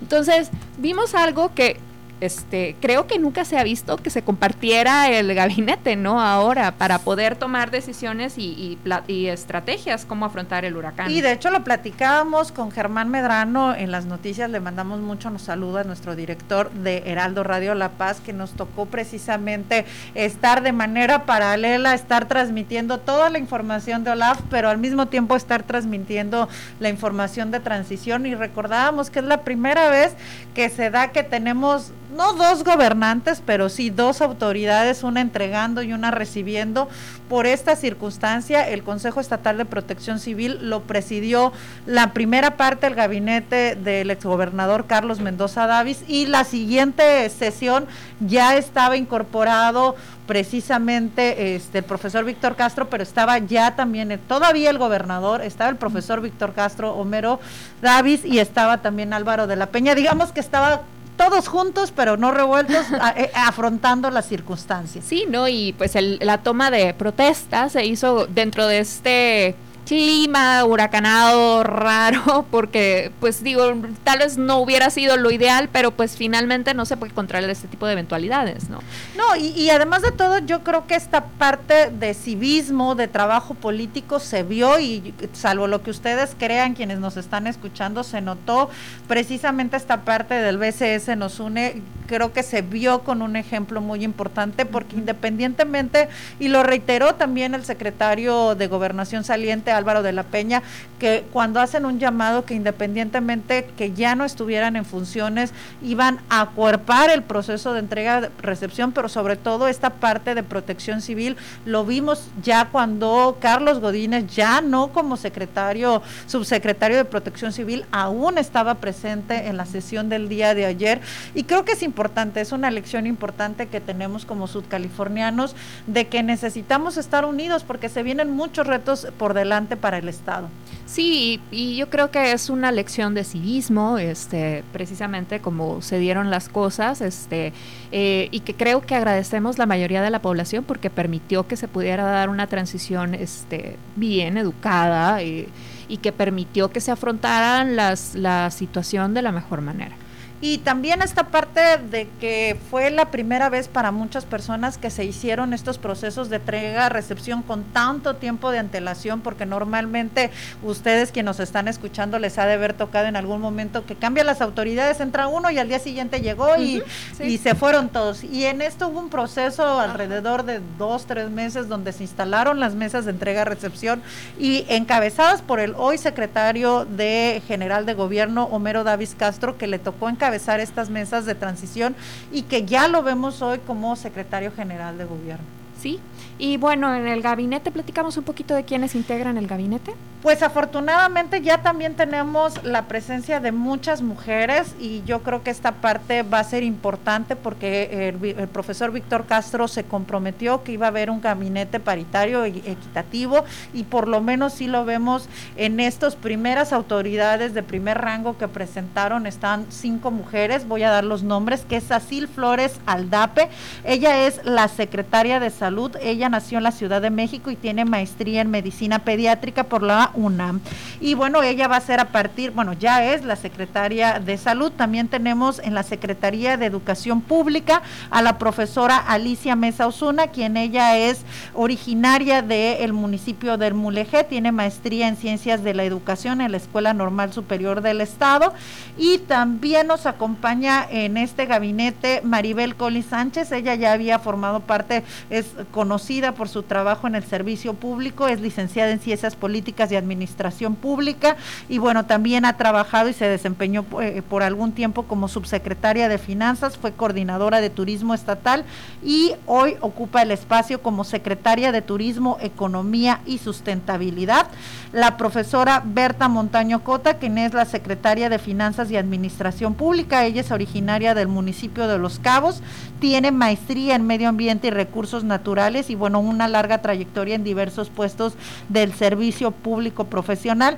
Entonces, 0.00 0.50
vimos 0.76 1.14
algo 1.14 1.52
que 1.54 1.78
este, 2.22 2.76
creo 2.80 3.08
que 3.08 3.18
nunca 3.18 3.44
se 3.44 3.58
ha 3.58 3.64
visto 3.64 3.96
que 3.96 4.08
se 4.08 4.22
compartiera 4.22 5.10
el 5.10 5.34
gabinete, 5.34 5.96
¿no? 5.96 6.20
Ahora, 6.20 6.72
para 6.72 7.00
poder 7.00 7.34
tomar 7.34 7.72
decisiones 7.72 8.38
y, 8.38 8.44
y 8.44 8.78
y 9.08 9.26
estrategias, 9.26 10.04
cómo 10.04 10.26
afrontar 10.26 10.64
el 10.64 10.76
huracán. 10.76 11.10
Y 11.10 11.20
de 11.20 11.32
hecho 11.32 11.50
lo 11.50 11.64
platicábamos 11.64 12.52
con 12.52 12.70
Germán 12.70 13.08
Medrano 13.08 13.74
en 13.74 13.90
las 13.90 14.06
noticias, 14.06 14.50
le 14.50 14.60
mandamos 14.60 15.00
mucho, 15.00 15.30
nos 15.30 15.42
saluda 15.42 15.82
nuestro 15.82 16.14
director 16.14 16.70
de 16.70 17.02
Heraldo 17.06 17.42
Radio 17.42 17.74
La 17.74 17.90
Paz, 17.90 18.20
que 18.20 18.32
nos 18.32 18.52
tocó 18.52 18.86
precisamente 18.86 19.84
estar 20.14 20.62
de 20.62 20.72
manera 20.72 21.24
paralela, 21.24 21.94
estar 21.94 22.28
transmitiendo 22.28 22.98
toda 22.98 23.30
la 23.30 23.38
información 23.38 24.04
de 24.04 24.10
OLAF, 24.10 24.40
pero 24.48 24.68
al 24.68 24.78
mismo 24.78 25.06
tiempo 25.06 25.34
estar 25.34 25.64
transmitiendo 25.64 26.48
la 26.78 26.88
información 26.88 27.50
de 27.50 27.60
transición 27.60 28.26
y 28.26 28.34
recordábamos 28.34 29.10
que 29.10 29.18
es 29.18 29.24
la 29.24 29.42
primera 29.42 29.90
vez 29.90 30.14
que 30.54 30.68
se 30.68 30.90
da 30.90 31.08
que 31.08 31.22
tenemos 31.22 31.92
no 32.12 32.34
dos 32.34 32.64
gobernantes, 32.64 33.42
pero 33.44 33.68
sí 33.68 33.90
dos 33.90 34.20
autoridades, 34.20 35.02
una 35.02 35.20
entregando 35.20 35.82
y 35.82 35.92
una 35.92 36.10
recibiendo. 36.10 36.88
Por 37.28 37.46
esta 37.46 37.76
circunstancia, 37.76 38.68
el 38.68 38.82
Consejo 38.82 39.20
Estatal 39.20 39.56
de 39.56 39.64
Protección 39.64 40.18
Civil 40.18 40.58
lo 40.68 40.82
presidió 40.82 41.52
la 41.86 42.12
primera 42.12 42.56
parte 42.56 42.86
del 42.86 42.94
gabinete 42.94 43.74
del 43.74 44.10
exgobernador 44.10 44.86
Carlos 44.86 45.20
Mendoza 45.20 45.66
Davis 45.66 46.04
y 46.06 46.26
la 46.26 46.44
siguiente 46.44 47.28
sesión 47.30 47.86
ya 48.20 48.56
estaba 48.56 48.96
incorporado 48.96 49.96
precisamente 50.26 51.56
este 51.56 51.78
el 51.78 51.84
profesor 51.84 52.24
Víctor 52.24 52.54
Castro, 52.54 52.88
pero 52.88 53.02
estaba 53.02 53.38
ya 53.38 53.74
también 53.74 54.20
todavía 54.28 54.70
el 54.70 54.78
gobernador, 54.78 55.40
estaba 55.40 55.70
el 55.70 55.76
profesor 55.76 56.20
Víctor 56.20 56.52
Castro 56.52 56.94
Homero 56.94 57.40
Davis 57.80 58.24
y 58.24 58.38
estaba 58.38 58.78
también 58.78 59.12
Álvaro 59.12 59.46
de 59.46 59.56
la 59.56 59.66
Peña. 59.66 59.94
Digamos 59.94 60.32
que 60.32 60.40
estaba 60.40 60.82
todos 61.16 61.48
juntos, 61.48 61.92
pero 61.94 62.16
no 62.16 62.30
revueltos, 62.32 62.84
a- 63.00 63.10
eh, 63.16 63.30
afrontando 63.34 64.10
las 64.10 64.26
circunstancias. 64.28 65.04
Sí, 65.06 65.26
¿no? 65.28 65.48
Y 65.48 65.72
pues 65.78 65.94
el- 65.96 66.18
la 66.22 66.38
toma 66.38 66.70
de 66.70 66.94
protesta 66.94 67.68
se 67.68 67.84
hizo 67.84 68.26
dentro 68.26 68.66
de 68.66 68.78
este 68.80 69.54
clima 69.86 70.64
huracanado 70.64 71.64
raro, 71.64 72.46
porque 72.50 73.12
pues 73.20 73.42
digo, 73.42 73.72
tal 74.04 74.20
vez 74.20 74.38
no 74.38 74.58
hubiera 74.58 74.90
sido 74.90 75.16
lo 75.16 75.30
ideal, 75.30 75.68
pero 75.72 75.90
pues 75.90 76.16
finalmente 76.16 76.74
no 76.74 76.84
se 76.84 76.96
puede 76.96 77.12
controlar 77.12 77.50
este 77.50 77.68
tipo 77.68 77.86
de 77.86 77.92
eventualidades, 77.92 78.68
¿no? 78.68 78.78
No, 79.16 79.36
y, 79.36 79.48
y 79.48 79.70
además 79.70 80.02
de 80.02 80.12
todo, 80.12 80.38
yo 80.38 80.62
creo 80.62 80.86
que 80.86 80.94
esta 80.94 81.24
parte 81.24 81.90
de 81.90 82.14
civismo, 82.14 82.94
de 82.94 83.08
trabajo 83.08 83.54
político 83.54 84.20
se 84.20 84.42
vio 84.42 84.78
y 84.80 85.14
salvo 85.32 85.66
lo 85.66 85.82
que 85.82 85.90
ustedes 85.90 86.36
crean, 86.38 86.74
quienes 86.74 86.98
nos 86.98 87.16
están 87.16 87.46
escuchando, 87.46 88.04
se 88.04 88.20
notó 88.20 88.70
precisamente 89.08 89.76
esta 89.76 90.02
parte 90.04 90.34
del 90.34 90.58
BCS 90.58 91.16
nos 91.16 91.40
une, 91.40 91.82
creo 92.06 92.32
que 92.32 92.42
se 92.42 92.62
vio 92.62 93.00
con 93.00 93.22
un 93.22 93.36
ejemplo 93.36 93.80
muy 93.80 94.04
importante 94.04 94.66
porque 94.66 94.96
independientemente, 94.96 96.08
y 96.38 96.48
lo 96.48 96.62
reiteró 96.62 97.14
también 97.14 97.54
el 97.54 97.64
secretario 97.64 98.54
de 98.54 98.66
Gobernación 98.68 99.24
saliente, 99.24 99.71
Álvaro 99.72 100.02
de 100.02 100.12
la 100.12 100.22
Peña, 100.22 100.62
que 100.98 101.24
cuando 101.32 101.60
hacen 101.60 101.84
un 101.84 101.98
llamado 101.98 102.44
que 102.44 102.54
independientemente 102.54 103.64
que 103.76 103.92
ya 103.92 104.14
no 104.14 104.24
estuvieran 104.24 104.76
en 104.76 104.84
funciones, 104.84 105.52
iban 105.82 106.20
a 106.28 106.42
acuerpar 106.42 107.10
el 107.10 107.22
proceso 107.22 107.72
de 107.72 107.80
entrega, 107.80 108.30
recepción, 108.40 108.92
pero 108.92 109.08
sobre 109.08 109.36
todo 109.36 109.68
esta 109.68 109.90
parte 109.90 110.34
de 110.34 110.42
protección 110.42 111.00
civil, 111.00 111.36
lo 111.64 111.84
vimos 111.84 112.28
ya 112.42 112.68
cuando 112.70 113.38
Carlos 113.40 113.80
Godínez, 113.80 114.26
ya 114.28 114.60
no 114.60 114.88
como 114.88 115.16
secretario, 115.16 116.02
subsecretario 116.26 116.96
de 116.96 117.04
protección 117.04 117.52
civil, 117.52 117.84
aún 117.90 118.38
estaba 118.38 118.76
presente 118.76 119.48
en 119.48 119.56
la 119.56 119.66
sesión 119.66 120.08
del 120.08 120.28
día 120.28 120.54
de 120.54 120.66
ayer. 120.66 121.00
Y 121.34 121.44
creo 121.44 121.64
que 121.64 121.72
es 121.72 121.82
importante, 121.82 122.40
es 122.40 122.52
una 122.52 122.70
lección 122.70 123.06
importante 123.06 123.66
que 123.66 123.80
tenemos 123.80 124.24
como 124.24 124.46
sudcalifornianos 124.46 125.56
de 125.86 126.06
que 126.06 126.22
necesitamos 126.22 126.96
estar 126.96 127.24
unidos 127.24 127.64
porque 127.64 127.88
se 127.88 128.02
vienen 128.02 128.30
muchos 128.30 128.66
retos 128.66 129.08
por 129.18 129.34
delante 129.34 129.61
para 129.76 129.98
el 129.98 130.08
Estado. 130.08 130.48
Sí, 130.86 131.40
y 131.50 131.76
yo 131.76 131.88
creo 131.88 132.10
que 132.10 132.32
es 132.32 132.50
una 132.50 132.70
lección 132.70 133.14
de 133.14 133.24
civismo, 133.24 133.96
este, 133.98 134.62
precisamente 134.72 135.40
como 135.40 135.80
se 135.80 135.98
dieron 135.98 136.30
las 136.30 136.48
cosas, 136.48 137.00
este, 137.00 137.52
eh, 137.92 138.28
y 138.30 138.40
que 138.40 138.54
creo 138.54 138.82
que 138.82 138.94
agradecemos 138.94 139.56
la 139.58 139.64
mayoría 139.64 140.02
de 140.02 140.10
la 140.10 140.20
población 140.20 140.64
porque 140.64 140.90
permitió 140.90 141.46
que 141.46 141.56
se 141.56 141.66
pudiera 141.66 142.04
dar 142.04 142.28
una 142.28 142.46
transición, 142.46 143.14
este, 143.14 143.76
bien 143.96 144.36
educada 144.36 145.22
eh, 145.22 145.48
y 145.88 145.96
que 145.98 146.12
permitió 146.12 146.70
que 146.70 146.80
se 146.80 146.90
afrontaran 146.90 147.74
las, 147.74 148.14
la 148.14 148.50
situación 148.50 149.14
de 149.14 149.22
la 149.22 149.32
mejor 149.32 149.62
manera. 149.62 149.96
Y 150.44 150.58
también 150.58 151.02
esta 151.02 151.28
parte 151.28 151.78
de 151.78 152.08
que 152.20 152.56
fue 152.68 152.90
la 152.90 153.12
primera 153.12 153.48
vez 153.48 153.68
para 153.68 153.92
muchas 153.92 154.24
personas 154.24 154.76
que 154.76 154.90
se 154.90 155.04
hicieron 155.04 155.54
estos 155.54 155.78
procesos 155.78 156.30
de 156.30 156.36
entrega, 156.36 156.88
recepción 156.88 157.42
con 157.42 157.62
tanto 157.62 158.16
tiempo 158.16 158.50
de 158.50 158.58
antelación, 158.58 159.20
porque 159.20 159.46
normalmente 159.46 160.32
ustedes 160.64 161.12
quienes 161.12 161.22
nos 161.22 161.38
están 161.38 161.68
escuchando 161.68 162.18
les 162.18 162.38
ha 162.38 162.46
de 162.46 162.54
haber 162.54 162.72
tocado 162.74 163.06
en 163.06 163.14
algún 163.14 163.40
momento 163.40 163.86
que 163.86 163.94
cambian 163.94 164.26
las 164.26 164.40
autoridades, 164.40 164.98
entra 164.98 165.28
uno 165.28 165.48
y 165.52 165.58
al 165.60 165.68
día 165.68 165.78
siguiente 165.78 166.20
llegó 166.20 166.56
y, 166.56 166.78
Ujú, 166.78 166.86
sí. 167.18 167.22
y 167.22 167.38
se 167.38 167.54
fueron 167.54 167.88
todos. 167.88 168.24
Y 168.24 168.44
en 168.46 168.62
esto 168.62 168.88
hubo 168.88 168.98
un 168.98 169.10
proceso 169.10 169.78
alrededor 169.78 170.42
de 170.44 170.60
dos, 170.76 171.06
tres 171.06 171.30
meses 171.30 171.68
donde 171.68 171.92
se 171.92 172.02
instalaron 172.02 172.58
las 172.58 172.74
mesas 172.74 173.04
de 173.04 173.12
entrega-recepción 173.12 174.02
y 174.40 174.66
encabezadas 174.68 175.40
por 175.40 175.60
el 175.60 175.74
hoy 175.76 175.98
secretario 175.98 176.84
de 176.84 177.40
General 177.46 177.86
de 177.86 177.94
Gobierno, 177.94 178.48
Homero 178.50 178.82
Davis 178.82 179.14
Castro, 179.16 179.56
que 179.56 179.68
le 179.68 179.78
tocó 179.78 180.08
encabezar 180.08 180.31
estas 180.60 180.90
mesas 180.90 181.26
de 181.26 181.34
transición 181.34 181.94
y 182.30 182.42
que 182.42 182.64
ya 182.64 182.88
lo 182.88 183.02
vemos 183.02 183.42
hoy 183.42 183.58
como 183.66 183.96
secretario 183.96 184.52
general 184.52 184.98
de 184.98 185.04
gobierno. 185.04 185.44
Sí, 185.80 186.00
y 186.42 186.56
bueno, 186.56 186.92
en 186.92 187.06
el 187.06 187.22
gabinete 187.22 187.70
platicamos 187.70 188.16
un 188.16 188.24
poquito 188.24 188.56
de 188.56 188.64
quiénes 188.64 188.96
integran 188.96 189.36
el 189.38 189.46
gabinete. 189.46 189.94
Pues 190.22 190.42
afortunadamente 190.42 191.40
ya 191.40 191.62
también 191.62 191.94
tenemos 191.94 192.62
la 192.64 192.86
presencia 192.86 193.38
de 193.40 193.52
muchas 193.52 194.02
mujeres 194.02 194.74
y 194.80 195.02
yo 195.04 195.22
creo 195.22 195.42
que 195.44 195.50
esta 195.50 195.72
parte 195.72 196.22
va 196.24 196.40
a 196.40 196.44
ser 196.44 196.62
importante 196.64 197.36
porque 197.36 198.08
el, 198.08 198.16
vi- 198.16 198.34
el 198.36 198.48
profesor 198.48 198.90
Víctor 198.90 199.26
Castro 199.26 199.66
se 199.68 199.84
comprometió 199.84 200.62
que 200.64 200.72
iba 200.72 200.86
a 200.86 200.88
haber 200.90 201.10
un 201.10 201.20
gabinete 201.20 201.78
paritario 201.80 202.44
y 202.46 202.58
equitativo 202.66 203.44
y 203.72 203.84
por 203.84 204.08
lo 204.08 204.20
menos 204.20 204.52
sí 204.52 204.66
lo 204.66 204.84
vemos 204.84 205.28
en 205.56 205.78
estas 205.78 206.16
primeras 206.16 206.72
autoridades 206.72 207.54
de 207.54 207.62
primer 207.62 207.98
rango 207.98 208.36
que 208.38 208.48
presentaron, 208.48 209.26
están 209.26 209.66
cinco 209.70 210.10
mujeres, 210.10 210.66
voy 210.66 210.82
a 210.82 210.90
dar 210.90 211.04
los 211.04 211.22
nombres, 211.22 211.64
que 211.68 211.76
es 211.76 211.90
Asil 211.92 212.26
Flores 212.26 212.80
Aldape, 212.86 213.48
ella 213.84 214.26
es 214.26 214.40
la 214.44 214.66
secretaria 214.68 215.40
de 215.40 215.50
salud, 215.50 215.96
ella 216.00 216.28
nació 216.32 216.58
en 216.58 216.64
la 216.64 216.72
Ciudad 216.72 217.00
de 217.00 217.10
México 217.10 217.50
y 217.50 217.56
tiene 217.56 217.84
maestría 217.84 218.40
en 218.40 218.50
medicina 218.50 218.98
pediátrica 219.00 219.64
por 219.64 219.82
la 219.82 220.10
UNAM. 220.14 220.60
Y 221.00 221.14
bueno, 221.14 221.42
ella 221.42 221.68
va 221.68 221.76
a 221.76 221.80
ser 221.80 222.00
a 222.00 222.08
partir, 222.08 222.50
bueno, 222.50 222.72
ya 222.72 223.12
es 223.12 223.24
la 223.24 223.36
secretaria 223.36 224.18
de 224.18 224.38
salud. 224.38 224.72
También 224.72 225.08
tenemos 225.08 225.60
en 225.60 225.74
la 225.74 225.82
Secretaría 225.82 226.56
de 226.56 226.66
Educación 226.66 227.20
Pública 227.20 227.82
a 228.10 228.22
la 228.22 228.38
profesora 228.38 228.96
Alicia 228.96 229.54
Mesa 229.56 229.86
Osuna, 229.86 230.28
quien 230.28 230.56
ella 230.56 230.96
es 230.96 231.20
originaria 231.54 232.42
del 232.42 232.92
municipio 232.92 233.58
del 233.58 233.74
Mulegé, 233.74 234.24
tiene 234.24 234.52
maestría 234.52 235.08
en 235.08 235.16
ciencias 235.16 235.62
de 235.62 235.74
la 235.74 235.84
educación 235.84 236.40
en 236.40 236.52
la 236.52 236.56
Escuela 236.56 236.94
Normal 236.94 237.32
Superior 237.32 237.82
del 237.82 238.00
Estado. 238.00 238.54
Y 238.96 239.18
también 239.18 239.86
nos 239.86 240.06
acompaña 240.06 240.86
en 240.90 241.16
este 241.16 241.46
gabinete 241.46 242.20
Maribel 242.24 242.74
Coli 242.74 243.02
Sánchez, 243.02 243.52
ella 243.52 243.74
ya 243.74 243.92
había 243.92 244.18
formado 244.18 244.60
parte, 244.60 245.02
es 245.28 245.46
conocida 245.70 246.21
por 246.30 246.48
su 246.48 246.62
trabajo 246.62 247.08
en 247.08 247.16
el 247.16 247.24
servicio 247.24 247.74
público, 247.74 248.28
es 248.28 248.40
licenciada 248.40 248.92
en 248.92 249.00
ciencias 249.00 249.34
políticas 249.34 249.90
y 249.90 249.96
administración 249.96 250.76
pública 250.76 251.36
y 251.68 251.78
bueno, 251.78 252.06
también 252.06 252.44
ha 252.44 252.56
trabajado 252.56 253.08
y 253.08 253.12
se 253.12 253.24
desempeñó 253.24 253.84
eh, 254.00 254.22
por 254.28 254.44
algún 254.44 254.70
tiempo 254.70 255.02
como 255.02 255.26
subsecretaria 255.26 256.08
de 256.08 256.18
finanzas, 256.18 256.78
fue 256.78 256.92
coordinadora 256.92 257.60
de 257.60 257.70
turismo 257.70 258.14
estatal 258.14 258.64
y 259.02 259.32
hoy 259.46 259.76
ocupa 259.80 260.22
el 260.22 260.30
espacio 260.30 260.80
como 260.80 261.02
secretaria 261.02 261.72
de 261.72 261.82
turismo, 261.82 262.38
economía 262.40 263.20
y 263.26 263.38
sustentabilidad. 263.38 264.46
La 264.92 265.16
profesora 265.16 265.82
Berta 265.84 266.28
Montaño 266.28 266.84
Cota, 266.84 267.14
quien 267.14 267.38
es 267.38 267.54
la 267.54 267.64
secretaria 267.64 268.28
de 268.28 268.38
finanzas 268.38 268.90
y 268.90 268.96
administración 268.96 269.74
pública, 269.74 270.24
ella 270.26 270.42
es 270.42 270.50
originaria 270.50 271.14
del 271.14 271.28
municipio 271.28 271.88
de 271.88 271.98
Los 271.98 272.18
Cabos, 272.18 272.62
tiene 273.00 273.32
maestría 273.32 273.96
en 273.96 274.06
medio 274.06 274.28
ambiente 274.28 274.68
y 274.68 274.70
recursos 274.70 275.24
naturales 275.24 275.90
y 275.90 275.94
bueno, 276.02 276.18
una 276.18 276.48
larga 276.48 276.82
trayectoria 276.82 277.36
en 277.36 277.44
diversos 277.44 277.88
puestos 277.88 278.32
del 278.68 278.92
servicio 278.92 279.52
público 279.52 280.06
profesional. 280.06 280.76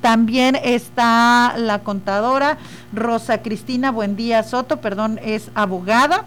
También 0.00 0.54
está 0.54 1.54
la 1.56 1.80
contadora 1.80 2.56
Rosa 2.92 3.42
Cristina 3.42 3.90
Buendía 3.90 4.44
Soto, 4.44 4.76
perdón, 4.76 5.18
es 5.24 5.50
abogada. 5.56 6.24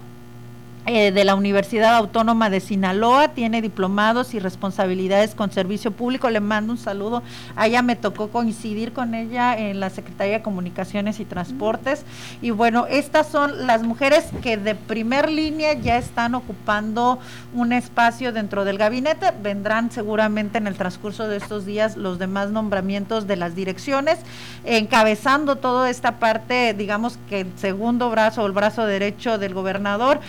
Eh, 0.86 1.12
de 1.12 1.24
la 1.24 1.34
Universidad 1.34 1.96
Autónoma 1.96 2.50
de 2.50 2.60
Sinaloa, 2.60 3.28
tiene 3.28 3.62
diplomados 3.62 4.34
y 4.34 4.38
responsabilidades 4.38 5.34
con 5.34 5.50
servicio 5.50 5.92
público. 5.92 6.28
Le 6.28 6.40
mando 6.40 6.72
un 6.72 6.78
saludo. 6.78 7.22
A 7.56 7.66
ella 7.66 7.80
me 7.80 7.96
tocó 7.96 8.28
coincidir 8.28 8.92
con 8.92 9.14
ella 9.14 9.56
en 9.56 9.80
la 9.80 9.88
Secretaría 9.88 10.34
de 10.34 10.42
Comunicaciones 10.42 11.20
y 11.20 11.24
Transportes. 11.24 12.04
Y 12.42 12.50
bueno, 12.50 12.86
estas 12.86 13.28
son 13.28 13.66
las 13.66 13.82
mujeres 13.82 14.26
que 14.42 14.58
de 14.58 14.74
primer 14.74 15.30
línea 15.30 15.72
ya 15.72 15.96
están 15.96 16.34
ocupando 16.34 17.18
un 17.54 17.72
espacio 17.72 18.32
dentro 18.32 18.66
del 18.66 18.76
gabinete. 18.76 19.32
Vendrán 19.42 19.90
seguramente 19.90 20.58
en 20.58 20.66
el 20.66 20.74
transcurso 20.74 21.28
de 21.28 21.38
estos 21.38 21.64
días 21.64 21.96
los 21.96 22.18
demás 22.18 22.50
nombramientos 22.50 23.26
de 23.26 23.36
las 23.36 23.54
direcciones, 23.54 24.18
encabezando 24.64 25.56
toda 25.56 25.88
esta 25.88 26.18
parte, 26.18 26.74
digamos 26.74 27.18
que 27.28 27.40
el 27.40 27.52
segundo 27.56 28.10
brazo 28.10 28.42
o 28.42 28.46
el 28.46 28.52
brazo 28.52 28.86
derecho 28.86 29.38
del 29.38 29.54
gobernador 29.54 30.20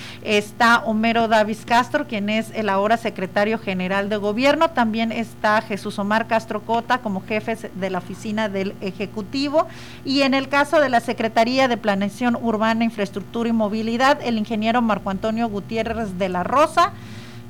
está 0.46 0.80
Homero 0.86 1.28
Davis 1.28 1.66
Castro, 1.66 2.08
quien 2.08 2.30
es 2.30 2.52
el 2.54 2.70
ahora 2.70 2.98
secretario 2.98 3.58
general 3.58 4.10
de 4.10 4.18
gobierno. 4.18 4.70
También 4.70 5.12
está 5.12 5.62
Jesús 5.62 5.98
Omar 5.98 6.28
Castro 6.28 6.62
Cota 6.62 7.00
como 7.00 7.22
jefe 7.22 7.58
de 7.74 7.90
la 7.90 7.98
oficina 7.98 8.48
del 8.48 8.76
Ejecutivo. 8.82 9.68
Y 10.04 10.22
en 10.22 10.34
el 10.34 10.48
caso 10.48 10.80
de 10.80 10.90
la 10.90 11.00
Secretaría 11.00 11.68
de 11.68 11.78
Planeación 11.78 12.38
Urbana, 12.40 12.84
Infraestructura 12.84 13.50
y 13.50 13.54
Movilidad, 13.54 14.20
el 14.24 14.38
ingeniero 14.38 14.82
Marco 14.82 15.10
Antonio 15.10 15.50
Gutiérrez 15.50 16.18
de 16.20 16.30
la 16.30 16.44
Rosa. 16.44 16.94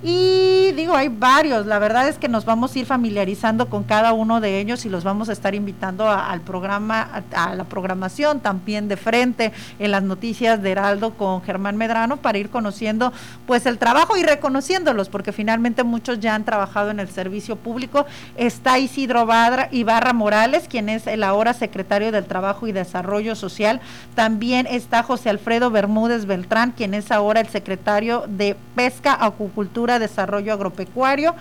Y 0.08 0.72
digo, 0.74 0.96
hay 0.96 1.08
varios, 1.08 1.66
la 1.66 1.80
verdad 1.80 2.08
es 2.08 2.20
que 2.20 2.28
nos 2.28 2.46
vamos 2.46 2.76
a 2.76 2.78
ir 2.78 2.86
familiarizando 2.86 3.72
con 3.72 3.84
cada 3.84 4.14
uno 4.14 4.40
de 4.40 4.60
ellos 4.60 4.86
y 4.86 4.90
los 4.90 5.04
vamos 5.04 5.30
a 5.30 5.32
estar 5.34 5.56
invitando 5.56 6.08
al 6.08 6.42
programa, 6.42 7.24
a, 7.34 7.46
a 7.46 7.56
la 7.56 7.64
programación 7.64 8.40
también 8.40 8.88
de 8.88 8.98
frente 8.98 9.52
en 9.80 9.90
las 9.90 10.04
noticias 10.04 10.62
de 10.62 10.70
Heraldo 10.70 11.16
con 11.16 11.42
Germán 11.42 11.78
Medrano 11.78 12.18
para 12.18 12.38
ir 12.38 12.52
conociendo 12.52 13.14
pues 13.48 13.66
el 13.66 13.80
trabajo 13.80 14.16
y 14.16 14.22
reconociéndolos, 14.22 15.10
porque 15.10 15.32
finalmente 15.32 15.84
muchos 15.84 16.20
ya 16.20 16.36
han 16.36 16.46
trabajado 16.46 16.92
en 16.92 17.00
el 17.00 17.10
servicio 17.10 17.56
público. 17.56 18.06
Está 18.38 18.78
Isidro 18.78 19.26
Badra, 19.26 19.70
Ibarra 19.72 20.14
Morales, 20.14 20.68
quien 20.70 20.90
es 20.90 21.08
el 21.08 21.24
ahora 21.24 21.56
secretario 21.56 22.12
del 22.12 22.26
Trabajo 22.26 22.68
y 22.68 22.72
Desarrollo 22.72 23.36
Social. 23.36 23.82
También 24.14 24.68
está 24.70 25.02
José 25.02 25.32
Alfredo 25.32 25.72
Bermúdez 25.72 26.28
Beltrán, 26.28 26.74
quien 26.74 26.94
es 26.94 27.12
ahora 27.12 27.40
el 27.40 27.48
secretario 27.48 28.26
de 28.28 28.56
Pesca, 28.76 29.18
Acuicultura, 29.20 29.95
Desarrollo 30.00 30.54
Agropecuario. 30.54 31.36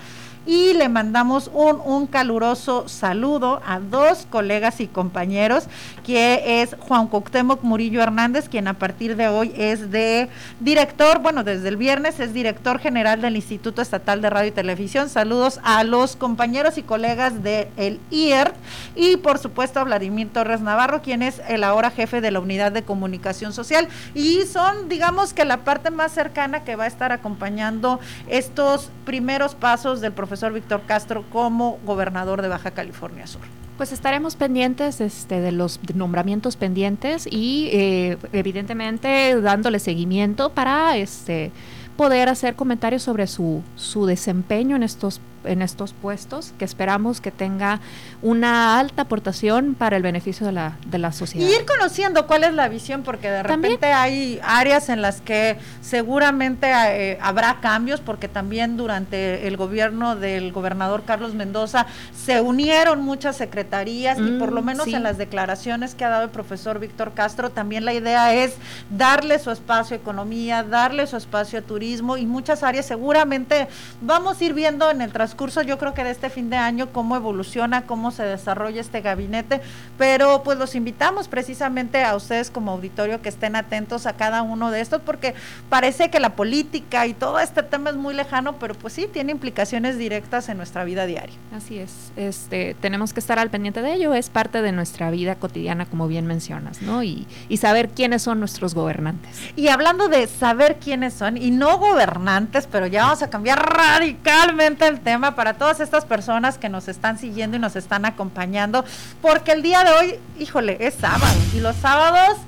Y 0.46 0.74
le 0.74 0.90
mandamos 0.90 1.50
un, 1.54 1.80
un 1.82 2.06
caluroso 2.06 2.86
saludo 2.86 3.62
a 3.66 3.80
dos 3.80 4.26
colegas 4.28 4.80
y 4.80 4.86
compañeros, 4.86 5.64
que 6.04 6.60
es 6.60 6.76
Juan 6.80 7.06
Cuauhtémoc 7.06 7.62
Murillo 7.62 8.02
Hernández, 8.02 8.50
quien 8.50 8.68
a 8.68 8.74
partir 8.74 9.16
de 9.16 9.28
hoy 9.28 9.54
es 9.56 9.90
de 9.90 10.28
director, 10.60 11.20
bueno, 11.20 11.44
desde 11.44 11.68
el 11.68 11.78
viernes 11.78 12.20
es 12.20 12.34
director 12.34 12.78
general 12.78 13.22
del 13.22 13.36
Instituto 13.36 13.80
Estatal 13.80 14.20
de 14.20 14.28
Radio 14.28 14.48
y 14.48 14.52
Televisión. 14.52 15.08
Saludos 15.08 15.60
a 15.62 15.82
los 15.82 16.14
compañeros 16.14 16.76
y 16.76 16.82
colegas 16.82 17.42
del 17.42 18.00
IERT 18.10 18.54
y 18.94 19.16
por 19.16 19.38
supuesto 19.38 19.80
a 19.80 19.84
Vladimir 19.84 20.30
Torres 20.30 20.60
Navarro, 20.60 21.00
quien 21.00 21.22
es 21.22 21.40
el 21.48 21.64
ahora 21.64 21.90
jefe 21.90 22.20
de 22.20 22.30
la 22.30 22.40
Unidad 22.40 22.72
de 22.72 22.82
Comunicación 22.82 23.54
Social 23.54 23.88
y 24.14 24.42
son, 24.42 24.90
digamos 24.90 25.32
que 25.32 25.46
la 25.46 25.64
parte 25.64 25.90
más 25.90 26.12
cercana 26.12 26.64
que 26.64 26.76
va 26.76 26.84
a 26.84 26.88
estar 26.88 27.12
acompañando 27.12 27.98
estos 28.28 28.90
primeros 29.06 29.54
pasos 29.54 30.02
del 30.02 30.12
profesor 30.12 30.33
Víctor 30.52 30.82
Castro 30.86 31.24
como 31.30 31.78
gobernador 31.84 32.42
de 32.42 32.48
Baja 32.48 32.72
California 32.72 33.26
Sur. 33.26 33.42
Pues 33.76 33.90
estaremos 33.90 34.36
pendientes 34.36 35.00
este, 35.00 35.40
de 35.40 35.50
los 35.50 35.80
nombramientos 35.94 36.56
pendientes 36.56 37.26
y 37.28 37.70
eh, 37.72 38.18
evidentemente 38.32 39.40
dándole 39.40 39.80
seguimiento 39.80 40.50
para 40.50 40.96
este, 40.96 41.50
poder 41.96 42.28
hacer 42.28 42.54
comentarios 42.54 43.02
sobre 43.02 43.26
su, 43.26 43.62
su 43.74 44.06
desempeño 44.06 44.76
en 44.76 44.84
estos 44.84 45.20
en 45.44 45.62
estos 45.62 45.92
puestos 45.92 46.52
que 46.58 46.64
esperamos 46.64 47.20
que 47.20 47.30
tenga 47.30 47.80
una 48.22 48.78
alta 48.78 49.02
aportación 49.02 49.74
para 49.74 49.96
el 49.96 50.02
beneficio 50.02 50.46
de 50.46 50.52
la, 50.52 50.76
de 50.86 50.98
la 50.98 51.12
sociedad. 51.12 51.46
Y 51.46 51.52
ir 51.54 51.64
conociendo 51.66 52.26
cuál 52.26 52.44
es 52.44 52.54
la 52.54 52.68
visión, 52.68 53.02
porque 53.02 53.30
de 53.30 53.42
También. 53.42 53.74
repente 53.74 53.92
hay 53.92 54.40
áreas 54.42 54.88
en 54.88 55.02
las 55.02 55.20
que 55.20 55.58
seguramente 55.80 56.66
eh, 56.70 57.18
habrá 57.20 57.60
cambios, 57.60 58.00
porque 58.00 58.28
también 58.28 58.76
durante 58.76 59.46
el 59.46 59.56
gobierno 59.56 60.16
del 60.16 60.52
gobernador 60.52 61.04
Carlos 61.04 61.34
Mendoza 61.34 61.86
se 62.24 62.40
unieron 62.40 63.02
muchas 63.02 63.36
secretarías 63.36 64.18
y 64.18 64.32
por 64.38 64.50
lo 64.52 64.62
Mm, 64.62 64.66
menos 64.66 64.84
sí. 64.86 64.94
en 64.94 65.02
las 65.02 65.18
declaraciones 65.18 65.94
que 65.94 66.04
ha 66.04 66.08
dado 66.08 66.24
el 66.24 66.30
profesor 66.30 66.78
Víctor 66.78 67.12
Castro, 67.12 67.50
también 67.50 67.84
la 67.84 67.92
idea 67.92 68.34
es 68.34 68.54
darle 68.90 69.38
su 69.38 69.50
espacio 69.50 69.96
a 69.96 70.00
economía, 70.00 70.62
darle 70.62 71.06
su 71.06 71.16
espacio 71.16 71.58
a 71.58 71.62
turismo 71.62 72.16
y 72.16 72.24
muchas 72.24 72.62
áreas 72.62 72.86
seguramente 72.86 73.68
vamos 74.00 74.40
a 74.40 74.44
ir 74.44 74.54
viendo 74.54 74.90
en 74.90 75.02
el 75.02 75.12
transcurso, 75.12 75.33
yo 75.66 75.78
creo 75.78 75.94
que 75.94 76.04
de 76.04 76.10
este 76.10 76.30
fin 76.30 76.50
de 76.50 76.56
año, 76.56 76.88
cómo 76.92 77.16
evoluciona, 77.16 77.86
cómo 77.86 78.10
se 78.10 78.22
desarrolla 78.22 78.80
este 78.80 79.00
gabinete, 79.00 79.60
pero 79.98 80.42
pues 80.42 80.58
los 80.58 80.74
invitamos 80.74 81.28
precisamente 81.28 82.04
a 82.04 82.16
ustedes 82.16 82.50
como 82.50 82.72
auditorio 82.72 83.20
que 83.20 83.28
estén 83.28 83.56
atentos 83.56 84.06
a 84.06 84.14
cada 84.14 84.42
uno 84.42 84.70
de 84.70 84.80
estos, 84.80 85.02
porque 85.02 85.34
parece 85.68 86.10
que 86.10 86.20
la 86.20 86.36
política 86.36 87.06
y 87.06 87.14
todo 87.14 87.38
este 87.40 87.62
tema 87.62 87.90
es 87.90 87.96
muy 87.96 88.14
lejano, 88.14 88.58
pero 88.58 88.74
pues 88.74 88.94
sí, 88.94 89.08
tiene 89.12 89.32
implicaciones 89.32 89.98
directas 89.98 90.48
en 90.48 90.56
nuestra 90.56 90.84
vida 90.84 91.06
diaria. 91.06 91.34
Así 91.54 91.78
es, 91.78 92.12
este, 92.16 92.74
tenemos 92.80 93.12
que 93.12 93.20
estar 93.20 93.38
al 93.38 93.50
pendiente 93.50 93.82
de 93.82 93.94
ello, 93.94 94.14
es 94.14 94.30
parte 94.30 94.62
de 94.62 94.72
nuestra 94.72 95.10
vida 95.10 95.36
cotidiana, 95.36 95.86
como 95.86 96.08
bien 96.08 96.26
mencionas, 96.26 96.82
¿no? 96.82 97.02
Y, 97.02 97.26
y 97.48 97.58
saber 97.58 97.90
quiénes 97.90 98.22
son 98.22 98.40
nuestros 98.40 98.74
gobernantes. 98.74 99.38
Y 99.56 99.68
hablando 99.68 100.08
de 100.08 100.26
saber 100.26 100.78
quiénes 100.78 101.14
son, 101.14 101.36
y 101.36 101.50
no 101.50 101.78
gobernantes, 101.78 102.68
pero 102.70 102.86
ya 102.86 103.04
vamos 103.04 103.22
a 103.22 103.30
cambiar 103.30 103.58
radicalmente 103.58 104.86
el 104.86 105.00
tema 105.00 105.23
para 105.32 105.54
todas 105.54 105.80
estas 105.80 106.04
personas 106.04 106.58
que 106.58 106.68
nos 106.68 106.88
están 106.88 107.18
siguiendo 107.18 107.56
y 107.56 107.60
nos 107.60 107.76
están 107.76 108.04
acompañando, 108.04 108.84
porque 109.20 109.52
el 109.52 109.62
día 109.62 109.84
de 109.84 109.90
hoy, 109.92 110.14
híjole, 110.38 110.76
es 110.80 110.94
sábado, 110.94 111.36
y 111.54 111.60
los 111.60 111.76
sábados 111.76 112.38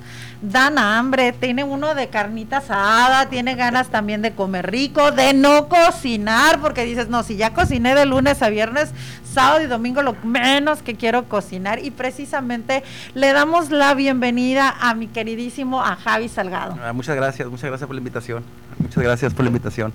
dan 0.43 0.79
hambre, 0.79 1.33
tiene 1.33 1.65
uno 1.65 1.95
de 1.95 2.09
carnita 2.09 2.59
asada, 2.59 3.29
tiene 3.29 3.55
ganas 3.55 3.89
también 3.89 4.23
de 4.23 4.33
comer 4.33 4.71
rico, 4.71 5.11
de 5.11 5.33
no 5.35 5.69
cocinar, 5.69 6.61
porque 6.61 6.85
dices, 6.85 7.09
no, 7.09 7.23
si 7.23 7.37
ya 7.37 7.55
cociné 7.55 7.95
de 7.95 8.07
lunes 8.07 8.43
a 8.43 8.49
viernes, 8.49 8.91
sábado 9.25 9.63
y 9.63 9.67
domingo 9.67 10.03
lo 10.03 10.15
menos 10.25 10.83
que 10.83 10.95
quiero 10.95 11.25
cocinar 11.25 11.79
y 11.85 11.91
precisamente 11.91 12.83
le 13.15 13.33
damos 13.33 13.71
la 13.71 13.95
bienvenida 13.95 14.75
a 14.81 14.95
mi 14.95 15.09
queridísimo 15.09 15.83
a 15.83 15.97
Javi 15.97 16.29
Salgado. 16.29 16.77
Ah, 16.83 16.93
muchas 16.93 17.17
gracias, 17.17 17.49
muchas 17.49 17.69
gracias 17.69 17.87
por 17.87 17.95
la 17.95 18.01
invitación. 18.01 18.45
Muchas 18.79 19.03
gracias 19.03 19.35
por 19.35 19.45
la 19.45 19.49
invitación. 19.49 19.93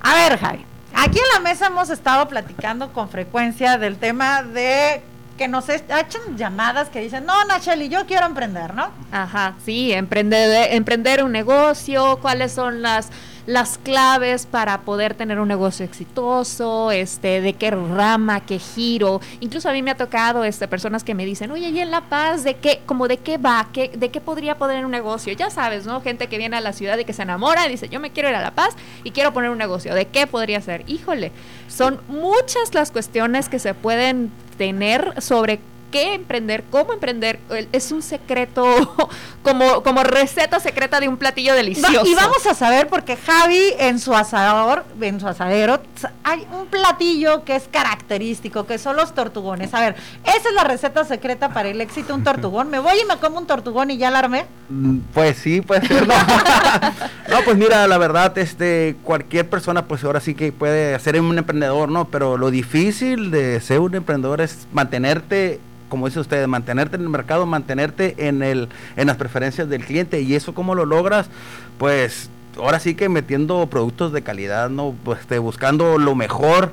A 0.00 0.14
ver, 0.14 0.38
Javi, 0.38 0.64
aquí 1.00 1.18
en 1.18 1.24
la 1.34 1.40
mesa 1.40 1.66
hemos 1.66 1.90
estado 1.90 2.28
platicando 2.28 2.92
con 2.92 3.08
frecuencia 3.08 3.78
del 3.78 3.96
tema 3.96 4.42
de 4.42 5.02
que 5.38 5.48
nos 5.48 5.68
echan 5.70 6.36
llamadas 6.36 6.90
que 6.90 7.00
dicen, 7.00 7.24
no, 7.24 7.44
Nacheli, 7.46 7.88
yo 7.88 8.04
quiero 8.04 8.26
emprender, 8.26 8.74
¿no? 8.74 8.90
Ajá, 9.10 9.54
sí, 9.64 9.90
emprender, 9.90 10.74
emprender 10.74 11.24
un 11.24 11.32
negocio, 11.32 12.18
cuáles 12.20 12.52
son 12.52 12.82
las 12.82 13.08
las 13.46 13.78
claves 13.78 14.46
para 14.46 14.82
poder 14.82 15.14
tener 15.14 15.40
un 15.40 15.48
negocio 15.48 15.84
exitoso, 15.84 16.90
este, 16.90 17.40
de 17.40 17.52
qué 17.54 17.70
rama, 17.70 18.40
qué 18.40 18.58
giro. 18.58 19.20
Incluso 19.40 19.68
a 19.68 19.72
mí 19.72 19.82
me 19.82 19.90
ha 19.90 19.96
tocado 19.96 20.44
este, 20.44 20.68
personas 20.68 21.04
que 21.04 21.14
me 21.14 21.24
dicen, 21.24 21.50
oye, 21.50 21.70
y 21.70 21.80
en 21.80 21.90
La 21.90 22.02
Paz, 22.02 22.44
¿de 22.44 22.54
qué, 22.54 22.82
como 22.86 23.08
de 23.08 23.18
qué 23.18 23.38
va? 23.38 23.68
¿Qué, 23.72 23.90
¿De 23.94 24.10
qué 24.10 24.20
podría 24.20 24.56
poner 24.56 24.84
un 24.84 24.90
negocio? 24.90 25.32
Ya 25.32 25.50
sabes, 25.50 25.86
¿no? 25.86 26.00
Gente 26.00 26.28
que 26.28 26.38
viene 26.38 26.56
a 26.56 26.60
la 26.60 26.72
ciudad 26.72 26.98
y 26.98 27.04
que 27.04 27.12
se 27.12 27.22
enamora 27.22 27.66
y 27.66 27.70
dice, 27.70 27.88
yo 27.88 28.00
me 28.00 28.10
quiero 28.10 28.28
ir 28.28 28.34
a 28.34 28.42
La 28.42 28.52
Paz 28.52 28.74
y 29.04 29.10
quiero 29.10 29.32
poner 29.32 29.50
un 29.50 29.58
negocio. 29.58 29.94
¿De 29.94 30.06
qué 30.06 30.26
podría 30.26 30.60
ser? 30.60 30.84
Híjole, 30.86 31.32
son 31.68 32.00
muchas 32.08 32.74
las 32.74 32.90
cuestiones 32.90 33.48
que 33.48 33.58
se 33.58 33.74
pueden 33.74 34.30
tener 34.58 35.22
sobre 35.22 35.58
qué 35.90 36.14
emprender, 36.14 36.64
cómo 36.70 36.92
emprender, 36.92 37.40
es 37.72 37.92
un 37.92 38.02
secreto 38.02 38.64
como, 39.42 39.82
como 39.82 40.02
receta 40.02 40.60
secreta 40.60 41.00
de 41.00 41.08
un 41.08 41.16
platillo 41.16 41.54
delicioso. 41.54 42.06
Y 42.06 42.14
vamos 42.14 42.46
a 42.46 42.54
saber 42.54 42.88
porque 42.88 43.16
Javi 43.16 43.74
en 43.78 43.98
su 43.98 44.14
asador, 44.14 44.84
en 45.00 45.20
su 45.20 45.28
asadero, 45.28 45.80
hay 46.24 46.46
un 46.52 46.66
platillo 46.66 47.44
que 47.44 47.56
es 47.56 47.68
característico, 47.70 48.66
que 48.66 48.78
son 48.78 48.96
los 48.96 49.14
tortugones. 49.14 49.74
A 49.74 49.80
ver, 49.80 49.96
esa 50.24 50.48
es 50.48 50.54
la 50.54 50.64
receta 50.64 51.04
secreta 51.04 51.50
para 51.50 51.68
el 51.68 51.80
éxito, 51.80 52.14
un 52.14 52.24
tortugón. 52.24 52.70
Me 52.70 52.78
voy 52.78 52.98
y 53.02 53.04
me 53.06 53.16
como 53.18 53.38
un 53.38 53.46
tortugón 53.46 53.90
y 53.90 53.98
ya 53.98 54.10
la 54.10 54.20
armé. 54.20 54.46
Mm, 54.68 54.98
Pues 55.14 55.36
sí, 55.38 55.60
puede 55.60 55.86
ser. 55.86 56.06
No, 56.06 56.14
No, 57.30 57.36
pues 57.44 57.56
mira, 57.56 57.86
la 57.86 57.98
verdad, 57.98 58.36
este, 58.38 58.96
cualquier 59.04 59.48
persona, 59.48 59.86
pues 59.86 60.02
ahora 60.04 60.20
sí 60.20 60.34
que 60.34 60.52
puede 60.52 60.98
ser 60.98 61.20
un 61.20 61.36
emprendedor, 61.38 61.88
¿no? 61.88 62.06
Pero 62.06 62.36
lo 62.36 62.50
difícil 62.50 63.30
de 63.30 63.60
ser 63.60 63.80
un 63.80 63.94
emprendedor 63.94 64.40
es 64.40 64.66
mantenerte, 64.72 65.60
como 65.90 66.06
dice 66.06 66.20
usted, 66.20 66.46
mantenerte 66.46 66.96
en 66.96 67.02
el 67.02 67.10
mercado, 67.10 67.44
mantenerte 67.44 68.14
en 68.26 68.42
el, 68.42 68.70
en 68.96 69.06
las 69.08 69.18
preferencias 69.18 69.68
del 69.68 69.84
cliente. 69.84 70.22
Y 70.22 70.34
eso 70.34 70.54
cómo 70.54 70.74
lo 70.74 70.86
logras, 70.86 71.28
pues 71.76 72.30
ahora 72.56 72.80
sí 72.80 72.94
que 72.94 73.10
metiendo 73.10 73.66
productos 73.66 74.12
de 74.12 74.22
calidad, 74.22 74.70
¿no? 74.70 74.94
Pues 75.04 75.20
este, 75.20 75.38
buscando 75.38 75.98
lo 75.98 76.14
mejor 76.14 76.72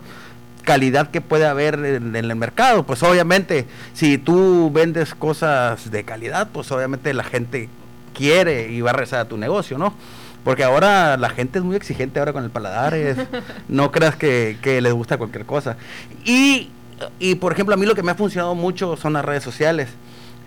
calidad 0.63 1.09
que 1.11 1.21
puede 1.21 1.45
haber 1.45 1.75
en, 1.75 2.15
en 2.15 2.29
el 2.31 2.35
mercado. 2.35 2.83
Pues 2.83 3.03
obviamente, 3.03 3.65
si 3.93 4.17
tú 4.17 4.69
vendes 4.73 5.15
cosas 5.15 5.91
de 5.91 6.03
calidad, 6.03 6.49
pues 6.51 6.71
obviamente 6.71 7.13
la 7.13 7.23
gente 7.23 7.69
quiere 8.13 8.69
y 8.71 8.81
va 8.81 8.89
a 8.91 8.93
rezar 8.93 9.19
a 9.19 9.25
tu 9.27 9.37
negocio, 9.37 9.77
¿no? 9.77 9.93
Porque 10.43 10.63
ahora 10.63 11.17
la 11.17 11.29
gente 11.29 11.59
es 11.59 11.65
muy 11.65 11.75
exigente 11.75 12.19
ahora 12.19 12.31
con 12.33 12.43
el 12.43 12.49
paladar, 12.49 12.93
es- 12.93 13.17
no 13.69 13.91
creas 13.91 14.15
que, 14.15 14.57
que 14.61 14.81
les 14.81 14.93
gusta 14.93 15.17
cualquier 15.17 15.45
cosa. 15.45 15.77
Y, 16.25 16.69
y, 17.19 17.35
por 17.35 17.51
ejemplo, 17.53 17.73
a 17.75 17.77
mí 17.77 17.85
lo 17.85 17.95
que 17.95 18.03
me 18.03 18.11
ha 18.11 18.15
funcionado 18.15 18.55
mucho 18.55 18.95
son 18.97 19.13
las 19.13 19.23
redes 19.25 19.43
sociales. 19.43 19.89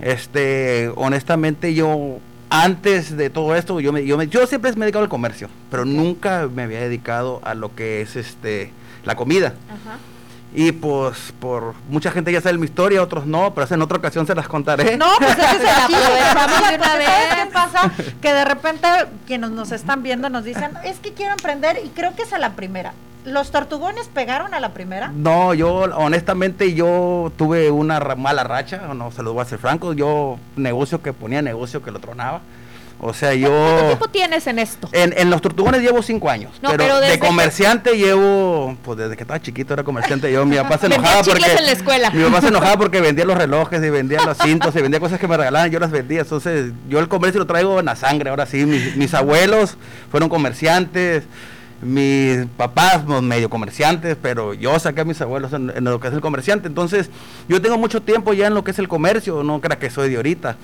Este, 0.01 0.91
honestamente 0.97 1.75
yo, 1.75 2.19
antes 2.49 3.17
de 3.17 3.31
todo 3.31 3.55
esto, 3.55 3.81
yo, 3.81 3.93
me, 3.93 4.05
yo, 4.05 4.17
me- 4.17 4.27
yo 4.29 4.47
siempre 4.47 4.73
me 4.73 4.79
he 4.79 4.87
dedicado 4.87 5.05
al 5.05 5.11
comercio, 5.11 5.49
pero 5.71 5.85
nunca 5.85 6.49
me 6.53 6.63
había 6.63 6.81
dedicado 6.81 7.41
a 7.45 7.55
lo 7.55 7.75
que 7.75 8.01
es 8.01 8.17
este, 8.17 8.73
la 9.05 9.15
comida. 9.15 9.55
Y 10.53 10.73
pues 10.73 11.33
por 11.39 11.75
mucha 11.89 12.11
gente 12.11 12.33
ya 12.33 12.41
sabe 12.41 12.59
mi 12.59 12.65
historia, 12.65 13.01
otros 13.03 13.25
no, 13.25 13.55
pero 13.55 13.69
en 13.73 13.83
otra 13.83 13.99
ocasión 13.99 14.27
se 14.27 14.35
las 14.35 14.49
contaré. 14.49 14.97
No, 14.97 15.07
pues 15.19 15.31
ese 15.31 15.43
es 15.43 15.53
el 15.53 15.87
chiste, 15.87 15.95
Aprovechamos 16.33 16.59
Mira, 16.59 16.71
de 16.71 16.77
una 16.77 16.87
porque 16.89 17.05
¿Sabes 17.05 17.07
vez. 17.07 17.45
qué 17.45 17.53
pasa? 17.53 17.93
Que 18.21 18.33
de 18.35 18.45
repente 18.45 18.89
quienes 19.29 19.51
nos 19.51 19.71
están 19.71 20.03
viendo 20.03 20.29
nos 20.29 20.43
dicen, 20.43 20.73
es 20.85 20.99
que 20.99 21.13
quiero 21.13 21.33
emprender 21.33 21.79
y 21.85 21.91
creo 21.91 22.17
que 22.17 22.23
es 22.23 22.33
a 22.33 22.39
la 22.39 22.55
primera. 22.57 22.95
¿Los 23.25 23.51
tortugones 23.51 24.09
pegaron 24.09 24.55
a 24.55 24.61
la 24.61 24.71
primera? 24.73 25.13
No, 25.15 25.53
yo 25.55 25.73
honestamente 25.75 26.73
yo 26.75 27.31
tuve 27.37 27.71
una 27.71 28.01
ra- 28.01 28.17
mala 28.17 28.45
racha, 28.45 28.79
no 28.95 29.11
se 29.13 29.23
los 29.23 29.33
voy 29.35 29.41
a 29.41 29.43
hacer 29.45 29.59
franco, 29.59 29.93
yo 29.93 30.39
negocio 30.57 31.03
que 31.03 31.13
ponía, 31.13 31.43
negocio 31.43 31.83
que 31.83 31.91
lo 31.91 31.99
tronaba. 32.01 32.41
O 33.03 33.15
sea, 33.15 33.31
¿Cuánto 33.31 33.49
yo 33.49 33.87
tiempo 33.87 34.09
tienes 34.09 34.47
en 34.47 34.59
esto? 34.59 34.89
en, 34.93 35.15
en 35.17 35.31
los 35.31 35.41
tortugones 35.41 35.81
llevo 35.81 36.03
cinco 36.03 36.29
años, 36.29 36.53
No, 36.63 36.71
pero, 36.71 36.85
pero 36.85 36.95
de 37.01 37.07
desde 37.07 37.19
que- 37.21 37.27
comerciante 37.27 37.97
llevo, 37.97 38.77
pues 38.85 38.99
desde 38.99 39.17
que 39.17 39.23
estaba 39.23 39.41
chiquito 39.41 39.73
era 39.73 39.85
comerciante, 39.85 40.31
yo 40.31 40.45
mi 40.45 40.57
papá 40.57 40.77
se 40.77 40.87
enojaba 40.87 41.23
porque 41.23 41.47
en 41.59 41.65
la 41.67 41.73
escuela. 41.73 42.11
mi 42.11 42.23
papá 42.25 42.41
se 42.43 42.49
enojaba 42.49 42.77
porque 42.77 43.01
vendía 43.01 43.25
los 43.25 43.39
relojes 43.39 43.83
y 43.83 43.89
vendía 43.89 44.23
los 44.25 44.37
cintos 44.37 44.77
y 44.77 44.83
vendía 44.83 45.01
cosas 45.01 45.19
que 45.19 45.27
me 45.29 45.37
regalaban, 45.39 45.71
yo 45.71 45.79
las 45.81 45.91
vendía, 45.91 46.21
entonces 46.21 46.73
yo 46.91 46.99
el 46.99 47.09
comercio 47.09 47.39
lo 47.39 47.47
traigo 47.47 47.81
en 47.81 47.87
la 47.87 47.97
sangre, 47.97 48.29
ahora 48.29 48.45
sí, 48.45 48.67
mis, 48.67 48.95
mis 48.97 49.15
abuelos 49.15 49.79
fueron 50.11 50.29
comerciantes, 50.29 51.25
mis 51.83 52.47
papás 52.57 53.03
pues, 53.07 53.23
medio 53.23 53.49
comerciantes, 53.49 54.17
pero 54.21 54.55
yo 54.55 54.79
saqué 54.79 55.03
a 55.03 55.05
mis 55.05 55.21
abuelos 55.21 55.53
en, 55.53 55.71
en 55.75 55.85
lo 55.85 56.01
que 56.01 56.09
es 56.09 56.15
el 56.15 56.21
comerciante, 56.21 56.69
entonces 56.69 57.11
yo 57.49 57.61
tengo 57.61 57.79
mucho 57.79 58.03
tiempo 58.03 58.33
ya 58.33 58.47
en 58.47 58.55
lo 58.55 58.65
que 58.65 58.71
es 58.71 58.79
el 58.79 58.89
comercio, 58.89 59.43
no 59.43 59.61
crea 59.61 59.79
que 59.79 59.91
soy 59.91 60.11
de 60.11 60.17
ahorita. 60.17 60.57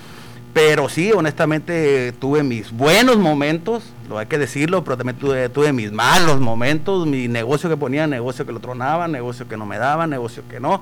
Pero 0.53 0.89
sí, 0.89 1.11
honestamente 1.11 2.13
tuve 2.13 2.41
mis 2.41 2.71
buenos 2.71 3.17
momentos, 3.17 3.83
lo 4.09 4.17
hay 4.17 4.25
que 4.25 4.39
decirlo, 4.39 4.83
pero 4.83 4.97
también 4.97 5.15
tuve, 5.15 5.49
tuve 5.49 5.71
mis 5.71 5.91
malos 5.91 6.39
momentos, 6.39 7.05
mi 7.05 7.27
negocio 7.27 7.69
que 7.69 7.77
ponía, 7.77 8.07
negocio 8.07 8.43
que 8.43 8.51
lo 8.51 8.59
tronaba, 8.59 9.07
negocio 9.07 9.47
que 9.47 9.55
no 9.55 9.67
me 9.67 9.77
daba, 9.77 10.07
negocio 10.07 10.41
que 10.49 10.59
no. 10.59 10.81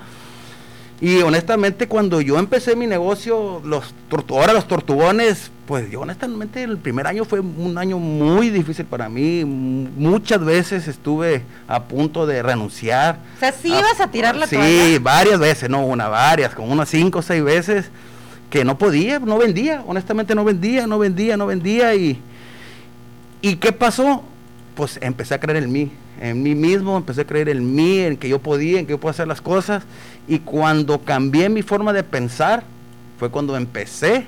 Y 1.01 1.17
honestamente 1.23 1.87
cuando 1.89 2.21
yo 2.21 2.39
empecé 2.39 2.75
mi 2.75 2.87
negocio, 2.87 3.61
los 3.65 3.93
ahora 4.29 4.53
los 4.53 4.65
tortugones, 4.65 5.51
pues 5.67 5.91
yo 5.91 6.01
honestamente 6.01 6.63
el 6.63 6.77
primer 6.77 7.05
año 7.05 7.25
fue 7.25 7.41
un 7.41 7.77
año 7.77 7.99
muy 7.99 8.49
difícil 8.49 8.85
para 8.85 9.09
mí, 9.09 9.43
muchas 9.43 10.43
veces 10.43 10.87
estuve 10.87 11.43
a 11.67 11.83
punto 11.83 12.25
de 12.25 12.41
renunciar. 12.41 13.19
O 13.35 13.39
sea, 13.41 13.51
sí 13.51 13.69
ibas 13.69 13.99
a 13.99 14.09
tirar 14.09 14.37
la 14.37 14.47
Sí, 14.47 14.55
toalla. 14.55 14.99
varias 15.01 15.39
veces, 15.39 15.69
no 15.69 15.85
una, 15.85 16.07
varias, 16.07 16.55
como 16.55 16.71
unas 16.71 16.87
cinco 16.87 17.19
o 17.19 17.21
seis 17.21 17.43
veces 17.43 17.89
que 18.49 18.63
no 18.63 18.77
podía, 18.77 19.19
no 19.19 19.37
vendía, 19.37 19.83
honestamente 19.85 20.33
no 20.33 20.45
vendía, 20.45 20.87
no 20.87 20.97
vendía, 20.97 21.35
no 21.35 21.45
vendía 21.45 21.93
y 21.95 22.21
¿y 23.41 23.57
qué 23.57 23.73
pasó? 23.73 24.23
Pues 24.75 24.97
empecé 25.01 25.33
a 25.33 25.39
creer 25.39 25.63
en 25.63 25.71
mí, 25.71 25.91
en 26.21 26.41
mí 26.41 26.55
mismo, 26.55 26.95
empecé 26.95 27.21
a 27.21 27.27
creer 27.27 27.49
en 27.49 27.75
mí, 27.75 27.99
en 27.99 28.15
que 28.17 28.29
yo 28.29 28.39
podía, 28.39 28.79
en 28.79 28.85
que 28.85 28.91
yo 28.93 28.99
podía 28.99 29.11
hacer 29.11 29.27
las 29.27 29.41
cosas 29.41 29.83
y 30.27 30.39
cuando 30.39 30.99
cambié 30.99 31.49
mi 31.49 31.61
forma 31.61 31.93
de 31.93 32.03
pensar 32.03 32.63
fue 33.19 33.29
cuando 33.29 33.55
empecé 33.57 34.25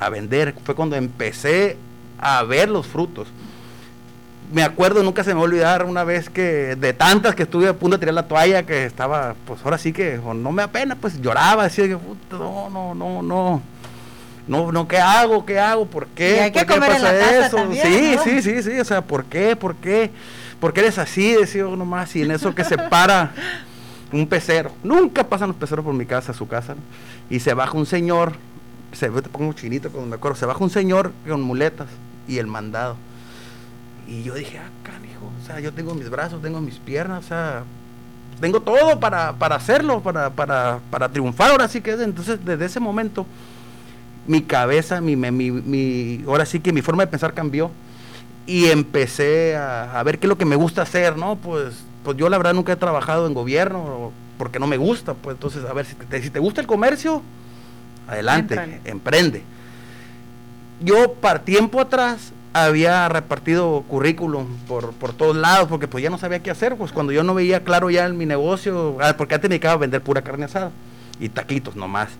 a 0.00 0.08
vender, 0.10 0.54
fue 0.64 0.74
cuando 0.74 0.96
empecé 0.96 1.76
a 2.18 2.42
ver 2.44 2.68
los 2.68 2.86
frutos 2.86 3.28
me 4.52 4.62
acuerdo, 4.62 5.02
nunca 5.02 5.22
se 5.24 5.30
me 5.30 5.34
va 5.34 5.40
a 5.40 5.44
olvidar 5.44 5.84
una 5.84 6.04
vez 6.04 6.30
que 6.30 6.74
de 6.76 6.92
tantas 6.92 7.34
que 7.34 7.42
estuve 7.42 7.68
a 7.68 7.74
punto 7.74 7.96
de 7.96 8.00
tirar 8.00 8.14
la 8.14 8.26
toalla, 8.28 8.62
que 8.64 8.84
estaba, 8.84 9.34
pues 9.46 9.60
ahora 9.62 9.76
sí 9.78 9.92
que 9.92 10.18
no 10.18 10.52
me 10.52 10.62
da 10.62 10.68
pena, 10.68 10.96
pues 10.96 11.20
lloraba, 11.20 11.64
decía 11.64 11.86
que 11.86 11.96
"Puta, 11.96 12.36
no, 12.38 12.70
no, 12.70 12.94
no, 12.94 13.22
no. 13.22 13.62
No, 14.46 14.72
no, 14.72 14.88
¿qué 14.88 14.96
hago? 14.96 15.44
¿Qué 15.44 15.58
hago? 15.58 15.84
¿Por 15.84 16.06
qué? 16.06 16.36
Y 16.36 16.38
hay 16.38 16.50
que 16.52 16.60
¿Por 16.60 16.68
qué 16.68 16.74
comer 16.74 16.92
en 16.92 17.02
la 17.02 17.10
pasa 17.10 17.46
eso? 17.46 17.56
también, 17.58 17.86
sí, 17.86 18.12
¿no? 18.16 18.24
sí, 18.24 18.40
sí, 18.42 18.62
sí, 18.62 18.80
o 18.80 18.84
sea, 18.86 19.02
¿por 19.02 19.26
qué? 19.26 19.54
¿Por 19.54 19.76
qué? 19.76 20.10
¿Por 20.58 20.72
qué 20.72 20.80
eres 20.80 20.96
así? 20.96 21.34
Decía 21.34 21.64
nomás, 21.64 22.16
y 22.16 22.22
en 22.22 22.30
eso 22.30 22.54
que 22.54 22.64
se 22.64 22.78
para 22.78 23.32
un 24.12 24.26
pecero. 24.26 24.70
Nunca 24.82 25.24
pasan 25.24 25.48
los 25.48 25.56
peceros 25.56 25.84
por 25.84 25.94
mi 25.94 26.06
casa, 26.06 26.32
su 26.32 26.46
casa, 26.48 26.74
¿no? 26.74 26.80
y 27.30 27.40
se 27.40 27.52
baja 27.54 27.76
un 27.76 27.86
señor, 27.86 28.32
se 28.92 29.10
te 29.10 29.22
pongo 29.28 29.52
chinito 29.52 29.90
cuando 29.90 30.08
me 30.10 30.16
acuerdo, 30.16 30.36
se 30.36 30.46
baja 30.46 30.62
un 30.64 30.70
señor 30.70 31.12
con 31.28 31.42
muletas 31.42 31.88
y 32.26 32.38
el 32.38 32.46
mandado. 32.46 32.96
Y 34.06 34.22
yo 34.22 34.34
dije, 34.34 34.58
ah, 34.58 34.70
canijo, 34.82 35.30
o 35.42 35.46
sea, 35.46 35.60
yo 35.60 35.72
tengo 35.72 35.94
mis 35.94 36.08
brazos, 36.08 36.40
tengo 36.40 36.60
mis 36.60 36.76
piernas, 36.76 37.24
o 37.24 37.28
sea, 37.28 37.64
tengo 38.40 38.60
todo 38.60 38.98
para, 38.98 39.34
para 39.34 39.56
hacerlo, 39.56 40.00
para, 40.00 40.30
para, 40.30 40.78
para 40.90 41.08
triunfar, 41.10 41.50
ahora 41.50 41.68
sí 41.68 41.80
que 41.82 41.92
es. 41.92 42.00
Entonces, 42.00 42.38
desde 42.44 42.64
ese 42.64 42.80
momento, 42.80 43.26
mi 44.26 44.40
cabeza, 44.42 45.00
mi, 45.02 45.16
mi- 45.16 45.50
mi- 45.50 46.24
ahora 46.26 46.46
sí 46.46 46.60
que 46.60 46.72
mi 46.72 46.80
forma 46.82 47.02
de 47.02 47.08
pensar 47.08 47.34
cambió. 47.34 47.70
Y 48.46 48.66
empecé 48.70 49.56
a, 49.56 49.98
a 50.00 50.02
ver 50.02 50.18
qué 50.18 50.26
es 50.26 50.28
lo 50.30 50.38
que 50.38 50.46
me 50.46 50.56
gusta 50.56 50.80
hacer, 50.80 51.18
¿no? 51.18 51.36
Pues, 51.36 51.74
pues 52.04 52.16
yo 52.16 52.28
la 52.28 52.38
verdad 52.38 52.54
nunca 52.54 52.72
he 52.72 52.76
trabajado 52.76 53.26
en 53.26 53.34
gobierno, 53.34 54.12
porque 54.38 54.58
no 54.58 54.66
me 54.66 54.76
gusta, 54.76 55.14
pues 55.14 55.34
entonces, 55.34 55.64
a 55.64 55.72
ver, 55.72 55.86
si 55.86 55.94
te, 55.94 56.22
si 56.22 56.30
te 56.30 56.38
gusta 56.38 56.60
el 56.60 56.66
comercio, 56.66 57.22
adelante, 58.06 58.80
emprende. 58.84 59.42
Yo, 60.80 61.14
para 61.14 61.40
tiempo 61.40 61.80
atrás, 61.80 62.32
había 62.52 63.08
repartido 63.08 63.84
currículum 63.88 64.46
por, 64.66 64.92
por 64.92 65.12
todos 65.12 65.36
lados, 65.36 65.68
porque 65.68 65.88
pues 65.88 66.02
ya 66.02 66.10
no 66.10 66.18
sabía 66.18 66.40
qué 66.40 66.50
hacer, 66.50 66.76
pues 66.76 66.92
cuando 66.92 67.12
yo 67.12 67.22
no 67.22 67.34
veía 67.34 67.64
claro 67.64 67.90
ya 67.90 68.06
en 68.06 68.16
mi 68.16 68.26
negocio, 68.26 68.96
ah, 69.00 69.14
porque 69.16 69.34
antes 69.34 69.48
me 69.48 69.54
dedicaba 69.54 69.74
a 69.74 69.78
vender 69.78 70.02
pura 70.02 70.22
carne 70.22 70.44
asada 70.44 70.70
y 71.20 71.28
taquitos 71.28 71.76
nomás. 71.76 72.10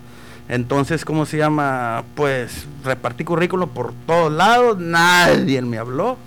Entonces, 0.47 1.05
¿cómo 1.05 1.25
se 1.25 1.37
llama? 1.37 2.03
Pues 2.15 2.65
repartí 2.83 3.23
currículum 3.23 3.69
por 3.69 3.93
todos 4.07 4.31
lados, 4.31 4.79
nadie 4.79 5.61
me 5.61 5.77
habló. 5.77 6.17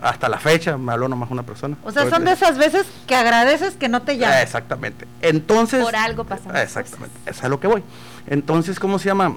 Hasta 0.00 0.28
la 0.28 0.38
fecha 0.38 0.78
me 0.78 0.92
habló 0.92 1.08
nomás 1.08 1.30
una 1.30 1.42
persona. 1.42 1.76
O 1.84 1.90
sea, 1.90 2.08
son 2.08 2.24
de 2.24 2.32
esas 2.32 2.56
veces 2.56 2.86
que 3.06 3.16
agradeces 3.16 3.74
que 3.74 3.88
no 3.88 4.02
te 4.02 4.16
llaman. 4.16 4.38
Exactamente. 4.42 5.06
Entonces. 5.22 5.82
Por 5.82 5.96
algo 5.96 6.24
pasan 6.24 6.52
las 6.52 6.62
Exactamente. 6.62 7.16
Eso 7.26 7.38
es 7.38 7.44
a 7.44 7.48
lo 7.48 7.58
que 7.58 7.66
voy. 7.66 7.82
Entonces, 8.28 8.78
¿cómo 8.78 8.98
se 8.98 9.06
llama? 9.06 9.36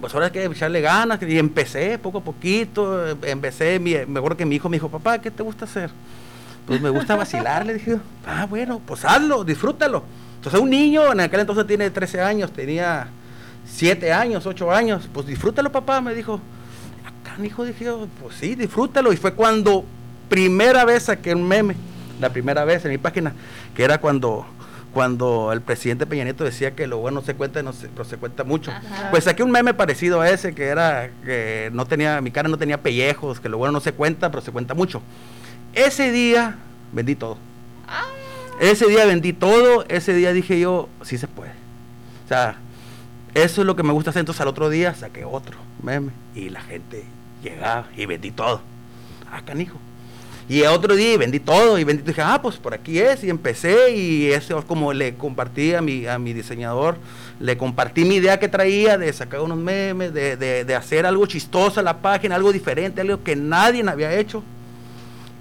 Pues 0.00 0.14
ahora 0.14 0.26
hay 0.26 0.32
que 0.32 0.44
echarle 0.44 0.80
ganas. 0.80 1.20
Y 1.22 1.38
empecé 1.38 1.98
poco 1.98 2.18
a 2.18 2.20
poquito. 2.22 3.10
eh, 3.10 3.16
Empecé. 3.24 3.78
Mi, 3.78 3.94
me 4.06 4.18
acuerdo 4.18 4.38
que 4.38 4.46
mi 4.46 4.56
hijo 4.56 4.68
me 4.70 4.76
dijo, 4.76 4.88
papá, 4.88 5.18
¿qué 5.18 5.30
te 5.30 5.42
gusta 5.42 5.66
hacer? 5.66 5.90
Pues 6.66 6.80
me 6.80 6.88
gusta 6.88 7.14
vacilar. 7.14 7.66
Le 7.66 7.74
dije, 7.74 7.98
ah, 8.26 8.46
bueno, 8.48 8.80
pues 8.86 9.04
hazlo, 9.04 9.44
disfrútalo. 9.44 10.02
Entonces, 10.36 10.60
un 10.60 10.70
niño 10.70 11.12
en 11.12 11.20
aquel 11.20 11.40
entonces 11.40 11.66
tiene 11.66 11.90
13 11.90 12.22
años, 12.22 12.52
tenía 12.52 13.08
7 13.66 14.12
años, 14.14 14.46
8 14.46 14.72
años. 14.72 15.08
Pues 15.12 15.26
disfrútalo, 15.26 15.70
papá, 15.70 16.00
me 16.00 16.14
dijo. 16.14 16.40
Acá, 17.34 17.44
hijo, 17.44 17.64
dije 17.64 17.84
yo, 17.84 18.06
pues 18.20 18.36
sí, 18.36 18.54
disfrútalo. 18.54 19.12
Y 19.12 19.16
fue 19.16 19.34
cuando 19.34 19.84
primera 20.28 20.84
vez 20.84 21.04
saqué 21.04 21.34
un 21.34 21.46
meme, 21.46 21.76
la 22.20 22.30
primera 22.30 22.64
vez 22.64 22.84
en 22.84 22.92
mi 22.92 22.98
página, 22.98 23.34
que 23.74 23.84
era 23.84 23.98
cuando 23.98 24.46
cuando 24.94 25.52
el 25.52 25.60
presidente 25.60 26.06
Peña 26.06 26.22
Nieto 26.22 26.44
decía 26.44 26.76
que 26.76 26.86
lo 26.86 26.98
bueno 26.98 27.20
no 27.20 27.26
se 27.26 27.34
cuenta, 27.34 27.62
no 27.64 27.72
se, 27.72 27.88
pero 27.88 28.04
se 28.04 28.16
cuenta 28.16 28.44
mucho. 28.44 28.72
Pues 29.10 29.24
saqué 29.24 29.42
un 29.42 29.50
meme 29.50 29.74
parecido 29.74 30.20
a 30.20 30.30
ese, 30.30 30.54
que 30.54 30.66
era 30.66 31.10
que 31.24 31.68
no 31.72 31.84
tenía, 31.84 32.20
mi 32.20 32.30
cara 32.30 32.48
no 32.48 32.56
tenía 32.56 32.80
pellejos, 32.80 33.40
que 33.40 33.48
lo 33.48 33.58
bueno 33.58 33.72
no 33.72 33.80
se 33.80 33.92
cuenta, 33.92 34.30
pero 34.30 34.40
se 34.40 34.52
cuenta 34.52 34.72
mucho. 34.72 35.02
Ese 35.74 36.12
día 36.12 36.56
vendí 36.92 37.16
todo. 37.16 37.36
Ese 38.60 38.86
día 38.86 39.04
vendí 39.04 39.32
todo, 39.32 39.84
ese 39.88 40.14
día 40.14 40.32
dije 40.32 40.60
yo, 40.60 40.88
sí 41.02 41.18
se 41.18 41.26
puede. 41.26 41.50
O 42.24 42.28
sea, 42.28 42.56
eso 43.34 43.62
es 43.62 43.66
lo 43.66 43.74
que 43.74 43.82
me 43.82 43.92
gusta 43.92 44.10
hacer. 44.10 44.20
Entonces 44.20 44.40
al 44.40 44.48
otro 44.48 44.70
día 44.70 44.94
saqué 44.94 45.24
otro 45.24 45.58
meme 45.82 46.12
y 46.36 46.50
la 46.50 46.62
gente 46.62 47.04
llegaba 47.50 47.86
y 47.96 48.06
vendí 48.06 48.30
todo. 48.30 48.60
Ah, 49.30 49.42
canijo. 49.44 49.78
Y 50.48 50.62
otro 50.62 50.94
día 50.94 51.16
vendí 51.16 51.40
todo 51.40 51.78
y 51.78 51.84
vendí, 51.84 52.02
dije, 52.02 52.20
ah, 52.20 52.40
pues 52.42 52.56
por 52.56 52.74
aquí 52.74 52.98
es 52.98 53.24
y 53.24 53.30
empecé 53.30 53.92
y 53.96 54.30
eso 54.30 54.58
es 54.58 54.64
como 54.66 54.92
le 54.92 55.14
compartí 55.14 55.74
a 55.74 55.80
mi, 55.80 56.06
a 56.06 56.18
mi 56.18 56.34
diseñador, 56.34 56.98
le 57.40 57.56
compartí 57.56 58.04
mi 58.04 58.16
idea 58.16 58.38
que 58.38 58.48
traía 58.48 58.98
de 58.98 59.10
sacar 59.12 59.40
unos 59.40 59.56
memes, 59.56 60.12
de, 60.12 60.36
de, 60.36 60.64
de 60.64 60.74
hacer 60.74 61.06
algo 61.06 61.24
chistoso 61.24 61.80
a 61.80 61.82
la 61.82 61.96
página, 61.98 62.34
algo 62.34 62.52
diferente, 62.52 63.00
algo 63.00 63.22
que 63.22 63.36
nadie 63.36 63.82
había 63.88 64.12
hecho. 64.14 64.42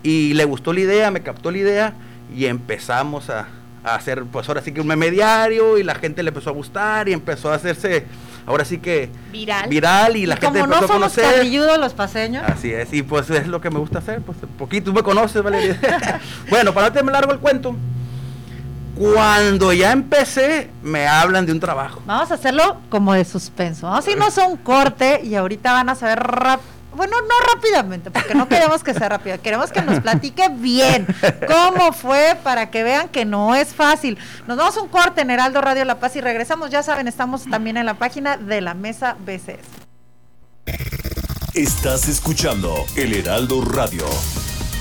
Y 0.03 0.34
le 0.35 0.45
gustó 0.45 0.71
la 0.71 0.80
idea, 0.80 1.11
me 1.11 1.21
captó 1.21 1.51
la 1.51 1.57
idea 1.57 1.93
y 2.34 2.45
empezamos 2.45 3.30
a, 3.30 3.47
a 3.84 3.95
hacer, 3.95 4.23
pues 4.23 4.47
ahora 4.47 4.61
sí 4.61 4.71
que 4.71 4.81
un 4.81 4.88
meme 4.88 5.11
diario 5.11 5.77
y 5.77 5.84
la 5.84 5.95
gente 5.95 6.23
le 6.23 6.30
empezó 6.30 6.49
a 6.49 6.53
gustar 6.53 7.09
y 7.09 7.13
empezó 7.13 7.51
a 7.51 7.55
hacerse, 7.55 8.05
ahora 8.45 8.65
sí 8.65 8.77
que 8.79 9.09
Viral. 9.31 9.69
viral 9.69 10.15
y 10.17 10.25
la 10.25 10.35
Y 10.35 10.37
gente 10.39 10.59
como 10.59 10.67
no 10.67 10.75
empezó 10.75 10.93
a 10.93 10.95
somos 10.95 11.13
conocer. 11.13 11.79
los 11.79 11.93
paseños. 11.93 12.43
Así 12.47 12.71
es, 12.73 12.91
y 12.93 13.03
pues 13.03 13.29
es 13.29 13.47
lo 13.47 13.61
que 13.61 13.69
me 13.69 13.79
gusta 13.79 13.99
hacer, 13.99 14.21
pues 14.21 14.37
un 14.43 14.49
poquito, 14.49 14.85
tú 14.85 14.93
me 14.93 15.03
conoces, 15.03 15.41
Valeria. 15.41 15.77
bueno, 16.49 16.73
para 16.73 16.87
no 16.87 16.93
te 16.93 17.03
me 17.03 17.11
largo 17.11 17.31
el 17.31 17.39
cuento, 17.39 17.75
cuando 18.95 19.73
ya 19.73 19.91
empecé, 19.91 20.69
me 20.83 21.07
hablan 21.07 21.45
de 21.47 21.51
un 21.51 21.59
trabajo. 21.59 22.01
Vamos 22.05 22.29
a 22.31 22.35
hacerlo 22.35 22.77
como 22.89 23.13
de 23.13 23.25
suspenso. 23.25 23.87
Vamos 23.87 24.05
a 24.07 24.11
irnos 24.11 24.37
a 24.37 24.45
un 24.47 24.57
corte 24.57 25.21
y 25.23 25.33
ahorita 25.35 25.71
van 25.73 25.89
a 25.89 25.95
saber 25.95 26.19
rap- 26.19 26.61
bueno, 26.95 27.15
no 27.21 27.53
rápidamente, 27.53 28.11
porque 28.11 28.35
no 28.35 28.47
queremos 28.47 28.83
que 28.83 28.93
sea 28.93 29.09
rápido, 29.09 29.41
queremos 29.41 29.71
que 29.71 29.81
nos 29.81 29.99
platique 30.01 30.49
bien 30.49 31.07
cómo 31.47 31.93
fue 31.93 32.37
para 32.43 32.69
que 32.69 32.83
vean 32.83 33.09
que 33.09 33.25
no 33.25 33.55
es 33.55 33.73
fácil. 33.73 34.17
Nos 34.47 34.57
vamos 34.57 34.77
a 34.77 34.81
un 34.81 34.87
corte 34.87 35.21
en 35.21 35.31
Heraldo 35.31 35.61
Radio 35.61 35.85
La 35.85 35.99
Paz 35.99 36.15
y 36.15 36.21
regresamos, 36.21 36.69
ya 36.69 36.83
saben, 36.83 37.07
estamos 37.07 37.43
también 37.49 37.77
en 37.77 37.85
la 37.85 37.95
página 37.95 38.37
de 38.37 38.61
la 38.61 38.73
Mesa 38.73 39.15
BCS. 39.19 39.83
Estás 41.53 42.07
escuchando 42.07 42.73
El 42.95 43.13
Heraldo 43.13 43.61
Radio. 43.63 44.05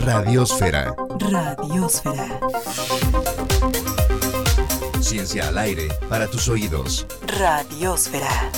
Radiosfera. 0.00 0.96
Radiosfera. 1.20 2.40
Ciencia 5.00 5.48
al 5.48 5.58
aire 5.58 5.86
para 6.08 6.26
tus 6.26 6.48
oídos. 6.48 7.06
Radiosfera. 7.38 8.50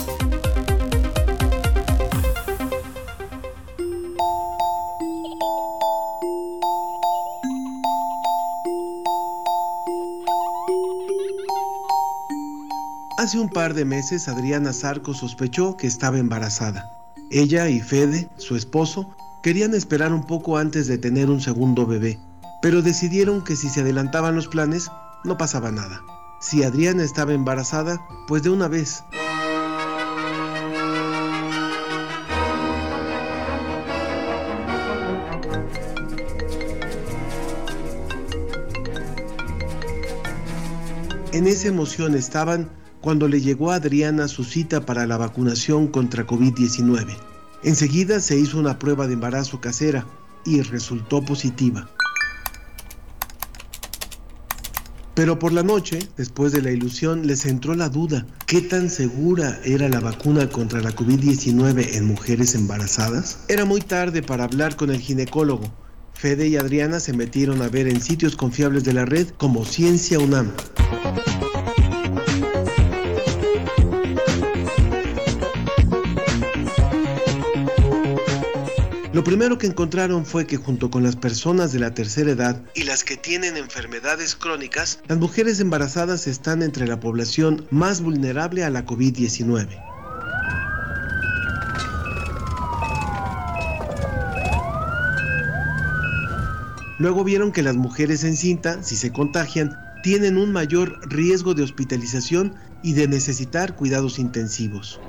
Hace 13.19 13.39
un 13.39 13.51
par 13.51 13.75
de 13.75 13.85
meses 13.85 14.29
Adriana 14.29 14.73
Zarco 14.73 15.13
sospechó 15.13 15.77
que 15.77 15.87
estaba 15.87 16.19
embarazada. 16.19 16.91
Ella 17.31 17.69
y 17.69 17.81
Fede, 17.81 18.29
su 18.37 18.57
esposo, 18.57 19.16
querían 19.47 19.75
esperar 19.75 20.13
un 20.13 20.27
poco 20.27 20.59
antes 20.59 20.89
de 20.89 20.99
tener 20.99 21.31
un 21.31 21.41
segundo 21.41 21.87
bebé, 21.87 22.19
pero 22.61 22.83
decidieron 22.83 23.45
que 23.45 23.55
si 23.55 23.69
se 23.69 23.83
adelantaban 23.83 24.35
los 24.35 24.49
planes, 24.49 24.91
no 25.23 25.39
pasaba 25.39 25.71
nada. 25.71 26.03
Si 26.41 26.65
Adriana 26.65 27.05
estaba 27.05 27.33
embarazada, 27.33 28.05
pues 28.27 28.43
de 28.43 28.51
una 28.51 28.67
vez. 28.67 29.05
En 41.33 41.47
esa 41.47 41.69
emoción 41.69 42.17
estaban 42.17 42.69
cuando 43.01 43.29
le 43.29 43.41
llegó 43.41 43.71
a 43.71 43.77
Adriana 43.77 44.27
su 44.27 44.43
cita 44.43 44.85
para 44.85 45.07
la 45.07 45.17
vacunación 45.17 45.87
contra 45.87 46.27
COVID-19. 46.27 47.36
Enseguida 47.67 48.21
se 48.21 48.39
hizo 48.39 48.61
una 48.61 48.79
prueba 48.79 49.09
de 49.09 49.15
embarazo 49.15 49.61
casera 49.61 50.07
y 50.45 50.63
resultó 50.63 51.21
positiva. 51.25 51.91
Pero 55.17 55.41
por 55.41 55.53
la 55.53 55.65
noche, 55.65 55.99
después 56.17 56.53
de 56.53 56.63
la 56.63 56.71
ilusión, 56.71 57.27
les 57.27 57.45
entró 57.45 57.75
la 57.75 57.89
duda, 57.89 58.25
¿qué 58.47 58.61
tan 58.61 58.89
segura 58.89 59.59
era 59.65 59.89
la 59.89 59.99
vacuna 59.99 60.49
contra 60.49 60.81
la 60.81 60.95
COVID-19 60.95 61.97
en 61.97 62.05
mujeres 62.05 62.55
embarazadas? 62.55 63.41
Era 63.49 63.65
muy 63.65 63.81
tarde 63.81 64.23
para 64.23 64.45
hablar 64.45 64.77
con 64.77 64.91
el 64.91 65.01
ginecólogo. 65.01 65.65
Fede 66.15 66.47
y 66.47 66.57
Adriana 66.57 67.01
se 67.01 67.15
metieron 67.15 67.63
a 67.63 67.69
ver 67.69 67.89
en 67.89 68.01
sitios 68.01 68.37
confiables 68.37 68.85
de 68.85 68.93
la 68.93 69.07
red 69.07 69.27
como 69.31 69.65
Ciencia 69.65 70.21
UNAM. 70.21 70.53
Lo 79.17 79.25
primero 79.25 79.57
que 79.57 79.67
encontraron 79.67 80.27
fue 80.27 80.47
que 80.47 80.59
junto 80.59 80.91
con 80.91 81.03
las 81.03 81.17
personas 81.17 81.73
de 81.73 81.79
la 81.79 81.95
tercera 81.95 82.33
edad 82.33 82.61
y 82.75 82.83
las 82.83 83.03
que 83.03 83.17
tienen 83.17 83.57
enfermedades 83.57 84.37
crónicas, 84.37 84.99
las 85.09 85.17
mujeres 85.17 85.59
embarazadas 85.59 86.27
están 86.27 86.63
entre 86.63 86.87
la 86.87 87.01
población 87.01 87.67
más 87.71 88.03
vulnerable 88.03 88.63
a 88.63 88.69
la 88.69 88.85
COVID-19. 88.85 89.69
Luego 96.99 97.25
vieron 97.25 97.53
que 97.53 97.63
las 97.63 97.77
mujeres 97.77 98.23
en 98.23 98.37
cinta, 98.37 98.83
si 98.83 98.97
se 98.97 99.15
contagian, 99.15 99.79
tienen 100.03 100.37
un 100.37 100.53
mayor 100.53 101.01
riesgo 101.09 101.55
de 101.55 101.63
hospitalización 101.63 102.55
y 102.83 102.93
de 102.93 103.09
necesitar 103.09 103.77
cuidados 103.77 104.19
intensivos. 104.19 105.01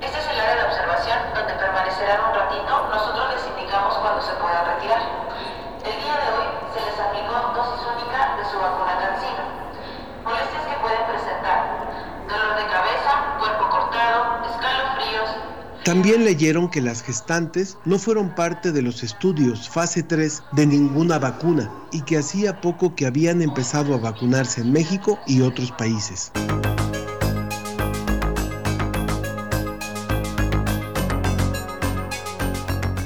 También 15.88 16.22
leyeron 16.22 16.68
que 16.68 16.82
las 16.82 17.02
gestantes 17.02 17.78
no 17.86 17.98
fueron 17.98 18.34
parte 18.34 18.72
de 18.72 18.82
los 18.82 19.02
estudios 19.02 19.70
fase 19.70 20.02
3 20.02 20.42
de 20.52 20.66
ninguna 20.66 21.18
vacuna 21.18 21.72
y 21.92 22.02
que 22.02 22.18
hacía 22.18 22.60
poco 22.60 22.94
que 22.94 23.06
habían 23.06 23.40
empezado 23.40 23.94
a 23.94 23.96
vacunarse 23.96 24.60
en 24.60 24.70
México 24.70 25.18
y 25.26 25.40
otros 25.40 25.72
países. 25.72 26.30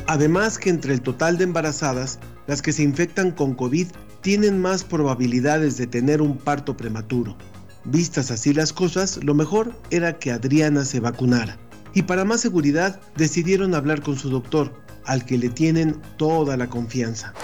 Además 0.08 0.58
que 0.58 0.70
entre 0.70 0.92
el 0.92 1.02
total 1.02 1.38
de 1.38 1.44
embarazadas, 1.44 2.18
las 2.48 2.62
que 2.62 2.72
se 2.72 2.82
infectan 2.82 3.30
con 3.30 3.54
COVID 3.54 3.86
tienen 4.22 4.60
más 4.60 4.82
probabilidades 4.82 5.76
de 5.76 5.86
tener 5.86 6.20
un 6.20 6.36
parto 6.36 6.76
prematuro. 6.76 7.36
Vistas 7.84 8.32
así 8.32 8.52
las 8.52 8.72
cosas, 8.72 9.22
lo 9.22 9.34
mejor 9.34 9.72
era 9.90 10.18
que 10.18 10.32
Adriana 10.32 10.84
se 10.84 10.98
vacunara. 10.98 11.61
Y 11.94 12.02
para 12.02 12.24
más 12.24 12.40
seguridad 12.40 13.00
decidieron 13.16 13.74
hablar 13.74 14.02
con 14.02 14.18
su 14.18 14.30
doctor, 14.30 14.72
al 15.04 15.24
que 15.24 15.38
le 15.38 15.48
tienen 15.48 16.00
toda 16.16 16.56
la 16.56 16.68
confianza. 16.68 17.34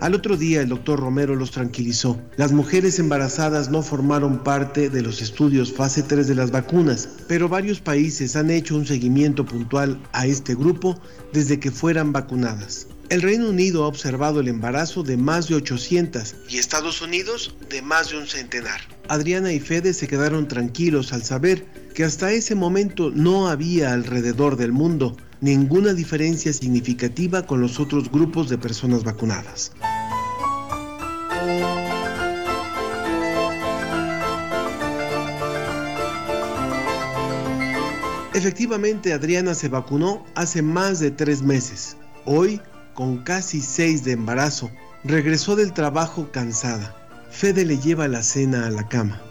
Al 0.00 0.14
otro 0.14 0.38
día 0.38 0.62
el 0.62 0.70
doctor 0.70 0.98
Romero 0.98 1.36
los 1.36 1.50
tranquilizó. 1.50 2.18
Las 2.36 2.52
mujeres 2.52 2.98
embarazadas 2.98 3.70
no 3.70 3.82
formaron 3.82 4.42
parte 4.42 4.88
de 4.88 5.02
los 5.02 5.20
estudios 5.20 5.74
fase 5.74 6.02
3 6.02 6.26
de 6.26 6.34
las 6.34 6.50
vacunas, 6.50 7.06
pero 7.28 7.50
varios 7.50 7.80
países 7.80 8.34
han 8.34 8.50
hecho 8.50 8.76
un 8.76 8.86
seguimiento 8.86 9.44
puntual 9.44 10.00
a 10.12 10.26
este 10.26 10.54
grupo 10.54 10.98
desde 11.34 11.60
que 11.60 11.70
fueran 11.70 12.12
vacunadas. 12.12 12.86
El 13.10 13.22
Reino 13.22 13.48
Unido 13.48 13.82
ha 13.82 13.88
observado 13.88 14.38
el 14.38 14.46
embarazo 14.46 15.02
de 15.02 15.16
más 15.16 15.48
de 15.48 15.56
800 15.56 16.36
y 16.48 16.58
Estados 16.58 17.02
Unidos 17.02 17.56
de 17.68 17.82
más 17.82 18.10
de 18.10 18.18
un 18.18 18.28
centenar. 18.28 18.80
Adriana 19.08 19.52
y 19.52 19.58
Fede 19.58 19.94
se 19.94 20.06
quedaron 20.06 20.46
tranquilos 20.46 21.12
al 21.12 21.24
saber 21.24 21.66
que 21.92 22.04
hasta 22.04 22.30
ese 22.30 22.54
momento 22.54 23.10
no 23.10 23.48
había 23.48 23.92
alrededor 23.92 24.54
del 24.54 24.70
mundo 24.70 25.16
ninguna 25.40 25.92
diferencia 25.92 26.52
significativa 26.52 27.48
con 27.48 27.60
los 27.60 27.80
otros 27.80 28.12
grupos 28.12 28.48
de 28.48 28.58
personas 28.58 29.02
vacunadas. 29.02 29.72
Efectivamente, 38.34 39.12
Adriana 39.12 39.54
se 39.54 39.66
vacunó 39.66 40.24
hace 40.36 40.62
más 40.62 41.00
de 41.00 41.10
tres 41.10 41.42
meses. 41.42 41.96
Hoy, 42.24 42.60
con 43.00 43.16
casi 43.16 43.62
seis 43.62 44.04
de 44.04 44.12
embarazo, 44.12 44.70
regresó 45.04 45.56
del 45.56 45.72
trabajo 45.72 46.28
cansada. 46.30 46.94
Fede 47.30 47.64
le 47.64 47.78
lleva 47.78 48.08
la 48.08 48.22
cena 48.22 48.66
a 48.66 48.70
la 48.70 48.88
cama. 48.88 49.22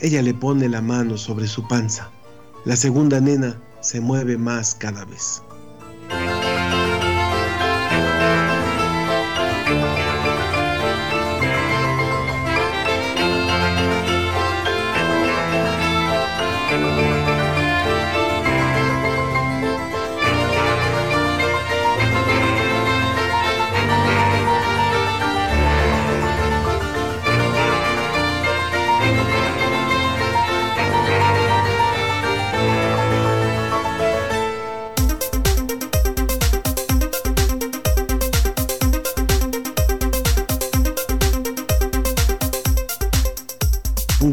Ella 0.00 0.20
le 0.20 0.34
pone 0.34 0.68
la 0.68 0.80
mano 0.80 1.16
sobre 1.16 1.46
su 1.46 1.68
panza. 1.68 2.10
La 2.64 2.74
segunda 2.74 3.20
nena 3.20 3.56
se 3.80 4.00
mueve 4.00 4.36
más 4.36 4.74
cada 4.74 5.04
vez. 5.04 5.44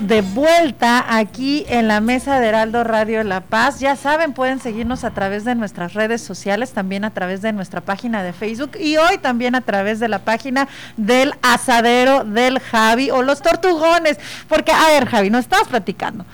De 0.00 0.22
vuelta 0.22 1.16
aquí 1.16 1.64
en 1.68 1.86
la 1.86 2.00
mesa 2.00 2.40
de 2.40 2.48
Heraldo 2.48 2.82
Radio 2.82 3.22
La 3.22 3.40
Paz. 3.40 3.78
Ya 3.78 3.94
saben, 3.94 4.32
pueden 4.32 4.58
seguirnos 4.58 5.04
a 5.04 5.12
través 5.12 5.44
de 5.44 5.54
nuestras 5.54 5.94
redes 5.94 6.20
sociales, 6.20 6.72
también 6.72 7.04
a 7.04 7.10
través 7.10 7.42
de 7.42 7.52
nuestra 7.52 7.80
página 7.80 8.24
de 8.24 8.32
Facebook 8.32 8.72
y 8.78 8.96
hoy 8.96 9.18
también 9.18 9.54
a 9.54 9.60
través 9.60 10.00
de 10.00 10.08
la 10.08 10.18
página 10.18 10.68
del 10.96 11.32
asadero 11.42 12.24
del 12.24 12.58
Javi 12.58 13.10
o 13.12 13.22
los 13.22 13.40
tortugones. 13.40 14.18
Porque, 14.48 14.72
a 14.72 14.88
ver, 14.88 15.06
Javi, 15.06 15.30
nos 15.30 15.42
estabas 15.42 15.68
platicando. 15.68 16.24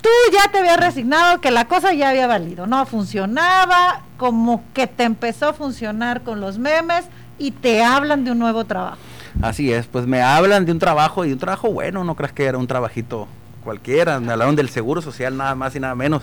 Tú 0.00 0.08
ya 0.32 0.50
te 0.50 0.58
habías 0.58 0.80
resignado 0.80 1.40
que 1.40 1.50
la 1.50 1.66
cosa 1.66 1.92
ya 1.92 2.08
había 2.08 2.26
valido, 2.26 2.66
no 2.66 2.86
funcionaba, 2.86 4.00
como 4.16 4.64
que 4.72 4.86
te 4.86 5.04
empezó 5.04 5.50
a 5.50 5.52
funcionar 5.52 6.22
con 6.22 6.40
los 6.40 6.58
memes 6.58 7.04
y 7.38 7.50
te 7.50 7.84
hablan 7.84 8.24
de 8.24 8.32
un 8.32 8.38
nuevo 8.38 8.64
trabajo. 8.64 9.09
Así 9.42 9.72
es, 9.72 9.86
pues 9.86 10.06
me 10.06 10.22
hablan 10.22 10.66
de 10.66 10.72
un 10.72 10.78
trabajo 10.78 11.24
y 11.24 11.32
un 11.32 11.38
trabajo 11.38 11.70
bueno, 11.70 12.04
no 12.04 12.14
creas 12.14 12.32
que 12.32 12.44
era 12.44 12.58
un 12.58 12.66
trabajito 12.66 13.28
cualquiera, 13.64 14.20
me 14.20 14.32
hablaron 14.32 14.56
del 14.56 14.68
seguro 14.68 15.02
social 15.02 15.36
nada 15.36 15.54
más 15.54 15.74
y 15.76 15.80
nada 15.80 15.94
menos. 15.94 16.22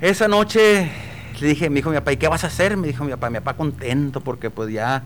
Esa 0.00 0.28
noche 0.28 0.90
le 1.40 1.48
dije, 1.48 1.70
me 1.70 1.76
dijo 1.76 1.90
mi 1.90 1.96
papá, 1.96 2.12
¿y 2.12 2.16
qué 2.16 2.28
vas 2.28 2.44
a 2.44 2.48
hacer? 2.48 2.76
Me 2.76 2.88
dijo 2.88 3.04
mi 3.04 3.10
papá, 3.10 3.30
mi 3.30 3.38
papá 3.38 3.54
contento 3.54 4.20
porque 4.20 4.50
pues 4.50 4.72
ya 4.72 5.02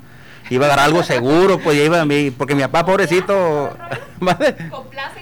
iba 0.50 0.66
a 0.66 0.68
dar 0.68 0.80
algo 0.80 1.02
seguro, 1.02 1.58
pues 1.58 1.76
ya 1.76 1.84
iba 1.84 2.00
a 2.00 2.04
mí, 2.04 2.30
porque 2.30 2.54
mi 2.54 2.62
papá 2.62 2.84
pobrecito, 2.84 3.76
¿vale? 4.20 4.56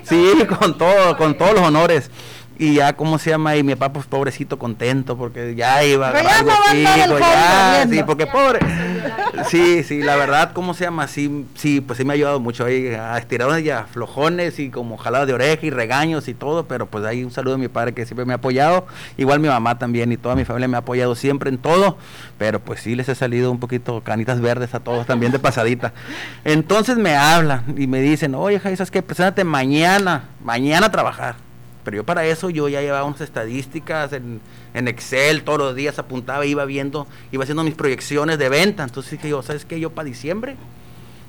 sí, 0.03 0.33
con 0.59 0.77
todo, 0.77 1.17
con 1.17 1.37
todos 1.37 1.55
los 1.55 1.63
honores. 1.63 2.11
Y 2.59 2.75
ya, 2.75 2.93
¿cómo 2.93 3.19
se 3.19 3.31
llama? 3.31 3.57
Y 3.57 3.63
mi 3.63 3.75
papá, 3.75 3.95
pues 3.95 4.07
pobrecito, 4.07 4.59
contento, 4.59 5.17
porque 5.17 5.55
ya 5.55 5.83
iba 5.85 6.11
a 6.11 6.23
ya 6.23 6.39
algo 6.39 6.51
fijo, 6.71 7.09
joven 7.09 7.21
ya, 7.21 7.87
sí, 7.89 8.03
porque 8.05 8.27
pobre. 8.27 8.61
Sí, 9.49 9.83
sí, 9.83 10.03
la 10.03 10.17
verdad, 10.17 10.53
¿cómo 10.53 10.75
se 10.75 10.85
llama? 10.85 11.09
Sí, 11.09 11.47
sí, 11.55 11.81
pues 11.81 11.97
sí 11.97 12.05
me 12.05 12.13
ha 12.13 12.15
ayudado 12.15 12.39
mucho 12.39 12.65
ahí 12.65 12.89
a 12.89 13.17
estirones 13.19 13.65
y 13.65 13.71
flojones 13.91 14.59
y 14.59 14.71
como 14.71 14.99
jaladas 14.99 15.27
de 15.27 15.35
oreja 15.35 15.67
y 15.67 15.71
regaños 15.71 16.29
y 16.29 16.35
todo, 16.35 16.67
pero 16.67 16.87
pues 16.87 17.05
ahí 17.05 17.25
un 17.25 17.31
saludo 17.31 17.55
a 17.55 17.59
mi 17.59 17.69
padre 17.69 17.95
que 17.95 18.05
siempre 18.05 18.27
me 18.27 18.35
ha 18.35 18.37
apoyado, 18.37 18.87
igual 19.17 19.41
mi 19.41 19.49
mamá 19.49 19.79
también 19.79 20.13
y 20.13 20.17
toda 20.17 20.35
mi 20.35 20.45
familia 20.45 20.69
me 20.69 20.77
ha 20.77 20.81
apoyado 20.81 21.15
siempre 21.15 21.49
en 21.49 21.59
todo, 21.59 21.97
pero 22.39 22.61
pues 22.61 22.81
sí 22.81 22.95
les 22.95 23.09
he 23.09 23.15
salido 23.15 23.51
un 23.51 23.59
poquito 23.59 24.03
canitas 24.03 24.41
verdes 24.41 24.75
a 24.75 24.81
todos 24.81 25.07
también 25.07 25.33
de 25.33 25.39
pasadita. 25.39 25.93
Entonces 26.45 26.99
me 26.99 27.17
hablan 27.17 27.75
y 27.79 27.87
me 27.87 28.01
dicen, 28.01 28.35
oye, 28.35 28.61
¿sabes 28.61 28.91
qué? 28.91 29.03
Preséntate 29.03 29.45
mañana, 29.45 30.25
mañana 30.45 30.87
a 30.87 30.93
trabajar. 30.93 31.52
Pero 31.85 31.97
yo 31.97 32.05
para 32.05 32.25
eso 32.25 32.51
yo 32.51 32.69
ya 32.69 32.81
llevaba 32.81 33.05
unas 33.05 33.21
estadísticas 33.21 34.13
en, 34.13 34.41
en 34.75 34.89
Excel, 34.89 35.43
todos 35.43 35.59
los 35.59 35.75
días 35.75 35.99
apuntaba, 35.99 36.47
iba 36.47 36.65
viendo, 36.65 37.07
iba 37.33 37.43
haciendo 37.43 37.65
mis 37.65 37.75
proyecciones 37.75 38.39
de 38.39 38.49
venta. 38.49 38.85
Entonces 38.85 39.13
dije 39.13 39.29
yo, 39.29 39.43
¿sabes 39.43 39.65
qué? 39.65 39.81
Yo 39.81 39.91
para 39.91 40.07
diciembre 40.07 40.57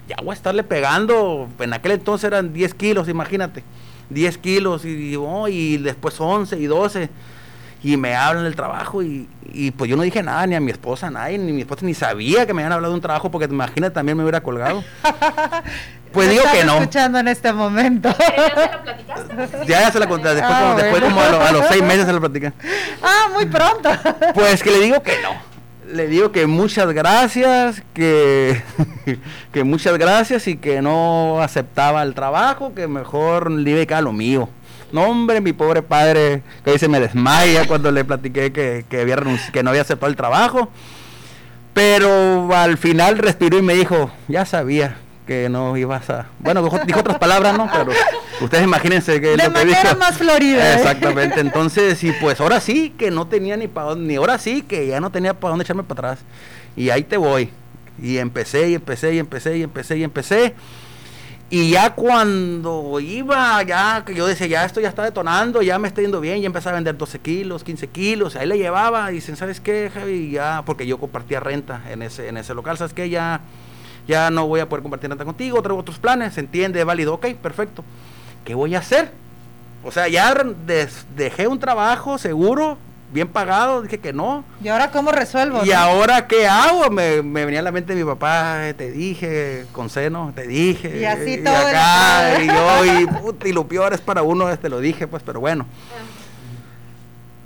ya 0.07 0.17
voy 0.21 0.31
a 0.31 0.33
estarle 0.33 0.63
pegando, 0.63 1.47
en 1.59 1.73
aquel 1.73 1.93
entonces 1.93 2.27
eran 2.27 2.53
10 2.53 2.73
kilos, 2.73 3.07
imagínate, 3.07 3.63
10 4.09 4.37
kilos 4.39 4.85
y, 4.85 5.15
oh, 5.15 5.47
y 5.47 5.77
después 5.77 6.19
11 6.19 6.59
y 6.59 6.65
12. 6.65 7.09
Y 7.85 7.97
me 7.97 8.15
hablan 8.15 8.45
del 8.45 8.55
trabajo 8.55 9.03
y, 9.03 9.27
y 9.51 9.71
pues 9.71 9.89
yo 9.89 9.97
no 9.97 10.03
dije 10.03 10.23
nada, 10.23 10.47
ni 10.47 10.55
a 10.55 10.61
mi 10.61 10.71
esposa, 10.71 11.09
nadie, 11.09 11.37
ni 11.37 11.51
mi 11.51 11.61
esposa 11.61 11.85
ni 11.85 11.93
sabía 11.93 12.45
que 12.45 12.53
me 12.53 12.61
habían 12.61 12.71
hablado 12.71 12.93
de 12.93 12.95
un 12.95 13.01
trabajo 13.01 13.29
porque 13.29 13.45
imagínate 13.45 13.93
también 13.93 14.17
me 14.17 14.23
hubiera 14.23 14.41
colgado. 14.41 14.83
Pues 16.13 16.29
digo 16.29 16.43
que 16.51 16.63
no. 16.63 16.77
escuchando 16.77 17.19
en 17.19 17.27
este 17.27 17.51
momento. 17.53 18.09
Ya, 19.67 19.81
ya 19.81 19.91
se 19.91 19.99
la 19.99 20.07
conté, 20.07 20.29
después, 20.29 20.51
Ah, 20.53 20.61
como, 20.61 20.75
después 20.75 21.01
bueno. 21.01 21.15
como 21.15 21.21
a, 21.21 21.29
lo- 21.31 21.41
a 21.43 21.51
los 21.51 21.67
seis 21.67 21.81
meses 21.83 22.05
se 22.05 22.13
la 22.13 22.19
platican. 22.19 22.53
Ah, 23.01 23.29
muy 23.33 23.45
pronto. 23.47 23.89
Pues 24.33 24.61
que 24.61 24.71
le 24.71 24.79
digo 24.79 25.01
que 25.01 25.13
no. 25.21 25.29
le 25.93 26.07
digo 26.07 26.31
que 26.31 26.45
muchas 26.47 26.91
gracias, 26.93 27.81
que, 27.93 28.61
que 29.51 29.63
muchas 29.63 29.97
gracias 29.97 30.47
y 30.47 30.57
que 30.57 30.81
no 30.81 31.41
aceptaba 31.41 32.03
el 32.03 32.13
trabajo, 32.13 32.73
que 32.75 32.87
mejor 32.87 33.49
le 33.51 33.71
iba 33.81 33.97
a 33.97 34.01
lo 34.01 34.13
mío. 34.13 34.49
No, 34.91 35.05
hombre, 35.05 35.41
mi 35.41 35.53
pobre 35.53 35.81
padre, 35.81 36.43
que 36.63 36.69
hoy 36.71 36.77
se 36.79 36.87
me 36.87 36.99
desmaya 36.99 37.65
cuando 37.67 37.91
le 37.91 38.05
platiqué 38.05 38.51
que, 38.53 38.85
que, 38.87 39.01
había 39.01 39.17
que 39.51 39.63
no 39.63 39.71
había 39.71 39.81
aceptado 39.81 40.09
el 40.11 40.15
trabajo. 40.15 40.69
Pero 41.73 42.53
al 42.55 42.77
final 42.77 43.17
respiró 43.17 43.57
y 43.57 43.63
me 43.63 43.73
dijo, 43.73 44.11
ya 44.27 44.45
sabía 44.45 44.97
que 45.25 45.49
no 45.49 45.75
ibas 45.77 46.09
a... 46.09 46.27
Bueno, 46.39 46.61
dijo, 46.63 46.79
dijo 46.85 46.99
otras 46.99 47.17
palabras, 47.17 47.57
¿no? 47.57 47.69
Pero 47.71 47.91
ustedes 48.41 48.63
imagínense 48.63 49.19
que 49.21 49.29
De 49.29 49.37
lo 49.37 49.43
que 49.43 49.49
manera 49.49 49.81
dijo. 49.81 49.97
más 49.97 50.17
florida, 50.17 50.73
¿eh? 50.73 50.75
Exactamente, 50.75 51.39
entonces, 51.39 52.03
y 52.03 52.11
pues 52.13 52.39
ahora 52.41 52.59
sí 52.59 52.93
que 52.97 53.11
no 53.11 53.27
tenía 53.27 53.57
ni 53.57 53.67
para 53.67 53.89
dónde, 53.89 54.07
ni 54.07 54.15
ahora 54.15 54.37
sí 54.37 54.61
que 54.61 54.87
ya 54.87 54.99
no 54.99 55.11
tenía 55.11 55.33
para 55.33 55.51
dónde 55.51 55.63
echarme 55.63 55.83
para 55.83 56.11
atrás. 56.11 56.25
Y 56.75 56.89
ahí 56.89 57.03
te 57.03 57.17
voy. 57.17 57.49
Y 58.01 58.17
empecé, 58.17 58.69
y 58.69 58.73
empecé, 58.75 59.13
y 59.13 59.19
empecé, 59.19 59.57
y 59.57 59.63
empecé, 59.63 59.97
y 59.97 60.03
empecé. 60.03 60.55
Y 61.49 61.69
ya 61.69 61.91
cuando 61.91 62.99
iba, 62.99 63.61
ya 63.61 64.03
que 64.03 64.15
yo 64.15 64.25
decía, 64.25 64.47
ya 64.47 64.65
esto 64.65 64.81
ya 64.81 64.89
está 64.89 65.03
detonando, 65.03 65.61
ya 65.61 65.77
me 65.77 65.87
está 65.87 66.01
yendo 66.01 66.19
bien, 66.19 66.41
ya 66.41 66.47
empezaba 66.47 66.71
a 66.71 66.79
vender 66.79 66.97
12 66.97 67.19
kilos, 67.19 67.63
15 67.63 67.89
kilos, 67.89 68.35
ahí 68.35 68.47
le 68.47 68.57
llevaba, 68.57 69.11
y 69.11 69.15
dicen, 69.15 69.35
¿sabes 69.35 69.59
qué, 69.59 69.91
Javi? 69.93 70.31
Ya, 70.31 70.63
porque 70.65 70.87
yo 70.87 70.97
compartía 70.97 71.39
renta 71.39 71.81
en 71.91 72.01
ese, 72.01 72.27
en 72.27 72.37
ese 72.37 72.55
local, 72.55 72.79
¿sabes 72.79 72.93
qué? 72.93 73.07
Ya, 73.07 73.41
ya 74.07 74.29
no 74.29 74.47
voy 74.47 74.59
a 74.59 74.67
poder 74.69 74.83
compartir 74.83 75.09
renta 75.09 75.25
contigo, 75.25 75.61
traigo 75.61 75.79
otros 75.79 75.99
planes, 75.99 76.33
se 76.33 76.39
entiende, 76.41 76.83
válido, 76.83 77.13
ok, 77.15 77.27
perfecto. 77.41 77.83
¿Qué 78.45 78.55
voy 78.55 78.75
a 78.75 78.79
hacer? 78.79 79.11
O 79.83 79.91
sea, 79.91 80.07
ya 80.07 80.33
des- 80.65 81.05
dejé 81.15 81.47
un 81.47 81.59
trabajo 81.59 82.17
seguro, 82.17 82.77
bien 83.11 83.27
pagado, 83.27 83.81
dije 83.83 83.99
que 83.99 84.11
no, 84.13 84.43
¿Y 84.63 84.69
ahora 84.69 84.89
cómo 84.91 85.11
resuelvo? 85.11 85.63
¿Y 85.63 85.69
no? 85.69 85.77
ahora 85.77 86.25
qué 86.27 86.47
hago? 86.47 86.89
Me, 86.89 87.21
me 87.21 87.45
venía 87.45 87.59
a 87.59 87.63
la 87.63 87.71
mente 87.71 87.93
mi 87.95 88.03
papá, 88.03 88.59
te 88.77 88.91
dije, 88.91 89.65
con 89.71 89.89
seno, 89.89 90.31
te 90.35 90.47
dije. 90.47 90.99
Y 90.99 91.05
así 91.05 91.33
y 91.33 91.43
todo 91.43 91.55
acá, 91.55 92.35
el- 92.37 92.43
y 92.45 92.47
yo, 92.47 93.45
y, 93.45 93.51
lo 93.53 93.67
peor 93.67 93.93
es 93.93 94.01
para 94.01 94.23
uno, 94.23 94.57
te 94.57 94.67
lo 94.69 94.79
dije, 94.79 95.05
pues, 95.07 95.21
pero 95.23 95.39
bueno. 95.39 95.65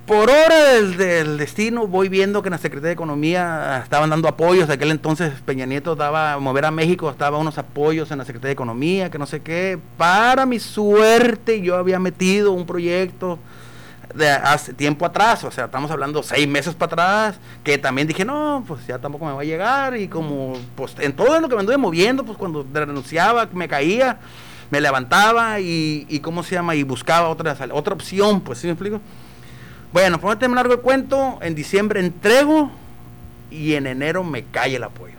Por 0.07 0.29
hora 0.29 0.79
del, 0.85 1.37
destino 1.37 1.85
voy 1.85 2.07
viendo 2.07 2.41
que 2.41 2.47
en 2.47 2.53
la 2.53 2.57
Secretaría 2.59 2.87
de 2.87 2.93
Economía 2.93 3.81
estaban 3.83 4.09
dando 4.09 4.29
apoyos. 4.29 4.69
De 4.69 4.75
aquel 4.75 4.91
entonces 4.91 5.33
Peña 5.45 5.65
Nieto 5.65 5.97
daba, 5.97 6.39
mover 6.39 6.63
a 6.63 6.71
México, 6.71 7.09
estaba 7.09 7.37
unos 7.37 7.57
apoyos 7.57 8.09
en 8.11 8.19
la 8.19 8.23
Secretaría 8.23 8.47
de 8.47 8.53
Economía, 8.53 9.11
que 9.11 9.17
no 9.17 9.25
sé 9.25 9.41
qué. 9.41 9.77
Para 9.97 10.45
mi 10.45 10.59
suerte 10.59 11.59
yo 11.59 11.75
había 11.75 11.99
metido 11.99 12.53
un 12.53 12.65
proyecto 12.65 13.37
hace 14.43 14.73
tiempo 14.73 15.05
atrás, 15.05 15.43
o 15.43 15.51
sea, 15.51 15.65
estamos 15.65 15.91
hablando 15.91 16.23
seis 16.23 16.47
meses 16.47 16.73
para 16.73 16.93
atrás, 16.93 17.39
que 17.65 17.77
también 17.77 18.07
dije, 18.07 18.23
no, 18.23 18.63
pues 18.65 18.87
ya 18.87 18.99
tampoco 18.99 19.25
me 19.25 19.33
va 19.33 19.41
a 19.41 19.43
llegar, 19.43 19.97
y 19.97 20.07
como, 20.07 20.53
pues 20.75 20.95
en 20.99 21.13
todo 21.13 21.37
lo 21.41 21.49
que 21.49 21.55
me 21.55 21.59
anduve 21.59 21.77
moviendo, 21.77 22.23
pues 22.23 22.37
cuando 22.37 22.65
renunciaba, 22.73 23.49
me 23.51 23.67
caía, 23.67 24.19
me 24.71 24.79
levantaba 24.79 25.59
y, 25.59 26.05
y 26.07 26.21
¿cómo 26.21 26.41
se 26.43 26.55
llama? 26.55 26.75
Y 26.75 26.83
buscaba 26.83 27.27
otra, 27.27 27.57
otra 27.73 27.93
opción, 27.93 28.39
pues, 28.39 28.59
¿sí 28.59 28.67
me 28.67 28.73
explico? 28.73 29.01
Bueno, 29.93 30.19
por 30.19 30.29
no 30.31 30.37
tener 30.37 30.55
largo 30.55 30.73
el 30.73 30.81
cuento, 30.81 31.39
en 31.41 31.55
diciembre 31.55 31.99
entrego 31.99 32.71
y 33.49 33.73
en 33.75 33.87
enero 33.87 34.23
me 34.23 34.43
cae 34.43 34.75
el 34.75 34.83
apoyo. 34.83 35.15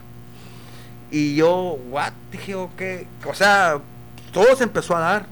Y 1.11 1.35
yo, 1.35 1.77
what, 1.89 2.13
dije, 2.31 2.53
ok, 2.55 2.81
o 3.25 3.33
sea, 3.33 3.79
todo 4.31 4.55
se 4.55 4.63
empezó 4.63 4.95
a 4.95 4.99
dar. 4.99 5.25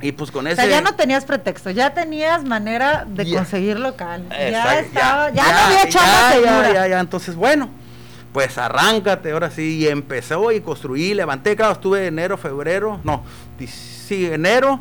Y 0.00 0.10
pues 0.10 0.32
con 0.32 0.44
O 0.46 0.48
ese... 0.48 0.56
sea, 0.62 0.66
ya 0.68 0.80
no 0.80 0.94
tenías 0.96 1.24
pretexto, 1.24 1.70
ya 1.70 1.94
tenías 1.94 2.42
manera 2.44 3.04
de 3.08 3.24
Ya. 3.24 3.36
conseguir 3.38 3.78
local. 3.78 4.26
ya 4.30 4.80
estaba, 4.80 5.30
ya, 5.30 5.44
no 5.44 5.58
había 5.58 5.88
chamba, 5.88 6.40
ya, 6.42 6.72
ya, 6.72 6.86
ya, 6.88 6.98
entonces 7.00 7.36
bueno, 7.36 7.68
pues 8.32 8.58
arráncate, 8.58 9.30
ahora 9.30 9.52
sí, 9.52 9.76
y 9.78 9.86
empezó 9.86 10.50
y 10.50 10.60
construí, 10.60 11.14
levanté, 11.14 11.54
claro, 11.54 11.74
estuve 11.74 12.08
enero, 12.08 12.36
febrero, 12.36 12.98
no, 13.04 13.22
sí, 13.68 14.26
enero, 14.26 14.80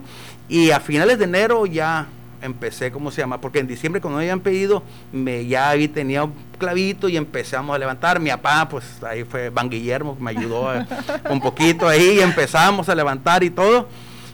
y 0.50 0.72
a 0.72 0.80
finales 0.80 1.20
de 1.20 1.26
enero 1.26 1.68
ya 1.68 2.08
empecé, 2.42 2.92
¿cómo 2.92 3.12
se 3.12 3.22
llama? 3.22 3.40
Porque 3.42 3.60
en 3.60 3.68
diciembre 3.68 4.02
cuando 4.02 4.18
me 4.18 4.24
habían 4.24 4.40
pedido, 4.40 4.84
me 5.12 5.46
ya 5.46 5.70
ahí 5.70 5.88
tenía 5.88 6.24
un 6.24 6.34
clavito 6.58 7.08
y 7.10 7.18
empezamos 7.18 7.76
a 7.76 7.80
levantar, 7.80 8.20
mi 8.20 8.30
papá, 8.30 8.68
pues 8.70 9.02
ahí 9.04 9.24
fue 9.24 9.50
Van 9.50 9.70
Guillermo, 9.70 10.18
me 10.20 10.32
ayudó 10.32 10.70
a- 10.70 10.86
un 11.30 11.40
poquito 11.40 11.88
ahí, 11.88 12.18
y 12.18 12.22
empezamos 12.22 12.90
a 12.90 12.96
levantar 12.96 13.44
y 13.44 13.50
todo, 13.50 13.88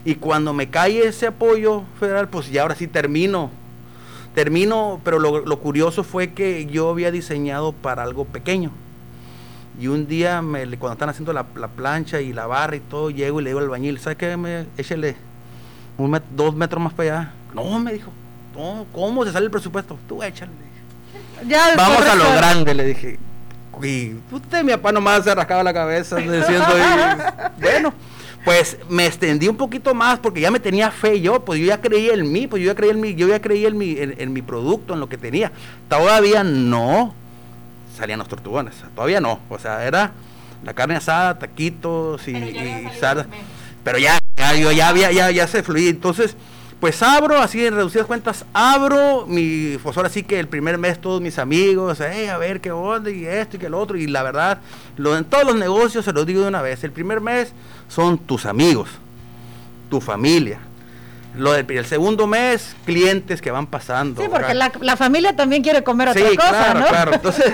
y 0.04 0.14
cuando 0.14 0.52
me 0.52 0.68
cae 0.68 1.06
ese 1.06 1.26
apoyo 1.26 1.82
federal, 1.98 2.28
pues 2.28 2.50
ya 2.50 2.62
ahora 2.62 2.74
sí 2.74 2.86
termino 2.86 3.50
termino, 4.34 5.00
pero 5.02 5.18
lo, 5.18 5.58
curioso 5.58 6.04
fue 6.04 6.32
que 6.32 6.66
yo 6.66 6.90
había 6.90 7.10
diseñado 7.10 7.72
para 7.72 8.04
algo 8.04 8.24
pequeño. 8.24 8.70
Y 9.80 9.88
un 9.88 10.06
día, 10.06 10.42
me, 10.42 10.60
cuando 10.78 10.92
están 10.92 11.08
haciendo 11.08 11.32
la, 11.32 11.46
la 11.56 11.66
plancha 11.68 12.20
y 12.20 12.32
la 12.32 12.46
barra 12.46 12.76
y 12.76 12.80
todo, 12.80 13.10
llego 13.10 13.40
y 13.40 13.44
le 13.44 13.50
digo 13.50 13.58
al 13.58 13.64
albañil, 13.64 13.98
¿sabes 13.98 14.16
qué? 14.18 14.66
Échale 14.76 15.16
un 15.96 16.20
dos 16.36 16.54
metros 16.54 16.80
más 16.82 16.92
para 16.92 17.20
allá. 17.20 17.32
No, 17.54 17.78
me 17.78 17.92
dijo, 17.92 18.10
no, 18.56 18.86
¿cómo 18.92 19.24
se 19.24 19.32
sale 19.32 19.46
el 19.46 19.50
presupuesto? 19.50 19.98
Tú 20.08 20.22
échale. 20.22 20.52
le 20.52 20.58
dije. 20.58 21.48
Ya 21.48 21.66
después 21.68 21.88
Vamos 21.88 22.06
a 22.06 22.14
lo 22.14 22.32
grande, 22.32 22.74
le 22.74 22.84
dije. 22.84 23.18
Y 23.82 24.14
usted, 24.32 24.64
mi 24.64 24.72
papá 24.72 24.92
nomás 24.92 25.24
se 25.24 25.34
rascaba 25.34 25.62
la 25.62 25.72
cabeza 25.72 26.16
diciendo, 26.16 26.66
y, 26.76 27.60
bueno, 27.62 27.92
pues 28.44 28.76
me 28.88 29.06
extendí 29.06 29.46
un 29.46 29.56
poquito 29.56 29.94
más 29.94 30.18
porque 30.18 30.40
ya 30.40 30.50
me 30.50 30.58
tenía 30.58 30.90
fe 30.90 31.20
yo, 31.20 31.44
pues 31.44 31.60
yo 31.60 31.66
ya 31.66 31.80
creía 31.80 32.14
en 32.14 32.30
mí, 32.32 32.48
pues 32.48 32.62
yo 32.62 32.72
ya 32.72 32.74
creía 32.74 32.92
en 32.92 33.00
mí, 33.00 33.14
yo 33.14 33.28
ya 33.28 33.40
creía 33.40 33.68
en 33.68 33.78
mi, 33.78 33.96
en, 33.98 34.16
en 34.18 34.32
mi 34.32 34.42
producto, 34.42 34.94
en 34.94 35.00
lo 35.00 35.08
que 35.08 35.16
tenía. 35.16 35.52
Todavía 35.88 36.42
no 36.42 37.14
salían 37.96 38.18
los 38.18 38.28
tortugones, 38.28 38.74
todavía 38.94 39.20
no, 39.20 39.40
o 39.48 39.58
sea, 39.58 39.84
era 39.84 40.12
la 40.64 40.74
carne 40.74 40.96
asada, 40.96 41.38
taquitos 41.38 42.26
y, 42.26 42.32
y 42.32 42.88
sarda. 42.98 43.26
Pero 43.84 43.98
ya, 43.98 44.18
ya, 44.36 44.54
yo 44.54 44.72
ya 44.72 44.88
había, 44.88 45.12
ya, 45.12 45.30
ya 45.30 45.46
se 45.46 45.62
fluía, 45.62 45.90
entonces 45.90 46.36
pues 46.80 47.02
abro, 47.02 47.40
así 47.40 47.66
en 47.66 47.74
reducidas 47.74 48.06
cuentas, 48.06 48.44
abro 48.52 49.26
mi, 49.26 49.76
pues 49.82 49.96
ahora 49.96 50.08
sí 50.08 50.22
que 50.22 50.38
el 50.38 50.46
primer 50.46 50.78
mes 50.78 51.00
todos 51.00 51.20
mis 51.20 51.38
amigos, 51.38 52.00
"Ey, 52.00 52.28
a 52.28 52.38
ver 52.38 52.60
qué 52.60 52.70
onda 52.70 53.10
y 53.10 53.26
esto 53.26 53.56
y 53.56 53.58
que 53.58 53.68
lo 53.68 53.80
otro, 53.80 53.96
y 53.96 54.06
la 54.06 54.22
verdad, 54.22 54.58
lo, 54.96 55.16
en 55.16 55.24
todos 55.24 55.44
los 55.44 55.56
negocios 55.56 56.04
se 56.04 56.12
los 56.12 56.24
digo 56.24 56.42
de 56.42 56.48
una 56.48 56.62
vez, 56.62 56.84
el 56.84 56.92
primer 56.92 57.20
mes 57.20 57.52
son 57.88 58.16
tus 58.18 58.46
amigos, 58.46 58.88
tu 59.90 60.00
familia. 60.00 60.58
Lo 61.36 61.52
del 61.52 61.70
el 61.70 61.84
segundo 61.84 62.26
mes, 62.26 62.74
clientes 62.84 63.40
que 63.40 63.50
van 63.50 63.66
pasando. 63.66 64.22
Sí, 64.22 64.28
porque 64.30 64.54
la, 64.54 64.72
la 64.80 64.96
familia 64.96 65.36
también 65.36 65.62
quiere 65.62 65.82
comer 65.84 66.08
otra 66.08 66.28
Sí, 66.28 66.36
cosa, 66.36 66.48
claro, 66.50 66.80
¿no? 66.80 66.86
claro. 66.86 67.12
Entonces, 67.14 67.52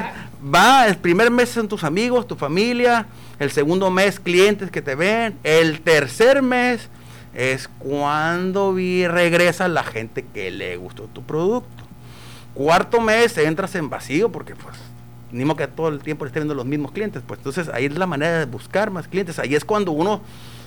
va, 0.54 0.86
el 0.86 0.96
primer 0.96 1.30
mes 1.30 1.48
son 1.50 1.68
tus 1.68 1.82
amigos, 1.84 2.26
tu 2.26 2.36
familia, 2.36 3.06
el 3.38 3.50
segundo 3.50 3.90
mes 3.90 4.20
clientes 4.20 4.70
que 4.70 4.80
te 4.80 4.94
ven, 4.94 5.36
el 5.42 5.80
tercer 5.80 6.40
mes 6.40 6.88
es 7.34 7.68
cuando 7.78 8.72
vi, 8.72 9.06
regresa 9.06 9.68
la 9.68 9.82
gente 9.82 10.24
que 10.32 10.50
le 10.50 10.76
gustó 10.76 11.04
tu 11.04 11.22
producto. 11.22 11.84
Cuarto 12.54 13.00
mes 13.00 13.36
entras 13.38 13.74
en 13.74 13.90
vacío 13.90 14.30
porque 14.30 14.54
pues 14.54 14.76
ni 15.32 15.44
modo 15.44 15.56
que 15.56 15.66
todo 15.66 15.88
el 15.88 15.98
tiempo 15.98 16.24
esté 16.26 16.38
viendo 16.38 16.54
los 16.54 16.64
mismos 16.64 16.92
clientes, 16.92 17.22
pues 17.26 17.38
entonces 17.38 17.68
ahí 17.68 17.86
es 17.86 17.98
la 17.98 18.06
manera 18.06 18.38
de 18.38 18.44
buscar 18.44 18.92
más 18.92 19.08
clientes, 19.08 19.40
ahí 19.40 19.56
es 19.56 19.64
cuando 19.64 19.90
uno 19.90 20.20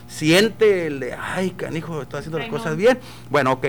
siente 0.09 0.87
el 0.87 0.99
de, 0.99 1.13
ay, 1.13 1.51
canijo, 1.51 2.01
estoy 2.01 2.19
haciendo 2.19 2.39
las 2.39 2.49
cosas 2.49 2.75
bien. 2.75 2.99
Bueno, 3.29 3.53
ok. 3.53 3.65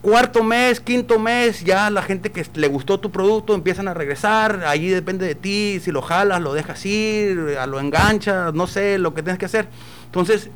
Cuarto 0.00 0.44
mes, 0.44 0.80
quinto 0.80 1.18
mes, 1.18 1.64
ya 1.64 1.90
la 1.90 2.02
gente 2.02 2.30
que 2.30 2.46
le 2.54 2.68
gustó 2.68 3.00
tu 3.00 3.10
producto 3.10 3.54
empiezan 3.54 3.88
a 3.88 3.94
regresar, 3.94 4.64
ahí 4.66 4.88
depende 4.88 5.26
de 5.26 5.34
ti, 5.34 5.80
si 5.82 5.90
lo 5.90 6.02
jalas, 6.02 6.42
lo 6.42 6.52
dejas 6.52 6.84
ir, 6.84 7.56
a 7.58 7.66
lo 7.66 7.80
enganchas, 7.80 8.52
no 8.52 8.66
sé, 8.66 8.98
lo 8.98 9.14
que 9.14 9.22
tienes 9.22 9.38
que 9.38 9.46
hacer. 9.46 9.66
Entonces, 10.04 10.50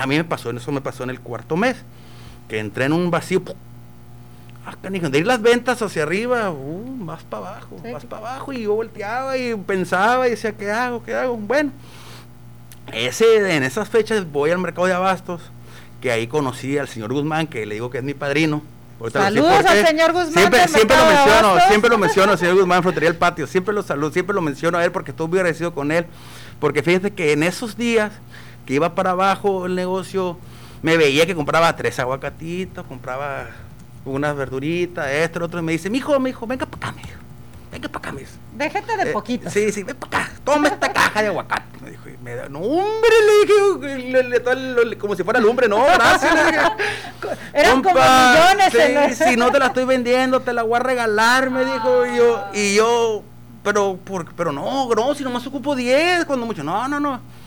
a 0.00 0.06
mí 0.06 0.16
me 0.16 0.24
pasó, 0.24 0.50
eso 0.50 0.72
me 0.72 0.80
pasó 0.80 1.04
en 1.04 1.10
el 1.10 1.20
cuarto 1.20 1.56
mes, 1.56 1.76
que 2.48 2.58
entré 2.58 2.86
en 2.86 2.92
un 2.92 3.10
vacío, 3.10 3.42
ah, 4.66 4.74
de 4.82 5.18
ir 5.18 5.26
las 5.26 5.42
ventas 5.42 5.82
hacia 5.82 6.04
arriba, 6.04 6.50
uh, 6.50 6.96
más 6.96 7.22
para 7.24 7.48
abajo, 7.48 7.76
más 7.92 8.04
para 8.06 8.28
abajo, 8.28 8.52
y 8.52 8.62
yo 8.62 8.74
volteaba 8.74 9.36
y 9.36 9.54
pensaba 9.54 10.26
y 10.26 10.30
decía, 10.30 10.52
¿qué 10.52 10.70
hago? 10.70 11.02
¿Qué 11.02 11.14
hago? 11.14 11.36
Bueno, 11.36 11.70
ese, 12.92 13.54
en 13.56 13.62
esas 13.62 13.88
fechas 13.88 14.30
voy 14.30 14.50
al 14.50 14.58
mercado 14.58 14.86
de 14.86 14.94
abastos, 14.94 15.42
que 16.00 16.10
ahí 16.10 16.26
conocí 16.26 16.78
al 16.78 16.88
señor 16.88 17.12
Guzmán, 17.12 17.46
que 17.46 17.66
le 17.66 17.74
digo 17.74 17.90
que 17.90 17.98
es 17.98 18.04
mi 18.04 18.14
padrino. 18.14 18.62
Ahorita 18.98 19.22
Saludos 19.22 19.64
al 19.64 19.86
señor 19.86 20.12
Guzmán 20.12 20.32
Siempre, 20.32 20.60
del 20.60 20.68
siempre 20.68 20.96
lo 20.96 21.06
menciono, 21.06 21.60
siempre 21.68 21.90
lo 21.90 21.98
menciono, 22.06 22.36
señor 22.36 22.54
Guzmán, 22.56 22.82
Frutería 22.82 23.08
El 23.10 23.16
Patio, 23.16 23.46
siempre 23.46 23.74
lo 23.74 23.82
saludo, 23.82 24.10
siempre 24.12 24.34
lo 24.34 24.40
menciono 24.40 24.78
a 24.78 24.84
él 24.84 24.92
porque 24.92 25.10
estoy 25.10 25.28
muy 25.28 25.38
agradecido 25.38 25.74
con 25.74 25.92
él. 25.92 26.06
Porque 26.58 26.82
fíjate 26.82 27.12
que 27.12 27.32
en 27.32 27.42
esos 27.42 27.76
días 27.76 28.12
que 28.70 28.74
iba 28.76 28.94
para 28.94 29.10
abajo 29.10 29.66
el 29.66 29.74
negocio, 29.74 30.38
me 30.80 30.96
veía 30.96 31.26
que 31.26 31.34
compraba 31.34 31.74
tres 31.74 31.98
aguacatitos, 31.98 32.86
compraba 32.86 33.48
unas 34.04 34.36
verduritas, 34.36 35.10
esto, 35.10 35.40
lo 35.40 35.46
otro, 35.46 35.58
y 35.58 35.62
me 35.62 35.72
dice, 35.72 35.90
mijo, 35.90 36.16
mijo, 36.20 36.46
venga 36.46 36.66
para 36.66 36.90
acá, 36.90 36.96
mijo, 36.96 37.18
venga 37.72 37.88
para 37.88 37.98
acá, 37.98 38.12
mijo. 38.16 38.30
Déjate 38.54 38.96
de 38.96 39.10
Eh, 39.10 39.12
poquito. 39.12 39.50
Sí, 39.50 39.72
sí, 39.72 39.82
ven 39.82 39.96
para 39.96 40.22
acá, 40.22 40.32
toma 40.44 40.68
esta 40.68 40.92
caja 40.92 41.20
de 41.20 41.28
aguacate. 41.30 41.64
Me 41.82 41.90
dijo, 41.90 42.10
y 42.10 42.16
me 42.22 42.36
da, 42.36 42.48
no, 42.48 42.60
hombre, 42.60 43.10
le 43.26 43.88
dije, 43.88 44.12
le- 44.12 44.84
le- 44.84 44.98
como 44.98 45.16
si 45.16 45.24
fuera 45.24 45.40
lumbre, 45.40 45.66
no, 45.66 45.84
gracias. 45.84 46.32
le 46.32 46.44
dije. 46.44 46.58
Eran 47.52 47.82
como 47.82 47.96
millones 47.96 49.16
sí, 49.18 49.24
si 49.30 49.36
no 49.36 49.50
te 49.50 49.58
la 49.58 49.66
estoy 49.66 49.84
vendiendo, 49.84 50.38
te 50.38 50.52
la 50.52 50.62
voy 50.62 50.76
a 50.76 50.82
regalar, 50.84 51.50
me 51.50 51.64
dijo. 51.64 52.06
Y 52.06 52.16
yo, 52.16 52.44
y 52.54 52.74
yo 52.76 53.24
pero, 53.64 53.96
por, 53.96 54.32
pero 54.36 54.52
no, 54.52 54.88
no, 54.94 55.12
si 55.16 55.24
nomás 55.24 55.44
ocupo 55.44 55.74
10, 55.74 56.24
cuando 56.24 56.46
mucho, 56.46 56.62
no, 56.62 56.86
no, 56.86 57.00
no. 57.00 57.39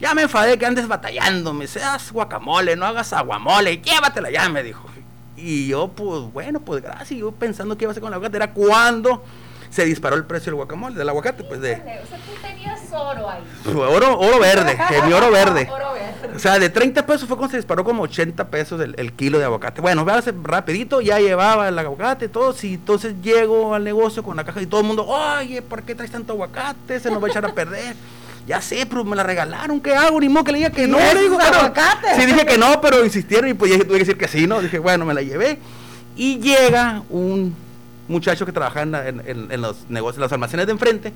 Ya 0.00 0.14
me 0.14 0.22
enfadé 0.22 0.58
que 0.58 0.64
andes 0.64 0.88
batallando, 0.88 1.52
me 1.52 1.66
seas 1.66 2.10
guacamole, 2.10 2.74
no 2.74 2.86
hagas 2.86 3.12
aguamole, 3.12 3.78
llévatela 3.82 4.30
ya, 4.30 4.48
me 4.48 4.62
dijo. 4.62 4.88
Y 5.36 5.68
yo, 5.68 5.88
pues, 5.88 6.22
bueno, 6.32 6.60
pues 6.60 6.82
gracias, 6.82 7.18
yo 7.18 7.32
pensando 7.32 7.76
que 7.76 7.84
iba 7.84 7.90
a 7.90 7.92
hacer 7.92 8.00
con 8.00 8.08
el 8.08 8.14
aguacate, 8.14 8.36
era 8.36 8.52
cuando 8.52 9.22
se 9.70 9.84
disparó 9.84 10.16
el 10.16 10.24
precio 10.24 10.46
del 10.46 10.56
guacamole, 10.56 10.96
del 10.96 11.08
aguacate, 11.08 11.44
pues 11.44 11.60
de 11.60 11.74
O 11.74 11.76
sea, 11.76 12.18
tú 12.18 12.32
tenías 12.42 12.80
oro 12.92 13.28
ahí. 13.28 13.42
oro, 13.74 14.18
oro 14.18 14.38
verde, 14.40 14.76
mi 15.06 15.12
oro 15.12 15.30
verde. 15.30 15.68
Oro 15.70 15.92
verde. 15.92 16.36
O 16.36 16.38
sea, 16.38 16.58
de 16.58 16.68
30 16.70 17.06
pesos 17.06 17.28
fue 17.28 17.36
cuando 17.36 17.52
se 17.52 17.58
disparó 17.58 17.84
como 17.84 18.02
80 18.02 18.48
pesos 18.48 18.80
el, 18.80 18.94
el 18.98 19.12
kilo 19.12 19.38
de 19.38 19.44
aguacate. 19.44 19.80
Bueno, 19.80 20.04
véase 20.04 20.34
rapidito, 20.42 21.00
ya 21.00 21.18
llevaba 21.20 21.68
el 21.68 21.78
aguacate, 21.78 22.28
todo. 22.28 22.54
Y 22.62 22.74
entonces 22.74 23.14
llego 23.22 23.74
al 23.74 23.84
negocio 23.84 24.22
con 24.22 24.36
la 24.36 24.44
caja 24.44 24.60
y 24.60 24.66
todo 24.66 24.80
el 24.80 24.86
mundo, 24.86 25.06
oye, 25.06 25.62
¿por 25.62 25.82
qué 25.82 25.94
traes 25.94 26.10
tanto 26.10 26.32
aguacate? 26.32 26.98
Se 26.98 27.10
nos 27.10 27.22
va 27.22 27.28
a 27.28 27.30
echar 27.30 27.44
a 27.44 27.54
perder. 27.54 27.94
Ya 28.50 28.60
sé, 28.60 28.84
pero 28.84 29.04
me 29.04 29.14
la 29.14 29.22
regalaron, 29.22 29.80
¿qué 29.80 29.94
hago? 29.94 30.20
Ni 30.20 30.28
modo 30.28 30.42
que 30.42 30.50
le 30.50 30.58
diga 30.58 30.70
que 30.70 30.88
no. 30.88 30.98
¿Y 30.98 31.14
Le 31.14 31.20
digo, 31.22 31.38
aguacates? 31.38 32.16
Sí, 32.16 32.26
dije 32.26 32.44
que 32.44 32.58
no, 32.58 32.80
pero 32.80 33.04
insistieron 33.04 33.48
y 33.48 33.54
pues 33.54 33.70
ya 33.70 33.78
tuve 33.78 33.92
que 33.92 33.98
decir 34.00 34.18
que 34.18 34.26
sí, 34.26 34.48
¿no? 34.48 34.60
Dije, 34.60 34.80
bueno, 34.80 35.04
me 35.06 35.14
la 35.14 35.22
llevé. 35.22 35.60
Y 36.16 36.38
llega 36.40 37.02
un 37.10 37.54
muchacho 38.08 38.44
que 38.44 38.50
trabajaba 38.50 38.82
en, 38.82 38.90
la- 38.90 39.06
en- 39.08 39.22
en- 39.52 39.60
los 39.62 39.88
negocios, 39.88 40.16
en 40.16 40.22
los 40.22 40.32
almacenes 40.32 40.66
de 40.66 40.72
enfrente. 40.72 41.12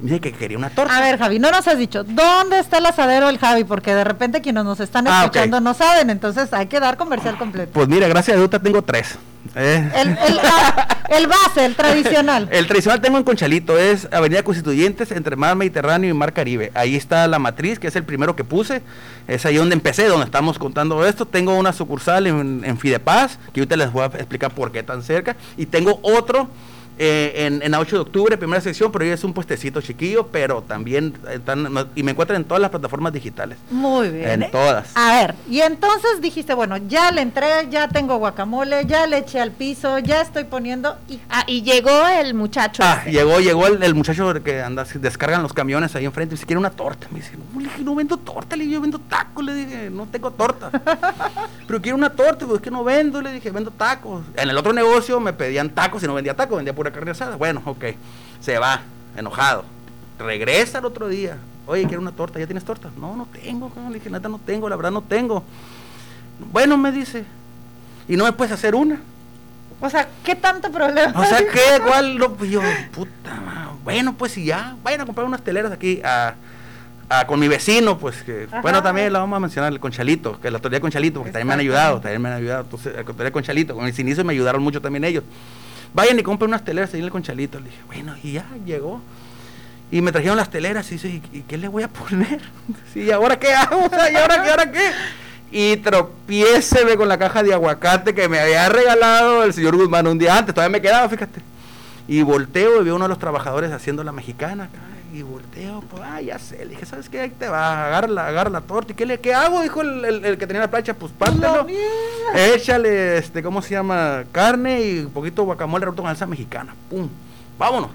Dice 0.00 0.20
que 0.20 0.32
quería 0.32 0.58
una 0.58 0.70
torta. 0.70 0.96
A 0.96 1.00
ver, 1.00 1.18
Javi, 1.18 1.38
no 1.38 1.52
nos 1.52 1.68
has 1.68 1.78
dicho, 1.78 2.02
¿dónde 2.02 2.58
está 2.58 2.78
el 2.78 2.86
asadero 2.86 3.28
del 3.28 3.38
Javi? 3.38 3.62
Porque 3.62 3.94
de 3.94 4.02
repente 4.02 4.42
quienes 4.42 4.64
nos 4.64 4.80
están 4.80 5.06
Ah, 5.06 5.20
escuchando 5.22 5.60
no 5.60 5.72
saben, 5.72 6.10
entonces 6.10 6.52
hay 6.52 6.66
que 6.66 6.80
dar 6.80 6.96
comercial 6.96 7.38
completo. 7.38 7.70
Pues 7.72 7.86
mira, 7.88 8.08
gracias 8.08 8.36
a 8.36 8.38
Dios 8.40 8.50
tengo 8.62 8.82
tres. 8.82 9.16
Eh. 9.54 9.90
El, 9.94 10.08
el- 10.08 10.38
ah, 10.42 10.88
el 11.08 11.26
base, 11.28 11.64
el 11.64 11.74
tradicional. 11.76 12.48
El 12.52 12.66
tradicional 12.66 13.00
tengo 13.00 13.16
en 13.18 13.24
Conchalito, 13.24 13.78
es 13.78 14.08
Avenida 14.12 14.42
Constituyentes 14.42 15.12
entre 15.12 15.36
Mar 15.36 15.54
Mediterráneo 15.54 16.10
y 16.10 16.12
Mar 16.14 16.32
Caribe. 16.32 16.72
Ahí 16.74 16.96
está 16.96 17.26
la 17.28 17.38
matriz, 17.38 17.78
que 17.78 17.86
es 17.86 17.94
el 17.96 18.02
primero 18.04 18.34
que 18.34 18.42
puse. 18.44 18.82
Es 19.28 19.46
ahí 19.46 19.56
donde 19.56 19.74
empecé, 19.74 20.06
donde 20.08 20.24
estamos 20.26 20.58
contando 20.58 21.06
esto. 21.06 21.26
Tengo 21.26 21.54
una 21.56 21.72
sucursal 21.72 22.26
en, 22.26 22.62
en 22.64 22.78
Fidepaz, 22.78 23.38
que 23.52 23.60
ahorita 23.60 23.76
les 23.76 23.92
voy 23.92 24.02
a 24.02 24.06
explicar 24.06 24.50
por 24.52 24.72
qué 24.72 24.82
tan 24.82 25.02
cerca. 25.02 25.36
Y 25.56 25.66
tengo 25.66 25.98
otro 26.02 26.48
eh, 26.98 27.32
en, 27.46 27.62
en 27.62 27.70
la 27.72 27.78
8 27.80 27.96
de 27.96 28.02
octubre, 28.02 28.36
primera 28.38 28.60
sección, 28.60 28.90
pero 28.90 29.04
es 29.04 29.22
un 29.24 29.32
puestecito 29.32 29.80
chiquillo, 29.80 30.26
pero 30.28 30.62
también 30.62 31.14
están, 31.30 31.68
y 31.94 32.02
me 32.02 32.12
encuentran 32.12 32.40
en 32.42 32.44
todas 32.48 32.60
las 32.60 32.70
plataformas 32.70 33.12
digitales. 33.12 33.58
Muy 33.70 34.08
bien. 34.10 34.42
En 34.44 34.50
todas. 34.50 34.96
A 34.96 35.12
ver, 35.14 35.34
y 35.50 35.60
entonces 35.60 36.20
dijiste, 36.20 36.54
bueno, 36.54 36.76
ya 36.76 37.10
le 37.12 37.20
entré, 37.22 37.68
ya 37.70 37.88
tengo 37.88 38.16
guacamole, 38.16 38.86
ya 38.86 39.06
le 39.06 39.18
eché 39.18 39.40
al 39.40 39.50
piso, 39.52 39.98
ya 39.98 40.22
estoy 40.22 40.44
poniendo 40.44 40.96
y 41.08 41.20
Ah, 41.28 41.44
y 41.46 41.62
llegó 41.62 42.06
el 42.06 42.34
muchacho. 42.34 42.82
Ah, 42.84 43.00
ese. 43.02 43.12
llegó, 43.12 43.40
llegó 43.40 43.66
el, 43.66 43.82
el 43.82 43.94
muchacho 43.94 44.32
que 44.42 44.62
anda, 44.62 44.86
descargan 44.94 45.42
los 45.42 45.52
camiones 45.52 45.94
ahí 45.96 46.04
enfrente 46.04 46.34
y 46.34 46.36
dice, 46.36 46.46
quiere 46.46 46.58
una 46.58 46.70
torta. 46.70 47.08
Me 47.10 47.18
dice, 47.18 47.32
no, 47.36 47.60
le 47.60 47.66
dije, 47.68 47.82
no 47.82 47.94
vendo 47.94 48.16
torta, 48.16 48.56
le 48.56 48.64
dije, 48.64 48.74
yo 48.74 48.80
vendo 48.80 48.98
tacos, 48.98 49.44
le 49.44 49.54
dije, 49.54 49.90
no 49.90 50.06
tengo 50.06 50.30
torta. 50.30 50.70
Pero 51.66 51.82
quiero 51.82 51.96
una 51.96 52.10
torta, 52.10 52.46
pues 52.46 52.56
es 52.58 52.62
que 52.62 52.70
no 52.70 52.84
vendo, 52.84 53.20
le 53.20 53.32
dije, 53.32 53.50
vendo 53.50 53.70
tacos. 53.70 54.22
En 54.36 54.48
el 54.48 54.56
otro 54.56 54.72
negocio 54.72 55.18
me 55.20 55.32
pedían 55.32 55.70
tacos 55.70 56.02
y 56.02 56.06
no 56.06 56.14
vendía 56.14 56.34
tacos, 56.34 56.56
vendía 56.56 56.74
pura 56.74 56.85
carne 56.92 57.10
asada. 57.12 57.36
Bueno, 57.36 57.62
ok, 57.64 57.84
se 58.40 58.58
va, 58.58 58.82
enojado. 59.16 59.64
Regresa 60.18 60.78
el 60.78 60.84
otro 60.86 61.08
día. 61.08 61.36
Oye, 61.66 61.84
quiero 61.86 62.00
una 62.00 62.12
torta, 62.12 62.38
¿ya 62.38 62.46
tienes 62.46 62.64
torta? 62.64 62.90
No, 62.98 63.16
no 63.16 63.26
tengo, 63.26 63.70
le 63.88 63.94
dije, 63.94 64.08
neta, 64.08 64.28
no 64.28 64.38
tengo, 64.38 64.68
la 64.68 64.76
verdad 64.76 64.92
no 64.92 65.02
tengo. 65.02 65.42
Bueno, 66.52 66.76
me 66.76 66.92
dice, 66.92 67.24
¿y 68.08 68.16
no 68.16 68.24
me 68.24 68.32
puedes 68.32 68.52
hacer 68.52 68.74
una? 68.74 69.00
O 69.80 69.90
sea, 69.90 70.08
¿qué 70.24 70.34
tanto 70.36 70.70
problema? 70.70 71.12
O 71.20 71.24
sea, 71.24 71.38
¿qué? 71.38 71.80
¿Cuál? 71.86 72.18
No, 72.18 72.32
pues 72.34 72.50
yo, 72.50 72.60
puta, 72.94 73.34
ma, 73.44 73.72
bueno, 73.84 74.14
pues 74.14 74.32
si 74.32 74.44
ya, 74.44 74.76
vayan 74.82 75.00
a 75.02 75.06
comprar 75.06 75.26
unas 75.26 75.42
teleras 75.42 75.72
aquí 75.72 76.00
a, 76.04 76.34
a- 77.08 77.26
con 77.26 77.38
mi 77.40 77.48
vecino, 77.48 77.98
pues 77.98 78.22
que, 78.22 78.46
Ajá. 78.50 78.62
bueno, 78.62 78.82
también 78.82 79.12
la 79.12 79.18
vamos 79.18 79.36
a 79.36 79.40
mencionar, 79.40 79.72
el 79.72 79.80
Conchalito, 79.80 80.40
que 80.40 80.50
la 80.50 80.58
autoridad 80.58 80.80
Conchalito, 80.80 81.18
porque 81.20 81.32
también 81.32 81.48
me 81.48 81.54
han 81.54 81.60
ayudado, 81.60 82.00
también 82.00 82.22
me 82.22 82.28
han 82.28 82.36
ayudado, 82.36 82.62
entonces, 82.62 82.94
la 82.94 83.00
autoridad 83.00 83.32
Conchalito, 83.32 83.74
con 83.74 83.84
mis 83.84 83.98
inicios 83.98 84.24
me 84.24 84.32
ayudaron 84.32 84.62
mucho 84.62 84.80
también 84.80 85.04
ellos. 85.04 85.24
Vayan 85.96 86.18
y 86.18 86.22
compren 86.22 86.50
unas 86.50 86.62
teleras 86.62 86.92
ahí 86.92 87.00
en 87.00 87.06
el 87.06 87.10
Conchalito. 87.10 87.58
Le 87.58 87.70
dije, 87.70 87.82
bueno, 87.86 88.14
y 88.22 88.32
ya 88.32 88.44
llegó. 88.66 89.00
Y 89.90 90.02
me 90.02 90.12
trajeron 90.12 90.36
las 90.36 90.50
teleras 90.50 90.86
y 90.90 90.96
dice, 90.96 91.08
¿y, 91.08 91.40
qué 91.40 91.56
le 91.56 91.68
voy 91.68 91.84
a 91.84 91.88
poner? 91.88 92.38
¿y 92.94 93.10
ahora 93.10 93.38
qué 93.38 93.54
hago? 93.54 93.88
¿y 94.12 94.16
ahora 94.16 94.42
qué? 94.42 94.50
¿Ahora 94.50 94.70
qué? 94.70 94.90
Y 95.50 95.76
tropiéceme 95.78 96.98
con 96.98 97.08
la 97.08 97.16
caja 97.16 97.42
de 97.42 97.54
aguacate 97.54 98.14
que 98.14 98.28
me 98.28 98.38
había 98.38 98.68
regalado 98.68 99.42
el 99.42 99.54
señor 99.54 99.74
Guzmán 99.74 100.06
un 100.06 100.18
día 100.18 100.36
antes, 100.36 100.54
todavía 100.54 100.72
me 100.72 100.82
quedaba, 100.82 101.08
fíjate. 101.08 101.40
Y 102.06 102.20
volteo 102.20 102.82
y 102.82 102.84
veo 102.84 102.96
uno 102.96 103.06
de 103.06 103.08
los 103.08 103.18
trabajadores 103.18 103.72
haciendo 103.72 104.04
la 104.04 104.12
mexicana 104.12 104.68
y 105.18 105.22
volteo, 105.22 105.82
pues, 105.90 106.02
ah, 106.04 106.20
ya 106.20 106.38
sé, 106.38 106.58
le 106.64 106.70
dije, 106.70 106.86
¿sabes 106.86 107.08
qué? 107.08 107.20
Ahí 107.20 107.30
te 107.30 107.48
va, 107.48 107.86
agarra 107.86 108.08
la, 108.08 108.26
agarra 108.28 108.50
la 108.50 108.60
torta. 108.60 108.92
¿Y 108.92 108.94
qué, 108.96 109.06
le, 109.06 109.18
qué 109.20 109.34
hago? 109.34 109.62
Dijo 109.62 109.80
el, 109.82 110.04
el- 110.04 110.24
el 110.24 110.38
que 110.38 110.46
tenía 110.46 110.62
la 110.62 110.70
plancha, 110.70 110.94
pues 110.94 111.12
pártelo. 111.12 111.66
Échale, 112.34 113.18
este, 113.18 113.42
¿cómo 113.42 113.62
se 113.62 113.70
llama? 113.70 114.24
Carne 114.32 114.82
y 114.82 114.98
un 115.00 115.10
poquito 115.10 115.42
de 115.42 115.46
guacamole 115.46 115.84
roto 115.86 116.02
con 116.02 116.10
salsa 116.10 116.26
mexicana. 116.26 116.74
Pum, 116.90 117.08
vámonos. 117.58 117.90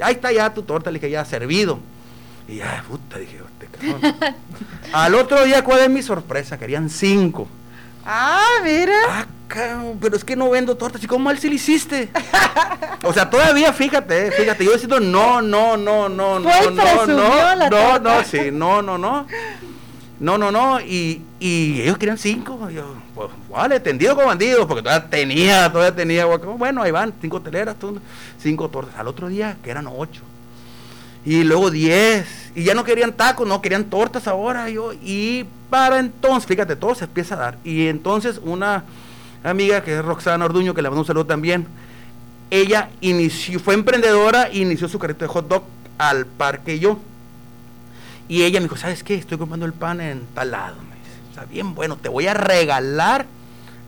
Ahí 0.00 0.14
está 0.14 0.32
ya 0.32 0.52
tu 0.52 0.62
torta, 0.62 0.90
le 0.90 0.98
dije, 0.98 1.10
ya 1.10 1.24
servido. 1.24 1.78
Y 2.48 2.56
ya, 2.56 2.84
puta, 2.88 3.18
dije, 3.18 3.40
este 3.60 3.66
cabrón. 3.78 4.14
Al 4.92 5.14
otro 5.14 5.44
día, 5.44 5.64
¿cuál 5.64 5.80
es 5.80 5.90
mi 5.90 6.02
sorpresa? 6.02 6.58
Querían 6.58 6.88
cinco. 6.90 7.48
Ah, 8.04 8.40
mira. 8.62 8.94
Ah, 9.08 9.26
pero 10.00 10.16
es 10.16 10.24
que 10.24 10.36
no 10.36 10.50
vendo 10.50 10.76
tortas. 10.76 11.02
¿Y 11.02 11.06
cómo 11.06 11.24
mal 11.24 11.38
si 11.38 11.48
lo 11.48 11.54
hiciste? 11.54 12.08
o 13.04 13.12
sea, 13.12 13.30
todavía, 13.30 13.72
fíjate, 13.72 14.28
eh, 14.28 14.32
fíjate, 14.32 14.64
yo 14.64 14.72
diciendo 14.72 15.00
no, 15.00 15.40
no, 15.40 15.76
no, 15.76 16.08
no, 16.08 16.38
no, 16.38 16.70
no, 16.70 17.06
no, 17.06 17.56
no, 17.70 17.98
no, 17.98 18.24
sí, 18.24 18.50
no, 18.52 18.82
no, 18.82 18.98
no. 18.98 19.26
No, 20.18 20.38
no, 20.38 20.50
no, 20.50 20.80
y, 20.80 21.22
y 21.38 21.82
ellos 21.82 21.98
querían 21.98 22.16
cinco. 22.16 22.70
Yo, 22.70 22.94
pues, 23.14 23.28
vale, 23.50 23.80
tendido 23.80 24.16
con 24.16 24.24
bandidos, 24.24 24.66
porque 24.66 24.82
todavía 24.82 25.10
tenía, 25.10 25.70
todavía 25.70 25.94
tenía. 25.94 26.24
Bueno, 26.24 26.82
ahí 26.82 26.90
van, 26.90 27.12
cinco 27.20 27.40
teleras, 27.40 27.76
cinco 28.40 28.68
tortas. 28.70 28.98
Al 28.98 29.08
otro 29.08 29.28
día, 29.28 29.58
que 29.62 29.70
eran 29.70 29.86
ocho. 29.86 30.22
Y 31.26 31.42
luego 31.42 31.70
10. 31.70 32.52
Y 32.54 32.62
ya 32.62 32.74
no 32.74 32.84
querían 32.84 33.12
tacos, 33.12 33.46
no 33.46 33.60
querían 33.60 33.84
tortas 33.84 34.28
ahora. 34.28 34.70
Yo, 34.70 34.92
y 34.94 35.44
para 35.68 35.98
entonces, 35.98 36.46
fíjate, 36.46 36.76
todo 36.76 36.94
se 36.94 37.04
empieza 37.04 37.34
a 37.34 37.38
dar. 37.38 37.58
Y 37.64 37.88
entonces 37.88 38.40
una 38.42 38.84
amiga 39.50 39.82
que 39.82 39.98
es 39.98 40.04
Roxana 40.04 40.44
Orduño, 40.44 40.74
que 40.74 40.82
le 40.82 40.88
mando 40.88 41.00
un 41.00 41.06
saludo 41.06 41.26
también, 41.26 41.66
ella 42.50 42.90
inició, 43.00 43.58
fue 43.58 43.74
emprendedora 43.74 44.44
e 44.44 44.58
inició 44.58 44.88
su 44.88 44.98
carrito 44.98 45.24
de 45.24 45.28
hot 45.28 45.48
dog 45.48 45.64
al 45.98 46.26
par 46.26 46.60
que 46.60 46.78
yo. 46.78 46.98
Y 48.28 48.42
ella 48.42 48.60
me 48.60 48.64
dijo, 48.64 48.76
¿sabes 48.76 49.02
qué? 49.04 49.14
Estoy 49.14 49.38
comprando 49.38 49.66
el 49.66 49.72
pan 49.72 50.00
en 50.00 50.26
tal 50.34 50.50
lado. 50.50 50.76
Me 50.76 50.96
dice, 50.96 51.34
sea, 51.34 51.44
bien 51.44 51.74
bueno, 51.74 51.96
te 51.96 52.08
voy 52.08 52.26
a 52.26 52.34
regalar 52.34 53.26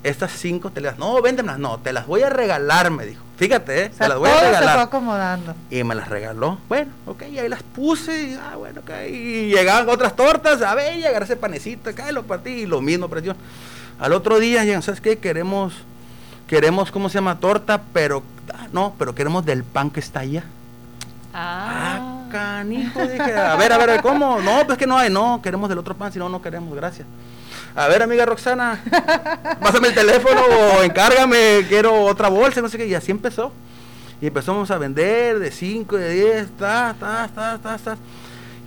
estas 0.05 0.33
cinco 0.33 0.71
teleras. 0.71 0.99
No, 0.99 1.21
véndemelas, 1.21 1.59
no, 1.59 1.79
te 1.79 1.93
las 1.93 2.07
voy 2.07 2.23
a 2.23 2.31
regalar, 2.31 2.91
me 2.91 3.05
dijo. 3.05 3.23
Fíjate, 3.37 3.85
¿eh? 3.85 3.91
O 3.93 3.97
sea, 3.97 4.07
te 4.07 4.09
las 4.09 4.19
voy 4.19 4.31
a 4.31 4.39
se 4.39 4.47
regalar. 4.47 4.75
fue 4.75 4.83
acomodando. 4.83 5.55
Y 5.71 5.85
me 5.85 5.95
las 5.95 6.09
regaló. 6.09 6.59
Bueno, 6.69 6.91
ok, 7.07 7.23
y 7.31 7.39
ahí 7.39 7.49
las 7.49 7.63
puse. 7.63 8.31
Y, 8.31 8.35
ah, 8.35 8.57
bueno, 8.57 8.81
ok. 8.81 8.91
Y 9.09 9.49
llegaban 9.51 9.89
otras 9.89 10.15
tortas. 10.17 10.63
A 10.63 10.75
ver, 10.75 10.99
y 10.99 11.05
agarré 11.05 11.25
ese 11.25 11.37
panecito 11.37 11.91
acá 11.91 12.11
y 12.11 12.13
lo 12.13 12.25
partí. 12.25 12.51
Y 12.51 12.67
lo 12.67 12.81
mismo, 12.81 13.09
presión. 13.09 13.37
Al 13.99 14.12
otro 14.12 14.39
día 14.39 14.65
llegan, 14.65 14.83
¿sabes 14.83 15.01
qué? 15.01 15.19
Queremos, 15.19 15.75
queremos, 16.47 16.91
¿cómo 16.91 17.09
se 17.09 17.15
llama? 17.15 17.41
Torta, 17.41 17.83
pero, 17.93 18.23
ah, 18.55 18.69
no, 18.73 18.95
pero 18.99 19.15
queremos 19.15 19.45
del 19.45 19.65
pan 19.65 19.91
que 19.91 20.01
está 20.01 20.20
allá. 20.20 20.45
Ah. 21.35 22.15
Canijo, 22.31 23.01
dije, 23.07 23.35
a 23.35 23.57
ver, 23.57 23.73
a 23.73 23.79
ver, 23.79 24.03
¿cómo? 24.03 24.41
No, 24.41 24.66
pues 24.66 24.79
que 24.79 24.87
no 24.87 24.99
hay, 24.99 25.11
no, 25.11 25.41
queremos 25.43 25.69
del 25.69 25.79
otro 25.79 25.97
pan, 25.97 26.12
si 26.12 26.19
no, 26.19 26.29
no 26.29 26.43
queremos, 26.43 26.75
gracias. 26.75 27.07
A 27.75 27.89
ver, 27.89 28.03
amiga 28.03 28.27
Roxana, 28.27 28.81
pásame 29.61 29.89
el 29.89 29.95
teléfono 29.95 30.41
o 30.43 30.83
encárgame, 30.83 31.65
quiero 31.69 32.05
otra 32.05 32.29
bolsa, 32.29 32.61
no 32.61 32.69
sé 32.69 32.77
qué, 32.77 32.87
y 32.87 32.95
así 32.95 33.11
empezó. 33.11 33.53
Y 34.20 34.27
empezamos 34.27 34.70
a 34.70 34.79
vender 34.79 35.39
de 35.39 35.51
5, 35.51 35.97
de 35.97 36.11
10, 36.11 36.51
ta, 36.59 36.95
ta, 36.99 37.29
ta, 37.35 37.59
ta, 37.59 37.79
ta. 37.79 37.97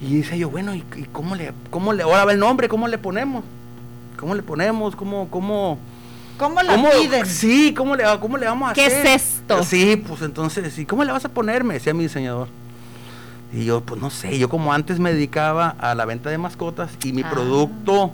Y 0.01 0.15
dice 0.15 0.37
yo, 0.37 0.49
bueno, 0.49 0.73
¿y, 0.73 0.83
y 0.95 1.03
cómo 1.11 1.35
le, 1.35 1.51
cómo 1.69 1.93
le, 1.93 2.03
ahora 2.03 2.25
va 2.25 2.31
el 2.31 2.39
nombre, 2.39 2.67
cómo 2.67 2.87
le 2.87 2.97
ponemos? 2.97 3.43
¿Cómo 4.21 4.35
le 4.35 4.43
ponemos? 4.43 4.95
¿Cómo, 4.95 5.27
cómo? 5.29 5.77
¿Cómo 6.37 6.61
la 6.61 6.75
¿Cómo, 6.75 6.89
piden? 6.91 7.25
Sí, 7.25 7.73
¿cómo 7.75 7.95
le, 7.95 8.03
¿cómo 8.21 8.37
le 8.37 8.45
vamos 8.45 8.69
a 8.71 8.73
¿Qué 8.73 8.85
hacer? 8.85 9.05
es 9.07 9.23
esto? 9.23 9.63
Sí, 9.63 9.95
pues 10.07 10.21
entonces, 10.21 10.77
¿y 10.77 10.85
cómo 10.85 11.03
le 11.03 11.11
vas 11.11 11.25
a 11.25 11.29
poner? 11.29 11.63
Me 11.63 11.73
decía 11.73 11.93
mi 11.93 12.03
diseñador. 12.03 12.47
Y 13.51 13.65
yo, 13.65 13.81
pues 13.81 13.99
no 13.99 14.09
sé, 14.09 14.37
yo 14.39 14.47
como 14.47 14.71
antes 14.73 14.99
me 14.99 15.11
dedicaba 15.11 15.75
a 15.79 15.93
la 15.95 16.05
venta 16.05 16.29
de 16.29 16.37
mascotas 16.37 16.91
y 17.03 17.11
mi 17.13 17.23
Ah. 17.23 17.31
producto 17.31 18.13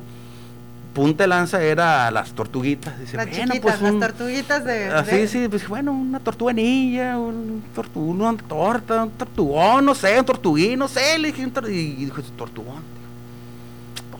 punta 0.93 1.25
de 1.25 1.27
lanza 1.27 1.61
era 1.61 2.09
las 2.09 2.31
tortuguitas. 2.31 2.99
Dice, 2.99 3.17
Las 3.17 3.27
bueno, 3.29 3.53
chiquitas, 3.53 3.77
pues 3.77 3.91
un- 3.93 3.99
las 3.99 4.09
tortuguitas 4.09 4.65
de... 4.65 4.87
Así, 4.87 5.11
de- 5.15 5.27
sí, 5.27 5.47
pues 5.47 5.67
bueno, 5.67 5.91
una 5.91 6.19
tortuganilla, 6.19 7.19
un 7.19 7.61
tortu- 7.75 7.97
una 7.97 8.35
torta, 8.35 9.03
un 9.03 9.11
tortugón, 9.11 9.85
no 9.85 9.93
sé, 9.93 10.17
un 10.17 10.25
tortuguín, 10.25 10.79
no 10.79 10.87
sé, 10.87 11.19
le 11.19 11.31
dije, 11.33 11.43
un 11.45 11.53
y 11.71 12.05
dijo, 12.05 12.21
tortugón. 12.35 12.96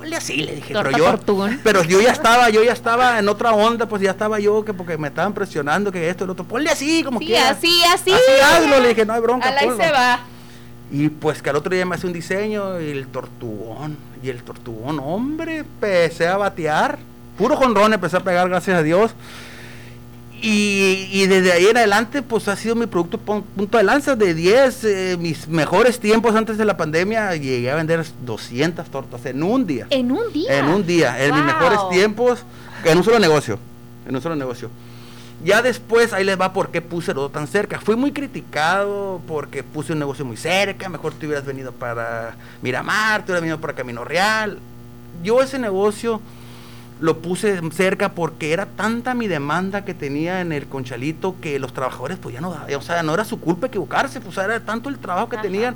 Ponle 0.08 0.16
así, 0.18 0.38
le 0.38 0.56
dije, 0.56 0.74
Torta 0.74 0.90
pero 0.94 1.20
yo, 1.20 1.60
pero 1.64 1.84
yo 1.84 2.00
ya 2.02 2.12
estaba, 2.14 2.50
yo 2.50 2.64
ya 2.64 2.72
estaba 2.72 3.20
en 3.20 3.28
otra 3.28 3.52
onda, 3.52 3.88
pues 3.88 4.02
ya 4.02 4.12
estaba 4.12 4.40
yo, 4.40 4.64
que 4.64 4.74
porque 4.74 4.98
me 4.98 5.10
estaban 5.10 5.34
presionando, 5.34 5.92
que 5.92 6.10
esto, 6.10 6.24
el 6.24 6.30
otro, 6.30 6.46
ponle 6.46 6.70
así, 6.70 7.04
como 7.04 7.20
Sí, 7.20 7.26
quieras. 7.28 7.58
así, 7.58 7.82
así. 7.94 8.12
Así 8.14 8.32
hazlo, 8.42 8.80
le 8.80 8.90
dije, 8.90 9.06
no 9.06 9.14
hay 9.14 9.22
bronca, 9.22 9.50
ahí 9.50 9.70
se 9.70 9.92
va. 9.92 10.22
Y 10.90 11.10
pues 11.10 11.42
que 11.42 11.50
al 11.50 11.58
otro 11.58 11.76
día 11.76 11.86
me 11.86 11.96
hace 11.96 12.08
un 12.08 12.14
diseño 12.14 12.80
y 12.80 12.90
el 12.92 13.08
tortugón. 13.08 13.98
Y 14.24 14.30
el 14.30 14.42
tortugón, 14.44 15.00
hombre, 15.00 15.58
empecé 15.58 16.28
a 16.28 16.38
batear. 16.38 16.98
Puro 17.38 17.58
jonrón 17.58 17.94
empecé 17.94 18.16
a 18.16 18.22
pegar, 18.22 18.48
gracias 18.48 18.78
a 18.80 18.84
Dios. 18.84 19.12
Y, 20.41 21.09
y 21.11 21.26
desde 21.27 21.51
ahí 21.51 21.65
en 21.65 21.77
adelante, 21.77 22.22
pues 22.22 22.47
ha 22.47 22.55
sido 22.55 22.76
mi 22.76 22.85
producto 22.85 23.18
punto 23.18 23.77
de 23.77 23.84
lanza 23.84 24.15
de 24.15 24.34
10. 24.35 24.84
eh, 24.84 25.18
mis 25.19 25.47
mejores 25.47 25.99
tiempos 25.99 26.35
antes 26.35 26.57
de 26.57 26.65
la 26.65 26.77
pandemia, 26.77 27.35
llegué 27.35 27.72
a 27.72 27.76
vender 27.76 28.05
200 28.23 28.85
tortas 28.89 29.26
en 29.26 29.41
un 29.41 29.65
día. 29.65 29.88
En 29.89 30.11
un 30.11 30.31
día. 30.31 30.59
En 30.59 30.65
un 30.68 30.85
día, 30.85 31.23
en 31.23 31.34
mis 31.34 31.43
Wow. 31.43 31.53
mejores 31.53 31.80
tiempos, 31.89 32.39
en 32.84 32.97
un 32.97 33.03
solo 33.03 33.18
negocio. 33.19 33.57
En 34.07 34.15
un 34.15 34.22
solo 34.22 34.35
negocio. 34.35 34.69
Ya 35.43 35.61
después, 35.61 36.14
ahí 36.14 36.23
les 36.23 36.39
va 36.39 36.53
por 36.53 36.69
qué 36.69 36.81
puse 36.81 37.14
todo 37.14 37.30
tan 37.30 37.47
cerca. 37.47 37.80
Fui 37.80 37.95
muy 37.95 38.11
criticado 38.11 39.22
porque 39.27 39.64
puse 39.64 39.93
un 39.93 39.99
negocio 39.99 40.26
muy 40.26 40.38
cerca. 40.38 40.89
Mejor 40.89 41.14
te 41.14 41.26
hubieras 41.27 41.45
venido 41.45 41.72
para 41.72 42.35
Miramar, 42.61 43.22
te 43.22 43.26
hubieras 43.31 43.41
venido 43.41 43.59
para 43.61 43.73
Camino 43.73 44.03
Real. 44.03 44.59
Yo 45.23 45.41
ese 45.41 45.59
negocio 45.59 46.22
lo 46.99 47.18
puse 47.19 47.60
cerca 47.72 48.14
porque 48.14 48.53
era 48.53 48.65
tanta 48.65 49.14
mi 49.14 49.28
demanda 49.28 49.86
que 49.86 49.94
tenía 49.94 50.41
en 50.41 50.52
el 50.52 50.68
conchalito 50.68 51.36
que 51.41 51.60
los 51.60 51.74
trabajadores 51.74 52.18
pues 52.18 52.34
ya 52.34 52.41
no, 52.41 52.49
o 52.49 52.82
sea, 52.82 53.03
no 53.03 53.14
era 53.14 53.24
su 53.26 53.40
culpa 53.40 53.68
equivocarse, 53.68 54.19
pues 54.19 54.38
era 54.38 54.60
tanto 54.60 54.90
el 54.90 54.98
trabajo 54.98 55.30
que 55.30 55.38
tenían 55.38 55.76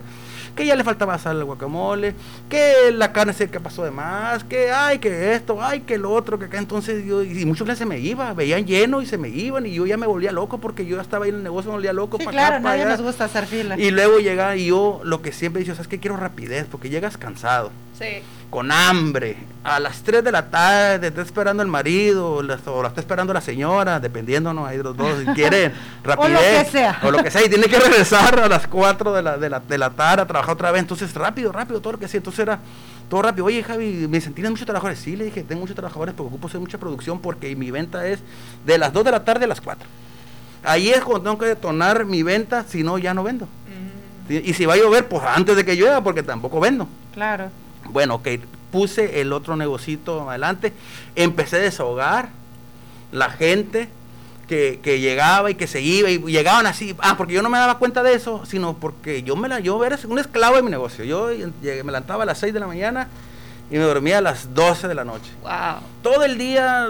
que 0.56 0.66
ya 0.66 0.76
le 0.76 0.84
faltaba 0.84 1.18
sal 1.18 1.38
al 1.38 1.46
guacamole, 1.46 2.14
que 2.50 2.92
la 2.94 3.14
carne 3.14 3.32
seca 3.32 3.62
pasó 3.62 3.86
de 3.86 3.92
más, 3.92 4.44
que 4.44 4.70
ay, 4.72 5.00
que 5.00 5.34
esto, 5.34 5.64
ay, 5.64 5.82
que 5.82 5.98
lo 5.98 6.12
otro, 6.12 6.38
que 6.38 6.46
acá 6.46 6.58
entonces 6.58 7.06
yo, 7.06 7.24
y 7.24 7.46
muchos 7.46 7.64
clientes 7.64 7.78
se 7.80 7.86
me 7.86 8.00
iban, 8.00 8.36
veían 8.36 8.66
lleno 8.66 9.02
y 9.02 9.06
se 9.06 9.18
me 9.18 9.30
iban 9.30 9.66
y 9.66 9.74
yo 9.74 9.86
ya 9.86 9.96
me 9.96 10.08
volvía 10.08 10.32
loco 10.34 10.58
porque 10.58 10.86
yo 10.86 10.98
ya 10.98 11.04
estaba 11.04 11.24
ahí 11.24 11.30
en 11.30 11.38
el 11.38 11.44
negocio, 11.44 11.72
me 11.72 11.78
volvía 11.78 11.94
loco 11.94 12.18
Sí, 12.18 12.26
pa' 12.26 12.32
claro, 12.32 12.56
acá, 12.56 12.64
nadie 12.64 12.82
allá. 12.82 12.92
nos 12.92 13.02
gusta 13.02 13.26
hacer 13.26 13.46
fila. 13.46 13.80
Y 13.80 13.92
luego 13.92 14.20
llega 14.20 14.54
y 14.58 14.66
yo 14.66 15.00
lo 15.06 15.22
que 15.22 15.32
siempre 15.32 15.62
dicho, 15.62 15.74
¿sabes 15.74 15.88
qué? 15.88 16.00
Quiero 16.00 16.18
rapidez, 16.18 16.68
porque 16.70 16.90
llegas 16.90 17.18
cansado, 17.18 17.72
Sí. 17.98 18.22
Con 18.52 18.70
hambre, 18.72 19.38
a 19.64 19.80
las 19.80 20.02
3 20.04 20.24
de 20.24 20.32
la 20.32 20.50
tarde, 20.50 21.08
está 21.08 21.22
esperando 21.22 21.64
el 21.64 21.70
marido, 21.70 22.34
o 22.34 22.44
la, 22.44 22.60
o 22.66 22.82
la 22.82 22.90
está 22.90 23.00
esperando 23.00 23.34
la 23.34 23.40
señora, 23.40 24.00
dependiendo, 24.00 24.54
¿no? 24.54 24.66
Ahí 24.66 24.78
de 24.78 24.84
los 24.84 24.98
dos, 24.98 25.20
si 25.20 25.26
quieren 25.34 25.72
rapidez. 26.04 26.66
que 26.66 26.72
sea. 26.72 27.00
O 27.02 27.12
lo 27.12 27.24
que 27.24 27.32
sea, 27.32 27.46
y 27.46 27.50
tiene 27.50 27.68
que 27.68 27.80
regresar 27.80 28.38
a 28.40 28.50
las 28.50 28.68
4 28.68 29.14
de 29.14 29.22
la, 29.24 29.38
de 29.38 29.50
la, 29.50 29.62
de 29.62 29.78
la 29.78 29.90
tarde 29.92 30.24
a 30.24 30.26
trabajar 30.28 30.54
otra 30.54 30.72
vez. 30.72 30.82
Entonces, 30.82 31.14
rápido, 31.14 31.54
rápido, 31.54 31.80
todo 31.80 31.94
lo 31.94 32.00
que 32.00 32.10
sea. 32.10 32.18
Entonces 32.18 32.40
era 32.40 32.60
todo 33.10 33.22
rápido. 33.22 33.46
Oye, 33.46 33.64
Javi, 33.64 34.06
me 34.10 34.20
sentí 34.20 34.42
muchos 34.42 34.66
trabajadores. 34.66 35.00
Sí, 35.00 35.16
le 35.16 35.24
dije, 35.24 35.44
tengo 35.44 35.62
muchos 35.62 35.76
trabajadores, 35.76 36.14
porque 36.14 36.28
ocupo 36.28 36.48
hacer 36.48 36.60
mucha 36.60 36.78
producción, 36.78 37.20
porque 37.22 37.56
mi 37.56 37.72
venta 37.72 38.06
es 38.06 38.20
de 38.66 38.78
las 38.78 38.92
2 38.92 39.06
de 39.06 39.12
la 39.12 39.24
tarde 39.24 39.46
a 39.46 39.48
las 39.48 39.62
4. 39.62 39.88
Ahí 40.66 40.90
es 40.90 41.02
cuando 41.06 41.24
tengo 41.24 41.38
que 41.38 41.46
detonar 41.46 42.04
mi 42.06 42.22
venta, 42.22 42.66
si 42.68 42.84
no, 42.84 42.98
ya 42.98 43.14
no 43.14 43.24
vendo. 43.24 43.48
Y 44.30 44.54
si 44.54 44.66
va 44.66 44.74
a 44.74 44.78
llover, 44.78 45.08
pues 45.08 45.24
antes 45.24 45.56
de 45.56 45.66
que 45.66 45.76
llueva, 45.76 46.02
porque 46.04 46.24
tampoco 46.24 46.60
vendo. 46.60 46.88
Claro. 47.14 47.50
Bueno, 47.90 48.16
ok, 48.16 48.28
puse 48.72 49.22
el 49.22 49.34
otro 49.34 49.56
negocito 49.56 50.30
adelante, 50.30 50.74
empecé 51.16 51.58
a 51.58 51.60
desahogar 51.60 52.30
la 53.12 53.30
gente 53.30 53.90
que, 54.48 54.80
que 54.82 55.00
llegaba 55.00 55.50
y 55.52 55.56
que 55.56 55.68
se 55.68 55.82
iba 55.82 56.10
y 56.10 56.20
llegaban 56.20 56.66
así, 56.68 56.96
ah, 57.00 57.16
porque 57.18 57.34
yo 57.34 57.42
no 57.42 57.50
me 57.50 57.58
daba 57.58 57.78
cuenta 57.80 58.04
de 58.04 58.14
eso, 58.14 58.46
sino 58.46 58.76
porque 58.76 59.24
yo 59.24 59.36
me 59.36 59.48
la, 59.48 59.60
yo 59.60 59.84
era 59.84 59.98
un 60.08 60.20
esclavo 60.20 60.56
de 60.58 60.62
mi 60.64 60.70
negocio. 60.72 61.04
Yo 61.06 61.32
llegué- 61.32 61.84
me 61.84 61.92
levantaba 61.92 62.24
a 62.24 62.26
las 62.26 62.38
6 62.40 62.54
de 62.54 62.60
la 62.60 62.68
mañana 62.68 63.08
y 63.70 63.76
me 63.76 63.84
dormía 63.84 64.18
a 64.20 64.22
las 64.22 64.54
12 64.54 64.88
de 64.88 64.96
la 64.96 65.04
noche. 65.06 65.32
Wow. 65.44 65.82
Todo 66.02 66.24
el 66.24 66.38
día 66.38 66.88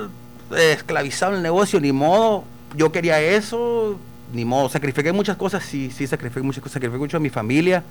eh, 0.56 0.74
esclavizado 0.74 1.32
en 1.34 1.38
el 1.38 1.44
negocio, 1.44 1.80
ni 1.80 1.92
modo, 1.92 2.44
yo 2.76 2.92
quería 2.92 3.20
eso, 3.22 3.98
ni 4.34 4.44
modo, 4.46 4.70
sacrifiqué 4.70 5.12
muchas 5.12 5.38
cosas, 5.38 5.64
sí, 5.64 5.92
sí, 5.96 6.08
sacrifiqué 6.08 6.42
muchas 6.42 6.62
cosas, 6.64 6.74
sacrifiqué 6.74 7.00
mucho 7.00 7.18
a 7.18 7.20
mi 7.20 7.30
familia, 7.30 7.84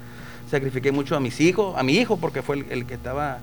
sacrifiqué 0.50 0.92
mucho 0.92 1.16
a 1.16 1.20
mis 1.20 1.40
hijos, 1.40 1.76
a 1.78 1.82
mi 1.82 1.94
hijo, 1.94 2.16
porque 2.16 2.42
fue 2.42 2.56
el, 2.56 2.66
el 2.70 2.86
que 2.86 2.94
estaba 2.94 3.38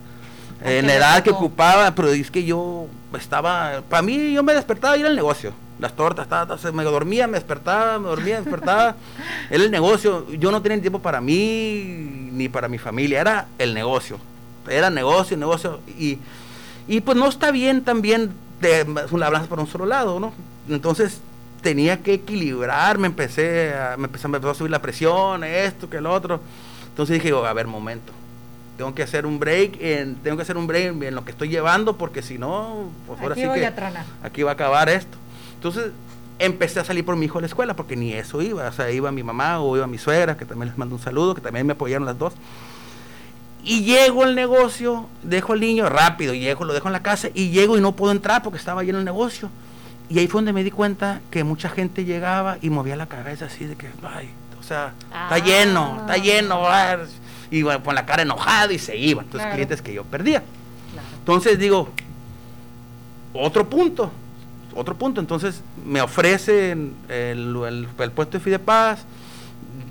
en 0.64 0.88
la 0.88 0.96
edad 0.96 1.24
que 1.24 1.30
ocupaba, 1.30 1.94
pero 1.94 2.10
es 2.10 2.32
que 2.32 2.44
yo 2.44 2.88
estaba, 3.18 3.84
para 3.90 4.02
mí 4.02 4.34
yo 4.34 4.44
me 4.44 4.54
despertaba 4.54 4.98
y 4.98 5.02
era 5.02 5.10
el 5.10 5.16
negocio, 5.16 5.54
las 5.80 5.96
tortas, 5.96 6.28
ta, 6.28 6.48
ta, 6.48 6.72
me 6.72 6.84
dormía, 6.84 7.28
me 7.28 7.38
despertaba, 7.38 8.00
me 8.00 8.08
dormía, 8.08 8.36
me 8.36 8.42
despertaba, 8.42 8.96
era 9.50 9.64
el 9.64 9.72
negocio, 9.72 10.28
yo 10.32 10.52
no 10.52 10.62
tenía 10.62 10.80
tiempo 10.82 11.00
para 11.00 11.22
mí 11.22 12.30
ni 12.32 12.50
para 12.50 12.68
mi 12.68 12.78
familia, 12.78 13.22
era 13.22 13.48
el 13.60 13.74
negocio, 13.74 14.18
era 14.68 14.90
negocio, 14.90 15.38
negocio, 15.38 15.80
y, 15.88 16.18
y 16.88 17.02
pues 17.02 17.18
no 17.18 17.28
está 17.30 17.52
bien 17.52 17.84
también 17.84 18.32
de 18.60 18.86
la 18.86 19.30
balanza 19.30 19.48
para 19.48 19.62
un 19.62 19.68
solo 19.68 19.86
lado, 19.86 20.20
¿no? 20.20 20.34
Entonces 20.68 21.22
tenía 21.62 22.02
que 22.02 22.14
equilibrar, 22.14 22.98
me 22.98 23.08
empecé 23.08 23.74
a, 23.76 23.96
me 23.98 24.06
empezó, 24.06 24.28
me 24.28 24.38
empezó 24.38 24.52
a 24.52 24.56
subir 24.56 24.72
la 24.72 24.82
presión, 24.82 25.44
esto, 25.44 25.90
que 25.90 25.98
el 25.98 26.08
otro. 26.08 26.42
Entonces 26.98 27.22
dije, 27.22 27.32
a 27.32 27.54
ver, 27.54 27.68
momento, 27.68 28.12
tengo 28.76 28.96
que 28.96 29.04
hacer 29.04 29.28
un 29.28 29.38
break, 29.38 29.78
en, 29.80 30.16
tengo 30.16 30.36
que 30.36 30.42
hacer 30.42 30.58
un 30.58 30.66
break 30.66 31.00
en 31.04 31.14
lo 31.14 31.24
que 31.24 31.30
estoy 31.30 31.48
llevando, 31.48 31.96
porque 31.96 32.24
si 32.24 32.40
no, 32.40 32.90
pues 33.06 33.22
ahora 33.22 33.34
Aquí 33.34 33.42
sí 33.42 33.48
voy 33.48 33.60
que 33.60 33.68
a 33.68 33.76
tronar. 33.76 34.04
aquí 34.24 34.42
va 34.42 34.50
a 34.50 34.54
acabar 34.56 34.90
esto. 34.90 35.16
Entonces 35.54 35.92
empecé 36.40 36.80
a 36.80 36.84
salir 36.84 37.06
por 37.06 37.16
mi 37.16 37.28
hijo 37.28 37.38
a 37.38 37.42
la 37.42 37.46
escuela, 37.46 37.76
porque 37.76 37.96
ni 37.96 38.14
eso 38.14 38.42
iba, 38.42 38.68
o 38.68 38.72
sea, 38.72 38.90
iba 38.90 39.12
mi 39.12 39.22
mamá 39.22 39.60
o 39.60 39.78
iba 39.78 39.86
mi 39.86 40.00
suegra, 40.00 40.38
que 40.38 40.46
también 40.46 40.70
les 40.70 40.78
mando 40.80 40.96
un 40.96 41.02
saludo, 41.02 41.36
que 41.36 41.42
también 41.42 41.68
me 41.68 41.74
apoyaron 41.74 42.08
las 42.08 42.18
dos. 42.18 42.34
Y 43.64 43.84
llego 43.84 44.24
al 44.24 44.34
negocio, 44.34 45.06
dejo 45.22 45.54
al 45.54 45.60
niño 45.60 45.88
rápido, 45.90 46.34
llego, 46.34 46.66
lo 46.66 46.74
dejo 46.74 46.88
en 46.88 46.94
la 46.94 47.04
casa 47.04 47.30
y 47.32 47.52
llego 47.52 47.78
y 47.78 47.82
no 47.82 47.92
puedo 47.96 48.12
entrar 48.12 48.42
porque 48.42 48.58
estaba 48.58 48.82
lleno 48.84 48.98
el 48.98 49.06
negocio. 49.06 49.52
Y 50.10 50.18
ahí 50.18 50.26
fue 50.28 50.40
donde 50.40 50.54
me 50.54 50.64
di 50.64 50.72
cuenta 50.72 51.22
que 51.30 51.44
mucha 51.44 51.70
gente 51.70 52.06
llegaba 52.06 52.58
y 52.60 52.72
movía 52.72 52.96
la 52.96 53.06
cabeza 53.06 53.46
así 53.46 53.66
de 53.66 53.76
que, 53.76 53.88
ay, 54.02 54.32
sea, 54.68 54.94
está 55.12 55.40
lleno, 55.40 55.98
está 56.02 56.18
lleno, 56.18 56.68
ah", 56.68 56.98
y 57.50 57.62
bueno, 57.64 57.84
con 57.84 57.96
la 57.96 58.06
cara 58.06 58.24
enojada 58.24 58.72
y 58.74 58.80
se 58.80 58.96
iban. 58.98 59.26
Entonces, 59.26 59.46
Claro. 59.46 59.56
clientes 59.56 59.82
que 59.82 59.94
yo 59.94 60.04
perdía. 60.04 60.44
Entonces 61.20 61.58
digo, 61.60 61.90
otro 63.34 63.70
punto, 63.70 64.12
otro 64.76 64.96
punto. 64.96 65.22
Entonces 65.22 65.62
me 65.86 66.02
ofrecen 66.02 66.94
el, 67.10 67.56
el- 67.68 67.88
el 68.00 68.12
puesto 68.12 68.38
de 68.38 68.44
Fidepaz. 68.44 69.00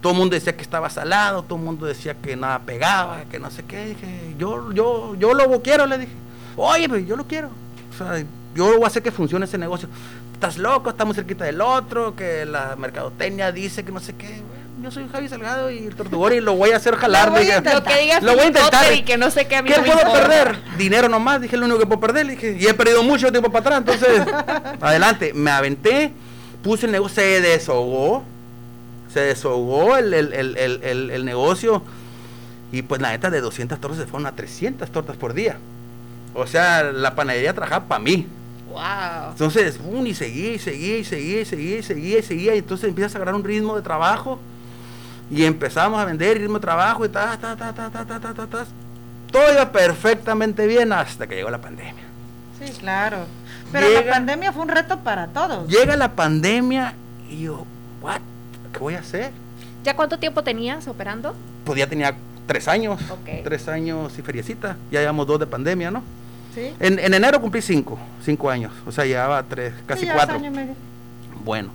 Todo 0.00 0.12
el 0.12 0.18
mundo 0.18 0.34
decía 0.34 0.54
que 0.56 0.62
estaba 0.62 0.90
salado, 0.90 1.42
todo 1.42 1.58
el 1.58 1.64
mundo 1.64 1.86
decía 1.86 2.14
que 2.14 2.36
nada 2.36 2.60
pegaba, 2.60 3.22
que 3.30 3.38
no 3.38 3.50
sé 3.50 3.64
qué. 3.64 3.86
Dije, 3.86 4.34
yo, 4.38 4.72
yo, 4.72 5.14
yo 5.16 5.34
lo 5.34 5.62
quiero, 5.62 5.86
le 5.86 5.98
dije. 5.98 6.12
Oye, 6.56 6.88
pues 6.88 7.06
yo 7.06 7.16
lo 7.16 7.24
quiero. 7.26 7.48
O 7.94 7.96
sea, 7.98 8.22
yo 8.54 8.66
voy 8.74 8.84
a 8.84 8.86
hacer 8.86 9.02
que 9.02 9.10
funcione 9.10 9.44
ese 9.46 9.58
negocio. 9.58 9.88
Estás 10.32 10.58
loco, 10.58 10.90
estamos 10.90 11.16
cerquita 11.16 11.44
del 11.44 11.60
otro, 11.60 12.14
que 12.14 12.44
la 12.44 12.76
mercadotecnia 12.76 13.52
dice 13.52 13.84
que 13.84 13.90
no 13.92 14.00
sé 14.00 14.14
qué. 14.14 14.42
Yo 14.82 14.90
soy 14.90 15.08
Javi 15.10 15.28
Salgado 15.28 15.70
y 15.70 15.78
el 15.86 15.94
tortugón 15.96 16.34
y 16.34 16.40
lo 16.40 16.54
voy 16.54 16.70
a 16.70 16.76
hacer 16.76 16.96
jalar. 16.96 17.28
Lo 17.28 17.32
voy 17.38 17.50
a 17.50 17.56
intentar. 17.58 17.82
Que 17.82 18.02
diga 18.02 18.20
Lo 18.20 18.32
voy 18.32 18.40
a 18.40 18.42
Philip 18.42 18.56
intentar. 18.56 18.80
Potter 18.84 18.98
y 18.98 19.02
que 19.04 19.16
no 19.16 19.30
sé 19.30 19.46
qué 19.48 19.56
a 19.56 19.62
mí 19.62 19.70
¿Qué 19.70 19.76
no 19.78 19.84
puedo 19.84 19.98
importa. 20.00 20.20
perder? 20.28 20.58
Dinero 20.76 21.08
nomás, 21.08 21.40
dije 21.40 21.56
lo 21.56 21.64
único 21.64 21.80
que 21.80 21.86
puedo 21.86 22.00
perder. 22.00 22.26
Dije, 22.26 22.56
y 22.60 22.66
he 22.66 22.74
perdido 22.74 23.02
mucho 23.02 23.30
tiempo 23.30 23.50
para 23.50 23.76
atrás, 23.76 23.96
entonces, 23.96 24.26
adelante. 24.82 25.32
Me 25.34 25.50
aventé, 25.50 26.12
puse 26.62 26.86
el 26.86 26.92
negocio, 26.92 27.22
se 27.22 27.40
desahogó, 27.40 28.22
se 29.12 29.20
desahogó 29.20 29.96
el, 29.96 30.12
el- 30.12 30.32
el- 30.34 31.10
el- 31.10 31.24
negocio. 31.24 31.82
Y 32.70 32.82
pues 32.82 33.00
la 33.00 33.10
neta 33.12 33.30
de 33.30 33.40
200 33.40 33.80
tortas 33.80 33.98
se 34.00 34.06
fueron 34.06 34.26
a 34.26 34.32
300 34.36 34.90
tortas 34.90 35.16
por 35.16 35.32
día. 35.32 35.56
O 36.34 36.46
sea, 36.46 36.82
la 36.82 37.14
panadería 37.14 37.54
trabajaba 37.54 37.86
para 37.86 38.00
mí. 38.00 38.26
Wow. 38.68 39.30
Entonces, 39.30 39.80
un 39.82 40.06
y 40.06 40.12
seguía, 40.14 40.52
y 40.52 40.58
seguía, 40.58 40.98
y 40.98 41.04
seguía, 41.06 41.40
y 41.40 41.44
seguía, 41.46 41.78
y 41.78 41.82
seguía, 41.82 42.18
y 42.18 42.22
seguía. 42.22 42.54
Y 42.56 42.58
entonces 42.58 42.88
empiezas 42.90 43.14
a 43.14 43.18
agarrar 43.18 43.36
un 43.36 43.44
ritmo 43.44 43.74
de 43.74 43.80
trabajo. 43.80 44.38
Y 45.30 45.44
empezamos 45.44 46.00
a 46.00 46.04
vender 46.04 46.38
ritmo 46.38 46.54
de 46.54 46.60
trabajo 46.60 47.04
y 47.04 47.08
ta, 47.08 47.36
ta, 47.36 47.56
ta, 47.56 47.72
ta, 47.72 47.90
ta, 47.90 48.04
ta, 48.04 48.20
ta, 48.20 48.34
ta, 48.34 48.46
ta. 48.46 48.66
Todo 49.32 49.52
iba 49.52 49.70
perfectamente 49.72 50.66
bien 50.66 50.92
hasta 50.92 51.26
que 51.26 51.34
llegó 51.34 51.50
la 51.50 51.60
pandemia. 51.60 52.04
Sí, 52.62 52.72
claro. 52.78 53.18
Pero 53.72 53.88
la 53.90 54.08
pandemia 54.10 54.52
fue 54.52 54.62
un 54.62 54.68
reto 54.68 54.98
para 55.00 55.26
todos. 55.26 55.68
Llega 55.68 55.96
la 55.96 56.12
pandemia 56.12 56.94
y 57.28 57.42
yo, 57.42 57.66
¿what? 58.00 58.20
¿Qué 58.72 58.78
voy 58.78 58.94
a 58.94 59.00
hacer? 59.00 59.32
¿Ya 59.82 59.94
cuánto 59.96 60.18
tiempo 60.18 60.42
tenías 60.44 60.86
operando? 60.88 61.34
Pues 61.64 61.78
ya 61.78 61.88
tenía 61.88 62.14
tres 62.46 62.68
años. 62.68 63.00
Ok. 63.10 63.42
Tres 63.44 63.66
años 63.68 64.16
y 64.18 64.22
feriecita. 64.22 64.76
Ya 64.92 65.00
llevamos 65.00 65.26
dos 65.26 65.40
de 65.40 65.46
pandemia, 65.46 65.90
¿no? 65.90 66.02
Sí. 66.54 66.72
En, 66.80 66.98
en 67.00 67.12
enero 67.12 67.40
cumplí 67.40 67.60
cinco, 67.60 67.98
cinco 68.24 68.48
años. 68.48 68.72
O 68.86 68.92
sea, 68.92 69.04
llevaba 69.04 69.42
tres, 69.42 69.74
casi 69.86 70.02
Sí, 70.02 70.06
ya 70.06 70.14
cuatro. 70.14 70.36
año 70.36 70.46
y 70.46 70.50
medio. 70.54 70.74
Bueno, 71.44 71.70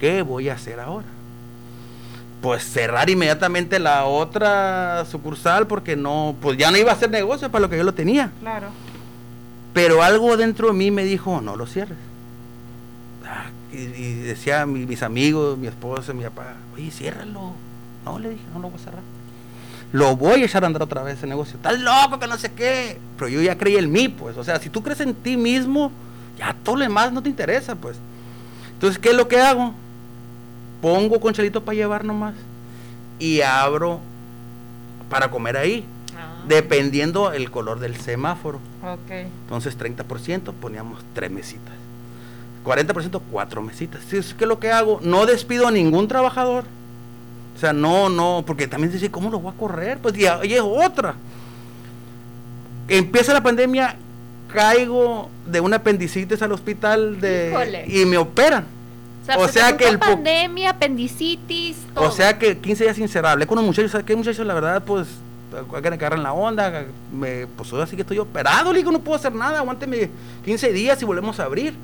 ¿qué 0.00 0.22
voy 0.22 0.48
a 0.48 0.54
hacer 0.54 0.80
ahora? 0.80 1.06
Pues 2.46 2.62
cerrar 2.62 3.10
inmediatamente 3.10 3.80
la 3.80 4.04
otra 4.04 5.04
sucursal 5.10 5.66
porque 5.66 5.96
no, 5.96 6.36
pues 6.40 6.56
ya 6.56 6.70
no 6.70 6.76
iba 6.76 6.92
a 6.92 6.94
hacer 6.94 7.10
negocio 7.10 7.50
para 7.50 7.62
lo 7.62 7.68
que 7.68 7.76
yo 7.76 7.82
lo 7.82 7.92
tenía. 7.92 8.30
Claro. 8.38 8.68
Pero 9.74 10.00
algo 10.00 10.36
dentro 10.36 10.68
de 10.68 10.74
mí 10.74 10.92
me 10.92 11.02
dijo, 11.02 11.40
no 11.40 11.56
lo 11.56 11.66
cierres. 11.66 11.98
Ah, 13.26 13.46
y, 13.72 13.78
y 13.78 14.12
decía 14.20 14.64
mi- 14.64 14.86
mis 14.86 15.02
amigos, 15.02 15.58
mi 15.58 15.66
esposa, 15.66 16.12
mi 16.12 16.22
papá, 16.22 16.54
oye, 16.76 16.88
ciérralo. 16.92 17.50
No, 18.04 18.18
le 18.20 18.28
dije, 18.30 18.44
no 18.54 18.60
lo 18.60 18.70
voy 18.70 18.78
a 18.80 18.84
cerrar. 18.84 19.02
lo 19.90 20.14
voy 20.14 20.42
a 20.42 20.44
echar 20.44 20.62
a 20.62 20.68
andar 20.68 20.82
otra 20.84 21.02
vez 21.02 21.18
ese 21.18 21.26
negocio. 21.26 21.56
Estás 21.56 21.80
loco, 21.80 22.20
que 22.20 22.28
no 22.28 22.38
sé 22.38 22.52
qué. 22.52 22.96
Pero 23.18 23.28
yo 23.28 23.42
ya 23.42 23.58
creí 23.58 23.74
en 23.74 23.90
mí, 23.90 24.06
pues. 24.06 24.36
O 24.36 24.44
sea, 24.44 24.60
si 24.60 24.70
tú 24.70 24.84
crees 24.84 25.00
en 25.00 25.14
ti 25.14 25.36
mismo, 25.36 25.90
ya 26.38 26.54
todo 26.62 26.76
lo 26.76 26.82
demás 26.82 27.12
no 27.12 27.20
te 27.24 27.28
interesa, 27.28 27.74
pues. 27.74 27.96
Entonces, 28.74 29.00
¿qué 29.00 29.08
es 29.10 29.16
lo 29.16 29.26
que 29.26 29.40
hago? 29.40 29.74
Pongo 30.80 31.20
conchalito 31.20 31.64
para 31.64 31.74
llevar 31.76 32.04
nomás 32.04 32.34
y 33.18 33.40
abro 33.40 34.00
para 35.08 35.30
comer 35.30 35.56
ahí, 35.56 35.84
dependiendo 36.48 37.32
el 37.32 37.50
color 37.50 37.80
del 37.80 37.96
semáforo. 37.96 38.58
Ok. 38.82 39.10
Entonces 39.10 39.78
30% 39.78 40.52
poníamos 40.52 41.00
tres 41.14 41.30
mesitas. 41.30 41.74
40% 42.64 43.20
cuatro 43.30 43.62
mesitas. 43.62 44.02
Si 44.08 44.16
es 44.16 44.34
que 44.34 44.44
lo 44.44 44.58
que 44.58 44.72
hago, 44.72 44.98
no 45.02 45.24
despido 45.24 45.68
a 45.68 45.70
ningún 45.70 46.08
trabajador. 46.08 46.64
O 47.54 47.58
sea, 47.58 47.72
no, 47.72 48.08
no, 48.08 48.42
porque 48.46 48.66
también 48.66 48.92
dice, 48.92 49.10
¿cómo 49.10 49.30
lo 49.30 49.38
voy 49.40 49.52
a 49.52 49.56
correr? 49.56 49.98
Pues 49.98 50.14
ya, 50.14 50.40
y 50.44 50.52
es 50.52 50.60
otra. 50.60 51.14
Empieza 52.88 53.32
la 53.32 53.42
pandemia, 53.42 53.96
caigo 54.52 55.30
de 55.46 55.60
una 55.60 55.76
apendicitis 55.76 56.42
al 56.42 56.52
hospital 56.52 57.20
de 57.20 57.50
Híjole. 57.50 57.84
y 57.86 58.04
me 58.04 58.18
operan. 58.18 58.66
O 59.36 59.46
se 59.46 59.54
sea 59.54 59.76
que 59.76 59.88
el 59.88 59.98
pandemia, 59.98 60.70
apendicitis, 60.70 61.76
todo. 61.94 62.04
o 62.08 62.10
sea 62.12 62.38
que 62.38 62.58
15 62.58 62.84
días 62.84 62.98
incerrable. 62.98 63.46
Con 63.46 63.56
los 63.56 63.64
muchachos, 63.64 63.90
¿sabes 63.90 64.06
qué 64.06 64.14
muchachos? 64.16 64.46
La 64.46 64.54
verdad, 64.54 64.82
pues, 64.84 65.08
hay 65.74 65.82
que 65.82 65.88
agarrar 65.88 66.18
en 66.18 66.22
la 66.22 66.32
onda. 66.32 66.84
Me, 67.12 67.46
pues 67.46 67.72
ahora 67.72 67.86
sí 67.86 67.96
que 67.96 68.02
estoy 68.02 68.18
operado, 68.18 68.72
le 68.72 68.78
digo, 68.78 68.92
no 68.92 69.00
puedo 69.00 69.16
hacer 69.16 69.34
nada. 69.34 69.58
Aguánteme 69.58 70.10
15 70.44 70.72
días 70.72 71.00
y 71.00 71.04
volvemos 71.04 71.40
a 71.40 71.44
abrir. 71.44 71.74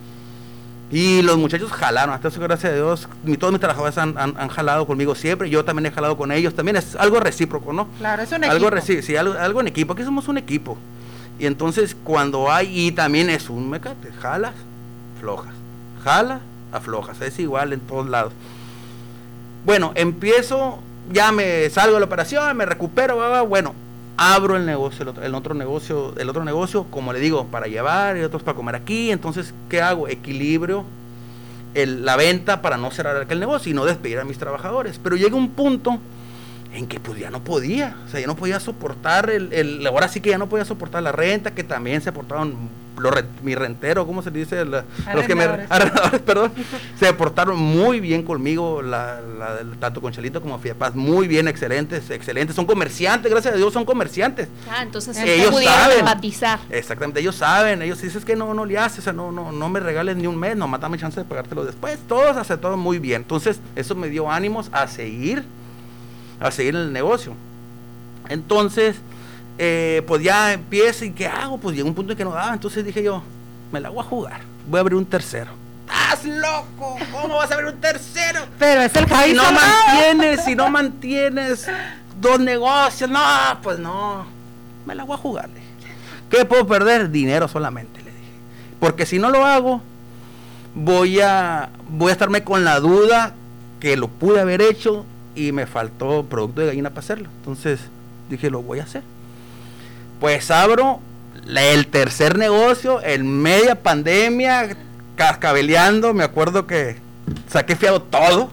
Y 0.90 1.23
los 1.23 1.39
muchachos 1.39 1.73
jalaron, 1.73 2.14
hasta 2.14 2.28
eso, 2.28 2.39
gracias 2.40 2.70
a 2.73 2.74
Dios. 2.77 3.09
mi- 3.24 3.39
todos 3.39 3.51
mis 3.51 3.60
trabajadores 3.60 3.97
han, 3.97 4.16
han- 4.19 4.35
han 4.39 4.48
jalado 4.48 4.86
conmigo 4.86 5.14
siempre. 5.14 5.48
Yo 5.48 5.64
también 5.64 5.86
he 5.86 5.90
jalado 5.90 6.19
con 6.19 6.31
ellos. 6.32 6.55
También 6.55 6.77
es 6.77 6.97
algo 6.97 7.19
recíproco, 7.19 7.73
¿no? 7.73 7.89
Claro, 7.98 8.23
es 8.23 8.31
un 8.32 8.44
algo 8.44 8.69
equipo. 8.69 8.82
reci- 8.86 9.01
sí, 9.02 9.16
algo, 9.16 9.32
algo 9.39 9.60
en 9.60 9.69
equipo. 9.69 9.94
Aquí 9.94 10.02
somos 10.05 10.28
un 10.28 10.36
equipo. 10.36 10.77
Y 11.39 11.47
entonces, 11.47 11.97
cuando 12.05 12.52
hay, 12.52 12.78
y 12.89 12.93
también 12.93 13.31
es 13.31 13.48
un 13.48 13.70
mecate, 13.70 14.12
jalas, 14.20 14.52
flojas. 15.19 15.55
Jala, 16.05 16.40
aflojas. 16.73 17.20
Es 17.20 17.39
igual 17.39 17.73
en 17.73 17.81
todos 17.81 18.09
lados. 18.09 18.32
Bueno, 19.65 19.93
empiezo, 19.94 20.78
ya 21.12 21.31
me 21.32 21.69
salgo 21.70 21.94
de 21.94 22.01
la 22.01 22.07
operación, 22.07 22.57
me 22.57 22.66
recupero, 22.66 23.16
va, 23.16 23.28
va, 23.28 23.43
bueno, 23.43 23.74
abro 24.16 24.57
el 24.57 24.66
negocio, 24.66 25.03
el 25.03 25.09
otro, 25.09 25.23
el 25.24 25.35
otro 25.35 25.55
negocio, 25.55 26.15
el 26.19 26.28
otro 26.28 26.44
negocio, 26.44 26.85
como 26.90 27.12
le 27.12 27.20
digo, 27.20 27.47
para 27.47 27.66
llevar 27.66 28.16
y 28.16 28.23
otros 28.23 28.43
para 28.43 28.57
comer 28.57 28.74
aquí. 28.74 29.11
Entonces, 29.11 29.55
¿qué 29.69 29.81
hago? 29.81 30.09
Equilibrio 30.09 30.85
el- 31.74 32.05
la 32.05 32.16
venta 32.16 32.61
para 32.61 32.77
no 32.77 32.90
cerrar 32.90 33.16
aquel 33.16 33.40
negocio 33.40 33.70
y 33.70 33.74
no 33.74 33.85
despedir 33.85 34.19
a 34.19 34.24
mis 34.24 34.36
trabajadores. 34.39 34.99
Pero 35.03 35.16
llega 35.16 35.36
un 35.36 35.51
punto 35.51 35.99
en 36.74 36.86
que 36.86 36.99
pues 37.01 37.19
ya 37.19 37.31
no 37.31 37.43
podía, 37.44 37.97
o 38.07 38.11
sea, 38.11 38.20
ya 38.20 38.27
no 38.27 38.35
podía 38.36 38.59
soportar 38.61 39.31
el, 39.31 39.53
el- 39.53 39.86
ahora 39.86 40.09
sí 40.09 40.20
que 40.20 40.31
ya 40.31 40.39
no 40.39 40.49
podía 40.49 40.65
soportar 40.65 41.03
la 41.03 41.12
renta, 41.12 41.53
que 41.55 41.65
también 41.65 42.01
se 42.03 42.12
portaron 42.12 42.55
los 42.98 43.12
re- 43.12 43.24
mi 43.43 43.55
rentero, 43.55 44.06
¿cómo 44.06 44.23
se 44.23 44.31
dice? 44.31 44.64
La- 44.64 44.85
los 45.14 45.24
que 45.27 45.35
me 45.35 45.47
perdón, 46.27 46.52
se 46.98 47.12
portaron 47.14 47.59
muy 47.59 48.01
bien 48.01 48.23
conmigo, 48.23 48.82
la, 48.82 49.20
la- 49.20 49.60
tanto 49.81 50.01
con 50.01 50.12
Chalito 50.12 50.40
como 50.43 50.59
Fiapaz, 50.59 50.94
muy 50.94 51.27
bien, 51.27 51.48
excelentes, 51.48 52.10
excelentes, 52.10 52.55
son 52.55 52.66
comerciantes, 52.66 53.31
gracias 53.31 53.55
a 53.55 53.56
Dios 53.56 53.73
son 53.73 53.85
comerciantes. 53.85 54.48
Ah, 54.70 54.82
entonces 54.82 55.16
Ellos 55.19 55.51
pudieron 55.51 55.74
saben. 55.74 55.98
empatizar. 56.01 56.59
Exactamente, 56.70 57.20
ellos 57.20 57.36
saben, 57.36 57.82
ellos 57.82 58.01
dicen 58.01 58.19
es 58.19 58.24
que 58.24 58.36
no, 58.36 58.52
no 58.55 58.64
le 58.64 58.77
haces, 58.78 59.01
o 59.01 59.02
sea, 59.02 59.12
no, 59.12 59.32
no, 59.32 59.52
no 59.52 59.69
me 59.69 59.81
regales 59.81 60.16
ni 60.16 60.27
un 60.27 60.39
mes, 60.39 60.56
no, 60.56 60.69
dame 60.78 60.98
chance 60.98 61.19
de 61.19 61.24
pagártelo 61.24 61.64
después. 61.64 61.98
Todos 62.06 62.36
aceptaron 62.36 62.78
muy 62.78 62.98
bien. 62.98 63.23
Entonces, 63.23 63.59
eso 63.74 63.94
me 63.94 64.09
dio 64.09 64.31
ánimos 64.31 64.69
a 64.73 64.86
seguir, 64.86 65.44
a 66.40 66.51
seguir 66.51 66.74
en 66.74 66.82
el 66.82 66.93
negocio. 66.93 67.35
Entonces, 68.28 68.97
eh, 69.59 70.03
pues 70.07 70.23
ya 70.23 70.53
empiezo 70.53 71.05
y 71.05 71.11
¿qué 71.12 71.27
hago? 71.27 71.59
Pues 71.59 71.77
llegó 71.77 71.89
un 71.89 71.95
punto 71.95 72.12
en 72.12 72.19
que 72.19 72.24
no 72.24 72.33
daba, 72.33 72.53
entonces 72.53 72.85
dije 72.85 73.03
yo, 73.03 73.23
me 73.70 73.81
la 73.81 73.91
voy 73.91 74.01
a 74.01 74.05
jugar, 74.05 74.41
voy 74.69 74.79
a 74.79 74.81
abrir 74.81 74.97
un 74.97 75.07
tercero. 75.07 75.51
¡Estás 75.87 76.24
loco! 76.24 76.97
¿Cómo 77.11 77.37
vas 77.37 77.51
a 77.51 77.55
abrir 77.55 77.73
un 77.73 77.81
tercero? 77.81 78.41
Pero 78.59 78.83
es 78.83 78.95
el 78.97 79.07
Javi 79.07 79.31
Si 79.31 79.37
no 79.37 79.53
mantienes, 79.53 80.45
si 80.45 80.55
no 80.55 80.70
mantienes 80.70 81.66
dos 82.20 82.41
negocios, 82.41 83.11
no, 83.11 83.20
pues 83.62 83.79
no, 83.79 84.24
me 84.87 84.95
la 84.95 85.05
voy 85.05 85.15
a 85.15 85.19
jugar. 85.19 85.49
le 85.49 85.57
dije. 85.57 85.69
¿Qué 86.31 86.45
puedo 86.45 86.66
perder? 86.66 87.11
Dinero 87.11 87.49
solamente, 87.49 87.99
le 87.99 88.11
dije. 88.11 88.33
Porque 88.81 89.05
si 89.05 89.19
no 89.19 89.31
lo 89.31 89.45
hago, 89.45 89.83
voy 90.74 91.20
a, 91.20 91.70
voy 91.89 92.11
a 92.11 92.12
estarme 92.12 92.43
con 92.43 92.65
la 92.65 92.81
duda 92.81 93.35
que 93.81 93.97
lo 93.97 94.09
pude 94.09 94.41
haber 94.41 94.62
hecho 94.62 95.05
y 95.35 95.53
me 95.53 95.66
faltó 95.66 96.24
producto 96.24 96.61
de 96.61 96.69
gallina 96.69 96.91
para 96.91 97.01
hacerlo. 97.01 97.29
Entonces 97.39 97.81
dije, 98.31 98.51
lo 98.51 98.62
voy 98.62 98.81
a 98.81 98.85
hacer. 98.85 99.03
Pues 100.23 100.53
abro 100.53 101.01
el 101.49 101.89
tercer 101.89 102.39
negocio 102.39 103.03
en 103.03 103.43
media 103.43 103.82
pandemia, 103.82 104.77
cascabeleando. 105.16 106.15
Me 106.15 106.23
acuerdo 106.23 106.65
que 106.65 106.97
saqué 107.49 107.74
fiado 107.74 108.01
todo. 108.03 108.49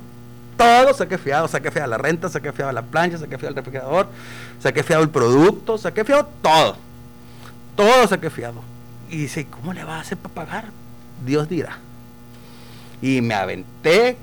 Todo 0.57 0.95
saqué 0.95 1.19
fiado, 1.19 1.47
saqué 1.47 1.69
fiado 1.69 1.87
la 1.87 1.99
renta, 1.99 2.27
saqué 2.27 2.51
fiado 2.53 2.71
la 2.71 2.81
plancha, 2.81 3.19
saqué 3.19 3.37
fiado 3.37 3.49
el 3.49 3.55
refrigerador, 3.57 4.07
saqué 4.59 4.81
fiado 4.81 5.03
el 5.03 5.09
producto, 5.11 5.77
saqué 5.77 6.03
fiado 6.03 6.27
todo. 6.41 6.75
Todo 7.75 8.07
saqué 8.07 8.31
fiado. 8.31 8.63
Y 9.07 9.17
dice, 9.17 9.45
¿cómo 9.45 9.71
le 9.71 9.83
va 9.83 9.97
a 9.97 10.01
hacer 10.01 10.17
para 10.17 10.33
pagar? 10.33 10.65
Dios 11.23 11.47
dirá. 11.47 11.77
Y 12.99 13.21
me 13.21 13.35
aventé 13.35 14.17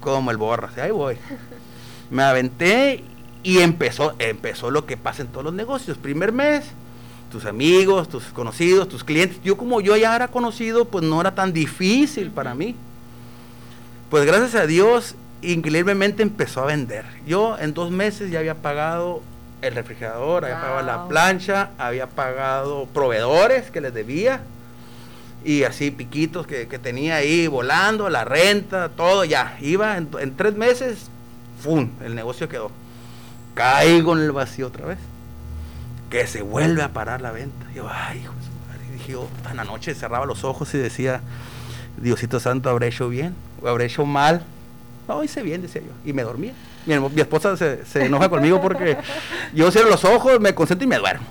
como 0.00 0.32
el 0.32 0.36
borra, 0.36 0.70
ahí 0.82 0.90
voy. 0.90 1.16
Me 2.10 2.24
aventé 2.24 3.04
y 3.44 3.58
empezó, 3.60 4.16
empezó 4.18 4.72
lo 4.72 4.84
que 4.84 4.96
pasa 4.96 5.22
en 5.22 5.28
todos 5.28 5.44
los 5.44 5.54
negocios. 5.54 5.96
Primer 5.96 6.32
mes, 6.32 6.64
tus 7.30 7.44
amigos, 7.44 8.08
tus 8.08 8.24
conocidos, 8.24 8.88
tus 8.88 9.04
clientes. 9.04 9.38
Yo 9.42 9.56
como 9.56 9.80
yo 9.80 9.96
ya 9.96 10.14
era 10.14 10.28
conocido, 10.28 10.86
pues 10.86 11.04
no 11.04 11.20
era 11.20 11.34
tan 11.34 11.52
difícil 11.52 12.30
para 12.30 12.54
mí. 12.54 12.74
Pues 14.10 14.24
gracias 14.24 14.54
a 14.54 14.66
Dios, 14.66 15.14
increíblemente 15.42 16.22
empezó 16.22 16.62
a 16.62 16.66
vender. 16.66 17.04
Yo 17.26 17.58
en 17.58 17.74
dos 17.74 17.90
meses 17.90 18.30
ya 18.30 18.38
había 18.38 18.54
pagado 18.54 19.22
el 19.60 19.74
refrigerador, 19.74 20.44
había 20.44 20.60
pagado 20.60 20.82
la 20.82 21.08
plancha, 21.08 21.70
había 21.78 22.06
pagado 22.08 22.86
proveedores 22.86 23.70
que 23.70 23.80
les 23.80 23.92
debía 23.92 24.40
y 25.44 25.64
así 25.64 25.90
piquitos 25.90 26.46
que, 26.46 26.68
que 26.68 26.78
tenía 26.78 27.16
ahí 27.16 27.46
volando, 27.46 28.08
la 28.08 28.24
renta, 28.24 28.88
todo 28.88 29.24
ya. 29.24 29.56
Iba 29.60 29.96
en, 29.96 30.08
en 30.20 30.36
tres 30.36 30.54
meses, 30.54 31.10
¡fum! 31.62 31.90
El 32.04 32.14
negocio 32.14 32.48
quedó. 32.48 32.70
Caigo 33.54 34.16
en 34.16 34.22
el 34.22 34.32
vacío 34.32 34.68
otra 34.68 34.86
vez. 34.86 34.98
Que 36.10 36.26
se 36.26 36.42
vuelve 36.42 36.82
a 36.82 36.92
parar 36.92 37.20
la 37.20 37.30
venta. 37.32 37.66
Yo, 37.74 37.88
ay, 37.90 38.20
hijo 38.20 38.32
de. 38.32 38.88
Y 38.88 38.92
dije 38.92 39.12
yo, 39.12 39.28
en 39.50 39.56
la 39.56 39.64
noche 39.64 39.94
cerraba 39.94 40.24
los 40.26 40.44
ojos 40.44 40.72
y 40.74 40.78
decía, 40.78 41.20
Diosito 41.98 42.40
Santo, 42.40 42.70
¿habré 42.70 42.88
hecho 42.88 43.08
bien? 43.08 43.34
¿O 43.62 43.68
habré 43.68 43.86
hecho 43.86 44.06
mal? 44.06 44.42
No, 45.06 45.22
hice 45.22 45.42
bien, 45.42 45.62
decía 45.62 45.82
yo. 45.82 45.92
Y 46.04 46.12
me 46.12 46.22
dormía. 46.22 46.52
Mi, 46.86 46.98
mi 46.98 47.20
esposa 47.20 47.56
se, 47.56 47.84
se 47.84 48.06
enoja 48.06 48.28
conmigo 48.28 48.60
porque 48.60 48.96
yo 49.54 49.70
cierro 49.70 49.90
los 49.90 50.04
ojos, 50.04 50.40
me 50.40 50.54
concentro 50.54 50.84
y 50.84 50.88
me 50.88 50.96
duermo. 50.96 51.26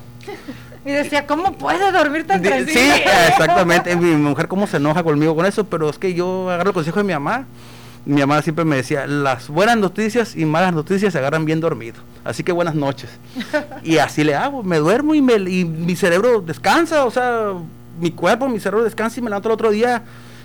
Y 0.84 0.90
decía, 0.92 1.26
¿cómo 1.26 1.52
puede 1.52 1.90
dormir 1.90 2.26
tan 2.26 2.40
tranquilo? 2.40 2.80
Sí, 2.80 3.02
exactamente. 3.28 3.94
Mi 3.96 4.14
mujer 4.16 4.48
cómo 4.48 4.66
se 4.66 4.76
enoja 4.78 5.02
conmigo 5.02 5.34
con 5.34 5.44
eso, 5.46 5.64
pero 5.64 5.90
es 5.90 5.98
que 5.98 6.14
yo 6.14 6.50
agarro 6.50 6.70
el 6.70 6.74
consejo 6.74 6.98
de 6.98 7.04
mi 7.04 7.12
mamá. 7.12 7.46
Mi 8.08 8.22
mamá 8.22 8.40
siempre 8.40 8.64
me 8.64 8.76
decía, 8.76 9.06
las 9.06 9.48
buenas 9.48 9.76
noticias 9.76 10.34
y 10.34 10.46
malas 10.46 10.72
noticias 10.72 11.12
se 11.12 11.18
agarran 11.18 11.44
bien 11.44 11.60
dormido. 11.60 11.96
Así 12.24 12.42
que 12.42 12.52
buenas 12.52 12.74
noches. 12.74 13.10
Y 13.84 13.98
así 13.98 14.24
le 14.24 14.34
hago, 14.34 14.62
me 14.62 14.78
duermo 14.78 15.14
y, 15.14 15.20
me, 15.20 15.34
y 15.34 15.66
mi 15.66 15.94
cerebro 15.94 16.40
descansa, 16.40 17.04
o 17.04 17.10
sea, 17.10 17.52
mi 18.00 18.10
cuerpo, 18.10 18.48
mi 18.48 18.60
cerebro 18.60 18.82
descansa 18.82 19.20
y 19.20 19.22
me 19.22 19.28
levanto 19.28 19.50
el 19.50 19.52
otro 19.52 19.70
día. 19.70 20.04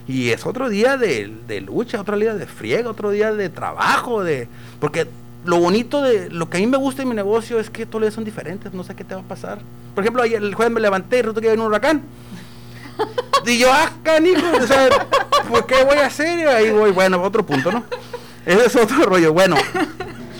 Y 0.10 0.32
es 0.32 0.46
otro 0.46 0.68
día 0.68 0.98
de, 0.98 1.32
lucha, 1.66 2.02
otro 2.02 2.20
día 2.20 2.34
de 2.34 2.48
friega, 2.48 2.90
otro 2.90 3.12
día 3.12 3.32
de 3.32 3.48
trabajo, 3.48 4.26
de 4.26 4.50
porque 4.82 5.08
lo 5.46 5.58
bonito 5.60 6.02
de 6.02 6.30
lo 6.30 6.50
que 6.50 6.58
a 6.58 6.60
mí 6.60 6.68
me 6.68 6.76
gusta 6.76 7.04
en 7.04 7.08
mi 7.08 7.16
negocio 7.16 7.62
es 7.62 7.70
que 7.70 7.86
todos 7.86 8.02
los 8.02 8.08
días 8.08 8.16
son 8.16 8.26
diferentes, 8.26 8.74
no 8.74 8.84
sé 8.84 8.94
qué 8.94 9.06
te 9.06 9.16
va 9.16 9.22
a 9.22 9.24
pasar. 9.24 9.60
Por 9.96 10.04
ejemplo, 10.04 10.22
ayer 10.22 10.44
el 10.44 10.54
jueves 10.54 10.74
me 10.74 10.82
levanté 10.82 11.20
y 11.20 11.22
resulta 11.22 11.40
que 11.40 11.50
había 11.50 11.62
un 11.62 11.68
huracán. 11.68 12.04
Y 13.46 13.58
yo, 13.58 13.68
ah, 13.72 13.92
canijo, 14.04 14.46
o 14.62 14.68
sea, 14.68 14.88
¿por 15.54 15.68
qué 15.68 15.84
voy 15.84 15.98
a 15.98 16.08
hacer? 16.08 16.40
Y 16.40 16.44
ahí 16.44 16.72
voy, 16.72 16.92
bueno, 16.92 17.22
otro 17.22 17.46
punto, 17.46 17.72
¿no? 17.72 17.84
Ese 18.44 18.66
es 18.66 18.76
otro 18.76 19.06
rollo. 19.06 19.32
Bueno, 19.34 19.56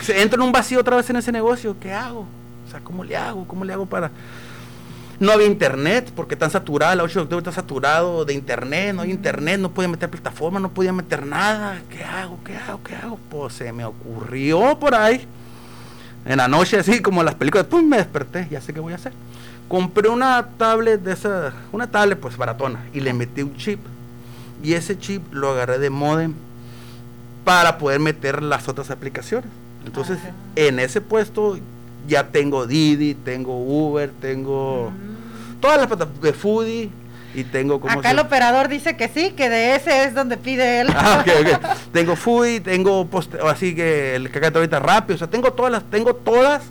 entro 0.08 0.42
en 0.42 0.46
un 0.46 0.52
vacío 0.52 0.80
otra 0.80 0.96
vez 0.96 1.08
en 1.08 1.16
ese 1.16 1.30
negocio, 1.30 1.76
¿qué 1.78 1.92
hago? 1.92 2.26
O 2.66 2.70
sea, 2.70 2.80
¿cómo 2.80 3.04
le 3.04 3.16
hago? 3.16 3.46
¿Cómo 3.46 3.64
le 3.64 3.72
hago 3.72 3.86
para...? 3.86 4.10
No 5.20 5.30
había 5.30 5.46
internet, 5.46 6.10
porque 6.16 6.34
tan 6.34 6.50
saturada, 6.50 6.96
la 6.96 7.04
8 7.04 7.20
de 7.20 7.22
octubre 7.22 7.38
está 7.38 7.52
saturado 7.52 8.24
de 8.24 8.34
internet, 8.34 8.96
no 8.96 9.02
hay 9.02 9.12
internet, 9.12 9.60
no 9.60 9.70
podía 9.70 9.88
meter 9.88 10.10
plataforma, 10.10 10.58
no 10.58 10.70
podía 10.70 10.92
meter 10.92 11.24
nada. 11.24 11.80
¿Qué 11.88 12.02
hago? 12.02 12.40
¿Qué 12.44 12.56
hago? 12.56 12.80
¿Qué 12.82 12.96
hago? 12.96 13.20
Pues 13.30 13.54
se 13.54 13.72
me 13.72 13.84
ocurrió 13.84 14.76
por 14.80 14.96
ahí, 14.96 15.24
en 16.26 16.38
la 16.38 16.48
noche 16.48 16.80
así 16.80 17.00
como 17.00 17.20
en 17.20 17.26
las 17.26 17.36
películas, 17.36 17.68
pum, 17.68 17.88
me 17.88 17.98
desperté, 17.98 18.48
ya 18.50 18.60
sé 18.60 18.74
qué 18.74 18.80
voy 18.80 18.92
a 18.92 18.96
hacer. 18.96 19.12
Compré 19.68 20.08
una 20.08 20.44
tablet 20.58 21.00
de 21.00 21.12
esa, 21.12 21.52
una 21.70 21.88
tablet 21.88 22.18
pues 22.18 22.36
baratona, 22.36 22.84
y 22.92 22.98
le 22.98 23.12
metí 23.12 23.42
un 23.42 23.56
chip. 23.56 23.78
Y 24.64 24.74
ese 24.74 24.98
chip 24.98 25.22
lo 25.32 25.50
agarré 25.50 25.78
de 25.78 25.90
modem 25.90 26.34
para 27.44 27.78
poder 27.78 28.00
meter 28.00 28.42
las 28.42 28.66
otras 28.68 28.90
aplicaciones. 28.90 29.50
Entonces, 29.86 30.18
en 30.56 30.80
ese 30.80 31.00
puesto 31.00 31.58
ya 32.08 32.28
tengo 32.28 32.66
Didi, 32.66 33.14
tengo 33.14 33.58
Uber, 33.58 34.10
tengo 34.20 34.90
todas 35.60 35.78
las 35.78 35.86
plataformas 35.86 36.22
de 36.22 36.32
Foodie 36.32 36.90
y 37.34 37.44
tengo 37.44 37.80
como 37.80 37.98
Acá 37.98 38.12
el 38.12 38.18
operador 38.18 38.68
dice 38.68 38.96
que 38.96 39.08
sí, 39.08 39.32
que 39.32 39.48
de 39.48 39.76
ese 39.76 40.04
es 40.04 40.14
donde 40.14 40.36
pide 40.36 40.80
él. 40.80 40.88
Ah, 40.94 41.22
ok, 41.22 41.32
ok. 41.40 41.68
tengo 41.92 42.16
Foodie, 42.16 42.60
tengo 42.60 43.02
o 43.02 43.48
así 43.48 43.74
que 43.74 44.14
el 44.14 44.30
que 44.30 44.46
ahorita 44.46 44.80
rápido, 44.80 45.16
o 45.16 45.18
sea, 45.18 45.28
tengo 45.28 45.52
todas 45.52 45.72
las, 45.72 45.84
tengo 45.84 46.14
todas 46.14 46.62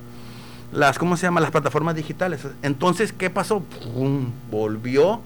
las, 0.71 0.97
¿cómo 0.97 1.17
se 1.17 1.27
llama? 1.27 1.41
Las 1.41 1.51
plataformas 1.51 1.95
digitales. 1.95 2.41
Entonces, 2.63 3.13
¿qué 3.13 3.29
pasó? 3.29 3.61
Pum, 3.61 4.31
volvió 4.49 5.21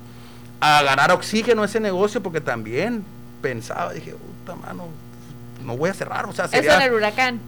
a 0.60 0.82
ganar 0.84 1.12
oxígeno 1.12 1.64
ese 1.64 1.80
negocio 1.80 2.22
porque 2.24 2.42
también 2.42 3.04
pensaba, 3.42 3.94
dije, 3.94 4.14
puta 4.46 4.56
mano, 4.56 4.86
no 5.64 5.78
voy 5.78 5.90
a 5.90 5.94
cerrar, 5.94 6.26
o 6.26 6.34
sea, 6.34 6.46
Eso 6.46 6.56
sería... 6.56 6.76
en 6.78 6.82
el 6.84 6.94
huracán. 6.94 7.40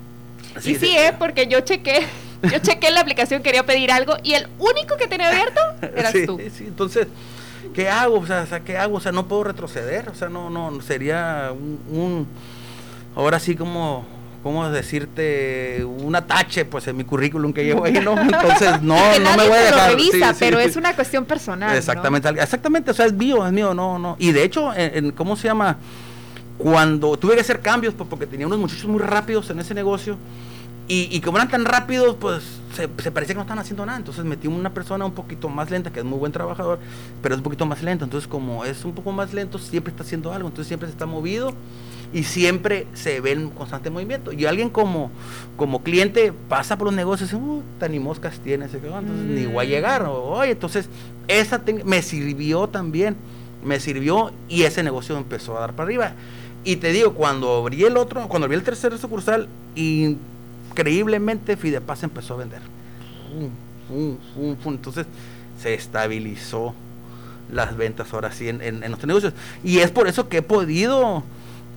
Sí, 0.59 0.71
y 0.71 0.75
sí. 0.75 0.95
¿eh? 0.97 1.13
Porque 1.17 1.47
yo 1.47 1.59
chequé, 1.61 2.05
yo 2.43 2.59
chequé 2.59 2.91
la 2.91 3.01
aplicación, 3.01 3.41
quería 3.43 3.65
pedir 3.65 3.91
algo 3.91 4.15
y 4.23 4.33
el 4.33 4.47
único 4.59 4.97
que 4.97 5.07
tenía 5.07 5.29
abierto 5.29 5.59
eras 5.81 6.11
sí, 6.11 6.25
tú. 6.25 6.39
sí, 6.55 6.65
entonces, 6.67 7.07
¿qué 7.73 7.89
hago? 7.89 8.19
O 8.19 8.25
sea, 8.27 8.41
o 8.41 8.45
sea, 8.47 8.59
¿qué 8.61 8.77
hago? 8.77 8.97
O 8.97 8.99
sea, 8.99 9.11
no 9.11 9.27
puedo 9.27 9.43
retroceder, 9.45 10.09
o 10.09 10.15
sea, 10.15 10.29
no, 10.29 10.49
no, 10.49 10.81
sería 10.81 11.51
un, 11.51 11.79
un- 11.89 12.27
ahora 13.15 13.39
sí 13.39 13.55
como, 13.55 14.05
¿cómo 14.43 14.69
decirte? 14.69 15.83
Un 15.85 16.15
atache, 16.15 16.65
pues, 16.65 16.87
en 16.87 16.97
mi 16.97 17.03
currículum 17.03 17.51
que 17.53 17.63
llevo 17.65 17.85
ahí, 17.85 17.93
¿no? 17.93 18.19
Entonces, 18.21 18.81
no, 18.81 18.95
que 19.13 19.19
no 19.19 19.35
me 19.37 19.47
voy 19.47 19.57
a 19.57 19.69
lo 19.71 19.75
dejar. 19.75 19.89
revisa, 19.91 20.33
sí, 20.33 20.37
pero 20.39 20.59
sí. 20.59 20.65
es 20.65 20.75
una 20.75 20.95
cuestión 20.95 21.25
personal. 21.25 21.71
¿no? 21.71 21.75
Exactamente, 21.77 22.27
al- 22.27 22.39
exactamente, 22.39 22.91
o 22.91 22.93
sea, 22.93 23.05
es 23.05 23.13
mío, 23.13 23.45
es 23.45 23.51
mío, 23.51 23.73
no, 23.73 23.99
no. 23.99 24.15
Y 24.19 24.31
de 24.31 24.43
hecho, 24.43 24.73
en, 24.73 25.05
en- 25.05 25.11
¿cómo 25.11 25.35
se 25.35 25.47
llama? 25.47 25.77
Cuando 26.57 27.15
tuve 27.17 27.35
que 27.35 27.41
hacer 27.41 27.61
cambios, 27.61 27.93
pues 27.93 28.09
porque 28.09 28.27
tenía 28.27 28.45
unos 28.45 28.59
muchachos 28.59 28.85
muy 28.85 28.99
rápidos 28.99 29.49
en 29.49 29.59
ese 29.59 29.73
negocio, 29.73 30.17
y, 30.89 31.07
y 31.11 31.21
como 31.21 31.37
eran 31.37 31.49
tan 31.49 31.63
rápidos, 31.65 32.15
pues 32.19 32.41
se, 32.75 32.89
se 33.01 33.11
parecía 33.11 33.33
que 33.33 33.37
no 33.37 33.41
estaban 33.41 33.59
haciendo 33.59 33.85
nada. 33.85 33.97
Entonces 33.99 34.25
metí 34.25 34.47
una 34.47 34.73
persona 34.73 35.05
un 35.05 35.13
poquito 35.13 35.47
más 35.47 35.69
lenta, 35.69 35.91
que 35.91 35.99
es 35.99 36.05
muy 36.05 36.17
buen 36.17 36.31
trabajador, 36.31 36.79
pero 37.21 37.35
es 37.35 37.39
un 37.39 37.43
poquito 37.43 37.65
más 37.67 37.83
lento. 37.83 38.05
Entonces, 38.05 38.27
como 38.27 38.65
es 38.65 38.83
un 38.83 38.93
poco 38.93 39.11
más 39.11 39.31
lento, 39.33 39.59
siempre 39.59 39.91
está 39.91 40.01
haciendo 40.03 40.33
algo, 40.33 40.47
entonces 40.49 40.67
siempre 40.67 40.87
se 40.87 40.93
está 40.93 41.05
movido 41.05 41.53
y 42.11 42.23
siempre 42.23 42.87
se 42.93 43.21
ve 43.21 43.33
en 43.33 43.49
constante 43.49 43.89
movimiento. 43.89 44.31
Y 44.33 44.45
alguien 44.45 44.69
como, 44.69 45.11
como 45.57 45.83
cliente 45.83 46.33
pasa 46.47 46.77
por 46.77 46.85
los 46.85 46.93
negocios 46.93 47.31
y 47.31 47.35
dice, 47.35 47.45
uh, 47.45 47.63
tan 47.79 47.91
ni 47.91 47.99
moscas 47.99 48.39
tiene, 48.39 48.65
ese 48.65 48.79
cabrón, 48.79 49.05
entonces 49.05 49.25
ni 49.27 49.45
voy 49.45 49.65
a 49.65 49.69
llegar. 49.69 50.03
O, 50.03 50.23
Oye, 50.23 50.51
entonces, 50.51 50.89
esa 51.27 51.61
me 51.85 52.01
sirvió 52.01 52.67
también, 52.67 53.15
me 53.63 53.79
sirvió 53.79 54.31
y 54.47 54.63
ese 54.63 54.83
negocio 54.83 55.17
empezó 55.17 55.57
a 55.57 55.61
dar 55.61 55.73
para 55.73 55.87
arriba. 55.87 56.13
Y 56.63 56.77
te 56.77 56.91
digo, 56.91 57.13
cuando 57.13 57.57
abrí 57.57 57.83
el 57.83 57.95
otro, 57.95 58.27
cuando 58.27 58.45
abrí 58.45 58.57
el 58.57 58.63
tercer 58.63 58.97
sucursal, 58.97 59.47
increíblemente 59.75 61.57
Fidepaz 61.57 62.03
empezó 62.03 62.33
a 62.33 62.37
vender. 62.37 62.61
Entonces 64.65 65.05
se 65.61 65.73
estabilizó 65.73 66.73
las 67.51 67.75
ventas 67.77 68.13
ahora 68.13 68.31
sí 68.31 68.49
en, 68.49 68.61
en, 68.61 68.83
en 68.83 68.91
nuestros 68.91 69.07
negocios. 69.07 69.33
Y 69.63 69.79
es 69.79 69.91
por 69.91 70.07
eso 70.07 70.27
que 70.27 70.37
he 70.37 70.41
podido 70.41 71.23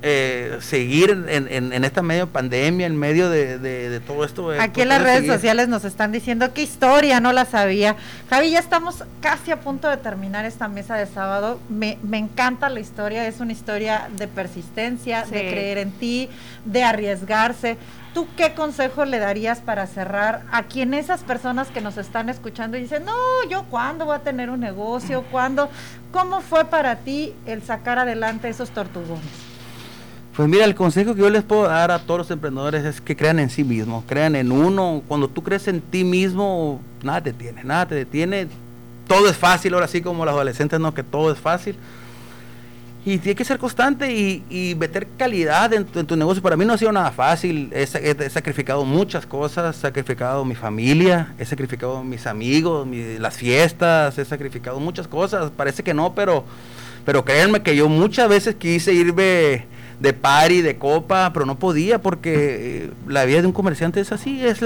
eh, 0.03 0.59
seguir 0.61 1.11
en, 1.29 1.47
en, 1.49 1.73
en 1.73 1.85
esta 1.85 2.03
medio 2.03 2.27
pandemia, 2.29 2.87
en 2.87 2.97
medio 2.97 3.31
de, 3.31 3.59
de- 3.59 3.89
de 3.89 4.01
todo 4.01 4.25
esto. 4.25 4.53
eh, 4.53 4.59
Aquí 4.61 4.73
pues, 4.75 4.83
en 4.83 4.89
las 4.89 5.03
redes 5.03 5.17
seguir. 5.21 5.33
sociales 5.33 5.69
nos 5.69 5.85
están 5.85 6.11
diciendo 6.13 6.53
qué 6.53 6.63
historia, 6.63 7.21
no 7.21 7.33
la 7.33 7.45
sabía. 7.45 7.97
Javi, 8.29 8.51
ya 8.51 8.59
estamos 8.59 9.05
casi 9.21 9.51
a 9.53 9.61
punto 9.61 9.89
de 9.89 9.97
terminar 9.97 10.45
esta 10.45 10.67
mesa 10.69 10.97
de 10.97 11.07
sábado. 11.07 11.61
Me, 11.69 11.99
me 12.03 12.19
encanta 12.19 12.69
la 12.69 12.81
historia, 12.81 13.27
es 13.27 13.41
una 13.41 13.53
historia 13.53 14.09
de 14.17 14.27
persistencia, 14.29 15.23
de 15.25 15.51
creer 15.51 15.79
en 15.79 15.93
ti, 15.93 16.29
de 16.65 16.83
arriesgarse. 16.85 17.77
¿Tú 18.13 18.27
qué 18.37 18.53
consejo 18.53 19.07
le 19.07 19.19
darías 19.19 19.61
para 19.61 19.87
cerrar 19.87 20.43
a 20.53 20.65
quien 20.65 20.93
esas 20.93 21.21
personas 21.23 21.69
que 21.69 21.81
nos 21.81 21.97
están 21.97 22.29
escuchando 22.29 22.77
y 22.77 22.83
dicen, 22.83 23.05
no, 23.07 23.15
yo 23.49 23.65
cuándo 23.71 24.05
voy 24.05 24.17
a 24.17 24.19
tener 24.19 24.51
un 24.51 24.61
negocio? 24.61 25.23
¿Cuándo? 25.31 25.71
¿Cómo 26.11 26.43
fue 26.43 26.67
para 26.67 26.97
ti 26.97 27.33
el 27.47 27.63
sacar 27.63 27.99
adelante 27.99 28.51
esos 28.51 28.69
tortugones? 28.71 29.23
Pues 30.37 30.49
mira, 30.49 30.65
el 30.65 30.75
consejo 30.75 31.15
que 31.15 31.21
yo 31.21 31.29
les 31.29 31.43
puedo 31.43 31.65
dar 31.65 31.91
a 31.91 31.99
todos 31.99 32.19
los 32.19 32.31
emprendedores 32.31 32.85
es 32.87 33.01
que 33.03 33.15
crean 33.17 33.39
en 33.39 33.51
sí 33.51 33.65
mismos, 33.65 34.05
crean 34.07 34.35
en 34.35 34.51
uno. 34.51 35.03
Cuando 35.07 35.29
tú 35.29 35.43
crees 35.43 35.69
en 35.69 35.83
ti 35.83 36.05
mismo, 36.05 36.81
nada 37.03 37.21
te 37.23 37.33
detiene, 37.33 37.65
nada 37.65 37.87
te 37.87 37.95
detiene. 37.97 38.49
Todo 39.07 39.29
es 39.29 39.37
fácil, 39.37 39.75
ahora 39.75 39.89
sí 39.89 40.01
como 40.01 40.25
los 40.25 40.33
adolescentes, 40.33 40.81
no, 40.81 40.95
que 40.95 41.03
todo 41.03 41.31
es 41.33 41.39
fácil. 41.39 41.77
Y 43.05 43.19
tiene 43.19 43.35
que 43.35 43.45
ser 43.45 43.59
constante 43.59 44.11
y, 44.15 44.43
y 44.49 44.75
meter 44.77 45.07
calidad 45.19 45.71
en 45.75 45.85
tu, 45.85 46.17
negocio. 46.17 46.41
Para 46.43 46.57
mí 46.57 46.65
no 46.65 46.73
ha 46.73 46.79
sido 46.79 46.93
nada 46.93 47.11
fácil. 47.11 47.69
He, 47.75 47.85
sa- 47.87 47.99
he- 47.99 48.17
he 48.19 48.31
sacrificado 48.31 48.85
muchas 48.87 49.27
cosas. 49.27 49.77
He 49.77 49.81
sacrificado 49.81 50.45
mi 50.47 50.55
familia, 50.55 51.35
he 51.39 51.45
sacrificado 51.45 52.03
mis 52.05 52.27
amigos, 52.27 52.87
mi- 52.87 53.19
las 53.19 53.37
fiestas, 53.37 54.17
he 54.19 54.25
sacrificado 54.25 54.81
muchas 54.81 55.09
cosas. 55.09 55.51
Parece 55.51 55.83
que 55.83 55.93
no, 55.93 56.15
pero, 56.15 56.45
pero 57.05 57.23
créanme 57.25 57.63
que 57.63 57.75
yo 57.77 57.89
muchas 57.89 58.29
veces 58.31 58.55
quise 58.55 58.95
irme 58.95 59.67
de 60.03 60.13
party, 60.13 60.63
de 60.63 60.77
copa, 60.77 61.31
pero 61.33 61.47
no 61.47 61.59
podía 61.59 62.03
porque 62.03 62.85
eh, 62.85 62.91
la 63.07 63.25
vida 63.25 63.41
de 63.41 63.47
un 63.47 63.53
comerciante 63.53 64.01
es 64.01 64.11
así, 64.11 64.45
es 64.45 64.61